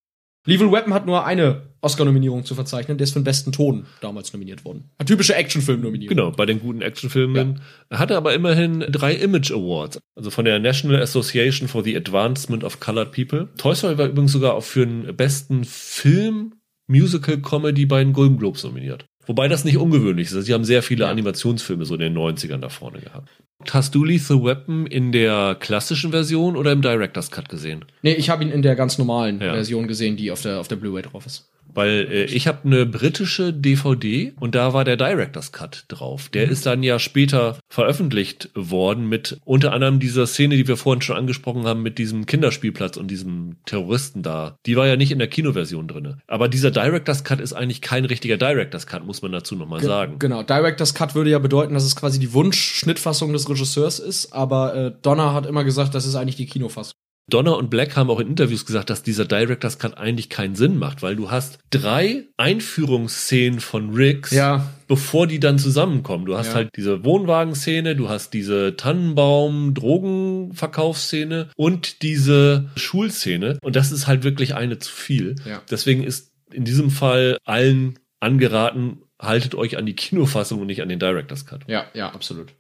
Lethal 0.47 0.71
Weapon 0.71 0.93
hat 0.93 1.05
nur 1.05 1.25
eine 1.25 1.63
Oscar-Nominierung 1.86 2.43
zu 2.43 2.55
verzeichnen, 2.55 2.97
der 2.97 3.05
ist 3.05 3.13
für 3.13 3.19
den 3.19 3.23
besten 3.25 3.51
Ton 3.51 3.86
damals 4.01 4.33
nominiert 4.33 4.65
worden. 4.65 4.89
Eine 4.97 5.05
typische 5.07 5.36
Actionfilm-Nominierung. 5.36 6.09
Genau, 6.15 6.31
bei 6.31 6.45
den 6.45 6.59
guten 6.59 6.81
Actionfilmen. 6.81 7.61
Er 7.89 7.99
hatte 7.99 8.17
aber 8.17 8.33
immerhin 8.33 8.81
drei 8.89 9.13
Image 9.13 9.51
Awards, 9.51 9.99
also 10.15 10.29
von 10.31 10.43
der 10.45 10.59
National 10.59 11.01
Association 11.01 11.67
for 11.69 11.83
the 11.83 11.95
Advancement 11.95 12.63
of 12.63 12.79
Colored 12.79 13.11
People. 13.11 13.49
Toy 13.57 13.75
Story 13.75 13.97
war 13.97 14.07
übrigens 14.07 14.31
sogar 14.33 14.55
auch 14.55 14.63
für 14.63 14.86
den 14.86 15.15
besten 15.15 15.63
Film 15.63 16.53
Musical 16.88 17.38
Comedy 17.38 17.86
bei 17.86 18.03
den 18.03 18.13
Golden 18.13 18.38
Globes 18.38 18.63
nominiert. 18.63 19.05
Wobei 19.27 19.47
das 19.47 19.65
nicht 19.65 19.77
ungewöhnlich 19.77 20.27
ist. 20.27 20.33
Also, 20.36 20.45
sie 20.45 20.53
haben 20.53 20.65
sehr 20.65 20.83
viele 20.83 21.05
Ja. 21.05 21.09
Animationsfilme 21.11 21.83
so 21.86 21.95
in 21.95 21.99
den 22.01 22.13
90ern 22.15 22.57
da 22.59 22.69
vorne 22.69 22.99
gehabt. 22.99 23.29
Hast 23.71 23.95
du 23.95 24.03
Lethal 24.03 24.43
Weapon 24.43 24.86
in 24.86 25.11
der 25.11 25.55
klassischen 25.59 26.11
Version 26.11 26.55
oder 26.55 26.71
im 26.71 26.83
Director's 26.83 27.31
Cut 27.31 27.49
gesehen? 27.49 27.86
Nee, 28.03 28.13
ich 28.13 28.29
habe 28.29 28.43
ihn 28.43 28.51
in 28.51 28.61
der 28.61 28.75
ganz 28.75 28.99
normalen 28.99 29.41
Ja. 29.41 29.53
Version 29.53 29.88
gesehen, 29.88 30.15
die 30.17 30.29
auf 30.29 30.41
der, 30.43 30.59
auf 30.59 30.67
der 30.67 30.75
Blu-ray 30.75 31.01
drauf 31.01 31.25
ist. 31.25 31.49
Weil 31.76 32.07
äh, 32.09 32.23
ich 32.26 32.47
habe 32.47 32.59
eine 32.65 32.86
britische 32.86 33.53
DVD 33.53 34.34
und 34.39 34.55
da 34.55 34.73
war 34.73 34.84
der 34.84 34.97
Director's 34.97 35.51
Cut 35.51 35.86
drauf. 35.89 36.30
Der 36.30 36.49
ist 36.49 36.65
dann 36.65 36.82
ja 36.84 36.97
später 36.99 37.59
veröffentlicht 37.69 38.49
worden 38.55 39.07
mit 39.07 39.38
unter 39.45 39.73
anderem 39.73 39.99
dieser 39.99 40.26
Szene, 40.26 40.55
die 40.55 40.67
wir 40.67 40.78
vorhin 40.78 41.01
schon 41.01 41.17
angesprochen 41.17 41.65
haben, 41.65 41.84
mit 41.84 41.97
diesem 41.97 42.26
Kinderspielplatz 42.26 42.97
und 42.97 43.09
diesem 43.11 43.57
Terroristen 43.65 44.23
da. 44.23 44.57
Die 44.65 44.76
war 44.76 44.88
ja 44.88 44.95
nicht 44.95 45.11
in 45.11 45.19
der 45.19 45.28
Kinoversion 45.28 45.88
drinne. 45.88 46.17
Aber 46.28 46.47
dieser 46.47 46.71
Director's 46.71 47.23
Cut 47.23 47.41
ist 47.41 47.53
eigentlich 47.53 47.82
kein 47.82 48.05
richtiger 48.05 48.38
Director's 48.38 48.88
Cut, 48.88 49.05
muss 49.05 49.21
man 49.21 49.32
dazu 49.32 49.55
nochmal 49.55 49.80
Ge- 49.82 49.88
sagen. 49.88 50.19
Genau, 50.19 50.43
Director's 50.43 50.93
Cut 50.93 51.13
würde 51.15 51.30
ja 51.30 51.39
bedeuten, 51.39 51.73
dass 51.73 51.84
es 51.84 51.95
quasi 51.95 52.19
die 52.19 52.34
Wunschschnittfassung 52.34 53.34
des 53.34 53.49
Regisseurs 53.49 53.99
ist, 53.99 54.34
aber 54.34 54.76
äh, 54.76 54.91
Donner 55.01 55.34
hat 55.34 55.45
immer 55.45 55.63
gesagt, 55.63 55.93
das 55.93 56.05
ist 56.05 56.15
eigentlich 56.15 56.36
die 56.38 56.45
Kinofassung. 56.45 56.93
Donner 57.28 57.57
und 57.57 57.71
Black 57.71 57.95
haben 57.95 58.11
auch 58.11 58.19
in 58.19 58.28
Interviews 58.28 58.65
gesagt, 58.67 58.91
dass 58.91 59.01
dieser 59.01 59.26
Director's 59.26 59.80
Cut 59.80 59.97
eigentlich 59.97 60.30
keinen 60.30 60.53
Sinn 60.55 60.78
macht, 60.78 61.01
weil 61.01 61.15
du 61.15 61.32
hast 61.32 61.57
drei 61.71 62.26
Einführungsszenen 62.38 63.59
von 63.59 63.95
Riggs, 63.95 64.30
Ja. 64.32 64.69
bevor 64.88 65.26
die 65.26 65.39
dann 65.39 65.57
zusammenkommen. 65.57 66.26
Du 66.26 66.38
hast 66.38 66.49
Ja. 66.49 66.53
halt 66.55 66.69
diese 66.76 67.03
Wohnwagenszene, 67.03 67.95
du 67.95 68.09
hast 68.09 68.34
diese 68.36 68.76
Tannenbaum-Drogenverkaufsszene 68.78 71.49
und 71.55 72.01
diese 72.01 72.69
Schulszene. 72.76 73.57
Und 73.63 73.76
das 73.76 73.91
ist 73.91 74.07
halt 74.07 74.23
wirklich 74.23 74.55
eine 74.55 74.80
zu 74.80 74.91
viel. 74.91 75.36
Ja. 75.45 75.61
Deswegen 75.69 76.03
ist 76.03 76.32
in 76.51 76.65
diesem 76.65 76.89
Fall 76.89 77.38
allen 77.43 77.99
angeraten, 78.19 79.01
haltet 79.19 79.55
euch 79.55 79.78
an 79.78 79.86
die 79.86 79.95
Kinofassung 79.95 80.61
und 80.61 80.67
nicht 80.67 80.82
an 80.82 80.89
den 80.89 80.99
Director's 80.99 81.45
Cut. 81.45 81.61
Ja, 81.67 81.86
ja, 81.93 82.09
absolut. 82.11 82.53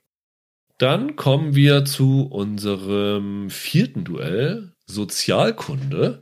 Dann 0.77 1.15
kommen 1.15 1.55
wir 1.55 1.85
zu 1.85 2.23
unserem 2.23 3.49
vierten 3.49 4.03
Duell, 4.03 4.73
Sozialkunde. 4.87 6.21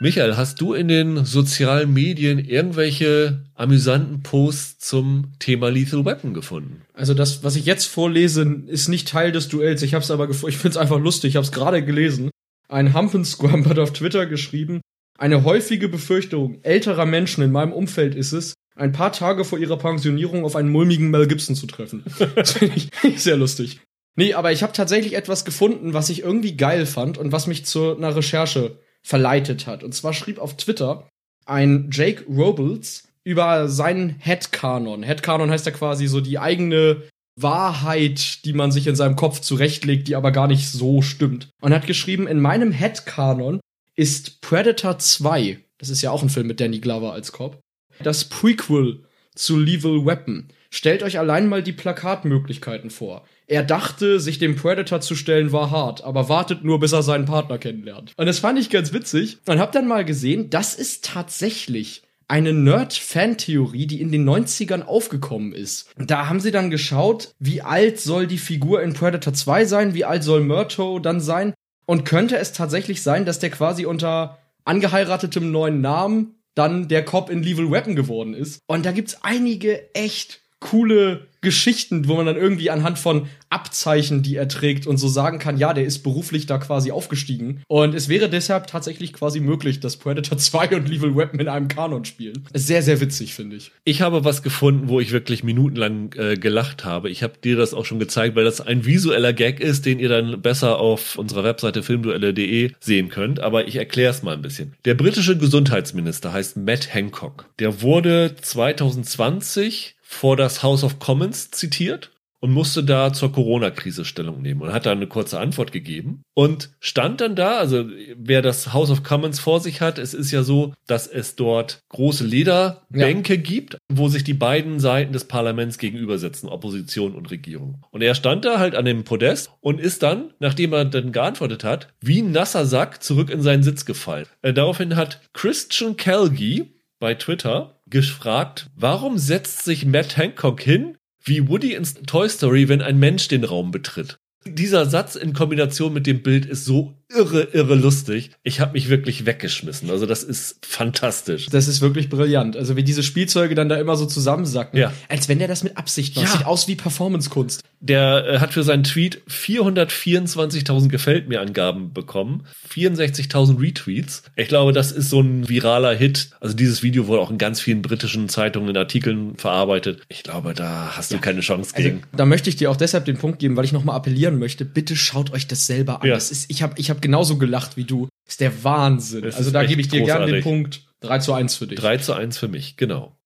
Michael, 0.00 0.36
hast 0.36 0.60
du 0.60 0.74
in 0.74 0.86
den 0.86 1.24
sozialen 1.24 1.92
Medien 1.94 2.38
irgendwelche 2.38 3.42
amüsanten 3.54 4.22
Posts 4.22 4.78
zum 4.86 5.32
Thema 5.38 5.70
Lethal 5.70 6.04
Weapon 6.04 6.34
gefunden? 6.34 6.82
Also 6.92 7.14
das, 7.14 7.42
was 7.42 7.56
ich 7.56 7.64
jetzt 7.64 7.86
vorlese, 7.86 8.42
ist 8.66 8.88
nicht 8.88 9.08
Teil 9.08 9.32
des 9.32 9.48
Duells. 9.48 9.80
Ich 9.80 9.94
habe 9.94 10.04
es 10.04 10.10
aber, 10.10 10.28
ich 10.28 10.58
finde 10.58 10.68
es 10.68 10.76
einfach 10.76 11.00
lustig. 11.00 11.30
Ich 11.30 11.36
habe 11.36 11.46
es 11.46 11.52
gerade 11.52 11.82
gelesen. 11.82 12.30
Ein 12.68 12.92
Hampensquam 12.92 13.66
hat 13.66 13.78
auf 13.78 13.94
Twitter 13.94 14.26
geschrieben: 14.26 14.82
Eine 15.18 15.42
häufige 15.42 15.88
Befürchtung 15.88 16.62
älterer 16.62 17.06
Menschen 17.06 17.42
in 17.42 17.50
meinem 17.50 17.72
Umfeld 17.72 18.14
ist 18.14 18.32
es, 18.32 18.52
ein 18.78 18.92
paar 18.92 19.12
Tage 19.12 19.44
vor 19.44 19.58
ihrer 19.58 19.76
Pensionierung 19.76 20.44
auf 20.44 20.56
einen 20.56 20.70
mulmigen 20.70 21.10
Mel 21.10 21.26
Gibson 21.26 21.54
zu 21.54 21.66
treffen. 21.66 22.04
das 22.34 22.52
finde 22.52 22.76
ich 22.76 23.20
sehr 23.20 23.36
lustig. 23.36 23.80
Nee, 24.16 24.34
aber 24.34 24.50
ich 24.52 24.62
habe 24.62 24.72
tatsächlich 24.72 25.14
etwas 25.14 25.44
gefunden, 25.44 25.94
was 25.94 26.08
ich 26.08 26.22
irgendwie 26.22 26.56
geil 26.56 26.86
fand 26.86 27.18
und 27.18 27.30
was 27.30 27.46
mich 27.46 27.64
zu 27.66 27.96
einer 27.96 28.16
Recherche 28.16 28.78
verleitet 29.02 29.66
hat. 29.66 29.84
Und 29.84 29.94
zwar 29.94 30.12
schrieb 30.12 30.38
auf 30.38 30.56
Twitter 30.56 31.08
ein 31.46 31.90
Jake 31.92 32.24
Robles 32.28 33.08
über 33.24 33.68
seinen 33.68 34.10
Headcanon. 34.18 35.02
Headcanon 35.02 35.50
heißt 35.50 35.66
ja 35.66 35.72
quasi 35.72 36.06
so 36.06 36.20
die 36.20 36.38
eigene 36.38 37.02
Wahrheit, 37.40 38.44
die 38.44 38.52
man 38.52 38.72
sich 38.72 38.86
in 38.86 38.96
seinem 38.96 39.14
Kopf 39.14 39.40
zurechtlegt, 39.40 40.08
die 40.08 40.16
aber 40.16 40.32
gar 40.32 40.48
nicht 40.48 40.68
so 40.68 41.02
stimmt. 41.02 41.50
Und 41.60 41.72
hat 41.72 41.86
geschrieben, 41.86 42.26
in 42.26 42.40
meinem 42.40 42.72
Headcanon 42.72 43.60
ist 43.94 44.40
Predator 44.40 44.98
2, 44.98 45.60
das 45.78 45.90
ist 45.90 46.02
ja 46.02 46.10
auch 46.10 46.22
ein 46.22 46.30
Film 46.30 46.48
mit 46.48 46.60
Danny 46.60 46.80
Glover 46.80 47.12
als 47.12 47.32
Cop, 47.32 47.60
das 48.02 48.24
Prequel 48.24 49.04
zu 49.34 49.58
Lethal 49.58 50.04
Weapon. 50.04 50.48
Stellt 50.70 51.02
euch 51.02 51.18
allein 51.18 51.48
mal 51.48 51.62
die 51.62 51.72
Plakatmöglichkeiten 51.72 52.90
vor. 52.90 53.24
Er 53.46 53.62
dachte, 53.62 54.20
sich 54.20 54.38
dem 54.38 54.56
Predator 54.56 55.00
zu 55.00 55.14
stellen 55.14 55.52
war 55.52 55.70
hart, 55.70 56.04
aber 56.04 56.28
wartet 56.28 56.64
nur, 56.64 56.80
bis 56.80 56.92
er 56.92 57.02
seinen 57.02 57.24
Partner 57.24 57.56
kennenlernt. 57.56 58.12
Und 58.16 58.26
das 58.26 58.40
fand 58.40 58.58
ich 58.58 58.68
ganz 58.68 58.92
witzig 58.92 59.38
und 59.46 59.58
hab 59.58 59.72
dann 59.72 59.88
mal 59.88 60.04
gesehen, 60.04 60.50
das 60.50 60.74
ist 60.74 61.04
tatsächlich 61.04 62.02
eine 62.28 62.52
Nerd-Fan-Theorie, 62.52 63.86
die 63.86 64.02
in 64.02 64.12
den 64.12 64.28
90ern 64.28 64.82
aufgekommen 64.82 65.54
ist. 65.54 65.88
Da 65.96 66.28
haben 66.28 66.40
sie 66.40 66.50
dann 66.50 66.68
geschaut, 66.68 67.32
wie 67.38 67.62
alt 67.62 67.98
soll 68.00 68.26
die 68.26 68.36
Figur 68.36 68.82
in 68.82 68.92
Predator 68.92 69.32
2 69.32 69.64
sein, 69.64 69.94
wie 69.94 70.04
alt 70.04 70.22
soll 70.22 70.42
Murto 70.42 70.98
dann 70.98 71.20
sein 71.20 71.54
und 71.86 72.04
könnte 72.04 72.36
es 72.36 72.52
tatsächlich 72.52 73.02
sein, 73.02 73.24
dass 73.24 73.38
der 73.38 73.48
quasi 73.48 73.86
unter 73.86 74.36
angeheiratetem 74.66 75.50
neuen 75.50 75.80
Namen 75.80 76.34
dann 76.58 76.88
der 76.88 77.04
Cop 77.04 77.30
in 77.30 77.42
Lethal 77.42 77.70
Weapon 77.70 77.94
geworden 77.94 78.34
ist. 78.34 78.58
Und 78.66 78.84
da 78.84 78.92
gibt's 78.92 79.18
einige 79.22 79.94
echt 79.94 80.42
coole 80.60 81.27
Geschichten, 81.40 82.08
wo 82.08 82.16
man 82.16 82.26
dann 82.26 82.36
irgendwie 82.36 82.70
anhand 82.70 82.98
von 82.98 83.28
Abzeichen, 83.50 84.22
die 84.22 84.36
er 84.36 84.48
trägt 84.48 84.86
und 84.86 84.98
so 84.98 85.08
sagen 85.08 85.38
kann, 85.38 85.56
ja, 85.56 85.72
der 85.72 85.84
ist 85.84 86.00
beruflich 86.00 86.46
da 86.46 86.58
quasi 86.58 86.90
aufgestiegen. 86.90 87.62
Und 87.68 87.94
es 87.94 88.08
wäre 88.08 88.28
deshalb 88.28 88.66
tatsächlich 88.66 89.12
quasi 89.12 89.40
möglich, 89.40 89.80
dass 89.80 89.96
Predator 89.96 90.38
2 90.38 90.76
und 90.76 90.88
Lethal 90.88 91.16
Weapon 91.16 91.40
in 91.40 91.48
einem 91.48 91.68
Kanon 91.68 92.04
spielen. 92.04 92.44
Sehr, 92.54 92.82
sehr 92.82 93.00
witzig, 93.00 93.34
finde 93.34 93.56
ich. 93.56 93.70
Ich 93.84 94.02
habe 94.02 94.24
was 94.24 94.42
gefunden, 94.42 94.88
wo 94.88 95.00
ich 95.00 95.12
wirklich 95.12 95.44
minutenlang 95.44 96.12
äh, 96.16 96.34
gelacht 96.34 96.84
habe. 96.84 97.10
Ich 97.10 97.22
habe 97.22 97.34
dir 97.42 97.56
das 97.56 97.74
auch 97.74 97.86
schon 97.86 97.98
gezeigt, 97.98 98.36
weil 98.36 98.44
das 98.44 98.60
ein 98.60 98.84
visueller 98.84 99.32
Gag 99.32 99.60
ist, 99.60 99.86
den 99.86 99.98
ihr 99.98 100.08
dann 100.08 100.42
besser 100.42 100.78
auf 100.78 101.16
unserer 101.16 101.44
Webseite 101.44 101.82
filmduelle.de 101.82 102.72
sehen 102.80 103.08
könnt. 103.08 103.40
Aber 103.40 103.66
ich 103.66 103.76
erkläre 103.76 104.10
es 104.10 104.22
mal 104.22 104.34
ein 104.34 104.42
bisschen. 104.42 104.74
Der 104.84 104.94
britische 104.94 105.38
Gesundheitsminister 105.38 106.32
heißt 106.32 106.56
Matt 106.56 106.92
Hancock. 106.92 107.46
Der 107.58 107.82
wurde 107.82 108.34
2020 108.40 109.94
vor 110.10 110.38
das 110.38 110.62
House 110.62 110.84
of 110.84 110.98
Commons 110.98 111.50
zitiert 111.50 112.10
und 112.40 112.50
musste 112.52 112.82
da 112.82 113.12
zur 113.12 113.30
Corona-Krise 113.30 114.06
Stellung 114.06 114.40
nehmen 114.40 114.62
und 114.62 114.72
hat 114.72 114.86
da 114.86 114.92
eine 114.92 115.06
kurze 115.06 115.38
Antwort 115.38 115.70
gegeben 115.70 116.22
und 116.32 116.70
stand 116.80 117.20
dann 117.20 117.36
da, 117.36 117.58
also 117.58 117.84
wer 118.16 118.40
das 118.40 118.72
House 118.72 118.90
of 118.90 119.02
Commons 119.02 119.38
vor 119.38 119.60
sich 119.60 119.82
hat, 119.82 119.98
es 119.98 120.14
ist 120.14 120.30
ja 120.30 120.42
so, 120.42 120.72
dass 120.86 121.06
es 121.06 121.36
dort 121.36 121.80
große 121.90 122.24
Lederbänke 122.24 123.34
ja. 123.34 123.40
gibt, 123.40 123.76
wo 123.92 124.08
sich 124.08 124.24
die 124.24 124.34
beiden 124.34 124.80
Seiten 124.80 125.12
des 125.12 125.26
Parlaments 125.26 125.76
gegenübersetzen, 125.76 126.48
Opposition 126.48 127.14
und 127.14 127.30
Regierung. 127.30 127.84
Und 127.90 128.00
er 128.00 128.14
stand 128.14 128.46
da 128.46 128.58
halt 128.58 128.74
an 128.74 128.86
dem 128.86 129.04
Podest 129.04 129.50
und 129.60 129.78
ist 129.78 130.02
dann, 130.02 130.32
nachdem 130.38 130.72
er 130.72 130.86
dann 130.86 131.12
geantwortet 131.12 131.64
hat, 131.64 131.88
wie 132.00 132.22
ein 132.22 132.32
nasser 132.32 132.64
Sack 132.64 133.02
zurück 133.02 133.28
in 133.28 133.42
seinen 133.42 133.62
Sitz 133.62 133.84
gefallen. 133.84 134.26
Äh, 134.40 134.54
daraufhin 134.54 134.96
hat 134.96 135.20
Christian 135.34 135.98
Kelgi 135.98 136.72
bei 136.98 137.14
Twitter 137.14 137.77
gefragt, 137.90 138.70
warum 138.74 139.18
setzt 139.18 139.64
sich 139.64 139.86
Matt 139.86 140.16
Hancock 140.16 140.60
hin 140.60 140.96
wie 141.24 141.48
Woody 141.48 141.74
in 141.74 141.84
Toy 141.84 142.28
Story, 142.28 142.68
wenn 142.68 142.82
ein 142.82 142.98
Mensch 142.98 143.28
den 143.28 143.44
Raum 143.44 143.70
betritt? 143.70 144.18
Dieser 144.46 144.86
Satz 144.86 145.16
in 145.16 145.32
Kombination 145.32 145.92
mit 145.92 146.06
dem 146.06 146.22
Bild 146.22 146.46
ist 146.46 146.64
so 146.64 146.97
irre, 147.08 147.48
irre 147.52 147.74
lustig. 147.74 148.30
Ich 148.42 148.60
habe 148.60 148.72
mich 148.72 148.88
wirklich 148.88 149.26
weggeschmissen. 149.26 149.90
Also 149.90 150.06
das 150.06 150.22
ist 150.22 150.64
fantastisch. 150.66 151.46
Das 151.46 151.68
ist 151.68 151.80
wirklich 151.80 152.08
brillant. 152.08 152.56
Also 152.56 152.76
wie 152.76 152.82
diese 152.82 153.02
Spielzeuge 153.02 153.54
dann 153.54 153.68
da 153.68 153.76
immer 153.76 153.96
so 153.96 154.06
zusammensacken. 154.06 154.78
Ja. 154.78 154.92
Als 155.08 155.28
wenn 155.28 155.38
der 155.38 155.48
das 155.48 155.64
mit 155.64 155.76
Absicht 155.76 156.16
macht. 156.16 156.26
Ja. 156.26 156.32
Sieht 156.32 156.46
aus 156.46 156.68
wie 156.68 156.76
Performancekunst. 156.76 157.62
Der 157.80 158.26
äh, 158.26 158.38
hat 158.40 158.52
für 158.52 158.62
seinen 158.62 158.84
Tweet 158.84 159.22
424.000 159.28 160.88
Gefällt 160.88 161.28
mir 161.28 161.40
Angaben 161.40 161.92
bekommen, 161.92 162.44
64.000 162.72 163.60
Retweets. 163.60 164.22
Ich 164.36 164.48
glaube, 164.48 164.72
das 164.72 164.90
ist 164.90 165.10
so 165.10 165.20
ein 165.20 165.48
viraler 165.48 165.94
Hit. 165.94 166.30
Also 166.40 166.54
dieses 166.54 166.82
Video 166.82 167.06
wurde 167.06 167.22
auch 167.22 167.30
in 167.30 167.38
ganz 167.38 167.60
vielen 167.60 167.82
britischen 167.82 168.28
Zeitungen 168.28 168.70
in 168.70 168.76
Artikeln 168.76 169.36
verarbeitet. 169.36 170.02
Ich 170.08 170.24
glaube, 170.24 170.54
da 170.54 170.96
hast 170.96 171.10
du 171.10 171.16
ja. 171.16 171.20
keine 171.20 171.40
Chance 171.40 171.72
also, 171.74 171.88
gegen. 171.88 172.02
Da 172.16 172.26
möchte 172.26 172.50
ich 172.50 172.56
dir 172.56 172.70
auch 172.70 172.76
deshalb 172.76 173.04
den 173.04 173.16
Punkt 173.16 173.38
geben, 173.38 173.56
weil 173.56 173.64
ich 173.64 173.72
nochmal 173.72 173.96
appellieren 173.96 174.38
möchte. 174.38 174.64
Bitte 174.64 174.96
schaut 174.96 175.32
euch 175.32 175.46
das 175.46 175.66
selber 175.66 176.02
an. 176.02 176.08
Ja. 176.08 176.14
Das 176.14 176.32
ist, 176.32 176.50
ich 176.50 176.62
habe 176.62 176.74
ich 176.78 176.90
hab 176.90 176.97
genauso 177.00 177.38
gelacht 177.38 177.76
wie 177.76 177.84
du. 177.84 178.08
Ist 178.26 178.40
der 178.40 178.64
Wahnsinn. 178.64 179.22
Das 179.22 179.36
also 179.36 179.50
da 179.50 179.64
gebe 179.64 179.80
ich 179.80 179.88
dir 179.88 180.02
gerne 180.02 180.26
den. 180.30 180.42
Punkt 180.42 180.82
3 181.00 181.18
zu 181.20 181.32
1 181.32 181.56
für 181.56 181.66
dich. 181.66 181.78
3 181.78 181.98
zu 181.98 182.12
1 182.12 182.38
für 182.38 182.48
mich, 182.48 182.76
genau. 182.76 183.16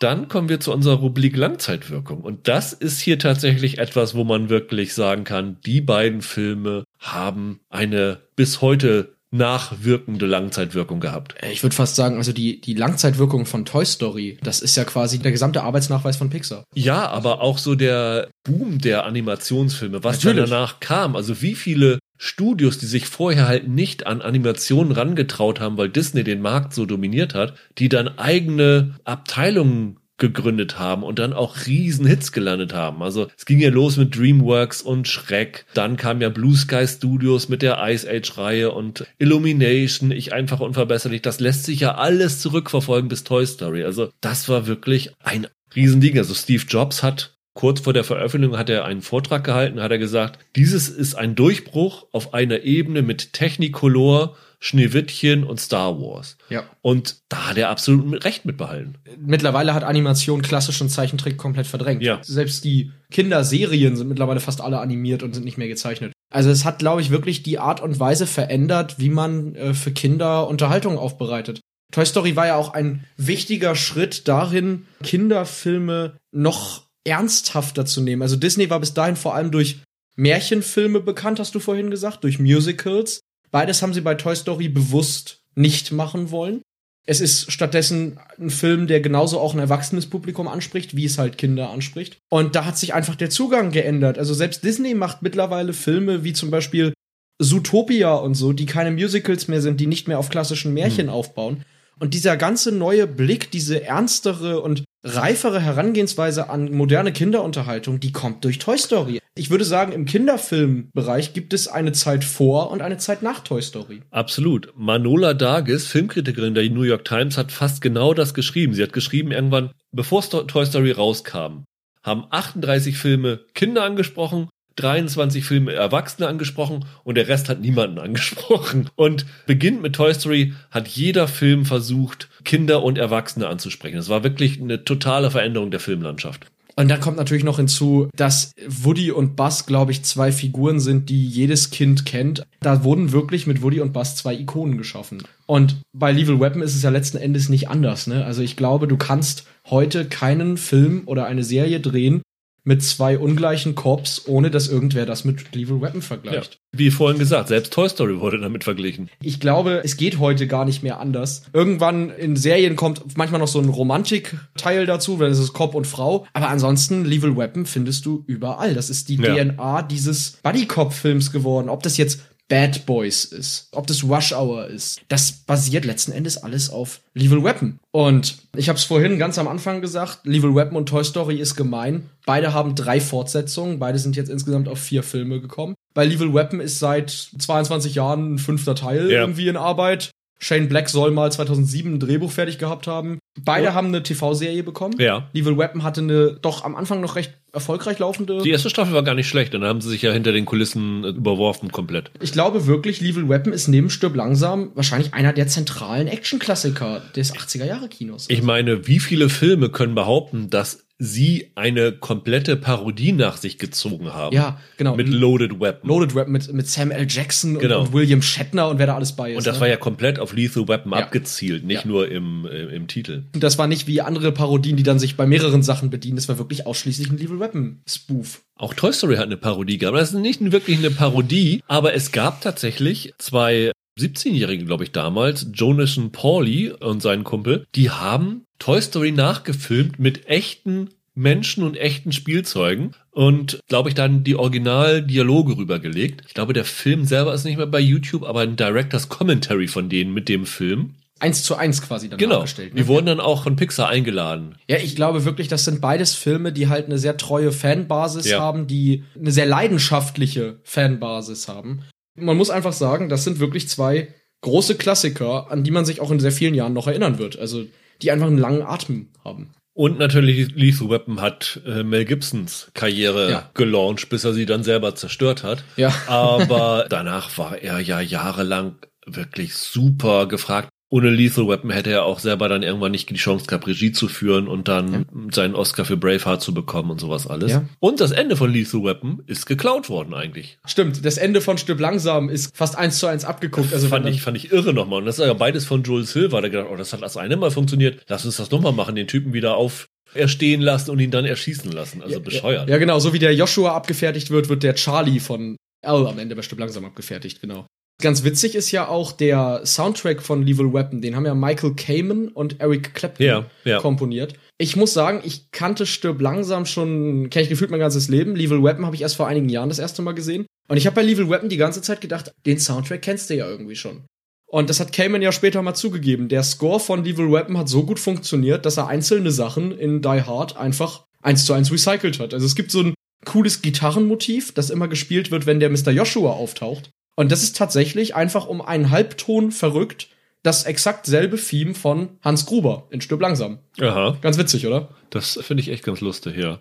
Dann 0.00 0.28
kommen 0.28 0.48
wir 0.48 0.60
zu 0.60 0.72
unserer 0.72 0.96
Rubrik 0.96 1.36
Langzeitwirkung. 1.36 2.20
Und 2.20 2.46
das 2.46 2.72
ist 2.72 3.00
hier 3.00 3.18
tatsächlich 3.18 3.78
etwas, 3.78 4.14
wo 4.14 4.22
man 4.22 4.48
wirklich 4.48 4.94
sagen 4.94 5.24
kann, 5.24 5.58
die 5.66 5.80
beiden 5.80 6.22
Filme 6.22 6.84
haben 7.00 7.60
eine 7.68 8.20
bis 8.36 8.60
heute 8.60 9.16
nachwirkende 9.30 10.24
Langzeitwirkung 10.26 11.00
gehabt. 11.00 11.34
Äh, 11.42 11.52
Ich 11.52 11.62
würde 11.62 11.76
fast 11.76 11.96
sagen, 11.96 12.16
also 12.16 12.32
die, 12.32 12.60
die 12.60 12.74
Langzeitwirkung 12.74 13.44
von 13.44 13.64
Toy 13.64 13.84
Story, 13.84 14.38
das 14.42 14.60
ist 14.60 14.76
ja 14.76 14.84
quasi 14.84 15.18
der 15.18 15.32
gesamte 15.32 15.62
Arbeitsnachweis 15.62 16.16
von 16.16 16.30
Pixar. 16.30 16.64
Ja, 16.74 17.08
aber 17.08 17.42
auch 17.42 17.58
so 17.58 17.74
der 17.74 18.30
Boom 18.44 18.78
der 18.78 19.04
Animationsfilme, 19.04 20.02
was 20.02 20.24
Natürlich. 20.24 20.48
danach 20.48 20.80
kam. 20.80 21.14
Also 21.14 21.42
wie 21.42 21.54
viele 21.54 21.98
Studios, 22.18 22.78
die 22.78 22.86
sich 22.86 23.06
vorher 23.06 23.48
halt 23.48 23.68
nicht 23.68 24.06
an 24.06 24.20
Animationen 24.20 24.92
rangetraut 24.92 25.60
haben, 25.60 25.78
weil 25.78 25.88
Disney 25.88 26.24
den 26.24 26.42
Markt 26.42 26.74
so 26.74 26.84
dominiert 26.84 27.34
hat, 27.34 27.54
die 27.78 27.88
dann 27.88 28.18
eigene 28.18 28.96
Abteilungen 29.04 29.98
gegründet 30.18 30.80
haben 30.80 31.04
und 31.04 31.20
dann 31.20 31.32
auch 31.32 31.66
riesen 31.66 32.04
Hits 32.04 32.32
gelandet 32.32 32.74
haben. 32.74 33.02
Also 33.02 33.28
es 33.36 33.46
ging 33.46 33.60
ja 33.60 33.70
los 33.70 33.96
mit 33.96 34.16
DreamWorks 34.16 34.82
und 34.82 35.06
Shrek, 35.06 35.64
dann 35.74 35.96
kam 35.96 36.20
ja 36.20 36.28
Blue 36.28 36.56
Sky 36.56 36.86
Studios 36.86 37.48
mit 37.48 37.62
der 37.62 37.78
Ice 37.88 38.08
Age 38.10 38.36
Reihe 38.36 38.72
und 38.72 39.06
Illumination, 39.18 40.10
ich 40.10 40.32
einfach 40.32 40.60
unverbesserlich. 40.60 41.22
Das 41.22 41.38
lässt 41.38 41.64
sich 41.64 41.80
ja 41.80 41.94
alles 41.94 42.40
zurückverfolgen 42.40 43.08
bis 43.08 43.22
Toy 43.22 43.46
Story. 43.46 43.84
Also 43.84 44.10
das 44.20 44.48
war 44.48 44.66
wirklich 44.66 45.12
ein 45.20 45.46
Riesending. 45.74 46.18
Also 46.18 46.34
Steve 46.34 46.64
Jobs 46.66 47.04
hat 47.04 47.37
kurz 47.58 47.80
vor 47.80 47.92
der 47.92 48.04
Veröffentlichung 48.04 48.56
hat 48.56 48.70
er 48.70 48.84
einen 48.84 49.02
Vortrag 49.02 49.42
gehalten, 49.42 49.82
hat 49.82 49.90
er 49.90 49.98
gesagt, 49.98 50.38
dieses 50.54 50.88
ist 50.88 51.16
ein 51.16 51.34
Durchbruch 51.34 52.06
auf 52.12 52.32
einer 52.32 52.62
Ebene 52.62 53.02
mit 53.02 53.32
Technicolor, 53.32 54.36
Schneewittchen 54.60 55.42
und 55.42 55.58
Star 55.58 56.00
Wars. 56.00 56.36
Ja. 56.50 56.62
Und 56.82 57.16
da 57.28 57.48
hat 57.48 57.56
er 57.58 57.70
absolut 57.70 58.06
mit 58.06 58.24
Recht 58.24 58.44
mitbehalten. 58.44 58.98
Mittlerweile 59.18 59.74
hat 59.74 59.82
Animation 59.82 60.40
klassischen 60.40 60.88
Zeichentrick 60.88 61.36
komplett 61.36 61.66
verdrängt. 61.66 62.00
Ja. 62.00 62.20
Selbst 62.22 62.62
die 62.62 62.92
Kinderserien 63.10 63.96
sind 63.96 64.06
mittlerweile 64.06 64.38
fast 64.38 64.60
alle 64.60 64.78
animiert 64.78 65.24
und 65.24 65.34
sind 65.34 65.44
nicht 65.44 65.58
mehr 65.58 65.66
gezeichnet. 65.66 66.12
Also 66.30 66.50
es 66.50 66.64
hat, 66.64 66.78
glaube 66.78 67.00
ich, 67.00 67.10
wirklich 67.10 67.42
die 67.42 67.58
Art 67.58 67.80
und 67.80 67.98
Weise 67.98 68.28
verändert, 68.28 69.00
wie 69.00 69.10
man 69.10 69.56
äh, 69.56 69.74
für 69.74 69.90
Kinder 69.90 70.46
Unterhaltung 70.46 70.96
aufbereitet. 70.96 71.58
Toy 71.90 72.06
Story 72.06 72.36
war 72.36 72.46
ja 72.46 72.54
auch 72.54 72.72
ein 72.72 73.02
wichtiger 73.16 73.74
Schritt 73.74 74.28
darin, 74.28 74.86
Kinderfilme 75.02 76.18
noch 76.30 76.87
ernsthafter 77.08 77.86
zu 77.86 78.00
nehmen. 78.00 78.22
Also 78.22 78.36
Disney 78.36 78.70
war 78.70 78.80
bis 78.80 78.94
dahin 78.94 79.16
vor 79.16 79.34
allem 79.34 79.50
durch 79.50 79.78
Märchenfilme 80.16 81.00
bekannt, 81.00 81.38
hast 81.38 81.54
du 81.54 81.60
vorhin 81.60 81.90
gesagt, 81.90 82.24
durch 82.24 82.38
Musicals. 82.38 83.20
Beides 83.50 83.82
haben 83.82 83.94
sie 83.94 84.00
bei 84.00 84.14
Toy 84.14 84.34
Story 84.36 84.68
bewusst 84.68 85.40
nicht 85.54 85.92
machen 85.92 86.30
wollen. 86.30 86.62
Es 87.06 87.20
ist 87.22 87.50
stattdessen 87.50 88.20
ein 88.38 88.50
Film, 88.50 88.86
der 88.86 89.00
genauso 89.00 89.40
auch 89.40 89.54
ein 89.54 89.60
erwachsenes 89.60 90.06
Publikum 90.06 90.46
anspricht, 90.46 90.94
wie 90.94 91.06
es 91.06 91.16
halt 91.16 91.38
Kinder 91.38 91.70
anspricht. 91.70 92.18
Und 92.28 92.54
da 92.54 92.66
hat 92.66 92.76
sich 92.76 92.92
einfach 92.92 93.14
der 93.16 93.30
Zugang 93.30 93.70
geändert. 93.70 94.18
Also 94.18 94.34
selbst 94.34 94.62
Disney 94.62 94.94
macht 94.94 95.22
mittlerweile 95.22 95.72
Filme 95.72 96.22
wie 96.24 96.34
zum 96.34 96.50
Beispiel 96.50 96.92
Zootopia 97.40 98.14
und 98.14 98.34
so, 98.34 98.52
die 98.52 98.66
keine 98.66 98.90
Musicals 98.90 99.48
mehr 99.48 99.62
sind, 99.62 99.80
die 99.80 99.86
nicht 99.86 100.08
mehr 100.08 100.18
auf 100.18 100.28
klassischen 100.28 100.74
Märchen 100.74 101.06
Hm. 101.06 101.12
aufbauen. 101.14 101.62
Und 102.00 102.14
dieser 102.14 102.36
ganze 102.36 102.72
neue 102.72 103.06
Blick, 103.06 103.50
diese 103.50 103.84
ernstere 103.84 104.60
und 104.60 104.84
reifere 105.04 105.60
Herangehensweise 105.60 106.50
an 106.50 106.72
moderne 106.72 107.12
Kinderunterhaltung, 107.12 108.00
die 108.00 108.12
kommt 108.12 108.44
durch 108.44 108.58
Toy 108.58 108.78
Story. 108.78 109.20
Ich 109.36 109.50
würde 109.50 109.64
sagen, 109.64 109.92
im 109.92 110.04
Kinderfilmbereich 110.04 111.32
gibt 111.32 111.54
es 111.54 111.68
eine 111.68 111.92
Zeit 111.92 112.24
vor 112.24 112.70
und 112.70 112.82
eine 112.82 112.98
Zeit 112.98 113.22
nach 113.22 113.40
Toy 113.40 113.62
Story. 113.62 114.02
Absolut. 114.10 114.72
Manola 114.76 115.34
Dargis, 115.34 115.86
Filmkritikerin 115.86 116.54
der 116.54 116.68
New 116.70 116.82
York 116.82 117.04
Times, 117.04 117.38
hat 117.38 117.52
fast 117.52 117.80
genau 117.80 118.14
das 118.14 118.34
geschrieben. 118.34 118.74
Sie 118.74 118.82
hat 118.82 118.92
geschrieben, 118.92 119.30
irgendwann, 119.30 119.70
bevor 119.92 120.22
Toy 120.22 120.66
Story 120.66 120.90
rauskam, 120.90 121.64
haben 122.02 122.24
38 122.30 122.98
Filme 122.98 123.40
Kinder 123.54 123.84
angesprochen, 123.84 124.48
23 124.78 125.44
Filme 125.44 125.72
Erwachsene 125.72 126.28
angesprochen 126.28 126.84
und 127.04 127.16
der 127.16 127.28
Rest 127.28 127.48
hat 127.48 127.60
niemanden 127.60 127.98
angesprochen. 127.98 128.88
Und 128.96 129.26
beginnt 129.46 129.82
mit 129.82 129.94
Toy 129.94 130.14
Story 130.14 130.54
hat 130.70 130.88
jeder 130.88 131.28
Film 131.28 131.64
versucht, 131.64 132.28
Kinder 132.44 132.82
und 132.82 132.98
Erwachsene 132.98 133.48
anzusprechen. 133.48 133.98
Es 133.98 134.08
war 134.08 134.24
wirklich 134.24 134.60
eine 134.60 134.84
totale 134.84 135.30
Veränderung 135.30 135.70
der 135.70 135.80
Filmlandschaft. 135.80 136.46
Und 136.78 136.86
dann 136.86 137.00
kommt 137.00 137.16
natürlich 137.16 137.42
noch 137.42 137.56
hinzu, 137.56 138.08
dass 138.14 138.52
Woody 138.68 139.10
und 139.10 139.34
Buzz, 139.34 139.66
glaube 139.66 139.90
ich, 139.90 140.04
zwei 140.04 140.30
Figuren 140.30 140.78
sind, 140.78 141.08
die 141.08 141.26
jedes 141.26 141.70
Kind 141.70 142.06
kennt. 142.06 142.44
Da 142.60 142.84
wurden 142.84 143.10
wirklich 143.10 143.48
mit 143.48 143.62
Woody 143.62 143.80
und 143.80 143.92
Buzz 143.92 144.14
zwei 144.14 144.34
Ikonen 144.34 144.78
geschaffen. 144.78 145.24
Und 145.46 145.78
bei 145.92 146.12
Lethal 146.12 146.38
Weapon 146.38 146.62
ist 146.62 146.76
es 146.76 146.84
ja 146.84 146.90
letzten 146.90 147.16
Endes 147.16 147.48
nicht 147.48 147.68
anders. 147.68 148.06
Ne? 148.06 148.24
Also 148.24 148.42
ich 148.42 148.54
glaube, 148.54 148.86
du 148.86 148.96
kannst 148.96 149.44
heute 149.68 150.04
keinen 150.04 150.56
Film 150.56 151.02
oder 151.06 151.26
eine 151.26 151.42
Serie 151.42 151.80
drehen 151.80 152.22
mit 152.68 152.82
zwei 152.82 153.18
ungleichen 153.18 153.74
Cops, 153.74 154.24
ohne 154.26 154.50
dass 154.50 154.68
irgendwer 154.68 155.06
das 155.06 155.24
mit 155.24 155.54
Lethal 155.56 155.80
Weapon 155.80 156.00
Ja. 156.00 156.06
vergleicht. 156.06 156.60
Wie 156.70 156.90
vorhin 156.90 157.18
gesagt, 157.18 157.48
selbst 157.48 157.72
Toy 157.72 157.88
Story 157.88 158.20
wurde 158.20 158.38
damit 158.38 158.62
verglichen. 158.62 159.08
Ich 159.22 159.40
glaube, 159.40 159.80
es 159.84 159.96
geht 159.96 160.18
heute 160.18 160.46
gar 160.46 160.66
nicht 160.66 160.82
mehr 160.82 161.00
anders. 161.00 161.44
Irgendwann 161.54 162.10
in 162.10 162.36
Serien 162.36 162.76
kommt 162.76 163.16
manchmal 163.16 163.40
noch 163.40 163.48
so 163.48 163.58
ein 163.58 163.70
Romantik-Teil 163.70 164.84
dazu, 164.84 165.18
weil 165.18 165.30
es 165.30 165.38
ist 165.38 165.54
Cop 165.54 165.74
und 165.74 165.86
Frau. 165.86 166.26
Aber 166.34 166.50
ansonsten, 166.50 167.06
Lethal 167.06 167.38
Weapon 167.38 167.64
findest 167.64 168.04
du 168.04 168.22
überall. 168.26 168.74
Das 168.74 168.90
ist 168.90 169.08
die 169.08 169.16
Ja. 169.16 169.34
DNA 169.34 169.82
dieses 169.82 170.32
Buddy-Cop-Films 170.42 171.32
geworden. 171.32 171.70
Ob 171.70 171.82
das 171.82 171.96
jetzt 171.96 172.20
Bad 172.48 172.86
Boys 172.86 173.24
ist, 173.26 173.68
ob 173.72 173.86
das 173.86 174.02
Rush 174.04 174.32
Hour 174.32 174.68
ist. 174.68 175.02
Das 175.08 175.30
basiert 175.32 175.84
letzten 175.84 176.12
Endes 176.12 176.38
alles 176.42 176.70
auf 176.70 177.00
Lethal 177.12 177.44
Weapon. 177.44 177.78
Und 177.90 178.38
ich 178.56 178.68
habe 178.70 178.78
es 178.78 178.84
vorhin 178.84 179.18
ganz 179.18 179.38
am 179.38 179.46
Anfang 179.48 179.82
gesagt, 179.82 180.20
Lethal 180.24 180.54
Weapon 180.54 180.76
und 180.76 180.88
Toy 180.88 181.04
Story 181.04 181.36
ist 181.36 181.56
gemein. 181.56 182.08
Beide 182.24 182.54
haben 182.54 182.74
drei 182.74 183.00
Fortsetzungen, 183.00 183.78
beide 183.78 183.98
sind 183.98 184.16
jetzt 184.16 184.30
insgesamt 184.30 184.68
auf 184.68 184.78
vier 184.78 185.02
Filme 185.02 185.40
gekommen. 185.40 185.74
Bei 185.92 186.04
Lethal 186.04 186.32
Weapon 186.32 186.60
ist 186.60 186.78
seit 186.78 187.10
22 187.10 187.94
Jahren 187.94 188.34
ein 188.34 188.38
fünfter 188.38 188.74
Teil 188.74 189.10
Ja. 189.10 189.20
irgendwie 189.20 189.48
in 189.48 189.56
Arbeit. 189.56 190.10
Shane 190.40 190.68
Black 190.68 190.88
soll 190.88 191.10
mal 191.10 191.30
2007 191.32 191.94
ein 191.94 192.00
Drehbuch 192.00 192.30
fertig 192.30 192.58
gehabt 192.58 192.86
haben. 192.86 193.18
Beide 193.40 193.66
Ja. 193.66 193.74
haben 193.74 193.88
eine 193.88 194.02
TV-Serie 194.02 194.62
bekommen. 194.62 194.94
Ja. 194.98 195.28
Lethal 195.32 195.58
Weapon 195.58 195.82
hatte 195.82 196.00
eine 196.00 196.38
doch 196.40 196.64
am 196.64 196.76
Anfang 196.76 197.00
noch 197.00 197.16
recht 197.16 197.34
erfolgreich 197.52 197.98
laufende. 197.98 198.42
Die 198.42 198.50
erste 198.50 198.70
Staffel 198.70 198.92
war 198.94 199.02
gar 199.02 199.14
nicht 199.14 199.28
schlecht 199.28 199.54
und 199.54 199.62
dann 199.62 199.68
haben 199.70 199.80
sie 199.80 199.88
sich 199.88 200.02
ja 200.02 200.12
hinter 200.12 200.32
den 200.32 200.44
Kulissen 200.44 201.04
äh, 201.04 201.08
überworfen 201.08 201.72
komplett. 201.72 202.10
Ich 202.20 202.32
glaube 202.32 202.66
wirklich, 202.66 203.00
Lethal 203.00 203.28
Weapon 203.28 203.52
ist 203.52 203.68
neben 203.68 203.90
Stirb 203.90 204.14
langsam 204.16 204.70
wahrscheinlich 204.74 205.14
einer 205.14 205.32
der 205.32 205.46
zentralen 205.48 206.06
Actionklassiker 206.08 207.02
des 207.16 207.34
80er 207.34 207.64
Jahre 207.64 207.88
Kinos. 207.88 208.26
Ich 208.28 208.42
meine, 208.42 208.86
wie 208.86 209.00
viele 209.00 209.28
Filme 209.28 209.70
können 209.70 209.94
behaupten, 209.94 210.50
dass 210.50 210.84
sie 211.00 211.50
eine 211.54 211.92
komplette 211.92 212.56
Parodie 212.56 213.12
nach 213.12 213.36
sich 213.36 213.58
gezogen 213.58 214.12
haben? 214.12 214.34
ja, 214.34 214.60
genau. 214.76 214.96
Mit 214.96 215.08
Loaded 215.08 215.60
Weapon. 215.60 215.88
Loaded 215.88 216.14
Weapon 216.14 216.32
mit, 216.32 216.52
mit 216.52 216.66
Sam 216.68 216.90
L. 216.90 217.06
Jackson 217.08 217.54
und, 217.54 217.60
Genau. 217.62 217.82
und 217.82 217.92
William 217.92 218.20
Shatner 218.20 218.68
und 218.68 218.78
wer 218.78 218.86
da 218.86 218.96
alles 218.96 219.12
bei 219.12 219.30
ist. 219.30 219.38
und 219.38 219.46
das 219.46 219.56
ne? 219.56 219.60
war 219.60 219.68
ja 219.68 219.76
komplett 219.76 220.18
auf 220.18 220.32
Lethal 220.34 220.66
Weapon 220.66 220.90
Ja. 220.92 220.98
abgezielt, 220.98 221.64
nicht 221.64 221.84
Ja. 221.84 221.88
nur 221.88 222.10
im, 222.10 222.46
äh, 222.46 222.74
im 222.74 222.88
Titel. 222.88 223.24
Und 223.32 223.42
das 223.42 223.58
war 223.58 223.68
nicht 223.68 223.86
wie 223.86 224.00
andere 224.00 224.32
Parodien, 224.32 224.76
die 224.76 224.82
dann 224.82 224.98
sich 224.98 225.16
bei 225.16 225.26
mehreren 225.26 225.62
Sachen 225.62 225.90
bedienen. 225.90 226.16
Das 226.16 226.28
war 226.28 226.38
wirklich 226.38 226.66
ausschließlich 226.66 227.10
ein 227.10 227.16
Lethal 227.18 227.38
Weapon 227.38 227.80
Spoof. 227.88 228.42
Auch 228.56 228.74
Toy 228.74 228.92
Story 228.92 229.16
hat 229.16 229.26
eine 229.26 229.36
Parodie 229.36 229.78
gehabt. 229.78 229.96
Das 229.96 230.08
ist 230.12 230.18
nicht 230.18 230.40
wirklich 230.50 230.78
eine 230.78 230.90
Parodie, 230.90 231.62
aber 231.68 231.94
es 231.94 232.10
gab 232.10 232.40
tatsächlich 232.40 233.12
zwei 233.18 233.70
17-Jährige, 233.98 234.64
glaube 234.64 234.84
ich, 234.84 234.92
damals, 234.92 235.46
Jonathan 235.52 236.12
Pauly 236.12 236.70
und 236.72 237.02
sein 237.02 237.24
Kumpel, 237.24 237.66
die 237.74 237.90
haben 237.90 238.44
Toy 238.58 238.80
Story 238.80 239.12
nachgefilmt 239.12 239.98
mit 239.98 240.26
echten 240.28 240.90
Menschen 241.14 241.64
und 241.64 241.76
echten 241.76 242.12
Spielzeugen 242.12 242.92
und, 243.10 243.58
glaube 243.68 243.88
ich, 243.88 243.94
dann 243.96 244.22
die 244.22 244.36
Original-Dialoge 244.36 245.56
rübergelegt. 245.56 246.22
Ich 246.28 246.34
glaube, 246.34 246.52
der 246.52 246.64
Film 246.64 247.04
selber 247.04 247.34
ist 247.34 247.44
nicht 247.44 247.56
mehr 247.56 247.66
bei 247.66 247.80
YouTube, 247.80 248.22
aber 248.24 248.40
ein 248.40 248.54
Director's 248.56 249.08
Commentary 249.08 249.66
von 249.66 249.88
denen 249.88 250.14
mit 250.14 250.28
dem 250.28 250.46
Film. 250.46 250.94
Eins 251.20 251.42
zu 251.42 251.56
eins 251.56 251.82
quasi 251.82 252.08
dann 252.08 252.18
Genau. 252.20 252.36
nachgestellt. 252.36 252.74
ne? 252.74 252.80
Die 252.82 252.86
wurden 252.86 253.06
dann 253.06 253.18
auch 253.18 253.42
von 253.42 253.56
Pixar 253.56 253.88
eingeladen. 253.88 254.54
Ja, 254.68 254.76
ich 254.76 254.94
glaube 254.94 255.24
wirklich, 255.24 255.48
das 255.48 255.64
sind 255.64 255.80
beides 255.80 256.14
Filme, 256.14 256.52
die 256.52 256.68
halt 256.68 256.86
eine 256.86 256.98
sehr 256.98 257.16
treue 257.16 257.50
Fanbasis 257.50 258.30
Ja. 258.30 258.38
haben, 258.38 258.68
die 258.68 259.02
eine 259.18 259.32
sehr 259.32 259.46
leidenschaftliche 259.46 260.60
Fanbasis 260.62 261.48
haben. 261.48 261.82
Man 262.20 262.36
muss 262.36 262.50
einfach 262.50 262.72
sagen, 262.72 263.08
das 263.08 263.24
sind 263.24 263.38
wirklich 263.40 263.68
zwei 263.68 264.08
große 264.42 264.76
Klassiker, 264.76 265.50
an 265.50 265.64
die 265.64 265.70
man 265.70 265.84
sich 265.84 266.00
auch 266.00 266.10
in 266.10 266.20
sehr 266.20 266.32
vielen 266.32 266.54
Jahren 266.54 266.72
noch 266.72 266.86
erinnern 266.86 267.18
wird. 267.18 267.38
Also, 267.38 267.64
die 268.02 268.10
einfach 268.10 268.26
einen 268.28 268.38
langen 268.38 268.62
Atem 268.62 269.08
haben. 269.24 269.50
Und 269.74 269.98
natürlich 269.98 270.54
Lethal 270.56 270.90
Weapon 270.90 271.20
hat 271.20 271.60
äh, 271.64 271.84
Mel 271.84 272.04
Gibsons 272.04 272.70
Karriere 272.74 273.30
Ja. 273.30 273.50
gelauncht, 273.54 274.08
bis 274.08 274.24
er 274.24 274.32
sie 274.34 274.46
dann 274.46 274.64
selber 274.64 274.94
zerstört 274.96 275.44
hat. 275.44 275.62
Ja. 275.76 275.94
Aber 276.08 276.86
danach 276.90 277.36
war 277.38 277.58
er 277.58 277.78
ja 277.80 278.00
jahrelang 278.00 278.76
wirklich 279.06 279.54
super 279.54 280.26
gefragt. 280.26 280.68
Ohne 280.90 281.10
Lethal 281.10 281.46
Weapon 281.48 281.70
hätte 281.70 281.90
er 281.90 282.04
auch 282.04 282.18
selber 282.18 282.48
dann 282.48 282.62
irgendwann 282.62 282.92
nicht 282.92 283.10
die 283.10 283.16
Chance 283.16 283.46
gehabt, 283.46 283.66
Regie 283.66 283.92
zu 283.92 284.08
führen 284.08 284.48
und 284.48 284.68
dann 284.68 285.06
seinen 285.32 285.54
Oscar 285.54 285.84
für 285.84 285.98
Braveheart 285.98 286.40
zu 286.40 286.54
bekommen 286.54 286.90
und 286.90 287.00
sowas 287.00 287.26
alles. 287.26 287.52
Ja. 287.52 287.64
Und 287.78 288.00
das 288.00 288.10
Ende 288.10 288.36
von 288.36 288.50
Lethal 288.50 288.82
Weapon 288.84 289.22
ist 289.26 289.44
geklaut 289.44 289.90
worden 289.90 290.14
eigentlich. 290.14 290.58
Stimmt, 290.64 291.04
das 291.04 291.18
Ende 291.18 291.42
von 291.42 291.58
Stück 291.58 291.78
langsam 291.78 292.30
ist 292.30 292.56
fast 292.56 292.78
eins 292.78 292.98
zu 292.98 293.06
eins 293.06 293.26
abgeguckt. 293.26 293.72
Also 293.74 293.88
fand 293.88 294.08
ich, 294.08 294.22
fand 294.22 294.38
ich 294.38 294.50
irre 294.50 294.72
nochmal. 294.72 295.00
Und 295.00 295.06
das 295.06 295.18
ist 295.18 295.26
ja 295.26 295.34
beides 295.34 295.66
von 295.66 295.82
Joel 295.82 296.04
Silver. 296.04 296.40
Der 296.40 296.50
gedacht, 296.50 296.68
oh, 296.72 296.76
das 296.76 296.92
hat 296.94 297.02
das 297.02 297.18
eine 297.18 297.36
Mal 297.36 297.50
funktioniert. 297.50 298.04
Lass 298.08 298.24
uns 298.24 298.38
das 298.38 298.50
nochmal 298.50 298.72
machen, 298.72 298.94
den 298.94 299.06
Typen 299.06 299.34
wieder 299.34 299.56
auf 299.56 299.88
erstehen 300.14 300.62
lassen 300.62 300.90
und 300.90 301.00
ihn 301.00 301.10
dann 301.10 301.26
erschießen 301.26 301.70
lassen. 301.70 302.02
Also 302.02 302.20
bescheuert. 302.20 302.68
Ja, 302.68 302.78
genau, 302.78 302.98
so 302.98 303.12
wie 303.12 303.18
der 303.18 303.34
Joshua 303.34 303.74
abgefertigt 303.74 304.30
wird, 304.30 304.48
wird 304.48 304.62
der 304.62 304.74
Charlie 304.74 305.20
von 305.20 305.56
L 305.82 306.06
am 306.06 306.18
Ende 306.18 306.34
bei 306.34 306.42
Stück 306.42 306.58
langsam 306.58 306.84
abgefertigt, 306.84 307.40
genau. 307.40 307.66
Ganz 308.00 308.22
witzig 308.22 308.54
ist 308.54 308.70
ja 308.70 308.86
auch 308.86 309.10
der 309.10 309.62
Soundtrack 309.64 310.22
von 310.22 310.42
Lethal 310.44 310.72
Weapon, 310.72 311.00
den 311.00 311.16
haben 311.16 311.26
ja 311.26 311.34
Michael 311.34 311.74
Kamen 311.74 312.28
und 312.28 312.60
Eric 312.60 312.94
Clapton 312.94 313.26
Ja, 313.26 313.46
ja. 313.64 313.80
komponiert. 313.80 314.34
Ich 314.56 314.76
muss 314.76 314.92
sagen, 314.92 315.20
ich 315.24 315.50
kannte 315.50 315.84
Stirb 315.84 316.20
langsam 316.20 316.64
schon, 316.64 317.28
kenne 317.28 317.42
ich 317.42 317.48
gefühlt 317.48 317.72
mein 317.72 317.80
ganzes 317.80 318.08
Leben. 318.08 318.36
Lethal 318.36 318.62
Weapon 318.62 318.86
habe 318.86 318.94
ich 318.94 319.02
erst 319.02 319.16
vor 319.16 319.26
einigen 319.26 319.48
Jahren 319.48 319.68
das 319.68 319.80
erste 319.80 320.02
Mal 320.02 320.12
gesehen. 320.12 320.46
Und 320.68 320.76
ich 320.76 320.86
habe 320.86 320.94
bei 320.94 321.02
Lethal 321.02 321.28
Weapon 321.28 321.48
die 321.48 321.56
ganze 321.56 321.82
Zeit 321.82 322.00
gedacht, 322.00 322.30
den 322.46 322.60
Soundtrack 322.60 323.02
kennst 323.02 323.30
du 323.30 323.34
ja 323.34 323.48
irgendwie 323.48 323.76
schon. 323.76 324.04
Und 324.46 324.70
das 324.70 324.78
hat 324.78 324.92
Kamen 324.92 325.20
ja 325.20 325.32
später 325.32 325.60
mal 325.62 325.74
zugegeben. 325.74 326.28
Der 326.28 326.44
Score 326.44 326.80
von 326.80 327.04
Lethal 327.04 327.32
Weapon 327.32 327.58
hat 327.58 327.68
so 327.68 327.84
gut 327.84 327.98
funktioniert, 327.98 328.64
dass 328.64 328.76
er 328.76 328.86
einzelne 328.86 329.32
Sachen 329.32 329.76
in 329.76 330.02
Die 330.02 330.22
Hard 330.22 330.56
einfach 330.56 331.04
eins 331.20 331.44
zu 331.44 331.52
eins 331.52 331.72
recycelt 331.72 332.20
hat. 332.20 332.32
Also 332.32 332.46
es 332.46 332.54
gibt 332.54 332.70
so 332.70 332.80
ein 332.80 332.94
cooles 333.24 333.60
Gitarrenmotiv, 333.60 334.52
das 334.54 334.70
immer 334.70 334.88
gespielt 334.88 335.30
wird, 335.30 335.46
wenn 335.46 335.60
der 335.60 335.70
Mr. 335.70 335.90
Joshua 335.90 336.32
auftaucht. 336.32 336.90
Und 337.18 337.32
das 337.32 337.42
ist 337.42 337.56
tatsächlich 337.56 338.14
einfach 338.14 338.46
um 338.46 338.62
einen 338.62 338.90
Halbton 338.92 339.50
verrückt 339.50 340.06
das 340.44 340.66
exakt 340.66 341.04
selbe 341.04 341.36
Theme 341.36 341.74
von 341.74 342.10
Hans 342.22 342.46
Gruber 342.46 342.86
in 342.90 343.00
Stirb 343.00 343.20
langsam. 343.20 343.58
Aha. 343.80 344.16
Ganz 344.20 344.38
witzig, 344.38 344.68
oder? 344.68 344.90
Das 345.10 345.36
finde 345.42 345.64
ich 345.64 345.68
echt 345.68 345.82
ganz 345.82 346.00
lustig, 346.00 346.36
ja. 346.36 346.60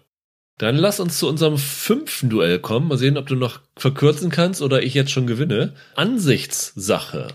Dann 0.58 0.76
lass 0.76 0.99
uns 0.99 1.20
zu 1.20 1.28
unserem 1.30 1.60
fünften 1.60 2.32
Duell 2.32 2.58
kommen. 2.58 2.88
Mal 2.88 2.97
sehen, 2.97 3.20
ob 3.20 3.28
du 3.28 3.36
noch 3.36 3.60
verkürzen 3.78 4.32
kannst 4.32 4.64
oder 4.64 4.82
ich 4.82 4.95
jetzt 4.95 5.12
schon 5.12 5.28
gewinne. 5.28 5.74
Ansichtssache. 5.93 7.28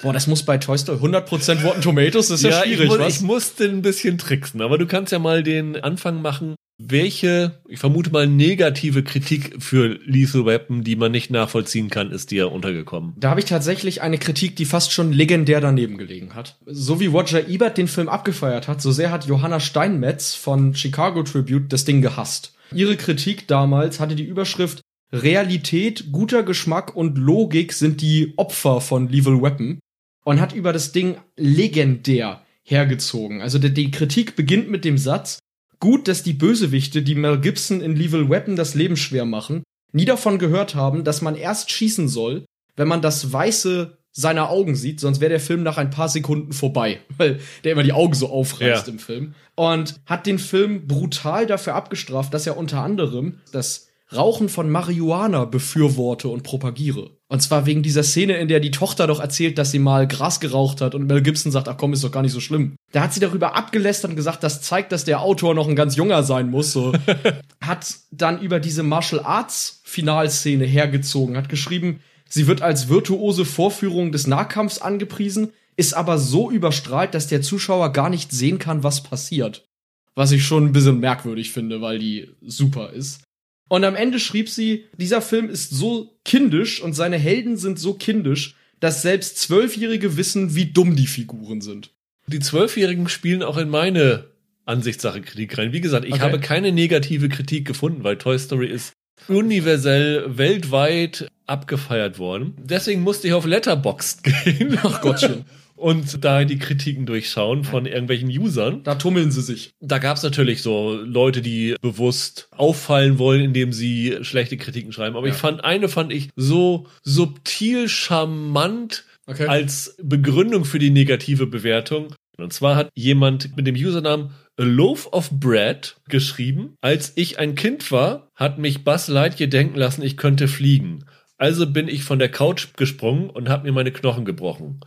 Boah, 0.00 0.14
das 0.14 0.26
muss 0.26 0.44
bei 0.44 0.56
Toy 0.56 0.78
Story 0.78 0.96
100% 0.96 1.62
Rotten 1.62 1.82
Tomatoes, 1.82 2.28
das 2.28 2.42
ist 2.42 2.50
ja, 2.50 2.62
schwierig, 2.62 2.86
ich, 2.86 2.90
mu- 2.90 2.98
was? 2.98 3.16
ich 3.16 3.20
musste 3.20 3.64
ein 3.64 3.82
bisschen 3.82 4.16
tricksen, 4.16 4.62
aber 4.62 4.78
du 4.78 4.86
kannst 4.86 5.12
ja 5.12 5.18
mal 5.18 5.42
den 5.42 5.76
Anfang 5.76 6.22
machen. 6.22 6.54
Welche, 6.78 7.60
ich 7.68 7.78
vermute 7.78 8.10
mal, 8.10 8.26
negative 8.26 9.04
Kritik 9.04 9.62
für 9.62 10.00
Lethal 10.04 10.44
Weapon, 10.44 10.82
die 10.82 10.96
man 10.96 11.12
nicht 11.12 11.30
nachvollziehen 11.30 11.88
kann, 11.88 12.10
ist 12.10 12.32
dir 12.32 12.50
untergekommen? 12.50 13.12
Da 13.16 13.30
habe 13.30 13.38
ich 13.38 13.46
tatsächlich 13.46 14.02
eine 14.02 14.18
Kritik, 14.18 14.56
die 14.56 14.64
fast 14.64 14.92
schon 14.92 15.12
legendär 15.12 15.60
daneben 15.60 15.98
gelegen 15.98 16.34
hat. 16.34 16.58
So 16.66 16.98
wie 16.98 17.06
Roger 17.06 17.48
Ebert 17.48 17.78
den 17.78 17.86
Film 17.86 18.08
abgefeiert 18.08 18.66
hat, 18.66 18.82
so 18.82 18.90
sehr 18.90 19.12
hat 19.12 19.26
Johanna 19.26 19.60
Steinmetz 19.60 20.34
von 20.34 20.74
Chicago 20.74 21.22
Tribute 21.22 21.72
das 21.72 21.84
Ding 21.84 22.02
gehasst. 22.02 22.54
Ihre 22.72 22.96
Kritik 22.96 23.46
damals 23.46 24.00
hatte 24.00 24.16
die 24.16 24.24
Überschrift 24.24 24.80
Realität, 25.12 26.10
guter 26.10 26.42
Geschmack 26.42 26.96
und 26.96 27.18
Logik 27.18 27.72
sind 27.72 28.00
die 28.00 28.34
Opfer 28.36 28.80
von 28.80 29.08
Lethal 29.08 29.40
Weapon 29.40 29.78
und 30.24 30.40
hat 30.40 30.52
über 30.52 30.72
das 30.72 30.90
Ding 30.90 31.18
legendär 31.36 32.42
hergezogen. 32.64 33.42
Also 33.42 33.60
die, 33.60 33.72
die 33.72 33.92
Kritik 33.92 34.34
beginnt 34.34 34.70
mit 34.70 34.84
dem 34.84 34.98
Satz, 34.98 35.38
gut, 35.84 36.08
dass 36.08 36.22
die 36.22 36.32
Bösewichte, 36.32 37.02
die 37.02 37.14
Mel 37.14 37.38
Gibson 37.38 37.82
in 37.82 37.94
Lethal 37.94 38.30
Weapon 38.30 38.56
das 38.56 38.74
Leben 38.74 38.96
schwer 38.96 39.26
machen, 39.26 39.62
nie 39.92 40.06
davon 40.06 40.38
gehört 40.38 40.74
haben, 40.74 41.04
dass 41.04 41.20
man 41.20 41.34
erst 41.36 41.70
schießen 41.70 42.08
soll, 42.08 42.46
wenn 42.74 42.88
man 42.88 43.02
das 43.02 43.30
Weiße 43.30 43.98
seiner 44.10 44.48
Augen 44.48 44.76
sieht, 44.76 44.98
sonst 44.98 45.20
wäre 45.20 45.28
der 45.28 45.40
Film 45.40 45.62
nach 45.62 45.76
ein 45.76 45.90
paar 45.90 46.08
Sekunden 46.08 46.54
vorbei, 46.54 47.00
weil 47.18 47.38
der 47.64 47.72
immer 47.72 47.82
die 47.82 47.92
Augen 47.92 48.14
so 48.14 48.30
aufreißt 48.30 48.86
Ja. 48.86 48.92
im 48.94 48.98
Film. 48.98 49.34
Und 49.56 50.00
hat 50.06 50.24
den 50.26 50.38
Film 50.38 50.86
brutal 50.86 51.44
dafür 51.46 51.74
abgestraft, 51.74 52.32
dass 52.32 52.46
er 52.46 52.56
unter 52.56 52.80
anderem 52.82 53.40
das 53.52 53.88
Rauchen 54.12 54.48
von 54.48 54.70
Marihuana 54.70 55.44
befürworte 55.46 56.28
und 56.28 56.42
propagiere. 56.42 57.16
Und 57.28 57.40
zwar 57.40 57.66
wegen 57.66 57.82
dieser 57.82 58.02
Szene, 58.02 58.36
in 58.36 58.48
der 58.48 58.60
die 58.60 58.70
Tochter 58.70 59.06
doch 59.06 59.18
erzählt, 59.18 59.56
dass 59.56 59.70
sie 59.70 59.78
mal 59.78 60.06
Gras 60.06 60.40
geraucht 60.40 60.80
hat 60.80 60.94
und 60.94 61.06
Mel 61.06 61.22
Gibson 61.22 61.50
sagt, 61.50 61.68
ach 61.68 61.76
komm, 61.76 61.92
ist 61.92 62.04
doch 62.04 62.12
gar 62.12 62.22
nicht 62.22 62.32
so 62.32 62.40
schlimm. 62.40 62.76
Da 62.92 63.02
hat 63.02 63.14
sie 63.14 63.20
darüber 63.20 63.56
abgelästert 63.56 64.10
und 64.10 64.16
gesagt, 64.16 64.44
das 64.44 64.60
zeigt, 64.60 64.92
dass 64.92 65.04
der 65.04 65.20
Autor 65.20 65.54
noch 65.54 65.68
ein 65.68 65.76
ganz 65.76 65.96
junger 65.96 66.22
sein 66.22 66.50
muss. 66.50 66.72
So. 66.72 66.92
hat 67.60 67.94
dann 68.10 68.40
über 68.40 68.60
diese 68.60 68.82
Martial 68.82 69.22
Arts 69.24 69.80
Finalszene 69.84 70.64
hergezogen, 70.64 71.36
hat 71.36 71.48
geschrieben, 71.48 72.00
sie 72.28 72.46
wird 72.46 72.62
als 72.62 72.88
virtuose 72.88 73.44
Vorführung 73.44 74.12
des 74.12 74.26
Nahkampfs 74.26 74.78
angepriesen, 74.78 75.52
ist 75.76 75.94
aber 75.94 76.18
so 76.18 76.50
überstrahlt, 76.50 77.14
dass 77.14 77.26
der 77.26 77.42
Zuschauer 77.42 77.92
gar 77.92 78.10
nicht 78.10 78.32
sehen 78.32 78.58
kann, 78.58 78.82
was 78.82 79.02
passiert. 79.02 79.66
Was 80.14 80.30
ich 80.30 80.44
schon 80.44 80.66
ein 80.66 80.72
bisschen 80.72 81.00
merkwürdig 81.00 81.50
finde, 81.50 81.80
weil 81.80 81.98
die 81.98 82.28
super 82.40 82.92
ist. 82.92 83.22
Und 83.68 83.84
am 83.84 83.96
Ende 83.96 84.18
schrieb 84.20 84.48
sie, 84.48 84.84
dieser 84.98 85.22
Film 85.22 85.48
ist 85.48 85.70
so 85.70 86.16
kindisch 86.24 86.82
und 86.82 86.92
seine 86.92 87.16
Helden 87.18 87.56
sind 87.56 87.78
so 87.78 87.94
kindisch, 87.94 88.54
dass 88.80 89.02
selbst 89.02 89.38
Zwölfjährige 89.38 90.16
wissen, 90.16 90.54
wie 90.54 90.66
dumm 90.66 90.96
die 90.96 91.06
Figuren 91.06 91.60
sind. 91.60 91.90
Die 92.26 92.40
Zwölfjährigen 92.40 93.08
spielen 93.08 93.42
auch 93.42 93.56
in 93.56 93.68
meine 93.70 94.26
Ansichtssache 94.66 95.20
Kritik 95.22 95.56
rein. 95.58 95.72
Wie 95.72 95.80
gesagt, 95.80 96.04
ich 96.04 96.14
Okay. 96.14 96.22
habe 96.22 96.40
keine 96.40 96.72
negative 96.72 97.28
Kritik 97.28 97.66
gefunden, 97.66 98.04
weil 98.04 98.16
Toy 98.18 98.38
Story 98.38 98.66
ist 98.68 98.92
universell 99.28 100.24
weltweit 100.38 101.28
abgefeiert 101.46 102.18
worden. 102.18 102.54
Deswegen 102.62 103.02
musste 103.02 103.26
ich 103.28 103.32
auf 103.34 103.44
Letterboxd 103.46 104.22
gehen. 104.44 104.78
Ach 104.82 105.00
Gottchen. 105.00 105.44
Und 105.84 106.24
da 106.24 106.44
die 106.46 106.58
Kritiken 106.58 107.04
durchschauen 107.04 107.62
von 107.62 107.84
irgendwelchen 107.84 108.30
Usern. 108.30 108.82
Da 108.84 108.94
tummeln 108.94 109.30
sie 109.30 109.42
sich. 109.42 109.74
Da 109.80 109.98
gab 109.98 110.16
es 110.16 110.22
natürlich 110.22 110.62
so 110.62 110.94
Leute, 110.94 111.42
die 111.42 111.74
bewusst 111.82 112.48
auffallen 112.56 113.18
wollen, 113.18 113.42
indem 113.42 113.70
sie 113.70 114.16
schlechte 114.22 114.56
Kritiken 114.56 114.92
schreiben. 114.92 115.14
Aber 115.14 115.26
Ja. 115.26 115.34
ich 115.34 115.38
fand, 115.38 115.62
eine 115.62 115.90
fand 115.90 116.10
ich 116.10 116.30
so 116.36 116.86
subtil 117.02 117.90
charmant 117.90 119.04
Okay. 119.26 119.46
als 119.46 119.94
Begründung 120.02 120.64
für 120.64 120.78
die 120.78 120.88
negative 120.88 121.46
Bewertung. 121.46 122.14
Und 122.38 122.54
zwar 122.54 122.76
hat 122.76 122.90
jemand 122.94 123.54
mit 123.54 123.66
dem 123.66 123.74
Usernamen 123.76 124.30
A 124.58 124.62
Loaf 124.62 125.06
of 125.12 125.30
Bread 125.32 125.96
geschrieben, 126.08 126.76
als 126.80 127.12
ich 127.16 127.38
ein 127.38 127.56
Kind 127.56 127.92
war, 127.92 128.30
hat 128.34 128.58
mich 128.58 128.84
Buzz 128.84 129.08
Lightyear 129.08 129.50
denken 129.50 129.76
lassen, 129.78 130.02
ich 130.02 130.16
könnte 130.16 130.48
fliegen. 130.48 131.04
Also 131.36 131.66
bin 131.66 131.88
ich 131.88 132.04
von 132.04 132.18
der 132.18 132.30
Couch 132.30 132.68
gesprungen 132.76 133.28
und 133.28 133.50
habe 133.50 133.64
mir 133.64 133.72
meine 133.72 133.92
Knochen 133.92 134.24
gebrochen. 134.24 134.80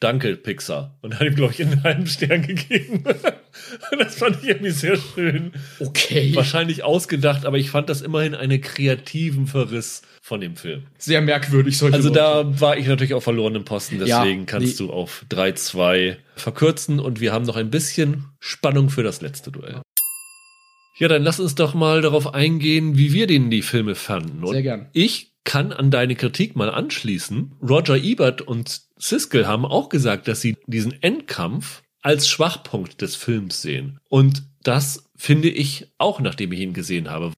Danke, 0.00 0.36
Pixar. 0.36 0.96
Und 1.02 1.18
hat 1.18 1.26
ihm, 1.26 1.34
glaube 1.34 1.52
ich, 1.52 1.60
einen 1.60 1.82
halben 1.82 2.06
Stern 2.06 2.46
gegeben. 2.46 3.02
das 3.98 4.14
fand 4.14 4.36
ich 4.42 4.48
irgendwie 4.48 4.70
sehr 4.70 4.96
schön. 4.96 5.52
Okay. 5.80 6.34
Wahrscheinlich 6.36 6.84
ausgedacht, 6.84 7.44
aber 7.44 7.58
ich 7.58 7.70
fand 7.70 7.88
das 7.88 8.00
immerhin 8.02 8.36
einen 8.36 8.60
kreativen 8.60 9.48
Verriss 9.48 10.02
von 10.22 10.40
dem 10.40 10.54
Film. 10.54 10.84
Sehr 10.98 11.20
merkwürdig, 11.20 11.76
solche 11.78 11.96
Also 11.96 12.10
Leute. 12.10 12.20
da 12.20 12.60
war 12.60 12.76
ich 12.76 12.86
natürlich 12.86 13.14
auf 13.14 13.24
verlorenen 13.24 13.64
Posten, 13.64 14.04
Ja, 14.06 14.22
deswegen 14.22 14.46
kannst 14.46 14.78
nee. 14.80 14.86
du 14.86 14.92
auf 14.92 15.24
3-2 15.30 16.16
verkürzen 16.36 17.00
und 17.00 17.20
wir 17.20 17.32
haben 17.32 17.44
noch 17.44 17.56
ein 17.56 17.70
bisschen 17.70 18.26
Spannung 18.38 18.90
für 18.90 19.02
das 19.02 19.20
letzte 19.20 19.50
Duell. 19.50 19.80
Ja, 20.98 21.08
dann 21.08 21.22
lass 21.22 21.40
uns 21.40 21.54
doch 21.54 21.74
mal 21.74 22.02
darauf 22.02 22.34
eingehen, 22.34 22.98
wie 22.98 23.12
wir 23.12 23.26
denn 23.26 23.50
die 23.50 23.62
Filme 23.62 23.94
fanden. 23.94 24.44
Und 24.44 24.52
Sehr 24.52 24.62
gern. 24.62 24.88
ich 24.92 25.32
kann 25.44 25.72
an 25.72 25.90
deine 25.90 26.14
Kritik 26.14 26.56
mal 26.56 26.70
anschließen. 26.70 27.52
Roger 27.62 27.96
Ebert 27.96 28.42
und 28.42 28.82
Siskel 28.98 29.46
haben 29.46 29.64
auch 29.64 29.88
gesagt, 29.88 30.28
dass 30.28 30.40
sie 30.40 30.56
diesen 30.66 31.02
Endkampf 31.02 31.82
als 32.02 32.28
Schwachpunkt 32.28 33.00
des 33.00 33.16
Films 33.16 33.62
sehen. 33.62 34.00
Und 34.08 34.42
das 34.62 35.04
finde 35.16 35.48
ich 35.48 35.88
auch, 35.98 36.20
nachdem 36.20 36.52
ich 36.52 36.60
ihn 36.60 36.72
gesehen 36.72 37.10
habe. 37.10 37.32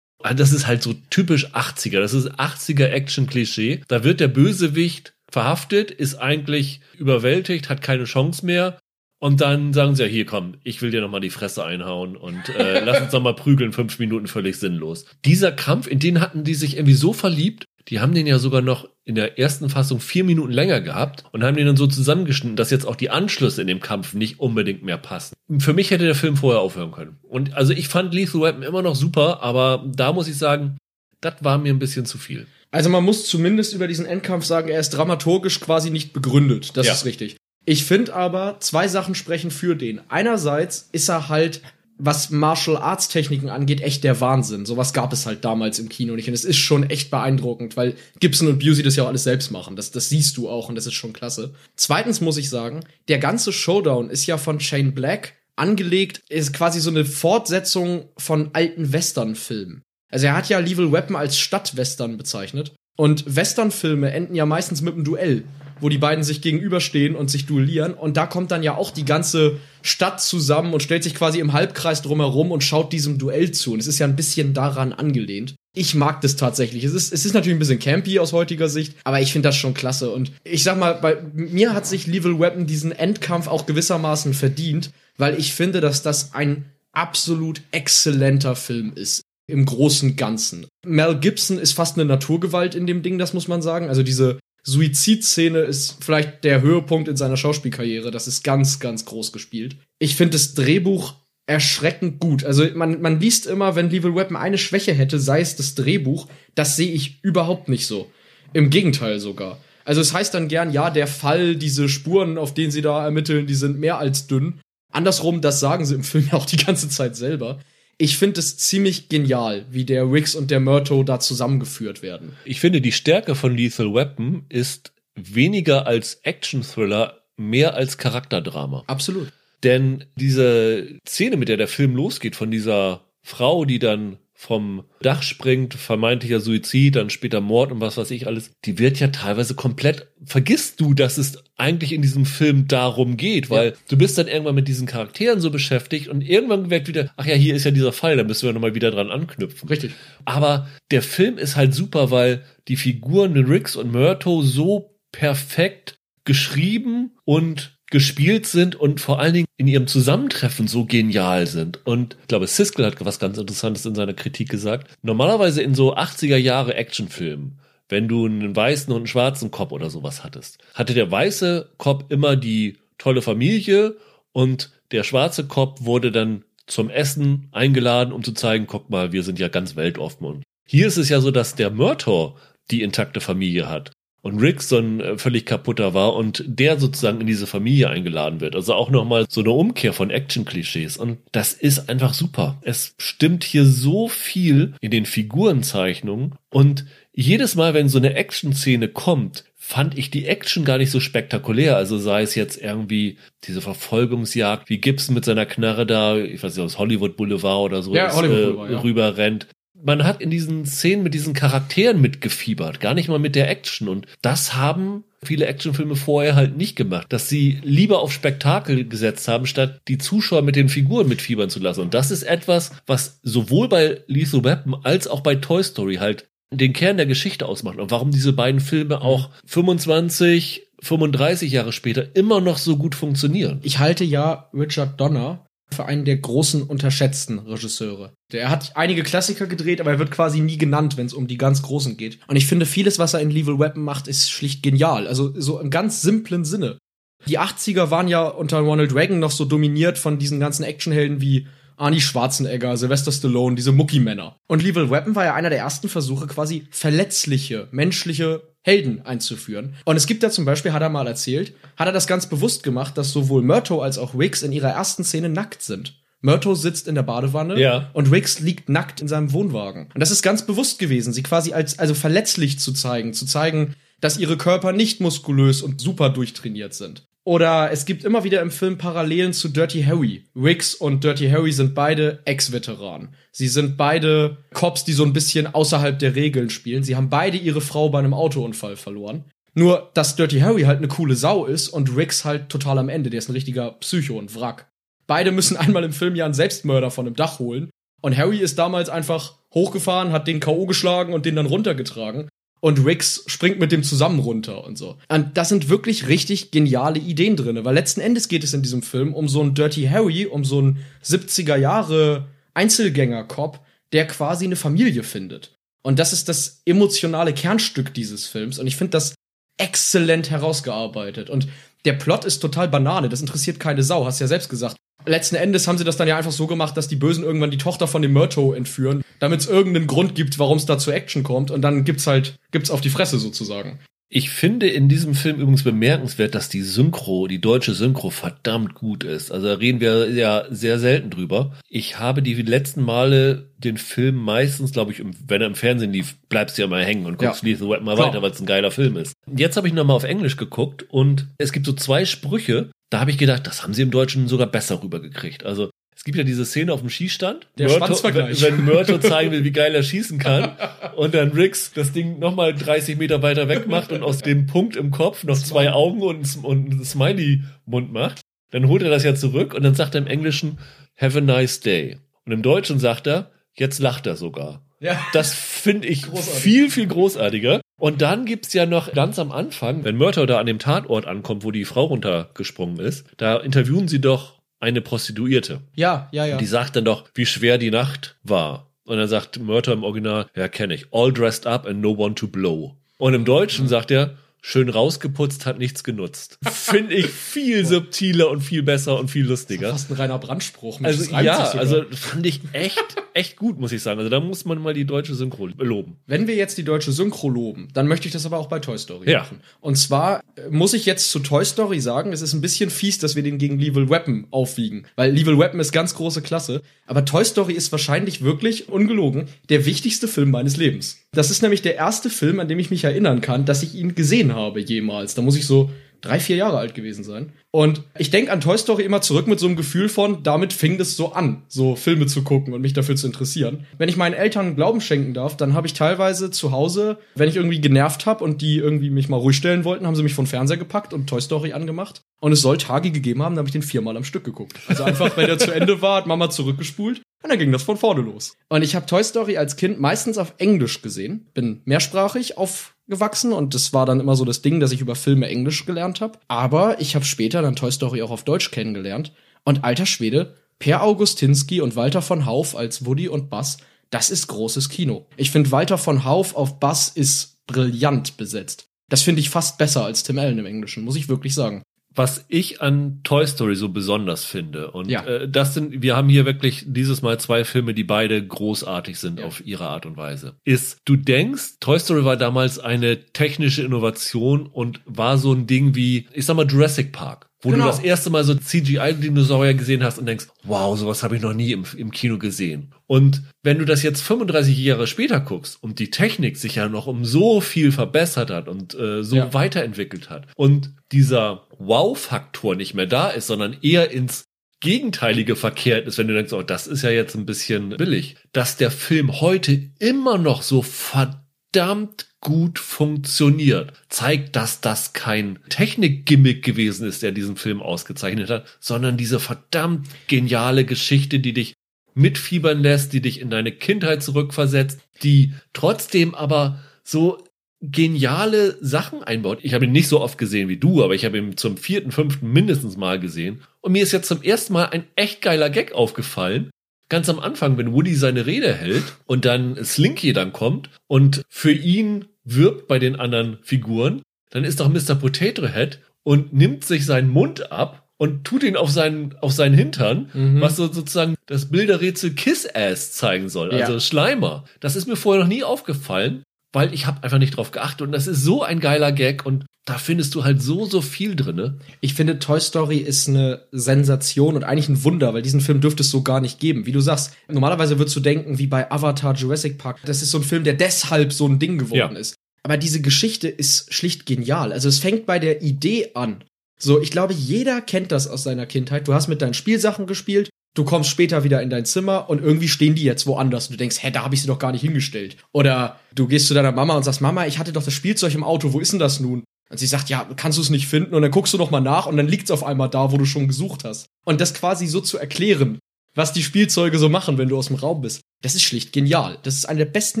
Ah, 0.22 0.34
Das 0.34 0.52
ist 0.52 0.66
halt 0.66 0.82
so 0.82 0.94
typisch 1.10 1.48
80er. 1.48 2.00
Das 2.00 2.12
ist 2.12 2.30
80er 2.32 2.86
Action-Klischee. 2.86 3.82
Da 3.88 4.04
wird 4.04 4.20
der 4.20 4.28
Bösewicht 4.28 5.14
verhaftet, 5.30 5.90
ist 5.90 6.16
eigentlich 6.16 6.80
überwältigt, 6.98 7.68
hat 7.68 7.82
keine 7.82 8.04
Chance 8.04 8.44
mehr. 8.46 8.78
Und 9.18 9.40
dann 9.40 9.72
sagen 9.72 9.94
sie 9.94 10.02
ja, 10.02 10.08
hier 10.08 10.26
komm, 10.26 10.56
ich 10.64 10.82
will 10.82 10.90
dir 10.90 11.00
nochmal 11.00 11.20
die 11.20 11.30
Fresse 11.30 11.64
einhauen 11.64 12.16
und 12.16 12.48
äh, 12.48 12.84
lass 12.84 13.00
uns 13.02 13.12
nochmal 13.12 13.36
prügeln, 13.36 13.72
fünf 13.72 14.00
Minuten 14.00 14.26
völlig 14.26 14.56
sinnlos. 14.56 15.04
Dieser 15.24 15.52
Kampf, 15.52 15.86
in 15.86 16.00
den 16.00 16.20
hatten 16.20 16.42
die 16.42 16.54
sich 16.54 16.76
irgendwie 16.76 16.94
so 16.94 17.12
verliebt, 17.12 17.66
die 17.88 18.00
haben 18.00 18.14
den 18.14 18.26
ja 18.26 18.38
sogar 18.38 18.60
noch 18.62 18.88
in 19.04 19.14
der 19.16 19.38
ersten 19.38 19.68
Fassung 19.68 19.98
vier 20.00 20.22
Minuten 20.24 20.52
länger 20.52 20.80
gehabt 20.80 21.24
und 21.32 21.42
haben 21.42 21.56
den 21.56 21.66
dann 21.66 21.76
so 21.76 21.86
zusammengeschnitten, 21.86 22.56
dass 22.56 22.70
jetzt 22.70 22.86
auch 22.86 22.94
die 22.96 23.10
Anschlüsse 23.10 23.60
in 23.60 23.66
dem 23.66 23.80
Kampf 23.80 24.14
nicht 24.14 24.38
unbedingt 24.38 24.82
mehr 24.84 24.98
passen. 24.98 25.34
Für 25.58 25.72
mich 25.72 25.90
hätte 25.90 26.04
der 26.04 26.14
Film 26.14 26.36
vorher 26.36 26.60
aufhören 26.60 26.92
können. 26.92 27.18
Und 27.22 27.54
also 27.54 27.72
ich 27.72 27.88
fand 27.88 28.14
Lethal 28.14 28.40
Weapon 28.40 28.62
immer 28.62 28.82
noch 28.82 28.94
super, 28.94 29.42
aber 29.42 29.84
da 29.94 30.12
muss 30.12 30.28
ich 30.28 30.38
sagen, 30.38 30.76
das 31.20 31.34
war 31.40 31.58
mir 31.58 31.72
ein 31.72 31.78
bisschen 31.80 32.06
zu 32.06 32.18
viel. 32.18 32.46
Also 32.70 32.88
man 32.88 33.04
muss 33.04 33.26
zumindest 33.26 33.74
über 33.74 33.88
diesen 33.88 34.06
Endkampf 34.06 34.44
sagen, 34.44 34.68
er 34.68 34.80
ist 34.80 34.90
dramaturgisch 34.90 35.60
quasi 35.60 35.90
nicht 35.90 36.12
begründet. 36.12 36.76
Das 36.76 36.86
Ja. 36.86 36.92
ist 36.94 37.04
richtig. 37.04 37.36
Ich 37.64 37.84
finde 37.84 38.14
aber, 38.14 38.56
zwei 38.60 38.88
Sachen 38.88 39.14
sprechen 39.14 39.50
für 39.50 39.76
den. 39.76 40.00
Einerseits 40.08 40.88
ist 40.92 41.08
er 41.08 41.28
halt, 41.28 41.60
was 42.04 42.30
Martial 42.30 42.76
Arts 42.76 43.06
Techniken 43.06 43.48
angeht, 43.48 43.80
echt 43.80 44.02
der 44.02 44.20
Wahnsinn. 44.20 44.66
Sowas 44.66 44.92
gab 44.92 45.12
es 45.12 45.24
halt 45.24 45.44
damals 45.44 45.78
im 45.78 45.88
Kino 45.88 46.16
nicht. 46.16 46.26
Und 46.26 46.34
es 46.34 46.44
ist 46.44 46.56
schon 46.56 46.90
echt 46.90 47.12
beeindruckend, 47.12 47.76
weil 47.76 47.94
Gibson 48.18 48.48
und 48.48 48.58
Busey 48.58 48.82
das 48.82 48.96
ja 48.96 49.04
auch 49.04 49.08
alles 49.08 49.22
selbst 49.22 49.52
machen. 49.52 49.76
Das, 49.76 49.92
das 49.92 50.08
siehst 50.08 50.36
du 50.36 50.48
auch 50.48 50.68
und 50.68 50.74
das 50.74 50.86
ist 50.86 50.94
schon 50.94 51.12
klasse. 51.12 51.54
Zweitens 51.76 52.20
muss 52.20 52.38
ich 52.38 52.50
sagen, 52.50 52.80
der 53.06 53.18
ganze 53.18 53.52
Showdown 53.52 54.10
ist 54.10 54.26
ja 54.26 54.36
von 54.36 54.58
Shane 54.58 54.92
Black 54.92 55.34
angelegt, 55.54 56.22
ist 56.28 56.52
quasi 56.52 56.80
so 56.80 56.90
eine 56.90 57.04
Fortsetzung 57.04 58.08
von 58.18 58.50
alten 58.52 58.92
Western-Filmen. 58.92 59.82
Also 60.10 60.26
er 60.26 60.36
hat 60.36 60.48
ja 60.48 60.58
Lethal 60.58 60.90
Weapon 60.90 61.14
als 61.14 61.38
Stadtwestern 61.38 62.16
bezeichnet. 62.16 62.72
Und 62.96 63.36
Westernfilme 63.36 64.10
enden 64.10 64.34
ja 64.34 64.44
meistens 64.44 64.82
mit 64.82 64.94
einem 64.94 65.04
Duell, 65.04 65.44
wo 65.82 65.88
die 65.88 65.98
beiden 65.98 66.22
sich 66.22 66.40
gegenüberstehen 66.40 67.16
und 67.16 67.28
sich 67.28 67.44
duellieren. 67.44 67.94
Und 67.94 68.16
da 68.16 68.26
kommt 68.26 68.52
dann 68.52 68.62
ja 68.62 68.76
auch 68.76 68.92
die 68.92 69.04
ganze 69.04 69.58
Stadt 69.82 70.20
zusammen 70.22 70.72
und 70.72 70.82
stellt 70.82 71.02
sich 71.02 71.14
quasi 71.14 71.40
im 71.40 71.52
Halbkreis 71.52 72.02
drumherum 72.02 72.52
und 72.52 72.62
schaut 72.62 72.92
diesem 72.92 73.18
Duell 73.18 73.50
zu. 73.50 73.72
Und 73.72 73.80
es 73.80 73.88
ist 73.88 73.98
ja 73.98 74.06
ein 74.06 74.14
bisschen 74.14 74.54
daran 74.54 74.92
angelehnt. 74.92 75.56
Ich 75.74 75.94
mag 75.94 76.20
das 76.20 76.36
tatsächlich. 76.36 76.84
Es 76.84 76.92
ist, 76.92 77.12
es 77.12 77.24
ist 77.24 77.34
natürlich 77.34 77.56
ein 77.56 77.58
bisschen 77.58 77.80
campy 77.80 78.20
aus 78.20 78.32
heutiger 78.32 78.68
Sicht, 78.68 78.94
aber 79.02 79.20
ich 79.20 79.32
finde 79.32 79.48
das 79.48 79.56
schon 79.56 79.74
klasse. 79.74 80.10
Und 80.10 80.30
ich 80.44 80.62
sag 80.62 80.78
mal, 80.78 80.92
bei 80.94 81.18
mir 81.34 81.74
hat 81.74 81.86
sich 81.86 82.06
Lethal 82.06 82.38
Weapon 82.38 82.66
diesen 82.66 82.92
Endkampf 82.92 83.48
auch 83.48 83.66
gewissermaßen 83.66 84.34
verdient, 84.34 84.90
weil 85.18 85.36
ich 85.38 85.52
finde, 85.52 85.80
dass 85.80 86.02
das 86.02 86.32
ein 86.34 86.66
absolut 86.92 87.62
exzellenter 87.72 88.54
Film 88.54 88.92
ist 88.94 89.22
im 89.48 89.64
großen 89.64 90.14
Ganzen. 90.16 90.66
Mel 90.86 91.18
Gibson 91.18 91.58
ist 91.58 91.72
fast 91.72 91.96
eine 91.96 92.04
Naturgewalt 92.04 92.74
in 92.74 92.86
dem 92.86 93.02
Ding, 93.02 93.18
das 93.18 93.34
muss 93.34 93.48
man 93.48 93.62
sagen. 93.62 93.88
Also 93.88 94.02
diese 94.02 94.38
Suizidszene 94.64 95.58
ist 95.60 95.96
vielleicht 96.00 96.44
der 96.44 96.62
Höhepunkt 96.62 97.08
in 97.08 97.16
seiner 97.16 97.36
Schauspielkarriere. 97.36 98.10
Das 98.10 98.28
ist 98.28 98.44
ganz, 98.44 98.78
ganz 98.78 99.04
groß 99.04 99.32
gespielt. 99.32 99.76
Ich 99.98 100.16
finde 100.16 100.32
das 100.32 100.54
Drehbuch 100.54 101.14
erschreckend 101.46 102.20
gut. 102.20 102.44
Also 102.44 102.64
man, 102.74 103.00
man 103.00 103.20
liest 103.20 103.46
immer, 103.46 103.74
wenn 103.74 103.90
Lethal 103.90 104.14
Weapon 104.14 104.36
eine 104.36 104.58
Schwäche 104.58 104.92
hätte, 104.92 105.18
sei 105.18 105.40
es 105.40 105.56
das 105.56 105.74
Drehbuch. 105.74 106.28
Das 106.54 106.76
sehe 106.76 106.92
ich 106.92 107.22
überhaupt 107.22 107.68
nicht 107.68 107.86
so. 107.86 108.10
Im 108.52 108.70
Gegenteil 108.70 109.18
sogar. 109.18 109.58
Also 109.84 110.00
es 110.00 110.12
heißt 110.12 110.34
dann 110.34 110.48
gern, 110.48 110.72
ja, 110.72 110.90
der 110.90 111.08
Fall, 111.08 111.56
diese 111.56 111.88
Spuren, 111.88 112.38
auf 112.38 112.54
denen 112.54 112.70
sie 112.70 112.82
da 112.82 113.04
ermitteln, 113.04 113.46
die 113.46 113.54
sind 113.54 113.80
mehr 113.80 113.98
als 113.98 114.28
dünn. 114.28 114.60
Andersrum, 114.92 115.40
das 115.40 115.58
sagen 115.58 115.84
sie 115.84 115.94
im 115.94 116.04
Film 116.04 116.28
ja 116.30 116.38
auch 116.38 116.46
die 116.46 116.58
ganze 116.58 116.88
Zeit 116.88 117.16
selber. 117.16 117.58
Ich 118.02 118.18
finde 118.18 118.40
es 118.40 118.56
ziemlich 118.56 119.08
genial, 119.08 119.64
wie 119.70 119.84
der 119.84 120.10
Riggs 120.10 120.34
und 120.34 120.50
der 120.50 120.58
Murto 120.58 121.04
da 121.04 121.20
zusammengeführt 121.20 122.02
werden. 122.02 122.32
Ich 122.44 122.58
finde, 122.58 122.80
die 122.80 122.90
Stärke 122.90 123.36
von 123.36 123.56
Lethal 123.56 123.94
Weapon 123.94 124.44
ist 124.48 124.90
weniger 125.14 125.86
als 125.86 126.16
Action-Thriller, 126.24 127.22
mehr 127.36 127.74
als 127.74 127.98
Charakterdrama. 127.98 128.82
Absolut. 128.88 129.32
Denn 129.62 130.04
diese 130.16 130.98
Szene, 131.06 131.36
mit 131.36 131.48
der 131.48 131.58
der 131.58 131.68
Film 131.68 131.94
losgeht, 131.94 132.34
von 132.34 132.50
dieser 132.50 133.04
Frau, 133.22 133.64
die 133.64 133.78
dann 133.78 134.18
vom 134.42 134.82
Dach 135.00 135.22
springt, 135.22 135.74
vermeintlicher 135.74 136.40
Suizid, 136.40 136.96
dann 136.96 137.10
später 137.10 137.40
Mord 137.40 137.70
und 137.70 137.80
was 137.80 137.96
weiß 137.96 138.10
ich 138.10 138.26
alles, 138.26 138.50
die 138.64 138.80
wird 138.80 138.98
ja 138.98 139.06
teilweise 139.06 139.54
komplett, 139.54 140.08
vergisst 140.24 140.80
du, 140.80 140.94
dass 140.94 141.16
es 141.16 141.44
eigentlich 141.56 141.92
in 141.92 142.02
diesem 142.02 142.26
Film 142.26 142.66
darum 142.66 143.16
geht, 143.16 143.50
weil 143.50 143.68
Ja. 143.70 143.74
du 143.88 143.96
bist 143.96 144.18
dann 144.18 144.26
irgendwann 144.26 144.56
mit 144.56 144.66
diesen 144.66 144.88
Charakteren 144.88 145.40
so 145.40 145.50
beschäftigt 145.52 146.08
und 146.08 146.22
irgendwann 146.22 146.70
wird 146.70 146.88
wieder, 146.88 147.12
ach 147.16 147.24
ja, 147.24 147.36
hier 147.36 147.54
ist 147.54 147.62
ja 147.62 147.70
dieser 147.70 147.92
Fall, 147.92 148.16
da 148.16 148.24
müssen 148.24 148.46
wir 148.46 148.52
nochmal 148.52 148.74
wieder 148.74 148.90
dran 148.90 149.12
anknüpfen. 149.12 149.68
Richtig. 149.68 149.92
Aber 150.24 150.66
der 150.90 151.02
Film 151.02 151.38
ist 151.38 151.54
halt 151.54 151.72
super, 151.72 152.10
weil 152.10 152.42
die 152.66 152.76
Figuren 152.76 153.36
Riggs 153.36 153.76
und 153.76 153.92
Murto 153.92 154.42
so 154.42 154.98
perfekt 155.12 156.00
geschrieben 156.24 157.12
und 157.24 157.78
gespielt 157.92 158.46
sind 158.46 158.74
und 158.74 159.02
vor 159.02 159.20
allen 159.20 159.34
Dingen 159.34 159.46
in 159.58 159.68
ihrem 159.68 159.86
Zusammentreffen 159.86 160.66
so 160.66 160.86
genial 160.86 161.46
sind. 161.46 161.84
Und 161.84 162.16
ich 162.22 162.28
glaube, 162.28 162.46
Siskel 162.46 162.86
hat 162.86 163.04
was 163.04 163.18
ganz 163.18 163.36
Interessantes 163.36 163.84
in 163.84 163.94
seiner 163.94 164.14
Kritik 164.14 164.48
gesagt. 164.48 164.90
Normalerweise 165.02 165.60
in 165.60 165.74
so 165.74 165.94
80er 165.94 166.38
Jahre 166.38 166.74
Actionfilmen, 166.74 167.58
wenn 167.90 168.08
du 168.08 168.24
einen 168.24 168.56
weißen 168.56 168.90
und 168.90 169.00
einen 169.00 169.06
schwarzen 169.06 169.50
Cop 169.50 169.72
oder 169.72 169.90
sowas 169.90 170.24
hattest, 170.24 170.56
hatte 170.72 170.94
der 170.94 171.10
weiße 171.10 171.68
Cop 171.76 172.10
immer 172.10 172.34
die 172.34 172.78
tolle 172.96 173.20
Familie 173.20 173.96
und 174.32 174.70
der 174.90 175.04
schwarze 175.04 175.46
Cop 175.46 175.84
wurde 175.84 176.10
dann 176.10 176.44
zum 176.66 176.88
Essen 176.88 177.48
eingeladen, 177.52 178.14
um 178.14 178.24
zu 178.24 178.32
zeigen, 178.32 178.66
guck 178.66 178.88
mal, 178.88 179.12
wir 179.12 179.22
sind 179.22 179.38
ja 179.38 179.48
ganz 179.48 179.76
weltoffen. 179.76 180.26
Und 180.26 180.44
hier 180.66 180.86
ist 180.86 180.96
es 180.96 181.10
ja 181.10 181.20
so, 181.20 181.30
dass 181.30 181.56
der 181.56 181.68
Murtaugh 181.68 182.38
die 182.70 182.82
intakte 182.82 183.20
Familie 183.20 183.68
hat 183.68 183.91
und 184.22 184.38
Rick 184.40 184.62
so 184.62 184.78
ein 184.78 185.00
äh, 185.00 185.18
völlig 185.18 185.46
kaputter 185.46 185.94
war 185.94 186.14
und 186.14 186.44
der 186.46 186.78
sozusagen 186.78 187.20
in 187.20 187.26
diese 187.26 187.46
Familie 187.46 187.90
eingeladen 187.90 188.40
wird. 188.40 188.54
Also 188.54 188.74
auch 188.74 188.90
nochmal 188.90 189.26
so 189.28 189.40
eine 189.40 189.50
Umkehr 189.50 189.92
von 189.92 190.10
Action-Klischees. 190.10 190.96
Und 190.96 191.18
das 191.32 191.52
ist 191.52 191.88
einfach 191.88 192.14
super. 192.14 192.58
Es 192.62 192.94
stimmt 192.98 193.44
hier 193.44 193.66
so 193.66 194.08
viel 194.08 194.74
in 194.80 194.90
den 194.90 195.06
Figurenzeichnungen 195.06 196.36
und 196.50 196.86
jedes 197.14 197.56
Mal, 197.56 197.74
wenn 197.74 197.90
so 197.90 197.98
eine 197.98 198.14
Action-Szene 198.14 198.88
kommt, 198.88 199.44
fand 199.54 199.96
ich 199.98 200.10
die 200.10 200.26
Action 200.26 200.64
gar 200.64 200.78
nicht 200.78 200.90
so 200.90 200.98
spektakulär. 200.98 201.76
Also 201.76 201.98
sei 201.98 202.22
es 202.22 202.34
jetzt 202.34 202.60
irgendwie 202.60 203.18
diese 203.44 203.60
Verfolgungsjagd, 203.60 204.68
wie 204.68 204.78
Gibson 204.78 205.14
mit 205.14 205.24
seiner 205.24 205.46
Knarre 205.46 205.86
da, 205.86 206.16
ich 206.16 206.42
weiß 206.42 206.56
nicht, 206.56 206.64
aus 206.64 206.78
Hollywood 206.78 207.16
Boulevard 207.16 207.60
oder 207.60 207.82
so 207.82 207.94
Ja, 207.94 208.06
ist, 208.08 208.16
äh, 208.16 208.20
Boulevard, 208.20 208.70
ja. 208.70 208.80
rüber 208.80 209.16
rennt. 209.16 209.46
Man 209.84 210.04
hat 210.04 210.20
in 210.20 210.30
diesen 210.30 210.64
Szenen 210.64 211.02
mit 211.02 211.14
diesen 211.14 211.34
Charakteren 211.34 212.00
mitgefiebert, 212.00 212.80
gar 212.80 212.94
nicht 212.94 213.08
mal 213.08 213.18
mit 213.18 213.34
der 213.34 213.50
Action. 213.50 213.88
Und 213.88 214.06
das 214.22 214.54
haben 214.54 215.04
viele 215.24 215.46
Actionfilme 215.46 215.96
vorher 215.96 216.34
halt 216.34 216.56
nicht 216.56 216.76
gemacht, 216.76 217.12
dass 217.12 217.28
sie 217.28 217.60
lieber 217.62 218.00
auf 218.00 218.12
Spektakel 218.12 218.86
gesetzt 218.88 219.28
haben, 219.28 219.46
statt 219.46 219.80
die 219.88 219.98
Zuschauer 219.98 220.42
mit 220.42 220.56
den 220.56 220.68
Figuren 220.68 221.08
mitfiebern 221.08 221.50
zu 221.50 221.60
lassen. 221.60 221.80
Und 221.80 221.94
das 221.94 222.10
ist 222.10 222.22
etwas, 222.22 222.72
was 222.86 223.20
sowohl 223.22 223.68
bei 223.68 224.00
Lethal 224.06 224.44
Weapon 224.44 224.76
als 224.82 225.06
auch 225.06 225.20
bei 225.20 225.36
Toy 225.36 225.62
Story 225.62 225.96
halt 225.96 226.28
den 226.50 226.72
Kern 226.72 226.96
der 226.96 227.06
Geschichte 227.06 227.46
ausmacht 227.46 227.78
und 227.78 227.90
warum 227.90 228.10
diese 228.10 228.32
beiden 228.32 228.60
Filme 228.60 229.00
auch 229.00 229.30
25, 229.46 230.68
35 230.80 231.50
Jahre 231.50 231.72
später 231.72 232.14
immer 232.14 232.40
noch 232.40 232.58
so 232.58 232.76
gut 232.76 232.94
funktionieren. 232.94 233.60
Ich 233.62 233.78
halte 233.78 234.04
ja 234.04 234.50
Richard 234.52 235.00
Donner 235.00 235.46
für 235.72 235.86
einen 235.86 236.04
der 236.04 236.16
großen 236.16 236.62
unterschätzten 236.62 237.38
Regisseure. 237.40 238.12
Der 238.32 238.50
hat 238.50 238.76
einige 238.76 239.02
Klassiker 239.02 239.46
gedreht, 239.46 239.80
aber 239.80 239.92
er 239.92 239.98
wird 239.98 240.10
quasi 240.10 240.40
nie 240.40 240.58
genannt, 240.58 240.96
wenn 240.96 241.06
es 241.06 241.14
um 241.14 241.26
die 241.26 241.38
ganz 241.38 241.62
großen 241.62 241.96
geht. 241.96 242.18
Und 242.28 242.36
ich 242.36 242.46
finde, 242.46 242.66
vieles, 242.66 242.98
was 242.98 243.14
er 243.14 243.20
in 243.20 243.30
Lethal 243.30 243.58
Weapon 243.58 243.82
macht, 243.82 244.08
ist 244.08 244.30
schlicht 244.30 244.62
genial. 244.62 245.06
Also 245.06 245.32
so 245.38 245.58
im 245.58 245.70
ganz 245.70 246.02
simplen 246.02 246.44
Sinne. 246.44 246.78
Die 247.26 247.38
80er 247.38 247.90
waren 247.90 248.08
ja 248.08 248.26
unter 248.26 248.58
Ronald 248.58 248.94
Reagan 248.94 249.18
noch 249.18 249.30
so 249.30 249.44
dominiert 249.44 249.98
von 249.98 250.18
diesen 250.18 250.40
ganzen 250.40 250.64
Actionhelden 250.64 251.20
wie 251.20 251.46
Arnie 251.82 252.00
Schwarzenegger, 252.00 252.76
Sylvester 252.76 253.10
Stallone, 253.10 253.56
diese 253.56 253.72
Muckimänner. 253.72 254.36
Und 254.46 254.62
Lethal 254.62 254.88
Weapon 254.90 255.14
war 255.16 255.24
ja 255.24 255.34
einer 255.34 255.50
der 255.50 255.58
ersten 255.58 255.88
Versuche, 255.88 256.28
quasi 256.28 256.66
verletzliche, 256.70 257.66
menschliche 257.72 258.42
Helden 258.62 259.04
einzuführen. 259.04 259.74
Und 259.84 259.96
es 259.96 260.06
gibt 260.06 260.22
da 260.22 260.30
zum 260.30 260.44
Beispiel, 260.44 260.72
hat 260.72 260.82
er 260.82 260.88
mal 260.88 261.08
erzählt, 261.08 261.52
hat 261.76 261.88
er 261.88 261.92
das 261.92 262.06
ganz 262.06 262.26
bewusst 262.26 262.62
gemacht, 262.62 262.96
dass 262.96 263.10
sowohl 263.12 263.42
Murtaugh 263.42 263.82
als 263.82 263.98
auch 263.98 264.14
Riggs 264.16 264.42
in 264.42 264.52
ihrer 264.52 264.70
ersten 264.70 265.02
Szene 265.02 265.28
nackt 265.28 265.62
sind. 265.62 265.94
Murtaugh 266.20 266.54
sitzt 266.54 266.86
in 266.86 266.94
der 266.94 267.02
Badewanne 267.02 267.58
Ja. 267.60 267.90
und 267.94 268.12
Riggs 268.12 268.38
liegt 268.38 268.68
nackt 268.68 269.00
in 269.00 269.08
seinem 269.08 269.32
Wohnwagen. 269.32 269.88
Und 269.92 269.98
das 270.00 270.12
ist 270.12 270.22
ganz 270.22 270.46
bewusst 270.46 270.78
gewesen, 270.78 271.12
sie 271.12 271.24
quasi 271.24 271.52
als 271.52 271.80
also 271.80 271.94
verletzlich 271.94 272.60
zu 272.60 272.72
zeigen, 272.72 273.12
zu 273.12 273.26
zeigen, 273.26 273.74
dass 274.02 274.18
ihre 274.18 274.36
Körper 274.36 274.72
nicht 274.72 275.00
muskulös 275.00 275.62
und 275.62 275.80
super 275.80 276.10
durchtrainiert 276.10 276.74
sind. 276.74 277.06
Oder 277.24 277.70
es 277.70 277.84
gibt 277.86 278.04
immer 278.04 278.24
wieder 278.24 278.42
im 278.42 278.50
Film 278.50 278.78
Parallelen 278.78 279.32
zu 279.32 279.48
Dirty 279.48 279.84
Harry. 279.84 280.24
Riggs 280.34 280.74
und 280.74 281.04
Dirty 281.04 281.30
Harry 281.30 281.52
sind 281.52 281.72
beide 281.72 282.18
Ex-Veteranen. 282.24 283.14
Sie 283.30 283.46
sind 283.46 283.76
beide 283.76 284.38
Cops, 284.52 284.84
die 284.84 284.92
so 284.92 285.04
ein 285.04 285.12
bisschen 285.12 285.46
außerhalb 285.46 286.00
der 286.00 286.16
Regeln 286.16 286.50
spielen. 286.50 286.82
Sie 286.82 286.96
haben 286.96 287.10
beide 287.10 287.36
ihre 287.36 287.60
Frau 287.60 287.90
bei 287.90 288.00
einem 288.00 288.12
Autounfall 288.12 288.74
verloren. 288.74 289.24
Nur, 289.54 289.92
dass 289.94 290.16
Dirty 290.16 290.40
Harry 290.40 290.62
halt 290.62 290.78
eine 290.78 290.88
coole 290.88 291.14
Sau 291.14 291.44
ist 291.44 291.68
und 291.68 291.96
Riggs 291.96 292.24
halt 292.24 292.48
total 292.48 292.78
am 292.78 292.88
Ende. 292.88 293.08
Der 293.08 293.18
ist 293.18 293.28
ein 293.28 293.34
richtiger 293.34 293.70
Psycho 293.72 294.18
und 294.18 294.34
Wrack. 294.34 294.68
Beide 295.06 295.30
müssen 295.30 295.56
einmal 295.58 295.84
im 295.84 295.92
Film 295.92 296.16
ja 296.16 296.24
einen 296.24 296.34
Selbstmörder 296.34 296.90
von 296.90 297.06
einem 297.06 297.14
Dach 297.14 297.38
holen. 297.38 297.70
Und 298.00 298.16
Harry 298.16 298.38
ist 298.38 298.58
damals 298.58 298.88
einfach 298.88 299.34
hochgefahren, 299.54 300.10
hat 300.10 300.26
den 300.26 300.40
K.O. 300.40 300.66
geschlagen 300.66 301.12
und 301.12 301.24
den 301.24 301.36
dann 301.36 301.46
runtergetragen. 301.46 302.28
Und 302.64 302.86
Riggs 302.86 303.24
springt 303.26 303.58
mit 303.58 303.72
dem 303.72 303.82
zusammen 303.82 304.20
runter 304.20 304.62
und 304.64 304.78
so. 304.78 304.96
Und 305.08 305.36
das 305.36 305.48
sind 305.48 305.68
wirklich 305.68 306.06
richtig 306.06 306.52
geniale 306.52 307.00
Ideen 307.00 307.34
drinne, 307.34 307.64
weil 307.64 307.74
letzten 307.74 308.00
Endes 308.00 308.28
geht 308.28 308.44
es 308.44 308.54
in 308.54 308.62
diesem 308.62 308.82
Film 308.82 309.14
um 309.14 309.28
so 309.28 309.40
einen 309.40 309.54
Dirty 309.54 309.86
Harry, 309.86 310.26
um 310.26 310.44
so 310.44 310.58
einen 310.58 310.78
70er 311.04 311.56
Jahre 311.56 312.28
Einzelgänger-Cop, 312.54 313.58
der 313.92 314.06
quasi 314.06 314.44
eine 314.44 314.54
Familie 314.54 315.02
findet. 315.02 315.58
Und 315.82 315.98
das 315.98 316.12
ist 316.12 316.28
das 316.28 316.62
emotionale 316.64 317.34
Kernstück 317.34 317.92
dieses 317.94 318.28
Films. 318.28 318.60
Und 318.60 318.68
ich 318.68 318.76
finde 318.76 318.92
das 318.92 319.16
exzellent 319.58 320.30
herausgearbeitet. 320.30 321.30
Und 321.30 321.48
der 321.84 321.94
Plot 321.94 322.24
ist 322.24 322.40
total 322.40 322.68
Banane. 322.68 323.08
Das 323.08 323.20
interessiert 323.20 323.60
keine 323.60 323.82
Sau. 323.82 324.06
Hast 324.06 324.20
ja 324.20 324.26
selbst 324.26 324.48
gesagt. 324.48 324.76
Letzten 325.04 325.34
Endes 325.34 325.66
haben 325.66 325.78
sie 325.78 325.84
das 325.84 325.96
dann 325.96 326.06
ja 326.06 326.16
einfach 326.16 326.30
so 326.30 326.46
gemacht, 326.46 326.76
dass 326.76 326.86
die 326.86 326.96
Bösen 326.96 327.24
irgendwann 327.24 327.50
die 327.50 327.58
Tochter 327.58 327.88
von 327.88 328.02
dem 328.02 328.12
Murtaugh 328.12 328.54
entführen, 328.54 329.02
damit 329.18 329.40
es 329.40 329.48
irgendeinen 329.48 329.88
Grund 329.88 330.14
gibt, 330.14 330.38
warum 330.38 330.58
es 330.58 330.66
da 330.66 330.78
zu 330.78 330.92
Action 330.92 331.24
kommt. 331.24 331.50
Und 331.50 331.62
dann 331.62 331.84
gibt's 331.84 332.06
halt, 332.06 332.36
gibt's 332.52 332.70
auf 332.70 332.80
die 332.80 332.90
Fresse 332.90 333.18
sozusagen. 333.18 333.80
Ich 334.14 334.28
finde 334.28 334.68
in 334.68 334.90
diesem 334.90 335.14
Film 335.14 335.36
übrigens 335.40 335.62
bemerkenswert, 335.62 336.34
dass 336.34 336.50
die 336.50 336.60
Synchro, 336.60 337.28
die 337.28 337.40
deutsche 337.40 337.72
Synchro 337.72 338.10
verdammt 338.10 338.74
gut 338.74 339.04
ist. 339.04 339.32
Also 339.32 339.46
da 339.46 339.54
reden 339.54 339.80
wir 339.80 340.10
ja 340.10 340.44
sehr 340.50 340.78
selten 340.78 341.08
drüber. 341.08 341.54
Ich 341.70 341.98
habe 341.98 342.20
die 342.20 342.34
letzten 342.42 342.82
Male 342.82 343.48
den 343.56 343.78
Film 343.78 344.16
meistens, 344.16 344.72
glaube 344.72 344.92
ich, 344.92 345.02
wenn 345.26 345.40
er 345.40 345.46
im 345.46 345.54
Fernsehen 345.54 345.94
lief, 345.94 346.16
bleibst 346.28 346.58
du 346.58 346.62
ja 346.62 346.68
mal 346.68 346.84
hängen 346.84 347.06
und 347.06 347.16
guckst 347.16 347.42
Ja. 347.42 347.48
Lethal 347.48 347.70
Weapon 347.70 347.86
mal 347.86 347.94
Klar. 347.94 348.08
weiter, 348.08 348.20
weil 348.20 348.32
es 348.32 348.40
ein 348.40 348.44
geiler 348.44 348.70
Film 348.70 348.98
ist. 348.98 349.14
Jetzt 349.34 349.56
habe 349.56 349.66
ich 349.66 349.72
nochmal 349.72 349.96
auf 349.96 350.04
Englisch 350.04 350.36
geguckt 350.36 350.84
und 350.90 351.28
es 351.38 351.52
gibt 351.52 351.64
so 351.64 351.72
zwei 351.72 352.04
Sprüche, 352.04 352.70
da 352.90 353.00
habe 353.00 353.10
ich 353.12 353.16
gedacht, 353.16 353.46
das 353.46 353.62
haben 353.62 353.72
sie 353.72 353.80
im 353.80 353.90
Deutschen 353.90 354.28
sogar 354.28 354.46
besser 354.46 354.82
rübergekriegt. 354.82 355.46
Also 355.46 355.70
es 355.94 356.04
gibt 356.04 356.16
ja 356.18 356.24
diese 356.24 356.44
Szene 356.44 356.72
auf 356.72 356.80
dem 356.80 356.90
Schießstand, 356.90 357.46
Der 357.58 357.68
Schwanzvergleich. 357.68 358.42
wenn 358.42 358.64
Murtaugh 358.64 358.98
zeigen 359.00 359.30
will, 359.30 359.44
wie 359.44 359.52
geil 359.52 359.74
er 359.74 359.82
schießen 359.82 360.18
kann 360.18 360.52
und 360.96 361.14
dann 361.14 361.30
Riggs 361.32 361.72
das 361.74 361.92
Ding 361.92 362.18
nochmal 362.18 362.54
30 362.54 362.96
Meter 362.98 363.22
weiter 363.22 363.48
weg 363.48 363.68
macht 363.68 363.92
und 363.92 364.02
aus 364.02 364.18
dem 364.18 364.46
Punkt 364.46 364.74
im 364.76 364.90
Kopf 364.90 365.24
noch 365.24 365.38
zwei 365.38 365.70
Augen 365.72 366.00
und, 366.02 366.38
und 366.42 366.72
ein 366.72 366.84
Smiley-Mund 366.84 367.92
macht. 367.92 368.20
Dann 368.50 368.68
holt 368.68 368.82
er 368.82 368.90
das 368.90 369.04
ja 369.04 369.14
zurück 369.14 369.54
und 369.54 369.62
dann 369.62 369.74
sagt 369.74 369.94
er 369.94 370.00
im 370.00 370.06
Englischen, 370.06 370.58
have 371.00 371.16
a 371.18 371.20
nice 371.20 371.60
day. 371.60 371.98
Und 372.26 372.32
im 372.32 372.42
Deutschen 372.42 372.78
sagt 372.78 373.06
er, 373.06 373.30
jetzt 373.54 373.78
lacht 373.78 374.06
er 374.06 374.16
sogar. 374.16 374.64
Ja. 374.80 375.00
Das 375.12 375.32
finde 375.32 375.86
ich 375.88 376.02
Großartig. 376.02 376.42
viel, 376.42 376.70
viel 376.70 376.86
großartiger. 376.88 377.60
Und 377.78 378.02
dann 378.02 378.24
gibt's 378.26 378.52
ja 378.52 378.66
noch 378.66 378.92
ganz 378.92 379.18
am 379.18 379.30
Anfang, 379.32 379.84
wenn 379.84 379.96
Murtaugh 379.96 380.26
da 380.26 380.38
an 380.38 380.46
dem 380.46 380.58
Tatort 380.58 381.06
ankommt, 381.06 381.44
wo 381.44 381.50
die 381.50 381.64
Frau 381.64 381.84
runtergesprungen 381.84 382.78
ist, 382.80 383.06
da 383.16 383.36
interviewen 383.36 383.88
sie 383.88 384.00
doch 384.00 384.41
eine 384.62 384.80
Prostituierte. 384.80 385.60
Ja, 385.74 386.08
ja, 386.12 386.24
ja. 386.24 386.36
Die 386.36 386.46
sagt 386.46 386.76
dann 386.76 386.84
doch, 386.84 387.08
wie 387.14 387.26
schwer 387.26 387.58
die 387.58 387.70
Nacht 387.70 388.16
war. 388.22 388.70
Und 388.84 388.96
dann 388.96 389.08
sagt 389.08 389.40
Murtaugh 389.40 389.72
im 389.74 389.84
Original, 389.84 390.26
ja, 390.36 390.48
kenne 390.48 390.74
ich. 390.74 390.86
All 390.92 391.12
dressed 391.12 391.46
up 391.46 391.66
and 391.66 391.80
no 391.80 391.90
one 391.90 392.14
to 392.14 392.28
blow. 392.28 392.76
Und 392.98 393.14
im 393.14 393.24
Deutschen 393.24 393.66
sagt 393.66 393.90
er, 393.90 394.16
schön 394.44 394.68
rausgeputzt, 394.68 395.46
hat 395.46 395.58
nichts 395.58 395.84
genutzt. 395.84 396.36
Finde 396.50 396.94
ich 396.94 397.06
viel 397.06 397.64
subtiler 397.64 398.28
und 398.28 398.40
viel 398.40 398.64
besser 398.64 398.98
und 398.98 399.08
viel 399.08 399.24
lustiger. 399.24 399.70
Fast 399.70 399.88
ein 399.90 399.94
reiner 399.94 400.18
Brandspruch. 400.18 400.80
Mensch, 400.80 400.98
Also 400.98 401.10
das 401.12 401.24
ja, 401.24 401.38
also 401.52 401.84
fand 401.92 402.26
ich 402.26 402.40
echt, 402.52 402.96
echt 403.14 403.36
gut, 403.36 403.60
muss 403.60 403.70
ich 403.70 403.82
sagen. 403.82 403.98
Also 404.00 404.10
da 404.10 404.18
muss 404.18 404.44
man 404.44 404.58
mal 404.60 404.74
die 404.74 404.84
deutsche 404.84 405.14
Synchro 405.14 405.46
loben. 405.46 405.96
Wenn 406.06 406.26
wir 406.26 406.34
jetzt 406.34 406.58
die 406.58 406.64
deutsche 406.64 406.90
Synchro 406.90 407.28
loben, 407.28 407.68
dann 407.72 407.86
möchte 407.86 408.08
ich 408.08 408.12
das 408.12 408.26
aber 408.26 408.36
auch 408.38 408.48
bei 408.48 408.58
Toy 408.58 408.76
Story 408.78 409.08
Ja. 409.10 409.20
machen. 409.20 409.40
Und 409.60 409.76
zwar 409.76 410.20
äh, 410.34 410.50
muss 410.50 410.74
ich 410.74 410.86
jetzt 410.86 411.10
zu 411.12 411.20
Toy 411.20 411.44
Story 411.44 411.80
sagen, 411.80 412.12
es 412.12 412.20
ist 412.20 412.32
ein 412.32 412.40
bisschen 412.40 412.68
fies, 412.70 412.98
dass 412.98 413.14
wir 413.14 413.22
den 413.22 413.38
gegen 413.38 413.60
Lethal 413.60 413.88
Weapon 413.90 414.26
aufwiegen. 414.32 414.86
Weil 414.96 415.12
Lethal 415.12 415.38
Weapon 415.38 415.60
ist 415.60 415.70
ganz 415.70 415.94
große 415.94 416.20
Klasse. 416.20 416.62
Aber 416.86 417.04
Toy 417.04 417.24
Story 417.24 417.52
ist 417.52 417.70
wahrscheinlich 417.70 418.22
wirklich, 418.22 418.68
ungelogen, 418.68 419.28
der 419.50 419.66
wichtigste 419.66 420.08
Film 420.08 420.32
meines 420.32 420.56
Lebens. 420.56 420.98
Das 421.14 421.30
ist 421.30 421.42
nämlich 421.42 421.60
der 421.60 421.74
erste 421.74 422.08
Film, 422.08 422.40
an 422.40 422.48
dem 422.48 422.58
ich 422.58 422.70
mich 422.70 422.84
erinnern 422.84 423.20
kann, 423.20 423.44
dass 423.44 423.62
ich 423.62 423.74
ihn 423.74 423.94
gesehen 423.94 424.34
habe 424.34 424.60
jemals. 424.60 425.14
Da 425.14 425.20
muss 425.20 425.36
ich 425.36 425.46
so 425.46 425.70
drei, 426.02 426.20
vier 426.20 426.36
Jahre 426.36 426.58
alt 426.58 426.74
gewesen 426.74 427.04
sein. 427.04 427.32
Und 427.50 427.82
ich 427.98 428.10
denke 428.10 428.32
an 428.32 428.40
Toy 428.40 428.58
Story 428.58 428.82
immer 428.82 429.00
zurück 429.00 429.26
mit 429.26 429.38
so 429.38 429.46
einem 429.46 429.56
Gefühl 429.56 429.88
von, 429.88 430.22
damit 430.22 430.52
fing 430.52 430.78
das 430.78 430.96
so 430.96 431.12
an, 431.12 431.42
so 431.48 431.76
Filme 431.76 432.06
zu 432.06 432.22
gucken 432.22 432.52
und 432.52 432.60
mich 432.60 432.72
dafür 432.72 432.96
zu 432.96 433.06
interessieren. 433.06 433.66
Wenn 433.78 433.88
ich 433.88 433.96
meinen 433.96 434.14
Eltern 434.14 434.56
Glauben 434.56 434.80
schenken 434.80 435.14
darf, 435.14 435.36
dann 435.36 435.54
habe 435.54 435.66
ich 435.66 435.74
teilweise 435.74 436.30
zu 436.30 436.50
Hause, 436.50 436.98
wenn 437.14 437.28
ich 437.28 437.36
irgendwie 437.36 437.60
genervt 437.60 438.04
habe 438.06 438.24
und 438.24 438.42
die 438.42 438.58
irgendwie 438.58 438.90
mich 438.90 439.08
mal 439.08 439.16
ruhig 439.16 439.36
stellen 439.36 439.64
wollten, 439.64 439.86
haben 439.86 439.96
sie 439.96 440.02
mich 440.02 440.14
vom 440.14 440.26
Fernseher 440.26 440.56
gepackt 440.56 440.92
und 440.92 441.08
Toy 441.08 441.20
Story 441.20 441.52
angemacht. 441.52 442.02
Und 442.20 442.32
es 442.32 442.42
soll 442.42 442.58
Tage 442.58 442.90
gegeben 442.90 443.22
haben, 443.22 443.34
da 443.34 443.40
habe 443.40 443.48
ich 443.48 443.52
den 443.52 443.62
viermal 443.62 443.96
am 443.96 444.04
Stück 444.04 444.24
geguckt. 444.24 444.58
Also 444.68 444.84
einfach, 444.84 445.16
wenn 445.16 445.28
er 445.28 445.38
zu 445.38 445.52
Ende 445.52 445.82
war, 445.82 445.96
hat 445.96 446.06
Mama 446.06 446.30
zurückgespult 446.30 447.02
und 447.22 447.30
dann 447.30 447.38
ging 447.38 447.52
das 447.52 447.62
von 447.62 447.76
vorne 447.76 448.00
los. 448.00 448.36
Und 448.48 448.62
ich 448.62 448.74
habe 448.74 448.86
Toy 448.86 449.04
Story 449.04 449.36
als 449.36 449.56
Kind 449.56 449.80
meistens 449.80 450.18
auf 450.18 450.34
Englisch 450.38 450.82
gesehen, 450.82 451.28
bin 451.34 451.62
mehrsprachig 451.64 452.36
auf 452.36 452.71
gewachsen 452.88 453.32
und 453.32 453.54
das 453.54 453.72
war 453.72 453.86
dann 453.86 454.00
immer 454.00 454.16
so 454.16 454.24
das 454.24 454.42
Ding, 454.42 454.60
dass 454.60 454.72
ich 454.72 454.80
über 454.80 454.94
Filme 454.94 455.28
Englisch 455.28 455.64
gelernt 455.66 456.00
habe. 456.00 456.18
Aber 456.28 456.80
ich 456.80 456.94
habe 456.94 457.04
später 457.04 457.42
dann 457.42 457.56
Toy 457.56 457.70
Story 457.70 458.02
auch 458.02 458.10
auf 458.10 458.24
Deutsch 458.24 458.50
kennengelernt. 458.50 459.12
Und 459.44 459.64
alter 459.64 459.86
Schwede, 459.86 460.36
Per 460.58 460.82
Augustinski 460.82 461.60
und 461.60 461.74
Walter 461.74 462.02
von 462.02 462.26
Hauf 462.26 462.56
als 462.56 462.84
Woody 462.86 463.08
und 463.08 463.30
Buzz, 463.30 463.58
das 463.90 464.10
ist 464.10 464.28
großes 464.28 464.68
Kino. 464.68 465.06
Ich 465.16 465.30
finde, 465.30 465.50
Walter 465.50 465.78
von 465.78 466.04
Hauf 466.04 466.36
auf 466.36 466.60
Buzz 466.60 466.88
ist 466.94 467.44
brillant 467.46 468.16
besetzt. 468.16 468.68
Das 468.88 469.02
finde 469.02 469.20
ich 469.20 469.30
fast 469.30 469.58
besser 469.58 469.84
als 469.84 470.02
Tim 470.02 470.18
Allen 470.18 470.38
im 470.38 470.46
Englischen, 470.46 470.84
muss 470.84 470.96
ich 470.96 471.08
wirklich 471.08 471.34
sagen 471.34 471.62
was 471.94 472.24
ich 472.28 472.60
an 472.62 473.00
Toy 473.02 473.26
Story 473.26 473.54
so 473.54 473.68
besonders 473.68 474.24
finde. 474.24 474.70
Und 474.70 474.90
Ja. 474.90 475.04
äh, 475.04 475.28
das 475.28 475.54
sind, 475.54 475.82
wir 475.82 475.96
haben 475.96 476.08
hier 476.08 476.24
wirklich 476.24 476.64
dieses 476.66 477.02
Mal 477.02 477.18
zwei 477.20 477.44
Filme, 477.44 477.74
die 477.74 477.84
beide 477.84 478.26
großartig 478.26 478.98
sind 478.98 479.18
Ja. 479.20 479.26
auf 479.26 479.44
ihre 479.46 479.66
Art 479.68 479.86
und 479.86 479.96
Weise. 479.96 480.34
Ist, 480.44 480.80
du 480.84 480.96
denkst, 480.96 481.58
Toy 481.60 481.78
Story 481.78 482.04
war 482.04 482.16
damals 482.16 482.58
eine 482.58 483.04
technische 483.12 483.62
Innovation 483.62 484.46
und 484.46 484.80
war 484.86 485.18
so 485.18 485.32
ein 485.32 485.46
Ding 485.46 485.74
wie, 485.74 486.08
ich 486.12 486.24
sag 486.26 486.36
mal, 486.36 486.46
Jurassic 486.46 486.92
Park. 486.92 487.28
Wo 487.44 487.50
Genau. 487.50 487.64
du 487.64 487.70
das 487.70 487.80
erste 487.80 488.08
Mal 488.10 488.22
so 488.24 488.34
CGI-Dinosaurier 488.34 489.54
gesehen 489.54 489.82
hast 489.82 489.98
und 489.98 490.06
denkst, 490.06 490.26
wow, 490.44 490.78
sowas 490.78 491.02
habe 491.02 491.16
ich 491.16 491.22
noch 491.22 491.34
nie 491.34 491.52
im, 491.52 491.64
im 491.76 491.90
Kino 491.90 492.16
gesehen. 492.18 492.72
Und 492.86 493.22
wenn 493.42 493.58
du 493.58 493.64
das 493.64 493.82
jetzt 493.82 494.00
35 494.02 494.56
Jahre 494.58 494.86
später 494.86 495.18
guckst 495.20 495.60
und 495.62 495.78
die 495.78 495.90
Technik 495.90 496.36
sich 496.36 496.54
ja 496.54 496.68
noch 496.68 496.86
um 496.86 497.04
so 497.04 497.40
viel 497.40 497.72
verbessert 497.72 498.30
hat 498.30 498.48
und 498.48 498.74
äh, 498.74 499.02
so 499.02 499.16
Ja. 499.16 499.34
weiterentwickelt 499.34 500.08
hat 500.08 500.26
und 500.36 500.74
dieser 500.92 501.46
Wow-Faktor 501.58 502.54
nicht 502.54 502.74
mehr 502.74 502.86
da 502.86 503.08
ist, 503.08 503.26
sondern 503.26 503.56
eher 503.60 503.90
ins 503.90 504.24
Gegenteilige 504.60 505.34
verkehrt 505.34 505.88
ist, 505.88 505.98
wenn 505.98 506.06
du 506.06 506.14
denkst, 506.14 506.32
oh, 506.32 506.42
das 506.42 506.68
ist 506.68 506.82
ja 506.82 506.90
jetzt 506.90 507.16
ein 507.16 507.26
bisschen 507.26 507.70
billig, 507.70 508.14
dass 508.32 508.56
der 508.56 508.70
Film 508.70 509.20
heute 509.20 509.70
immer 509.80 510.18
noch 510.18 510.42
so 510.42 510.62
verdammt 510.62 512.06
gut 512.22 512.60
funktioniert, 512.60 513.72
zeigt, 513.88 514.36
dass 514.36 514.60
das 514.60 514.92
kein 514.94 515.40
Technikgimmick 515.50 516.42
gewesen 516.42 516.88
ist, 516.88 517.02
der 517.02 517.12
diesen 517.12 517.36
Film 517.36 517.60
ausgezeichnet 517.60 518.30
hat, 518.30 518.46
sondern 518.60 518.96
diese 518.96 519.20
verdammt 519.20 519.88
geniale 520.06 520.64
Geschichte, 520.64 521.18
die 521.18 521.34
dich 521.34 521.54
mitfiebern 521.94 522.62
lässt, 522.62 522.92
die 522.92 523.02
dich 523.02 523.20
in 523.20 523.28
deine 523.28 523.52
Kindheit 523.52 524.02
zurückversetzt, 524.02 524.80
die 525.02 525.34
trotzdem 525.52 526.14
aber 526.14 526.60
so 526.84 527.18
geniale 527.60 528.56
Sachen 528.60 529.02
einbaut. 529.02 529.40
Ich 529.42 529.52
habe 529.54 529.66
ihn 529.66 529.72
nicht 529.72 529.88
so 529.88 530.00
oft 530.00 530.16
gesehen 530.16 530.48
wie 530.48 530.56
du, 530.56 530.82
aber 530.82 530.94
ich 530.94 531.04
habe 531.04 531.18
ihn 531.18 531.36
zum 531.36 531.56
vierten, 531.56 531.92
fünften 531.92 532.32
mindestens 532.32 532.76
mal 532.76 532.98
gesehen. 532.98 533.42
Und 533.60 533.72
mir 533.72 533.82
ist 533.82 533.92
jetzt 533.92 534.08
zum 534.08 534.22
ersten 534.22 534.52
Mal 534.52 534.66
ein 534.66 534.84
echt 534.94 535.22
geiler 535.22 535.50
Gag 535.50 535.72
aufgefallen. 535.72 536.50
Ganz 536.88 537.08
am 537.08 537.18
Anfang, 537.18 537.56
wenn 537.58 537.72
Woody 537.72 537.94
seine 537.94 538.26
Rede 538.26 538.54
hält 538.54 538.84
und 539.06 539.24
dann 539.24 539.64
Slinky 539.64 540.12
dann 540.12 540.32
kommt 540.32 540.70
und 540.88 541.22
für 541.28 541.52
ihn 541.52 542.06
wirbt 542.24 542.68
bei 542.68 542.78
den 542.78 542.96
anderen 542.96 543.38
Figuren, 543.42 544.02
dann 544.30 544.44
ist 544.44 544.60
doch 544.60 544.68
Mr. 544.68 544.94
Potato 544.94 545.46
Head 545.48 545.80
und 546.02 546.32
nimmt 546.32 546.64
sich 546.64 546.84
seinen 546.86 547.10
Mund 547.10 547.52
ab 547.52 547.88
und 547.98 548.24
tut 548.24 548.42
ihn 548.42 548.56
auf 548.56 548.70
seinen, 548.70 549.14
auf 549.20 549.32
seinen 549.32 549.54
Hintern, 549.54 550.10
Mhm. 550.12 550.40
was 550.40 550.56
so 550.56 550.66
sozusagen 550.72 551.14
das 551.26 551.50
Bilderrätsel 551.50 552.14
Kiss-Ass 552.14 552.92
zeigen 552.92 553.28
soll, 553.28 553.52
also 553.52 553.74
Ja. 553.74 553.80
Schleimer. 553.80 554.44
Das 554.60 554.74
ist 554.76 554.86
mir 554.88 554.96
vorher 554.96 555.22
noch 555.22 555.28
nie 555.28 555.44
aufgefallen, 555.44 556.22
weil 556.52 556.72
ich 556.74 556.86
habe 556.86 557.02
einfach 557.02 557.18
nicht 557.18 557.36
drauf 557.36 557.50
geachtet 557.50 557.82
und 557.82 557.92
das 557.92 558.06
ist 558.06 558.22
so 558.22 558.42
ein 558.42 558.60
geiler 558.60 558.92
Gag 558.92 559.24
und 559.26 559.44
da 559.64 559.78
findest 559.78 560.14
du 560.16 560.24
halt 560.24 560.42
so, 560.42 560.64
so 560.66 560.80
viel 560.80 561.14
drinne. 561.14 561.58
Ich 561.80 561.94
finde, 561.94 562.18
Toy 562.18 562.40
Story 562.40 562.78
ist 562.78 563.08
eine 563.08 563.46
Sensation 563.52 564.34
und 564.34 564.42
eigentlich 564.42 564.68
ein 564.68 564.82
Wunder, 564.82 565.14
weil 565.14 565.22
diesen 565.22 565.40
Film 565.40 565.60
dürfte 565.60 565.84
es 565.84 565.90
so 565.90 566.02
gar 566.02 566.20
nicht 566.20 566.40
geben. 566.40 566.66
Wie 566.66 566.72
du 566.72 566.80
sagst, 566.80 567.12
normalerweise 567.28 567.78
würdest 567.78 567.94
du 567.94 568.00
denken, 568.00 568.38
wie 568.38 568.48
bei 568.48 568.70
Avatar 568.72 569.14
Jurassic 569.14 569.58
Park, 569.58 569.78
das 569.84 570.02
ist 570.02 570.10
so 570.10 570.18
ein 570.18 570.24
Film, 570.24 570.42
der 570.42 570.54
deshalb 570.54 571.12
so 571.12 571.28
ein 571.28 571.38
Ding 571.38 571.58
geworden 571.58 571.94
Ja. 571.94 572.00
ist. 572.00 572.16
Aber 572.42 572.56
diese 572.56 572.80
Geschichte 572.80 573.28
ist 573.28 573.72
schlicht 573.72 574.04
genial. 574.04 574.52
Also 574.52 574.68
es 574.68 574.80
fängt 574.80 575.06
bei 575.06 575.20
der 575.20 575.42
Idee 575.42 575.90
an. 575.94 576.24
So, 576.58 576.82
ich 576.82 576.90
glaube, 576.90 577.12
jeder 577.14 577.60
kennt 577.60 577.92
das 577.92 578.08
aus 578.08 578.24
seiner 578.24 578.46
Kindheit. 578.46 578.88
Du 578.88 578.94
hast 578.94 579.06
mit 579.06 579.22
deinen 579.22 579.34
Spielsachen 579.34 579.86
gespielt, 579.86 580.28
du 580.54 580.64
kommst 580.64 580.90
später 580.90 581.24
wieder 581.24 581.42
in 581.42 581.50
dein 581.50 581.64
Zimmer 581.64 582.08
und 582.10 582.22
irgendwie 582.22 582.48
stehen 582.48 582.74
die 582.74 582.84
jetzt 582.84 583.06
woanders. 583.06 583.46
Und 583.46 583.54
du 583.54 583.58
denkst, 583.58 583.78
hä, 583.80 583.90
da 583.90 584.04
habe 584.04 584.14
ich 584.14 584.20
sie 584.20 584.26
doch 584.26 584.38
gar 584.38 584.52
nicht 584.52 584.62
hingestellt. 584.62 585.16
Oder 585.32 585.78
du 585.94 586.06
gehst 586.06 586.26
zu 586.28 586.34
deiner 586.34 586.52
Mama 586.52 586.76
und 586.76 586.82
sagst, 586.82 587.00
Mama, 587.00 587.26
ich 587.26 587.38
hatte 587.38 587.52
doch 587.52 587.64
das 587.64 587.74
Spielzeug 587.74 588.14
im 588.14 588.24
Auto, 588.24 588.52
wo 588.52 588.60
ist 588.60 588.72
denn 588.72 588.78
das 588.78 589.00
nun? 589.00 589.24
Und 589.50 589.58
sie 589.58 589.66
sagt, 589.66 589.90
ja, 589.90 590.08
kannst 590.16 590.38
du 590.38 590.42
es 590.42 590.50
nicht 590.50 590.66
finden? 590.66 590.94
Und 590.94 591.02
dann 591.02 591.10
guckst 591.10 591.34
du 591.34 591.38
noch 591.38 591.50
mal 591.50 591.60
nach 591.60 591.86
und 591.86 591.96
dann 591.96 592.08
liegt's 592.08 592.30
auf 592.30 592.44
einmal 592.44 592.70
da, 592.70 592.90
wo 592.90 592.96
du 592.96 593.04
schon 593.04 593.28
gesucht 593.28 593.64
hast. 593.64 593.86
Und 594.04 594.20
das 594.20 594.34
quasi 594.34 594.66
so 594.66 594.80
zu 594.80 594.98
erklären, 594.98 595.58
was 595.94 596.12
die 596.12 596.22
Spielzeuge 596.22 596.78
so 596.78 596.88
machen, 596.88 597.18
wenn 597.18 597.28
du 597.28 597.36
aus 597.36 597.48
dem 597.48 597.56
Raum 597.56 597.82
bist, 597.82 598.00
das 598.22 598.34
ist 598.34 598.42
schlicht 598.42 598.72
genial. 598.72 599.18
Das 599.24 599.34
ist 599.34 599.46
eine 599.46 599.58
der 599.58 599.66
besten 599.66 600.00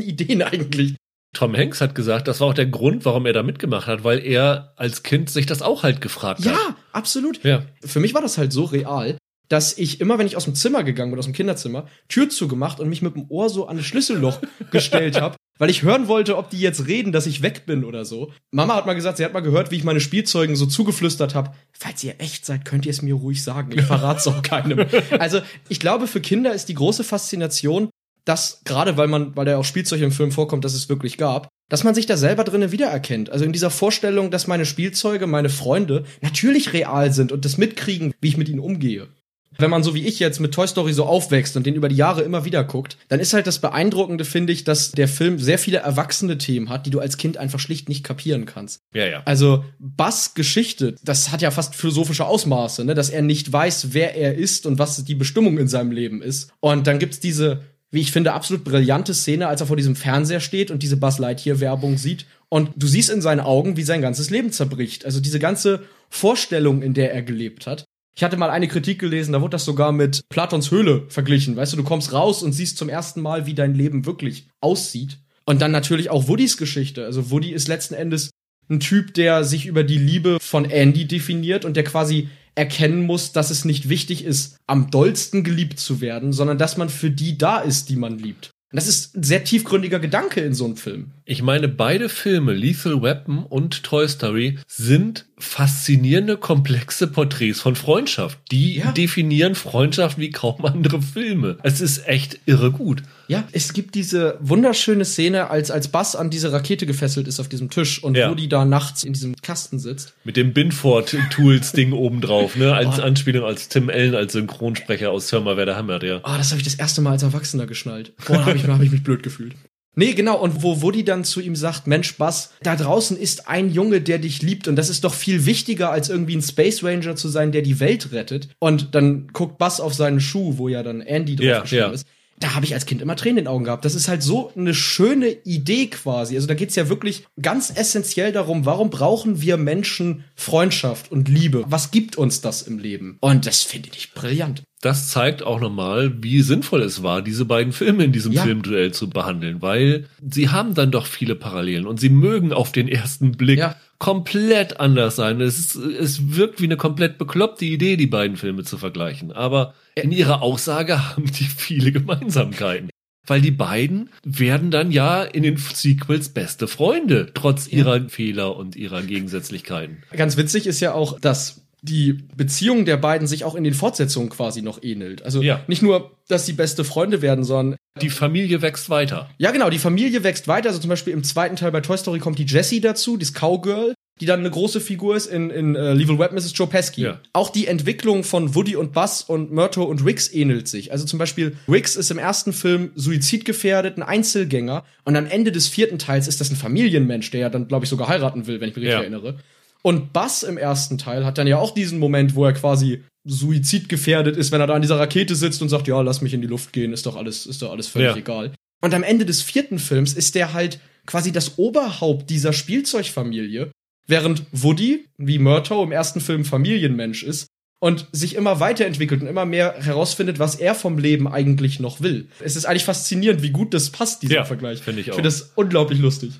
Ideen 0.00 0.42
eigentlich. 0.42 0.96
Tom 1.34 1.56
Hanks 1.56 1.80
hat 1.80 1.94
gesagt, 1.94 2.28
das 2.28 2.40
war 2.40 2.48
auch 2.48 2.54
der 2.54 2.66
Grund, 2.66 3.06
warum 3.06 3.24
er 3.24 3.32
da 3.32 3.42
mitgemacht 3.42 3.86
hat, 3.86 4.04
weil 4.04 4.18
er 4.24 4.74
als 4.76 5.02
Kind 5.02 5.30
sich 5.30 5.46
das 5.46 5.62
auch 5.62 5.82
halt 5.82 6.02
gefragt 6.02 6.40
hat. 6.40 6.46
Ja, 6.46 6.76
absolut. 6.92 7.42
Ja. 7.42 7.64
Für 7.82 8.00
mich 8.00 8.12
war 8.12 8.20
das 8.20 8.36
halt 8.36 8.52
so 8.52 8.64
real, 8.64 9.16
dass 9.48 9.76
ich 9.76 10.00
immer, 10.00 10.18
wenn 10.18 10.26
ich 10.26 10.36
aus 10.36 10.44
dem 10.44 10.54
Zimmer 10.54 10.82
gegangen 10.82 11.10
bin, 11.10 11.18
aus 11.18 11.26
dem 11.26 11.34
Kinderzimmer, 11.34 11.86
Tür 12.08 12.28
zugemacht 12.28 12.80
und 12.80 12.88
mich 12.88 13.02
mit 13.02 13.14
dem 13.14 13.26
Ohr 13.28 13.50
so 13.50 13.66
an 13.66 13.76
das 13.76 13.86
Schlüsselloch 13.86 14.40
gestellt 14.70 15.20
habe, 15.20 15.36
weil 15.58 15.70
ich 15.70 15.82
hören 15.82 16.08
wollte, 16.08 16.38
ob 16.38 16.50
die 16.50 16.58
jetzt 16.58 16.86
reden, 16.86 17.12
dass 17.12 17.26
ich 17.26 17.42
weg 17.42 17.66
bin 17.66 17.84
oder 17.84 18.04
so. 18.04 18.32
Mama 18.50 18.74
hat 18.74 18.86
mal 18.86 18.94
gesagt, 18.94 19.18
sie 19.18 19.24
hat 19.24 19.32
mal 19.32 19.40
gehört, 19.40 19.70
wie 19.70 19.76
ich 19.76 19.84
meine 19.84 20.00
Spielzeugen 20.00 20.56
so 20.56 20.66
zugeflüstert 20.66 21.34
habe. 21.34 21.52
Falls 21.72 22.02
ihr 22.02 22.14
echt 22.18 22.46
seid, 22.46 22.64
könnt 22.64 22.86
ihr 22.86 22.90
es 22.90 23.02
mir 23.02 23.14
ruhig 23.14 23.42
sagen. 23.42 23.72
Ich 23.72 23.84
verrat's 23.84 24.26
auch 24.26 24.42
keinem. 24.42 24.86
Also, 25.18 25.40
ich 25.68 25.78
glaube, 25.78 26.06
für 26.06 26.20
Kinder 26.20 26.52
ist 26.54 26.68
die 26.68 26.74
große 26.74 27.04
Faszination, 27.04 27.90
dass 28.24 28.62
gerade 28.64 28.96
weil 28.96 29.08
man, 29.08 29.36
weil 29.36 29.44
da 29.44 29.58
auch 29.58 29.64
Spielzeug 29.64 30.00
im 30.00 30.12
Film 30.12 30.32
vorkommt, 30.32 30.64
dass 30.64 30.74
es 30.74 30.88
wirklich 30.88 31.18
gab, 31.18 31.48
dass 31.68 31.84
man 31.84 31.94
sich 31.94 32.06
da 32.06 32.16
selber 32.16 32.44
drinnen 32.44 32.72
wiedererkennt. 32.72 33.30
Also 33.30 33.44
in 33.44 33.52
dieser 33.52 33.70
Vorstellung, 33.70 34.30
dass 34.30 34.46
meine 34.46 34.66
Spielzeuge, 34.66 35.26
meine 35.26 35.48
Freunde 35.48 36.04
natürlich 36.20 36.72
real 36.72 37.12
sind 37.12 37.32
und 37.32 37.44
das 37.44 37.58
mitkriegen, 37.58 38.14
wie 38.20 38.28
ich 38.28 38.36
mit 38.36 38.48
ihnen 38.48 38.60
umgehe. 38.60 39.08
Wenn 39.58 39.70
man 39.70 39.82
so 39.82 39.94
wie 39.94 40.06
ich 40.06 40.18
jetzt 40.18 40.40
mit 40.40 40.52
Toy 40.52 40.66
Story 40.66 40.92
so 40.92 41.04
aufwächst 41.04 41.56
und 41.56 41.66
den 41.66 41.74
über 41.74 41.88
die 41.88 41.96
Jahre 41.96 42.22
immer 42.22 42.44
wieder 42.44 42.64
guckt, 42.64 42.96
dann 43.08 43.20
ist 43.20 43.34
halt 43.34 43.46
das 43.46 43.60
Beeindruckende, 43.60 44.24
finde 44.24 44.52
ich, 44.52 44.64
dass 44.64 44.92
der 44.92 45.08
Film 45.08 45.38
sehr 45.38 45.58
viele 45.58 45.78
erwachsene 45.78 46.38
Themen 46.38 46.68
hat, 46.68 46.86
die 46.86 46.90
du 46.90 47.00
als 47.00 47.16
Kind 47.16 47.36
einfach 47.36 47.58
schlicht 47.58 47.88
nicht 47.88 48.04
kapieren 48.04 48.46
kannst. 48.46 48.80
Ja, 48.94 49.06
ja. 49.06 49.22
Also 49.24 49.64
Bass 49.78 50.34
Geschichte, 50.34 50.96
das 51.02 51.30
hat 51.30 51.42
ja 51.42 51.50
fast 51.50 51.74
philosophische 51.74 52.26
Ausmaße, 52.26 52.84
ne? 52.84 52.94
dass 52.94 53.10
er 53.10 53.22
nicht 53.22 53.52
weiß, 53.52 53.88
wer 53.92 54.16
er 54.16 54.34
ist 54.34 54.66
und 54.66 54.78
was 54.78 55.04
die 55.04 55.14
Bestimmung 55.14 55.58
in 55.58 55.68
seinem 55.68 55.92
Leben 55.92 56.22
ist. 56.22 56.50
Und 56.60 56.86
dann 56.86 56.98
gibt's 56.98 57.20
diese, 57.20 57.62
wie 57.90 58.00
ich 58.00 58.12
finde, 58.12 58.32
absolut 58.32 58.64
brillante 58.64 59.14
Szene, 59.14 59.48
als 59.48 59.60
er 59.60 59.66
vor 59.66 59.76
diesem 59.76 59.96
Fernseher 59.96 60.40
steht 60.40 60.70
und 60.70 60.82
diese 60.82 60.96
Buzz 60.96 61.18
Lightyear 61.18 61.60
Werbung 61.60 61.98
sieht. 61.98 62.26
Und 62.48 62.70
du 62.76 62.86
siehst 62.86 63.10
in 63.10 63.22
seinen 63.22 63.40
Augen, 63.40 63.76
wie 63.76 63.82
sein 63.82 64.02
ganzes 64.02 64.30
Leben 64.30 64.52
zerbricht. 64.52 65.04
Also 65.04 65.20
diese 65.20 65.38
ganze 65.38 65.84
Vorstellung, 66.10 66.82
in 66.82 66.94
der 66.94 67.14
er 67.14 67.22
gelebt 67.22 67.66
hat. 67.66 67.84
Ich 68.14 68.22
hatte 68.22 68.36
mal 68.36 68.50
eine 68.50 68.68
Kritik 68.68 68.98
gelesen, 68.98 69.32
da 69.32 69.40
wurde 69.40 69.52
das 69.52 69.64
sogar 69.64 69.90
mit 69.92 70.28
Platons 70.28 70.70
Höhle 70.70 71.04
verglichen. 71.08 71.56
Weißt 71.56 71.72
du, 71.72 71.78
du 71.78 71.84
kommst 71.84 72.12
raus 72.12 72.42
und 72.42 72.52
siehst 72.52 72.76
zum 72.76 72.88
ersten 72.88 73.22
Mal, 73.22 73.46
wie 73.46 73.54
dein 73.54 73.74
Leben 73.74 74.04
wirklich 74.04 74.48
aussieht. 74.60 75.18
Und 75.44 75.62
dann 75.62 75.72
natürlich 75.72 76.10
auch 76.10 76.28
Woodys 76.28 76.56
Geschichte. 76.56 77.04
Also 77.04 77.30
Woody 77.30 77.52
ist 77.52 77.68
letzten 77.68 77.94
Endes 77.94 78.30
ein 78.68 78.80
Typ, 78.80 79.14
der 79.14 79.44
sich 79.44 79.66
über 79.66 79.82
die 79.82 79.98
Liebe 79.98 80.38
von 80.40 80.64
Andy 80.66 81.06
definiert 81.06 81.64
und 81.64 81.76
der 81.76 81.84
quasi 81.84 82.28
erkennen 82.54 83.02
muss, 83.06 83.32
dass 83.32 83.50
es 83.50 83.64
nicht 83.64 83.88
wichtig 83.88 84.24
ist, 84.24 84.56
am 84.66 84.90
dollsten 84.90 85.42
geliebt 85.42 85.80
zu 85.80 86.00
werden, 86.00 86.32
sondern 86.32 86.58
dass 86.58 86.76
man 86.76 86.90
für 86.90 87.10
die 87.10 87.38
da 87.38 87.60
ist, 87.60 87.88
die 87.88 87.96
man 87.96 88.18
liebt. 88.18 88.50
Und 88.72 88.76
das 88.76 88.88
ist 88.88 89.16
ein 89.16 89.22
sehr 89.22 89.44
tiefgründiger 89.44 90.00
Gedanke 90.00 90.40
in 90.40 90.54
so 90.54 90.64
einem 90.64 90.76
Film. 90.76 91.10
Ich 91.26 91.42
meine, 91.42 91.68
beide 91.68 92.08
Filme, 92.08 92.54
Lethal 92.54 93.02
Weapon 93.02 93.44
und 93.44 93.82
Toy 93.82 94.08
Story, 94.08 94.58
sind 94.66 95.26
faszinierende, 95.42 96.36
komplexe 96.36 97.06
Porträts 97.06 97.60
von 97.60 97.74
Freundschaft. 97.76 98.38
Die 98.50 98.76
Ja. 98.76 98.92
definieren 98.92 99.54
Freundschaft 99.54 100.18
wie 100.18 100.30
kaum 100.30 100.64
andere 100.64 101.02
Filme. 101.02 101.58
Es 101.62 101.80
ist 101.80 102.06
echt 102.08 102.38
irre 102.46 102.70
gut. 102.70 103.02
Ja, 103.28 103.44
es 103.52 103.72
gibt 103.72 103.94
diese 103.94 104.36
wunderschöne 104.40 105.04
Szene, 105.04 105.48
als, 105.50 105.70
als 105.70 105.88
Bass 105.88 106.16
an 106.16 106.28
diese 106.30 106.52
Rakete 106.52 106.86
gefesselt 106.86 107.26
ist 107.28 107.40
auf 107.40 107.48
diesem 107.48 107.70
Tisch 107.70 108.02
und 108.02 108.16
Ja. 108.16 108.30
Woody 108.30 108.48
da 108.48 108.64
nachts 108.64 109.04
in 109.04 109.12
diesem 109.14 109.34
Kasten 109.36 109.78
sitzt. 109.78 110.14
Mit 110.24 110.36
dem 110.36 110.52
Binford-Tools-Ding 110.52 111.92
obendrauf, 111.92 112.56
ne? 112.56 112.74
Als 112.74 112.98
Anspielung 113.00 113.44
als 113.44 113.68
Tim 113.68 113.88
Allen 113.90 114.14
als 114.14 114.32
Synchronsprecher 114.32 115.10
aus 115.10 115.30
Hör 115.32 115.40
mal, 115.40 115.56
wer 115.56 115.66
da 115.66 115.76
Hammer, 115.76 115.98
der. 115.98 116.20
Ah, 116.24 116.36
das 116.36 116.50
habe 116.50 116.58
ich 116.60 116.64
das 116.64 116.74
erste 116.74 117.00
Mal 117.00 117.12
als 117.12 117.22
Erwachsener 117.22 117.66
geschnallt. 117.66 118.12
Boah, 118.26 118.36
da 118.38 118.46
habe 118.46 118.56
ich, 118.58 118.66
hab 118.66 118.82
ich 118.82 118.90
mich 118.90 119.02
blöd 119.02 119.22
gefühlt. 119.22 119.54
Nee, 119.94 120.14
genau, 120.14 120.40
und 120.40 120.62
wo 120.62 120.80
Woody 120.80 121.04
dann 121.04 121.22
zu 121.24 121.40
ihm 121.40 121.54
sagt, 121.54 121.86
Mensch, 121.86 122.16
Bass, 122.16 122.50
da 122.62 122.76
draußen 122.76 123.16
ist 123.16 123.48
ein 123.48 123.70
Junge, 123.70 124.00
der 124.00 124.18
dich 124.18 124.40
liebt 124.40 124.66
und 124.66 124.76
das 124.76 124.88
ist 124.88 125.04
doch 125.04 125.12
viel 125.12 125.44
wichtiger, 125.44 125.90
als 125.90 126.08
irgendwie 126.08 126.36
ein 126.36 126.42
Space 126.42 126.82
Ranger 126.82 127.14
zu 127.14 127.28
sein, 127.28 127.52
der 127.52 127.60
die 127.62 127.78
Welt 127.78 128.10
rettet. 128.12 128.48
Und 128.58 128.94
dann 128.94 129.28
guckt 129.32 129.58
Bass 129.58 129.80
auf 129.80 129.92
seinen 129.92 130.20
Schuh, 130.20 130.54
wo 130.56 130.68
ja 130.68 130.82
dann 130.82 131.02
Andy 131.02 131.36
drauf 131.36 131.70
Ja, 131.70 131.78
ja. 131.78 131.90
ist. 131.90 132.06
Da 132.38 132.54
habe 132.54 132.64
ich 132.64 132.74
als 132.74 132.86
Kind 132.86 133.00
immer 133.02 133.14
Tränen 133.14 133.38
in 133.38 133.44
den 133.44 133.48
Augen 133.48 133.64
gehabt. 133.64 133.84
Das 133.84 133.94
ist 133.94 134.08
halt 134.08 134.22
so 134.22 134.50
eine 134.56 134.74
schöne 134.74 135.28
Idee 135.28 135.86
quasi. 135.86 136.34
Also 136.34 136.48
da 136.48 136.54
geht's 136.54 136.74
ja 136.74 136.88
wirklich 136.88 137.24
ganz 137.40 137.70
essentiell 137.72 138.32
darum, 138.32 138.66
warum 138.66 138.90
brauchen 138.90 139.40
wir 139.42 139.56
Menschen 139.58 140.24
Freundschaft 140.34 141.12
und 141.12 141.28
Liebe? 141.28 141.64
Was 141.68 141.92
gibt 141.92 142.16
uns 142.16 142.40
das 142.40 142.62
im 142.62 142.78
Leben? 142.78 143.18
Und 143.20 143.46
das 143.46 143.62
finde 143.62 143.90
ich 143.94 144.12
brillant. 144.12 144.64
Das 144.82 145.08
zeigt 145.08 145.42
auch 145.42 145.60
nochmal, 145.60 146.12
wie 146.22 146.42
sinnvoll 146.42 146.82
es 146.82 147.02
war, 147.02 147.22
diese 147.22 147.44
beiden 147.46 147.72
Filme 147.72 148.04
in 148.04 148.12
diesem 148.12 148.32
Ja. 148.32 148.42
Filmduell 148.42 148.92
zu 148.92 149.08
behandeln, 149.08 149.62
weil 149.62 150.06
sie 150.28 150.50
haben 150.50 150.74
dann 150.74 150.90
doch 150.90 151.06
viele 151.06 151.34
Parallelen 151.34 151.86
und 151.86 151.98
sie 152.00 152.10
mögen 152.10 152.52
auf 152.52 152.72
den 152.72 152.88
ersten 152.88 153.32
Blick 153.32 153.58
Ja. 153.60 153.76
komplett 153.98 154.80
anders 154.80 155.16
sein. 155.16 155.40
Es, 155.40 155.74
es 155.76 156.36
wirkt 156.36 156.60
wie 156.60 156.64
eine 156.66 156.76
komplett 156.76 157.16
bekloppte 157.16 157.64
Idee, 157.64 157.96
die 157.96 158.06
beiden 158.08 158.36
Filme 158.36 158.64
zu 158.64 158.76
vergleichen. 158.76 159.32
Aber 159.32 159.72
in 159.94 160.12
ihrer 160.12 160.42
Aussage 160.42 161.10
haben 161.10 161.26
die 161.26 161.44
viele 161.44 161.92
Gemeinsamkeiten. 161.92 162.90
Weil 163.24 163.40
die 163.40 163.52
beiden 163.52 164.10
werden 164.24 164.72
dann 164.72 164.90
ja 164.90 165.22
in 165.22 165.44
den 165.44 165.56
Sequels 165.56 166.30
beste 166.30 166.66
Freunde, 166.66 167.30
trotz 167.34 167.68
ihrer 167.68 168.08
Fehler 168.08 168.56
und 168.56 168.74
ihrer 168.74 169.00
Gegensätzlichkeiten. 169.02 169.98
Ganz 170.16 170.36
witzig 170.36 170.66
ist 170.66 170.80
ja 170.80 170.92
auch, 170.92 171.20
dass 171.20 171.61
die 171.84 172.12
Beziehung 172.36 172.84
der 172.84 172.96
beiden 172.96 173.26
sich 173.26 173.44
auch 173.44 173.54
in 173.56 173.64
den 173.64 173.74
Fortsetzungen 173.74 174.28
quasi 174.30 174.62
noch 174.62 174.82
ähnelt. 174.82 175.22
Also 175.22 175.42
Ja. 175.42 175.60
nicht 175.66 175.82
nur, 175.82 176.16
dass 176.28 176.46
sie 176.46 176.52
beste 176.52 176.84
Freunde 176.84 177.22
werden, 177.22 177.42
sondern 177.44 177.76
Die 178.00 178.08
Familie 178.08 178.62
wächst 178.62 178.88
weiter. 178.88 179.28
ja 179.38 179.50
genau, 179.50 179.68
die 179.68 179.78
Familie 179.78 180.22
wächst 180.22 180.46
weiter. 180.48 180.68
Also 180.68 180.80
zum 180.80 180.88
Beispiel 180.90 181.12
im 181.12 181.24
zweiten 181.24 181.56
Teil 181.56 181.72
bei 181.72 181.80
Toy 181.80 181.98
Story 181.98 182.20
kommt 182.20 182.38
die 182.38 182.46
Jessie 182.46 182.80
dazu, 182.80 183.16
das 183.16 183.32
Cowgirl, 183.34 183.94
die 184.20 184.26
dann 184.26 184.40
eine 184.40 184.50
große 184.50 184.80
Figur 184.80 185.16
ist 185.16 185.26
in, 185.26 185.50
in 185.50 185.74
äh, 185.74 185.94
Lethal 185.94 186.18
Weapon 186.20 186.38
ist 186.38 186.56
Joe 186.56 186.68
Pesci. 186.68 187.00
Ja. 187.02 187.18
Auch 187.32 187.50
die 187.50 187.66
Entwicklung 187.66 188.22
von 188.22 188.54
Woody 188.54 188.76
und 188.76 188.92
Buzz 188.92 189.24
und 189.26 189.50
Myrto 189.50 189.82
und 189.82 190.04
Riggs 190.04 190.32
ähnelt 190.32 190.68
sich. 190.68 190.92
Also 190.92 191.04
zum 191.06 191.18
Beispiel 191.18 191.56
Riggs 191.68 191.96
ist 191.96 192.12
im 192.12 192.18
ersten 192.18 192.52
Film 192.52 192.92
suizidgefährdet, 192.94 193.96
ein 193.96 194.02
Einzelgänger 194.04 194.84
und 195.04 195.16
am 195.16 195.26
Ende 195.26 195.50
des 195.50 195.66
vierten 195.66 195.98
Teils 195.98 196.28
ist 196.28 196.40
das 196.40 196.50
ein 196.50 196.56
Familienmensch, 196.56 197.30
der 197.32 197.40
ja 197.40 197.48
dann, 197.50 197.66
glaube 197.68 197.84
ich, 197.84 197.88
sogar 197.90 198.06
heiraten 198.08 198.46
will, 198.46 198.60
wenn 198.60 198.68
ich 198.68 198.76
mich 198.76 198.84
richtig 198.84 198.92
Ja. 198.94 199.00
erinnere. 199.00 199.38
Und 199.84 200.12
Buzz 200.12 200.42
im 200.44 200.58
ersten 200.58 200.96
Teil 200.98 201.24
hat 201.24 201.38
dann 201.38 201.46
ja 201.46 201.58
auch 201.58 201.74
diesen 201.74 201.98
Moment, 201.98 202.34
wo 202.36 202.44
er 202.44 202.52
quasi 202.52 203.02
suizidgefährdet 203.24 204.36
ist, 204.36 204.52
wenn 204.52 204.60
er 204.60 204.66
da 204.66 204.74
an 204.74 204.82
dieser 204.82 204.98
Rakete 204.98 205.34
sitzt 205.34 205.62
und 205.62 205.68
sagt, 205.68 205.88
ja, 205.88 206.00
lass 206.00 206.22
mich 206.22 206.34
in 206.34 206.40
die 206.40 206.46
Luft 206.48 206.72
gehen, 206.72 206.92
ist 206.92 207.06
doch 207.06 207.16
alles, 207.16 207.46
ist 207.46 207.62
doch 207.62 207.70
alles 207.70 207.88
völlig 207.88 208.10
Ja. 208.10 208.16
egal. 208.16 208.52
Und 208.80 208.94
am 208.94 209.02
Ende 209.02 209.24
des 209.24 209.42
vierten 209.42 209.78
Films 209.78 210.12
ist 210.14 210.34
der 210.34 210.52
halt 210.52 210.80
quasi 211.06 211.32
das 211.32 211.58
Oberhaupt 211.58 212.30
dieser 212.30 212.52
Spielzeugfamilie, 212.52 213.70
während 214.06 214.44
Woody, 214.52 215.06
wie 215.18 215.38
Murtaugh 215.38 215.84
im 215.84 215.92
ersten 215.92 216.20
Film 216.20 216.44
Familienmensch 216.44 217.22
ist 217.22 217.46
und 217.80 218.06
sich 218.12 218.34
immer 218.36 218.60
weiterentwickelt 218.60 219.22
und 219.22 219.28
immer 219.28 219.44
mehr 219.44 219.74
herausfindet, 219.80 220.38
was 220.38 220.56
er 220.56 220.74
vom 220.74 220.98
Leben 220.98 221.26
eigentlich 221.28 221.80
noch 221.80 222.00
will. 222.00 222.28
Es 222.40 222.56
ist 222.56 222.64
eigentlich 222.64 222.84
faszinierend, 222.84 223.42
wie 223.42 223.50
gut 223.50 223.74
das 223.74 223.90
passt, 223.90 224.22
dieser 224.22 224.34
Ja, 224.34 224.44
Vergleich. 224.44 224.80
finde 224.80 225.00
ich 225.00 225.06
Ich 225.08 225.12
auch. 225.12 225.16
finde 225.16 225.28
das 225.28 225.52
unglaublich 225.56 225.98
lustig. 226.00 226.32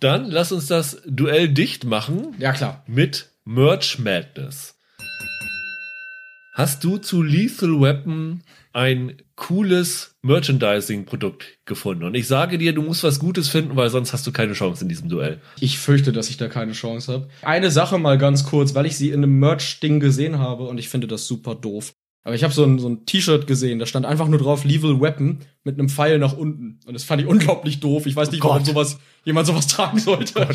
Dann 0.00 0.30
lass 0.30 0.52
uns 0.52 0.66
das 0.66 1.00
Duell 1.06 1.48
dicht 1.48 1.84
machen 1.84 2.34
Ja, 2.38 2.52
klar. 2.52 2.82
mit 2.86 3.30
Merch 3.44 3.98
Madness. 3.98 4.74
Hast 6.54 6.84
du 6.84 6.96
zu 6.98 7.22
Lethal 7.22 7.80
Weapon 7.80 8.42
ein 8.72 9.16
cooles 9.36 10.16
Merchandising-Produkt 10.22 11.58
gefunden? 11.66 12.04
Und 12.04 12.14
ich 12.14 12.26
sage 12.28 12.56
dir, 12.58 12.72
du 12.74 12.82
musst 12.82 13.04
was 13.04 13.18
Gutes 13.18 13.48
finden, 13.48 13.76
weil 13.76 13.90
sonst 13.90 14.12
hast 14.14 14.26
du 14.26 14.32
keine 14.32 14.54
Chance 14.54 14.82
in 14.84 14.88
diesem 14.88 15.08
Duell. 15.08 15.40
Ich 15.60 15.78
fürchte, 15.78 16.12
dass 16.12 16.30
ich 16.30 16.38
da 16.38 16.48
keine 16.48 16.72
Chance 16.72 17.12
habe. 17.12 17.28
Eine 17.42 17.70
Sache 17.70 17.98
mal 17.98 18.16
ganz 18.16 18.44
kurz, 18.44 18.74
weil 18.74 18.86
ich 18.86 18.96
sie 18.96 19.10
in 19.10 19.22
einem 19.22 19.38
Merch-Ding 19.38 20.00
gesehen 20.00 20.38
habe 20.38 20.64
und 20.64 20.78
ich 20.78 20.88
finde 20.88 21.06
das 21.06 21.26
super 21.26 21.54
doof. 21.54 21.94
Aber 22.26 22.34
ich 22.34 22.42
habe 22.42 22.52
so 22.52 22.64
ein, 22.64 22.80
so 22.80 22.88
ein 22.88 23.06
T-Shirt 23.06 23.46
gesehen, 23.46 23.78
da 23.78 23.86
stand 23.86 24.04
einfach 24.04 24.26
nur 24.26 24.40
drauf 24.40 24.64
Lethal 24.64 25.00
Weapon 25.00 25.38
mit 25.62 25.78
einem 25.78 25.88
Pfeil 25.88 26.18
nach 26.18 26.36
unten. 26.36 26.80
Und 26.84 26.94
das 26.94 27.04
fand 27.04 27.22
ich 27.22 27.28
unglaublich 27.28 27.78
doof. 27.78 28.04
Ich 28.04 28.16
weiß 28.16 28.32
nicht, 28.32 28.42
warum 28.42 28.58
Gott. 28.58 28.66
sowas, 28.66 28.98
jemand 29.24 29.46
sowas 29.46 29.66
tragen 29.68 30.00
sollte. 30.00 30.48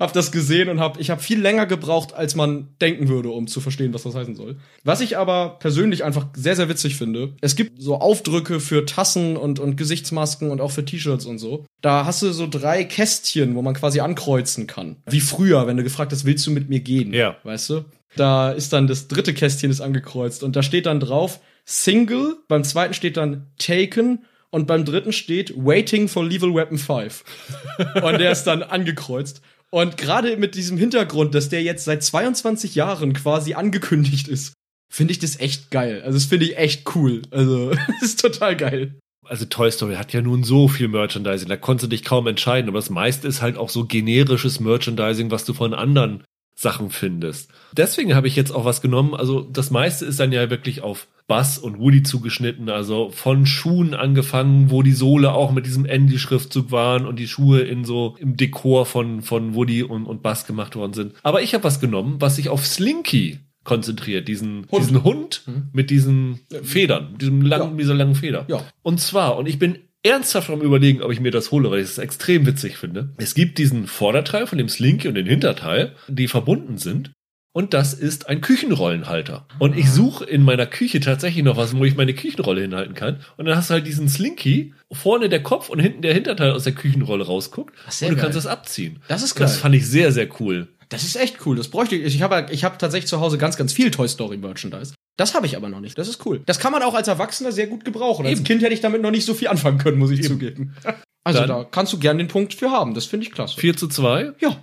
hab 0.00 0.14
das 0.14 0.32
gesehen 0.32 0.70
und 0.70 0.80
hab, 0.80 0.98
ich 0.98 1.10
habe 1.10 1.20
viel 1.20 1.38
länger 1.38 1.66
gebraucht, 1.66 2.14
als 2.14 2.34
man 2.34 2.68
denken 2.80 3.08
würde, 3.08 3.28
um 3.28 3.46
zu 3.46 3.60
verstehen, 3.60 3.92
was 3.92 4.04
das 4.04 4.14
heißen 4.14 4.34
soll. 4.34 4.56
Was 4.84 5.02
ich 5.02 5.18
aber 5.18 5.58
persönlich 5.60 6.02
einfach 6.02 6.28
sehr, 6.34 6.56
sehr 6.56 6.70
witzig 6.70 6.96
finde, 6.96 7.34
es 7.42 7.56
gibt 7.56 7.82
so 7.82 7.96
Aufdrücke 7.98 8.58
für 8.58 8.86
Tassen 8.86 9.36
und, 9.36 9.58
und 9.58 9.76
Gesichtsmasken 9.76 10.50
und 10.50 10.62
auch 10.62 10.70
für 10.70 10.86
T-Shirts 10.86 11.26
und 11.26 11.36
so. 11.36 11.66
Da 11.82 12.06
hast 12.06 12.22
du 12.22 12.32
so 12.32 12.46
drei 12.46 12.84
Kästchen, 12.84 13.54
wo 13.54 13.60
man 13.60 13.74
quasi 13.74 14.00
ankreuzen 14.00 14.66
kann. 14.66 14.96
Wie 15.10 15.20
früher, 15.20 15.66
wenn 15.66 15.76
du 15.76 15.82
gefragt 15.82 16.10
hast, 16.10 16.24
willst 16.24 16.46
du 16.46 16.52
mit 16.52 16.70
mir 16.70 16.80
gehen? 16.80 17.12
Ja. 17.12 17.36
Weißt 17.44 17.68
du? 17.68 17.84
Da 18.16 18.50
ist 18.52 18.72
dann 18.72 18.86
das 18.86 19.08
dritte 19.08 19.34
Kästchen 19.34 19.70
ist 19.70 19.80
angekreuzt 19.80 20.42
und 20.42 20.56
da 20.56 20.62
steht 20.62 20.86
dann 20.86 21.00
drauf 21.00 21.40
Single, 21.64 22.36
beim 22.48 22.64
zweiten 22.64 22.94
steht 22.94 23.16
dann 23.16 23.46
Taken 23.58 24.24
und 24.50 24.66
beim 24.66 24.84
dritten 24.84 25.12
steht 25.12 25.54
Waiting 25.56 26.08
for 26.08 26.24
Lethal 26.24 26.54
Weapon 26.54 26.78
5. 26.78 27.24
und 28.02 28.18
der 28.18 28.32
ist 28.32 28.44
dann 28.44 28.62
angekreuzt. 28.62 29.40
Und 29.70 29.96
gerade 29.96 30.36
mit 30.36 30.54
diesem 30.54 30.76
Hintergrund, 30.76 31.34
dass 31.34 31.48
der 31.48 31.62
jetzt 31.62 31.84
seit 31.84 32.02
22 32.02 32.74
Jahren 32.74 33.14
quasi 33.14 33.54
angekündigt 33.54 34.28
ist, 34.28 34.52
finde 34.92 35.12
ich 35.12 35.18
das 35.18 35.40
echt 35.40 35.70
geil. 35.70 36.02
Also 36.04 36.18
das 36.18 36.26
finde 36.26 36.44
ich 36.44 36.58
echt 36.58 36.94
cool. 36.94 37.22
Also 37.30 37.70
das 38.00 38.02
ist 38.02 38.20
total 38.20 38.56
geil. 38.56 38.98
Also 39.24 39.46
Toy 39.46 39.70
Story 39.70 39.94
hat 39.94 40.12
ja 40.12 40.20
nun 40.20 40.44
so 40.44 40.68
viel 40.68 40.88
Merchandising, 40.88 41.48
da 41.48 41.56
konntest 41.56 41.84
du 41.84 41.88
dich 41.88 42.04
kaum 42.04 42.26
entscheiden, 42.26 42.68
aber 42.68 42.78
das 42.78 42.90
meiste 42.90 43.28
ist 43.28 43.40
halt 43.40 43.56
auch 43.56 43.70
so 43.70 43.84
generisches 43.84 44.58
Merchandising, 44.58 45.30
was 45.30 45.44
du 45.44 45.54
von 45.54 45.74
anderen 45.74 46.24
Sachen 46.54 46.90
findest. 46.90 47.50
Deswegen 47.76 48.14
habe 48.14 48.28
ich 48.28 48.36
jetzt 48.36 48.50
auch 48.52 48.64
was 48.64 48.82
genommen, 48.82 49.14
also 49.14 49.40
das 49.40 49.70
meiste 49.70 50.04
ist 50.04 50.20
dann 50.20 50.32
ja 50.32 50.50
wirklich 50.50 50.82
auf 50.82 51.08
Buzz 51.28 51.56
und 51.56 51.78
Woody 51.78 52.02
zugeschnitten, 52.02 52.68
also 52.68 53.10
von 53.10 53.46
Schuhen 53.46 53.94
angefangen, 53.94 54.70
wo 54.70 54.82
die 54.82 54.92
Sohle 54.92 55.32
auch 55.32 55.52
mit 55.52 55.66
diesem 55.66 55.86
Andy-Schriftzug 55.86 56.70
waren 56.70 57.06
und 57.06 57.18
die 57.18 57.28
Schuhe 57.28 57.60
in 57.60 57.84
so 57.84 58.16
im 58.18 58.36
Dekor 58.36 58.84
von, 58.86 59.22
von 59.22 59.54
Woody 59.54 59.82
und, 59.82 60.04
und 60.04 60.22
Buzz 60.22 60.46
gemacht 60.46 60.76
worden 60.76 60.92
sind. 60.92 61.14
Aber 61.22 61.40
ich 61.42 61.54
habe 61.54 61.64
was 61.64 61.80
genommen, 61.80 62.16
was 62.20 62.36
sich 62.36 62.48
auf 62.48 62.66
Slinky 62.66 63.38
konzentriert, 63.64 64.26
diesen 64.28 64.66
Hund. 64.70 64.82
diesen 64.82 65.04
Hund 65.04 65.42
Mhm. 65.46 65.68
mit 65.72 65.90
diesen 65.90 66.40
Federn, 66.64 67.16
diesem 67.18 67.40
langen, 67.42 67.70
Ja. 67.72 67.76
dieser 67.78 67.94
langen 67.94 68.16
Feder. 68.16 68.44
Ja. 68.48 68.62
Und 68.82 69.00
zwar, 69.00 69.36
und 69.38 69.46
ich 69.48 69.58
bin 69.58 69.78
ernsthaft 70.02 70.50
am 70.50 70.60
überlegen, 70.60 71.02
ob 71.02 71.12
ich 71.12 71.20
mir 71.20 71.30
das 71.30 71.50
hole, 71.50 71.70
weil 71.70 71.78
ich 71.80 71.84
es 71.90 71.98
extrem 71.98 72.46
witzig 72.46 72.76
finde. 72.76 73.10
Es 73.18 73.34
gibt 73.34 73.58
diesen 73.58 73.86
Vorderteil 73.86 74.46
von 74.46 74.58
dem 74.58 74.68
Slinky 74.68 75.08
und 75.08 75.14
den 75.14 75.26
Hinterteil, 75.26 75.92
die 76.08 76.28
verbunden 76.28 76.78
sind. 76.78 77.12
Und 77.54 77.74
das 77.74 77.92
ist 77.92 78.30
ein 78.30 78.40
Küchenrollenhalter. 78.40 79.46
Und 79.58 79.76
ich 79.76 79.90
suche 79.90 80.24
in 80.24 80.42
meiner 80.42 80.64
Küche 80.64 81.00
tatsächlich 81.00 81.44
noch 81.44 81.58
was, 81.58 81.76
wo 81.76 81.84
ich 81.84 81.96
meine 81.96 82.14
Küchenrolle 82.14 82.62
hinhalten 82.62 82.94
kann. 82.94 83.20
Und 83.36 83.44
dann 83.44 83.56
hast 83.56 83.68
du 83.68 83.74
halt 83.74 83.86
diesen 83.86 84.08
Slinky, 84.08 84.72
vorne 84.90 85.28
der 85.28 85.42
Kopf 85.42 85.68
und 85.68 85.78
hinten 85.78 86.00
der 86.00 86.14
Hinterteil 86.14 86.52
aus 86.52 86.64
der 86.64 86.72
Küchenrolle 86.72 87.26
rausguckt. 87.26 87.74
Ach, 87.86 87.92
und 87.92 88.08
du 88.08 88.14
geil. 88.14 88.22
kannst 88.22 88.38
das 88.38 88.46
abziehen. 88.46 89.00
Das 89.06 89.22
ist 89.22 89.38
Das 89.38 89.52
geil. 89.52 89.60
fand 89.60 89.74
ich 89.74 89.86
sehr, 89.86 90.12
sehr 90.12 90.28
cool. 90.40 90.68
Das 90.92 91.02
ist 91.04 91.16
echt 91.16 91.44
cool. 91.46 91.56
Das 91.56 91.68
bräuchte 91.68 91.96
ich. 91.96 92.14
Ich 92.14 92.22
habe 92.22 92.46
ich 92.50 92.64
hab 92.64 92.78
tatsächlich 92.78 93.08
zu 93.08 93.20
Hause 93.20 93.38
ganz, 93.38 93.56
ganz 93.56 93.72
viel 93.72 93.90
Toy 93.90 94.08
Story 94.08 94.36
Merchandise. 94.36 94.94
Das 95.16 95.34
habe 95.34 95.46
ich 95.46 95.56
aber 95.56 95.68
noch 95.68 95.80
nicht. 95.80 95.98
Das 95.98 96.08
ist 96.08 96.24
cool. 96.26 96.42
Das 96.46 96.58
kann 96.58 96.72
man 96.72 96.82
auch 96.82 96.94
als 96.94 97.08
Erwachsener 97.08 97.52
sehr 97.52 97.66
gut 97.66 97.84
gebrauchen. 97.84 98.24
Als 98.26 98.38
Eben. 98.38 98.44
Kind 98.44 98.62
hätte 98.62 98.72
ich 98.74 98.80
damit 98.80 99.02
noch 99.02 99.10
nicht 99.10 99.24
so 99.26 99.34
viel 99.34 99.48
anfangen 99.48 99.78
können, 99.78 99.98
muss 99.98 100.10
ich 100.10 100.22
zugeben. 100.22 100.74
Also 101.24 101.38
Dann- 101.38 101.48
da 101.50 101.62
kannst 101.64 101.92
du 101.92 102.00
gern 102.00 102.18
den 102.18 102.26
Punkt 102.26 102.52
für 102.52 102.72
haben. 102.72 102.94
Das 102.94 103.06
finde 103.06 103.24
ich 103.26 103.32
klasse. 103.32 103.56
4 103.60 103.76
zu 103.76 103.86
2. 103.86 104.32
Ja. 104.40 104.60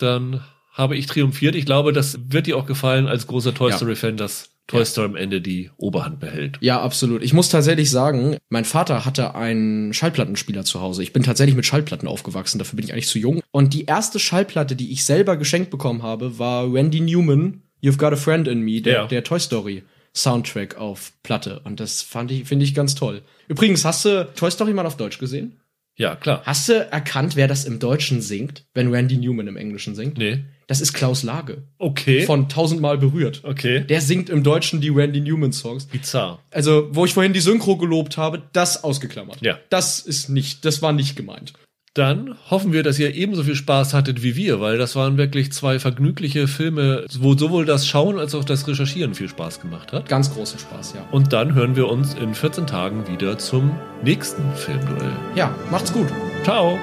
Dann 0.00 0.42
habe 0.72 0.96
ich 0.96 1.06
triumphiert. 1.06 1.54
Ich 1.54 1.64
glaube, 1.64 1.92
das 1.92 2.18
wird 2.28 2.48
dir 2.48 2.56
auch 2.56 2.66
gefallen 2.66 3.06
als 3.06 3.28
großer 3.28 3.54
Toy 3.54 3.70
Ja. 3.70 3.76
Story-Fan, 3.76 4.16
dass 4.16 4.50
Toy 4.68 4.84
Story 4.84 5.06
am 5.08 5.16
Ende 5.16 5.40
die 5.40 5.70
Oberhand 5.78 6.20
behält. 6.20 6.58
Ja, 6.60 6.80
absolut. 6.80 7.22
Ich 7.22 7.32
muss 7.32 7.48
tatsächlich 7.48 7.90
sagen, 7.90 8.36
mein 8.50 8.64
Vater 8.64 9.04
hatte 9.04 9.34
einen 9.34 9.92
Schallplattenspieler 9.92 10.64
zu 10.64 10.80
Hause. 10.80 11.02
Ich 11.02 11.12
bin 11.12 11.22
tatsächlich 11.24 11.56
mit 11.56 11.66
Schallplatten 11.66 12.06
aufgewachsen, 12.06 12.58
dafür 12.58 12.76
bin 12.76 12.84
ich 12.84 12.92
eigentlich 12.92 13.08
zu 13.08 13.18
jung. 13.18 13.40
Und 13.50 13.74
die 13.74 13.86
erste 13.86 14.18
Schallplatte, 14.18 14.76
die 14.76 14.92
ich 14.92 15.04
selber 15.04 15.36
geschenkt 15.36 15.70
bekommen 15.70 16.02
habe, 16.02 16.38
war 16.38 16.72
Randy 16.72 17.00
Newman, 17.00 17.62
You've 17.82 17.98
Got 17.98 18.12
a 18.12 18.16
Friend 18.16 18.46
in 18.46 18.60
Me, 18.60 18.80
der, 18.80 18.92
Ja. 18.92 19.06
der 19.06 19.24
Toy 19.24 19.40
Story 19.40 19.82
Soundtrack 20.14 20.76
auf 20.76 21.12
Platte. 21.22 21.60
Und 21.64 21.80
das 21.80 22.02
fand 22.02 22.30
ich, 22.30 22.44
finde 22.46 22.64
ich 22.64 22.74
ganz 22.74 22.94
toll. 22.94 23.22
Übrigens, 23.48 23.84
hast 23.84 24.04
du 24.04 24.28
Toy 24.34 24.50
Story 24.50 24.72
mal 24.72 24.86
auf 24.86 24.96
Deutsch 24.96 25.18
gesehen? 25.18 25.60
Ja, 25.96 26.14
klar. 26.16 26.42
Hast 26.44 26.68
du 26.68 26.74
erkannt, 26.74 27.34
wer 27.36 27.48
das 27.48 27.64
im 27.64 27.78
Deutschen 27.78 28.20
singt, 28.20 28.64
wenn 28.74 28.92
Randy 28.94 29.16
Newman 29.16 29.46
im 29.48 29.56
Englischen 29.56 29.94
singt? 29.94 30.18
Nee. 30.18 30.44
Das 30.68 30.82
ist 30.82 30.92
Klaus 30.92 31.22
Lage. 31.22 31.62
Okay. 31.78 32.22
Von 32.26 32.48
tausendmal 32.48 32.98
berührt. 32.98 33.40
okay. 33.42 33.80
Der 33.80 34.02
singt 34.02 34.28
im 34.28 34.42
Deutschen 34.42 34.80
die 34.80 34.90
Randy 34.90 35.20
Newman 35.20 35.52
Songs. 35.52 35.86
Bizarr. 35.86 36.40
Also, 36.50 36.88
wo 36.92 37.06
ich 37.06 37.14
vorhin 37.14 37.32
die 37.32 37.40
Synchro 37.40 37.76
gelobt 37.78 38.18
habe, 38.18 38.42
das 38.52 38.84
ausgeklammert. 38.84 39.40
Ja. 39.40 39.58
Das 39.70 39.98
ist 39.98 40.28
nicht, 40.28 40.64
das 40.66 40.82
war 40.82 40.92
nicht 40.92 41.16
gemeint. 41.16 41.54
Dann 41.94 42.36
hoffen 42.50 42.72
wir, 42.72 42.82
dass 42.82 42.98
ihr 42.98 43.14
ebenso 43.14 43.42
viel 43.42 43.56
Spaß 43.56 43.94
hattet 43.94 44.22
wie 44.22 44.36
wir, 44.36 44.60
weil 44.60 44.78
das 44.78 44.94
waren 44.94 45.16
wirklich 45.16 45.52
zwei 45.52 45.78
vergnügliche 45.78 46.46
Filme, 46.46 47.06
wo 47.18 47.36
sowohl 47.36 47.64
das 47.64 47.88
Schauen 47.88 48.18
als 48.18 48.34
auch 48.34 48.44
das 48.44 48.68
Recherchieren 48.68 49.14
viel 49.14 49.28
Spaß 49.28 49.60
gemacht 49.60 49.92
hat. 49.92 50.08
Ganz 50.08 50.32
großen 50.32 50.58
Spaß, 50.60 50.92
ja. 50.94 51.08
Und 51.10 51.32
dann 51.32 51.54
hören 51.54 51.76
wir 51.76 51.88
uns 51.88 52.14
in 52.14 52.34
14 52.34 52.66
Tagen 52.66 53.08
wieder 53.08 53.38
zum 53.38 53.72
nächsten 54.04 54.44
Filmduell. 54.54 55.16
Ja, 55.34 55.52
macht's 55.70 55.92
gut. 55.92 56.06
Ciao! 56.44 56.78